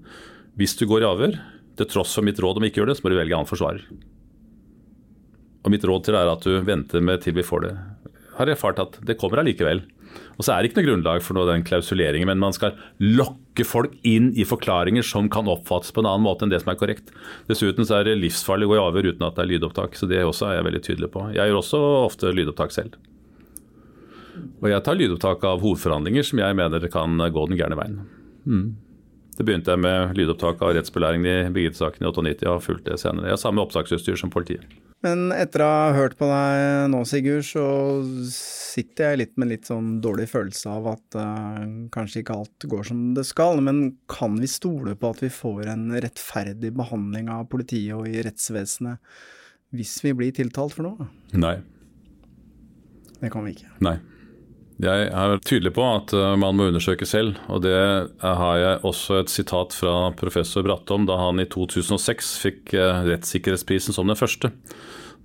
hvis 0.56 0.78
du 0.80 0.86
går 0.88 1.03
i 1.03 1.10
avhør, 1.10 1.39
til 1.76 1.89
tross 1.91 2.14
for 2.16 2.24
mitt 2.24 2.39
råd 2.39 2.62
om 2.62 2.66
ikke 2.68 2.80
gjør 2.80 2.93
det, 2.93 2.99
så 2.99 3.03
må 3.03 3.12
du 3.12 3.18
velge 3.20 3.36
annen 3.36 3.49
forsvarer. 3.49 3.84
Og 5.66 5.74
mitt 5.74 5.84
råd 5.84 6.06
til 6.06 6.16
deg 6.16 6.24
er 6.24 6.32
at 6.32 6.45
du 6.45 6.62
venter 6.64 7.03
med 7.03 7.24
til 7.26 7.36
vi 7.36 7.43
får 7.43 7.66
det. 7.66 7.74
Har 8.38 8.51
erfart 8.51 8.80
at 8.80 8.99
det 9.08 9.18
kommer 9.20 9.41
allikevel. 9.41 9.82
Og 10.36 10.45
så 10.45 10.53
er 10.53 10.61
det 10.61 10.70
ikke 10.70 10.82
noe 10.82 10.89
grunnlag 10.89 11.24
for 11.24 11.38
noe 11.38 11.47
den 11.49 11.66
klausuleringen, 11.68 12.28
men 12.30 12.41
man 12.41 12.55
skal 12.55 12.76
lokke 12.99 13.66
folk 13.68 13.95
inn 14.07 14.32
i 14.36 14.45
forklaringer 14.47 15.05
som 15.05 15.30
kan 15.32 15.49
oppfattes 15.51 15.93
på 15.95 16.03
en 16.03 16.09
annen 16.11 16.26
måte 16.26 16.45
enn 16.45 16.53
det 16.53 16.61
som 16.63 16.74
er 16.74 16.80
korrekt. 16.80 17.11
Dessuten 17.49 17.88
så 17.88 17.99
er 17.99 18.09
det 18.09 18.18
livsfarlig 18.20 18.68
å 18.68 18.74
gå 18.74 18.78
i 18.78 18.84
avhør 18.84 19.11
uten 19.13 19.28
at 19.28 19.38
det 19.38 19.45
er 19.45 19.51
lydopptak, 19.53 19.95
så 19.95 20.09
det 20.11 20.24
også 20.26 20.49
er 20.49 20.57
jeg 20.59 20.70
veldig 20.70 20.84
tydelig 20.88 21.11
på. 21.13 21.28
Jeg 21.36 21.51
gjør 21.51 21.61
også 21.61 21.84
ofte 22.05 22.34
lydopptak 22.36 22.76
selv. 22.76 22.97
Og 24.61 24.68
jeg 24.68 24.84
tar 24.84 24.97
lydopptak 24.99 25.45
av 25.47 25.61
hovedforhandlinger 25.63 26.26
som 26.28 26.41
jeg 26.41 26.57
mener 26.59 26.89
kan 26.91 27.16
gå 27.16 27.45
den 27.49 27.59
gærne 27.59 27.80
veien. 27.80 28.01
Mm. 28.45 28.66
Det 29.36 29.43
begynte 29.43 29.74
jeg 29.74 29.84
med 29.84 30.16
lydopptak 30.16 30.61
av 30.63 30.76
rettsbelæringen 30.78 31.28
i 31.28 31.53
Birgitte-saken 31.55 32.03
i 32.03 32.09
98 32.11 32.45
og 32.47 32.53
har 32.53 32.63
fulgt 32.63 32.86
det 32.88 32.99
senere. 33.01 33.28
Jeg 33.28 33.36
har 33.36 33.41
samme 33.41 33.63
opptaksutstyr 33.63 34.20
som 34.20 34.32
politiet. 34.32 34.63
Men 35.06 35.30
etter 35.36 35.62
å 35.62 35.68
ha 35.70 35.89
hørt 35.93 36.16
på 36.18 36.26
deg 36.30 36.88
nå, 36.89 37.03
Sigurd, 37.06 37.45
så 37.45 37.66
sitter 38.32 39.12
jeg 39.12 39.20
litt 39.22 39.36
med 39.38 39.51
litt 39.51 39.70
sånn 39.70 39.99
dårlig 40.01 40.26
følelse 40.32 40.72
av 40.72 40.89
at 40.95 41.18
uh, 41.20 41.62
kanskje 41.93 42.24
ikke 42.24 42.38
alt 42.39 42.66
går 42.72 42.88
som 42.89 43.03
det 43.18 43.28
skal. 43.30 43.62
Men 43.66 43.84
kan 44.12 44.39
vi 44.41 44.49
stole 44.49 44.95
på 44.97 45.14
at 45.14 45.22
vi 45.22 45.30
får 45.34 45.70
en 45.76 45.88
rettferdig 45.93 46.74
behandling 46.76 47.30
av 47.34 47.45
politiet 47.51 47.93
og 47.97 48.09
i 48.09 48.25
rettsvesenet 48.25 48.97
hvis 49.75 49.97
vi 50.05 50.13
blir 50.17 50.34
tiltalt 50.34 50.74
for 50.74 50.88
noe? 50.88 51.09
Nei. 51.38 51.58
Det 53.20 53.30
kan 53.34 53.46
vi 53.46 53.55
ikke. 53.55 53.70
Nei. 53.86 53.97
Jeg 54.84 55.08
er 55.08 55.38
tydelig 55.39 55.72
på 55.78 55.84
at 55.88 56.12
eh, 56.12 56.34
man 56.39 56.58
må 56.58 56.68
undersøke 56.68 57.08
selv, 57.08 57.38
og 57.47 57.62
det 57.64 57.78
har 58.20 58.58
jeg 58.60 58.82
også 58.84 59.22
et 59.22 59.32
sitat 59.32 59.76
fra 59.78 60.10
professor 60.20 60.66
Brattom 60.68 61.06
da 61.08 61.16
han 61.22 61.39
i 61.39 61.47
2006 61.47 62.34
fikk 62.43 62.76
eh, 62.76 63.06
rettssikkerhetsprisen 63.08 63.96
som 63.96 64.12
den 64.12 64.20
første. 64.20 64.52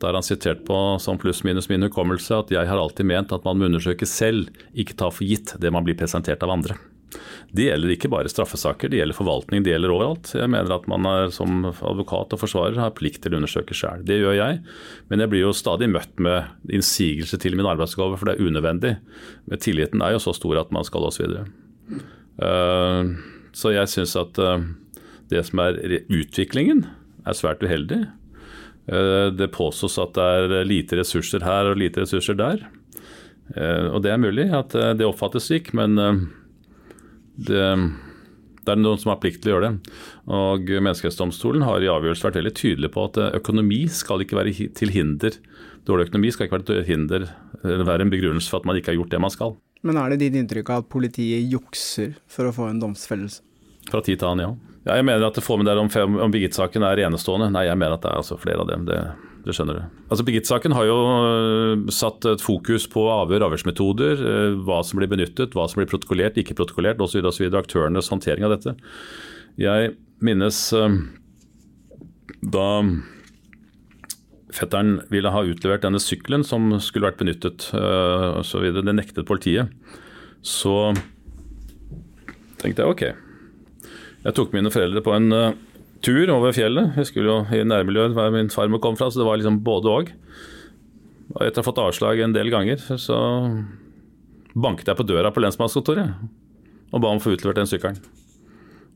Der 0.01 0.15
han 0.15 0.25
sitert 0.25 0.63
på 0.69 0.77
som 1.03 1.19
pluss-minus 1.21 1.69
min 1.69 1.83
hukommelse 1.89 2.39
at 2.39 2.55
jeg 2.55 2.71
har 2.71 2.79
alltid 2.79 3.11
ment 3.11 3.35
at 3.35 3.45
man 3.45 3.59
må 3.59 3.67
undersøke 3.67 4.07
selv, 4.09 4.49
ikke 4.71 4.97
ta 4.97 5.11
for 5.11 5.27
gitt 5.27 5.57
det 5.61 5.75
man 5.75 5.85
blir 5.85 5.99
presentert 5.99 6.47
av 6.47 6.55
andre. 6.55 6.79
Det 7.51 7.67
gjelder 7.67 7.93
ikke 7.95 8.11
bare 8.13 8.31
straffesaker, 8.31 8.91
det 8.91 9.01
gjelder 9.01 9.17
forvaltning, 9.17 9.65
det 9.67 9.73
gjelder 9.73 9.93
overalt. 9.95 10.31
Jeg 10.39 10.51
mener 10.53 10.71
at 10.75 10.87
man 10.91 11.07
er, 11.11 11.33
som 11.35 11.65
advokat 11.67 12.37
og 12.37 12.43
forsvarer 12.43 12.79
har 12.79 12.95
plikt 12.99 13.25
til 13.25 13.35
å 13.35 13.41
undersøke 13.41 13.75
sjøl. 13.77 14.05
Det 14.07 14.21
gjør 14.21 14.37
jeg, 14.39 14.61
men 15.11 15.25
jeg 15.25 15.33
blir 15.33 15.45
jo 15.49 15.57
stadig 15.57 15.91
møtt 15.91 16.23
med 16.23 16.71
innsigelse 16.71 17.41
til 17.43 17.59
min 17.59 17.69
arbeidsoppgave, 17.71 18.21
for 18.21 18.31
det 18.31 18.37
er 18.37 18.47
unødvendig. 18.47 18.95
Men 19.51 19.65
tilliten 19.65 20.07
er 20.07 20.15
jo 20.15 20.23
så 20.23 20.37
stor 20.37 20.63
at 20.63 20.73
man 20.75 20.87
skal 20.87 21.09
osv. 21.11 21.27
Uh, 21.27 22.01
eh, 22.47 23.13
så 23.57 23.75
jeg 23.75 23.91
syns 23.91 24.15
at 24.21 24.39
uh, 24.39 24.63
det 25.33 25.43
som 25.51 25.63
er 25.67 25.81
utviklingen, 26.07 26.87
er 27.27 27.37
svært 27.37 27.63
uheldig. 27.63 28.07
Det 28.91 29.47
påstås 29.55 29.99
at 30.03 30.17
det 30.17 30.25
er 30.25 30.65
lite 30.67 30.97
ressurser 30.99 31.45
her 31.45 31.69
og 31.69 31.77
lite 31.79 32.01
ressurser 32.03 32.35
der. 32.35 32.63
Og 33.93 34.01
det 34.03 34.11
er 34.11 34.19
mulig 34.19 34.49
at 34.57 34.73
det 34.99 35.07
oppfattes 35.07 35.47
slik, 35.47 35.69
men 35.77 35.95
det, 37.49 37.65
det 38.61 38.75
er 38.75 38.81
noen 38.81 39.01
som 39.01 39.13
har 39.15 39.21
plikt 39.23 39.43
til 39.43 39.53
å 39.53 39.57
gjøre 39.57 39.71
det. 39.71 39.95
Og 40.31 40.71
Menneskerettighetsdomstolen 40.77 41.65
har 41.67 41.83
i 41.83 41.91
avgjørelse 41.93 42.29
vært 42.29 42.41
veldig 42.41 42.55
tydelig 42.59 42.93
på 42.95 43.07
at 43.09 43.21
økonomi 43.41 43.83
skal 43.93 44.25
ikke 44.25 44.39
være 44.39 44.71
til 44.77 44.95
hinder. 44.95 45.39
Dårlig 45.89 46.11
økonomi 46.11 46.33
skal 46.35 46.47
ikke 46.47 46.59
være 46.59 46.69
til 46.69 46.83
hinder, 46.89 47.29
eller 47.65 47.89
være 47.89 48.07
en 48.07 48.13
begrunnelse 48.13 48.53
for 48.53 48.61
at 48.61 48.69
man 48.69 48.79
ikke 48.79 48.93
har 48.93 49.01
gjort 49.01 49.15
det 49.15 49.23
man 49.25 49.33
skal. 49.33 49.57
Men 49.87 49.97
er 49.97 50.13
det 50.13 50.21
ditt 50.21 50.37
inntrykk 50.37 50.75
av 50.75 50.83
at 50.83 50.91
politiet 50.93 51.47
jukser 51.49 52.13
for 52.29 52.49
å 52.51 52.53
få 52.53 52.69
en 52.69 52.83
domsfellelse? 52.83 53.41
Fra 53.89 54.03
tid 54.05 54.21
til 54.21 54.29
annen, 54.29 54.45
ja. 54.45 54.77
ja. 54.85 54.99
Jeg 55.01 55.07
mener 55.09 55.25
at 55.31 55.39
det 55.39 55.45
får 55.45 55.63
med 55.63 55.71
der 55.71 55.81
om, 55.81 55.89
om 56.21 56.33
Birgit-saken 56.33 56.85
er 56.87 57.01
enestående. 57.07 57.49
Nei, 57.55 57.65
jeg 57.67 57.81
mener 57.81 57.97
at 57.97 58.05
det 58.05 58.13
er 58.13 58.21
altså 58.21 58.37
flere 58.39 58.61
av 58.61 58.69
dem. 58.69 58.85
Det, 58.91 58.99
det 59.45 59.55
skjønner 59.57 59.79
du. 59.79 60.01
Altså 60.13 60.25
Birgit-saken 60.27 60.75
har 60.77 60.87
jo 60.89 60.97
øh, 61.01 61.85
satt 61.95 62.27
et 62.29 62.43
fokus 62.45 62.87
på 62.91 63.07
avhør, 63.13 63.47
avhørsmetoder, 63.47 64.21
øh, 64.21 64.59
hva 64.67 64.81
som 64.87 65.01
blir 65.01 65.11
benyttet, 65.11 65.55
hva 65.57 65.65
som 65.71 65.81
blir 65.81 65.89
protokollert, 65.91 66.37
ikke 66.41 66.57
protokollert 66.59 67.01
osv. 67.01 67.49
Aktørenes 67.61 68.11
håndtering 68.13 68.45
av 68.47 68.57
dette. 68.57 68.75
Jeg 69.61 69.95
minnes 70.25 70.59
øh, 70.77 70.99
da 72.53 72.67
fetteren 74.51 74.99
ville 75.13 75.33
ha 75.33 75.45
utlevert 75.47 75.87
denne 75.87 76.03
sykkelen 76.03 76.45
som 76.45 76.73
skulle 76.83 77.09
vært 77.09 77.21
benyttet 77.21 77.69
osv. 77.71 78.65
Det 78.75 78.95
nektet 78.97 79.29
politiet. 79.29 79.71
Så 80.43 80.91
tenkte 82.59 82.83
jeg 82.83 82.91
ok. 82.91 83.05
Jeg 84.25 84.37
tok 84.37 84.57
mine 84.57 84.73
foreldre 84.75 85.05
på 85.07 85.15
en 85.15 85.29
tur 86.05 86.33
over 86.35 86.55
fjellet. 86.57 86.97
Jeg 86.99 87.11
skulle 87.11 87.31
jo 87.31 87.39
i 87.57 87.65
nærmiljøet 87.67 88.17
der 88.17 88.35
min 88.35 88.53
farmor 88.53 88.83
kom 88.83 88.99
fra, 88.99 89.11
så 89.11 89.21
det 89.21 89.29
var 89.29 89.41
liksom 89.41 89.61
både 89.67 89.93
og. 89.93 90.13
Og 91.37 91.45
etter 91.47 91.61
å 91.61 91.63
ha 91.63 91.69
fått 91.69 91.83
avslag 91.83 92.23
en 92.25 92.35
del 92.35 92.51
ganger, 92.53 92.81
så 92.99 93.19
banket 94.57 94.91
jeg 94.91 94.99
på 94.99 95.07
døra 95.07 95.31
på 95.31 95.43
lensmannskontoret 95.45 96.17
og 96.91 97.03
ba 97.03 97.13
om 97.13 97.21
å 97.21 97.23
få 97.23 97.37
utlevert 97.37 97.61
den 97.61 97.71
sykkelen. 97.71 98.01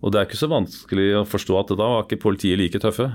Og 0.03 0.13
det 0.13 0.21
er 0.21 0.27
ikke 0.27 0.41
så 0.41 0.51
vanskelig 0.51 1.07
å 1.21 1.29
forstå 1.29 1.61
at 1.61 1.71
da 1.79 1.87
var 1.93 2.03
ikke 2.05 2.25
politiet 2.25 2.59
like 2.61 2.81
tøffe. 2.83 3.13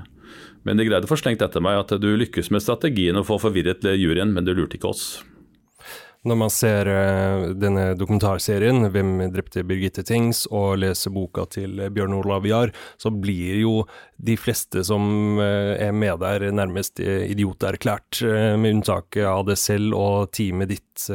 Men 0.64 0.80
de 0.80 0.86
greide 0.88 1.06
å 1.06 1.12
få 1.12 1.20
slengt 1.20 1.44
etter 1.44 1.64
meg 1.64 1.82
at 1.82 1.92
du 2.02 2.08
lykkes 2.18 2.50
med 2.54 2.64
strategien 2.64 3.20
å 3.20 3.26
få 3.28 3.38
forvirret 3.42 3.84
juryen, 4.00 4.32
men 4.34 4.48
du 4.48 4.54
lurte 4.56 4.80
ikke 4.80 4.94
oss. 4.94 5.20
Når 6.28 6.36
man 6.36 6.52
ser 6.52 6.90
uh, 6.92 7.44
denne 7.56 7.94
dokumentarserien, 7.96 8.90
'Hvem 8.92 9.12
drepte 9.32 9.64
Birgitte 9.64 10.04
Tengs', 10.04 10.44
og 10.52 10.82
leser 10.82 11.14
boka 11.16 11.46
til 11.48 11.80
Bjørn 11.96 12.18
Olav 12.18 12.48
Jahr, 12.48 12.74
så 13.00 13.08
blir 13.14 13.62
jo 13.62 13.86
de 14.20 14.36
fleste 14.36 14.84
som 14.84 15.40
uh, 15.40 15.80
er 15.80 15.96
med 15.96 16.20
der, 16.20 16.50
nærmest 16.52 17.00
idioterklært, 17.00 18.20
med 18.60 18.80
unntak 18.80 19.16
av 19.24 19.46
det 19.48 19.56
selv 19.62 19.96
og 19.96 20.34
teamet 20.36 20.74
ditt 20.74 21.08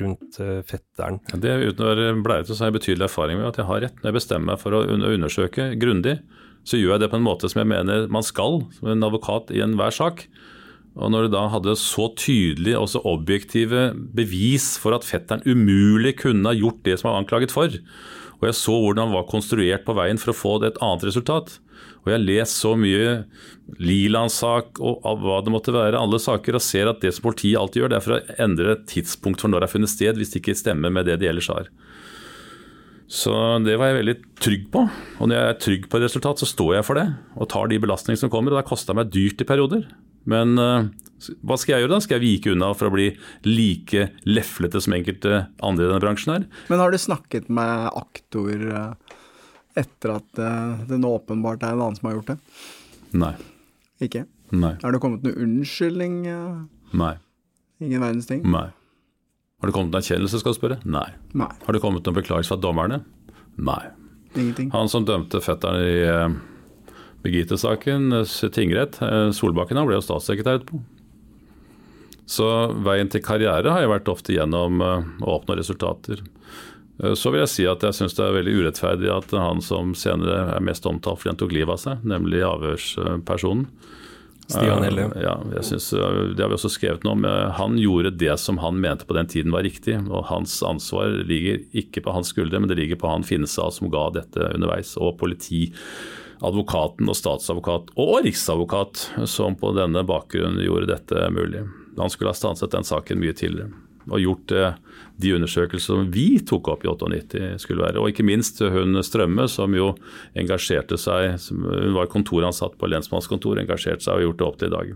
rundt 0.00 0.38
fetteren. 0.64 1.20
Det 1.34 1.52
Uten 1.66 1.84
å 1.84 1.90
være 1.90 2.16
bleiete, 2.24 2.54
så 2.54 2.64
har 2.64 2.70
jeg 2.70 2.78
betydelig 2.78 3.08
erfaring 3.10 3.40
med 3.40 3.50
at 3.50 3.60
jeg 3.60 3.68
har 3.68 3.82
rett. 3.84 4.00
Når 4.00 4.08
jeg 4.08 4.16
bestemmer 4.16 4.54
meg 4.54 4.62
for 4.62 4.76
å 4.76 4.84
undersøke 4.88 5.68
grundig, 5.80 6.16
så 6.66 6.80
gjør 6.80 6.96
jeg 6.96 7.04
det 7.04 7.12
på 7.12 7.20
en 7.20 7.26
måte 7.26 7.50
som 7.50 7.60
jeg 7.62 7.70
mener 7.70 8.08
man 8.12 8.24
skal, 8.26 8.62
som 8.78 8.90
en 8.90 9.06
advokat 9.06 9.52
i 9.54 9.62
enhver 9.64 9.94
sak. 9.94 10.24
Og 10.96 11.12
når 11.12 11.26
du 11.26 11.34
da 11.34 11.44
hadde 11.52 11.76
så 11.76 12.08
tydelige 12.16 12.80
og 12.80 12.88
så 12.88 13.02
objektive 13.04 13.90
bevis 14.16 14.74
for 14.80 14.96
at 14.96 15.04
fetteren 15.04 15.44
umulig 15.44 16.16
kunne 16.22 16.48
ha 16.48 16.56
gjort 16.56 16.80
det 16.86 16.96
som 16.96 17.10
han 17.10 17.18
var 17.18 17.24
anklaget 17.24 17.52
for, 17.52 17.76
og 18.36 18.48
jeg 18.48 18.56
så 18.56 18.74
hvordan 18.74 19.06
han 19.06 19.16
var 19.16 19.28
konstruert 19.28 19.84
på 19.86 19.96
veien 19.96 20.20
for 20.20 20.32
å 20.32 20.36
få 20.36 20.56
et 20.64 20.80
annet 20.84 21.06
resultat, 21.08 21.58
og 22.04 22.12
jeg 22.12 22.16
har 22.16 22.24
lest 22.24 22.60
så 22.62 22.72
mye 22.78 23.08
Liland-sak 23.82 24.78
og 24.78 25.24
hva 25.24 25.40
det 25.42 25.52
måtte 25.52 25.74
være, 25.74 25.98
alle 25.98 26.20
saker, 26.22 26.56
og 26.56 26.64
ser 26.64 26.88
at 26.88 27.00
det 27.02 27.10
som 27.16 27.26
politiet 27.26 27.58
alltid 27.58 27.82
gjør, 27.82 27.92
det 27.92 27.98
er 27.98 28.04
for 28.04 28.16
å 28.16 28.36
endre 28.44 28.76
tidspunkt 28.88 29.42
for 29.42 29.52
når 29.52 29.64
det 29.64 29.68
har 29.68 29.74
funnet 29.74 29.92
sted, 29.92 30.20
hvis 30.20 30.32
det 30.32 30.40
ikke 30.44 30.56
stemmer 30.56 30.94
med 30.94 31.10
det 31.10 31.18
de 31.20 31.28
ellers 31.28 31.50
har. 31.50 31.68
Så 33.10 33.32
det 33.62 33.76
var 33.78 33.90
jeg 33.90 34.00
veldig 34.00 34.16
trygg 34.42 34.64
på. 34.72 34.82
Og 35.18 35.28
når 35.28 35.36
jeg 35.36 35.50
er 35.50 35.60
trygg 35.62 35.84
på 35.90 35.98
et 35.98 36.06
resultat, 36.06 36.42
så 36.42 36.48
står 36.50 36.72
jeg 36.78 36.86
for 36.86 36.98
det. 36.98 37.06
Og 37.38 37.50
tar 37.50 37.70
de 37.70 37.78
belastningene 37.82 38.22
som 38.24 38.32
kommer. 38.32 38.50
Og 38.50 38.58
det 38.58 38.64
har 38.64 38.70
kosta 38.70 38.96
meg 38.98 39.12
dyrt 39.14 39.42
i 39.42 39.46
perioder. 39.46 39.84
Men 40.30 40.54
uh, 40.60 40.88
hva 41.46 41.58
skal 41.58 41.76
jeg 41.76 41.84
gjøre 41.84 41.94
da? 41.94 42.00
Skal 42.04 42.18
jeg 42.18 42.24
vike 42.26 42.54
unna 42.54 42.72
for 42.76 42.90
å 42.90 42.94
bli 42.94 43.08
like 43.46 44.08
leflete 44.28 44.82
som 44.84 44.96
enkelte 44.96 45.46
andre 45.64 45.86
i 45.86 45.90
denne 45.90 46.02
bransjen 46.02 46.34
her? 46.34 46.46
Men 46.70 46.82
har 46.82 46.92
du 46.92 47.00
snakket 47.00 47.50
med 47.52 47.90
aktor 47.92 48.64
uh, 48.70 49.18
etter 49.78 50.16
at 50.18 50.42
uh, 50.42 50.86
det 50.88 50.98
nå 51.02 51.12
åpenbart 51.18 51.64
er 51.64 51.76
en 51.76 51.84
annen 51.86 51.98
som 51.98 52.10
har 52.10 52.18
gjort 52.18 52.34
det? 52.34 52.38
Nei. 53.16 53.34
Ikke? 54.04 54.26
Nei. 54.54 54.74
Er 54.84 54.94
det 54.94 55.02
kommet 55.02 55.24
noen 55.26 55.38
unnskyldning? 55.46 56.18
Nei. 56.96 57.14
Ingen 57.82 58.02
verdens 58.04 58.28
ting? 58.28 58.44
Nei. 58.46 58.68
Har 59.56 59.70
det 59.70 59.74
kommet 59.74 59.94
noen 59.94 60.02
erkjennelse, 60.02 60.40
skal 60.42 60.52
du 60.52 60.58
spørre? 60.58 60.76
Nei. 60.84 61.08
Nei. 61.36 61.48
Har 61.64 61.76
det 61.76 61.80
kommet 61.82 62.04
noen 62.04 62.18
beklagelse 62.18 62.52
fra 62.52 62.60
dommerne? 62.60 63.00
Nei. 63.56 63.80
Ingenting. 64.36 64.68
Han 64.74 64.90
som 64.92 65.06
dømte 65.08 65.40
fetteren 65.40 65.80
i 65.80 65.96
Birgitte-saken, 67.26 68.12
tingrett, 68.52 69.02
eh, 69.02 69.30
Solbakken 69.34 69.80
ble 69.82 69.98
jo 69.98 70.04
statssekretær 70.04 70.60
etterpå. 70.60 70.78
Så 72.26 72.46
veien 72.86 73.10
til 73.10 73.22
karriere 73.22 73.70
har 73.70 73.82
jeg 73.82 73.90
vært 73.90 74.10
ofte 74.10 74.34
gjennom 74.34 74.82
eh, 74.82 75.08
å 75.22 75.36
oppnå 75.40 75.56
resultater. 75.58 76.22
Eh, 77.02 77.14
så 77.18 77.32
vil 77.32 77.42
jeg 77.42 77.52
si 77.52 77.66
at 77.66 77.82
jeg 77.82 77.98
syns 77.98 78.14
det 78.18 78.26
er 78.26 78.36
veldig 78.38 78.56
urettferdig 78.60 79.10
at 79.10 79.34
han 79.34 79.62
som 79.64 79.94
senere 79.98 80.54
er 80.54 80.62
mest 80.62 80.86
omtalt 80.86 81.22
fordi 81.22 81.34
han 81.34 81.40
tok 81.42 81.54
livet 81.56 81.74
av 81.74 81.82
seg, 81.82 82.06
nemlig 82.06 82.44
avhørspersonen 82.46 83.66
Stian 84.46 84.84
Helle. 84.86 85.08
Ja, 85.18 85.40
jeg 85.56 85.64
synes, 85.66 85.88
det 85.90 86.38
har 86.38 86.52
vi 86.52 86.54
også 86.54 86.70
skrevet 86.70 87.02
noe 87.02 87.16
om. 87.16 87.24
Han 87.58 87.80
gjorde 87.82 88.12
det 88.14 88.36
som 88.38 88.60
han 88.62 88.78
mente 88.78 89.08
på 89.08 89.16
den 89.16 89.26
tiden 89.26 89.50
var 89.50 89.66
riktig. 89.66 89.96
og 90.06 90.28
Hans 90.28 90.60
ansvar 90.62 91.10
ligger 91.26 91.64
ikke 91.74 92.04
på 92.04 92.14
hans 92.14 92.30
skuldre, 92.30 92.60
men 92.62 92.70
det 92.70 92.78
ligger 92.78 93.00
på 93.00 93.10
han 93.10 93.26
Finstad 93.26 93.74
som 93.74 93.90
ga 93.90 94.04
dette 94.14 94.52
underveis, 94.54 94.94
og 95.02 95.16
politi 95.18 95.64
advokaten 96.44 97.08
og 97.08 97.16
statsadvokat 97.16 97.94
og 97.96 98.14
riksadvokat 98.26 99.08
som 99.30 99.56
på 99.58 99.72
denne 99.76 100.04
bakgrunnen 100.06 100.62
gjorde 100.64 100.92
dette 100.92 101.28
mulig. 101.32 101.64
Han 101.96 102.12
skulle 102.12 102.34
ha 102.34 102.36
stanset 102.36 102.74
den 102.74 102.84
saken 102.84 103.22
mye 103.22 103.36
tidligere 103.36 103.72
og 104.06 104.22
gjort 104.22 104.54
eh, 104.54 104.74
de 105.22 105.32
undersøkelser 105.34 105.96
som 105.96 106.10
vi 106.12 106.26
tok 106.46 106.68
opp 106.70 106.84
i 106.84 106.90
98 106.90 107.56
skulle 107.62 107.82
være. 107.82 108.00
Og 108.00 108.12
ikke 108.12 108.26
minst 108.26 108.60
hun 108.60 108.98
Strømme, 109.06 109.46
som 109.50 109.74
jo 109.76 109.92
engasjerte 110.38 110.98
seg 111.00 111.36
Hun 111.50 111.94
var 111.96 112.08
kontoransatt 112.12 112.76
på 112.78 112.88
lensmannskontoret, 112.90 113.64
engasjerte 113.64 114.06
seg 114.06 114.18
og 114.18 114.26
gjort 114.26 114.38
det 114.38 114.46
opp 114.46 114.58
til 114.60 114.70
i 114.70 114.74
dag. 114.76 114.94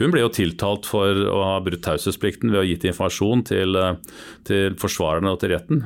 Hun 0.00 0.14
ble 0.14 0.24
jo 0.24 0.32
tiltalt 0.34 0.88
for 0.88 1.22
å 1.28 1.38
ha 1.44 1.56
brutt 1.64 1.84
taushetsplikten 1.86 2.52
ved 2.52 2.60
å 2.60 2.64
ha 2.64 2.68
gitt 2.68 2.88
informasjon 2.88 3.44
til, 3.50 3.76
eh, 3.76 3.96
til 4.48 4.78
forsvarerne 4.80 5.34
og 5.34 5.42
til 5.42 5.54
retten. 5.56 5.84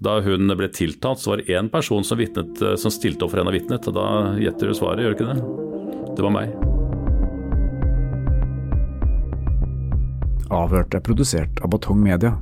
Da 0.00 0.16
hun 0.24 0.48
ble 0.56 0.68
tiltalt, 0.72 1.20
så 1.20 1.34
var 1.34 1.40
det 1.40 1.52
én 1.52 1.68
person 1.68 2.04
som, 2.04 2.18
vittnet, 2.18 2.60
eh, 2.64 2.76
som 2.80 2.92
stilte 2.92 3.26
opp 3.26 3.34
for 3.34 3.42
henne 3.42 3.52
og 3.52 3.58
vitnet. 3.58 3.84
Da 3.92 4.32
gjetter 4.40 4.70
du 4.70 4.76
svaret, 4.76 5.04
gjør 5.04 5.12
du 5.12 5.18
ikke 5.18 5.32
det? 5.34 5.40
Det 6.16 6.24
var 6.24 6.32
meg. 6.32 6.54
Avhørt 10.50 10.96
er 10.96 11.04
produsert 11.04 11.60
av 11.62 11.70
Batong 11.74 12.00
Media. 12.00 12.32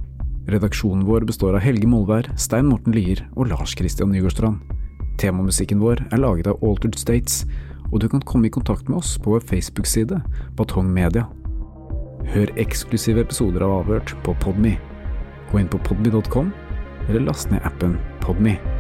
Redaksjonen 0.48 1.02
vår 1.04 1.26
består 1.28 1.58
av 1.58 1.64
Helge 1.66 1.90
Molvær, 1.90 2.30
Stein 2.40 2.70
Morten 2.70 2.94
Lier 2.94 3.24
og 3.34 3.50
Lars 3.50 3.74
Christian 3.76 4.14
Nygårdstrand. 4.14 4.62
Temamusikken 5.18 5.82
vår 5.82 6.06
er 6.14 6.22
laget 6.22 6.46
av 6.46 6.62
Altered 6.64 6.96
States, 6.96 7.42
og 7.90 8.00
du 8.00 8.08
kan 8.08 8.22
komme 8.22 8.46
i 8.46 8.54
kontakt 8.54 8.88
med 8.88 9.02
oss 9.02 9.16
på 9.18 9.34
vår 9.34 9.42
Facebook-side 9.50 10.22
Batong 10.56 10.88
Media. 10.94 11.26
Hør 12.32 12.54
eksklusive 12.60 13.26
episoder 13.26 13.66
av 13.66 13.82
Avhørt 13.82 14.14
på 14.22 14.36
Podme. 14.40 14.76
Gå 15.50 15.58
inn 15.58 15.68
på 15.68 15.82
podme.com 15.82 16.54
eller 17.08 17.20
last 17.20 17.50
ned 17.50 17.60
appen 17.64 17.98
Podme. 18.20 18.77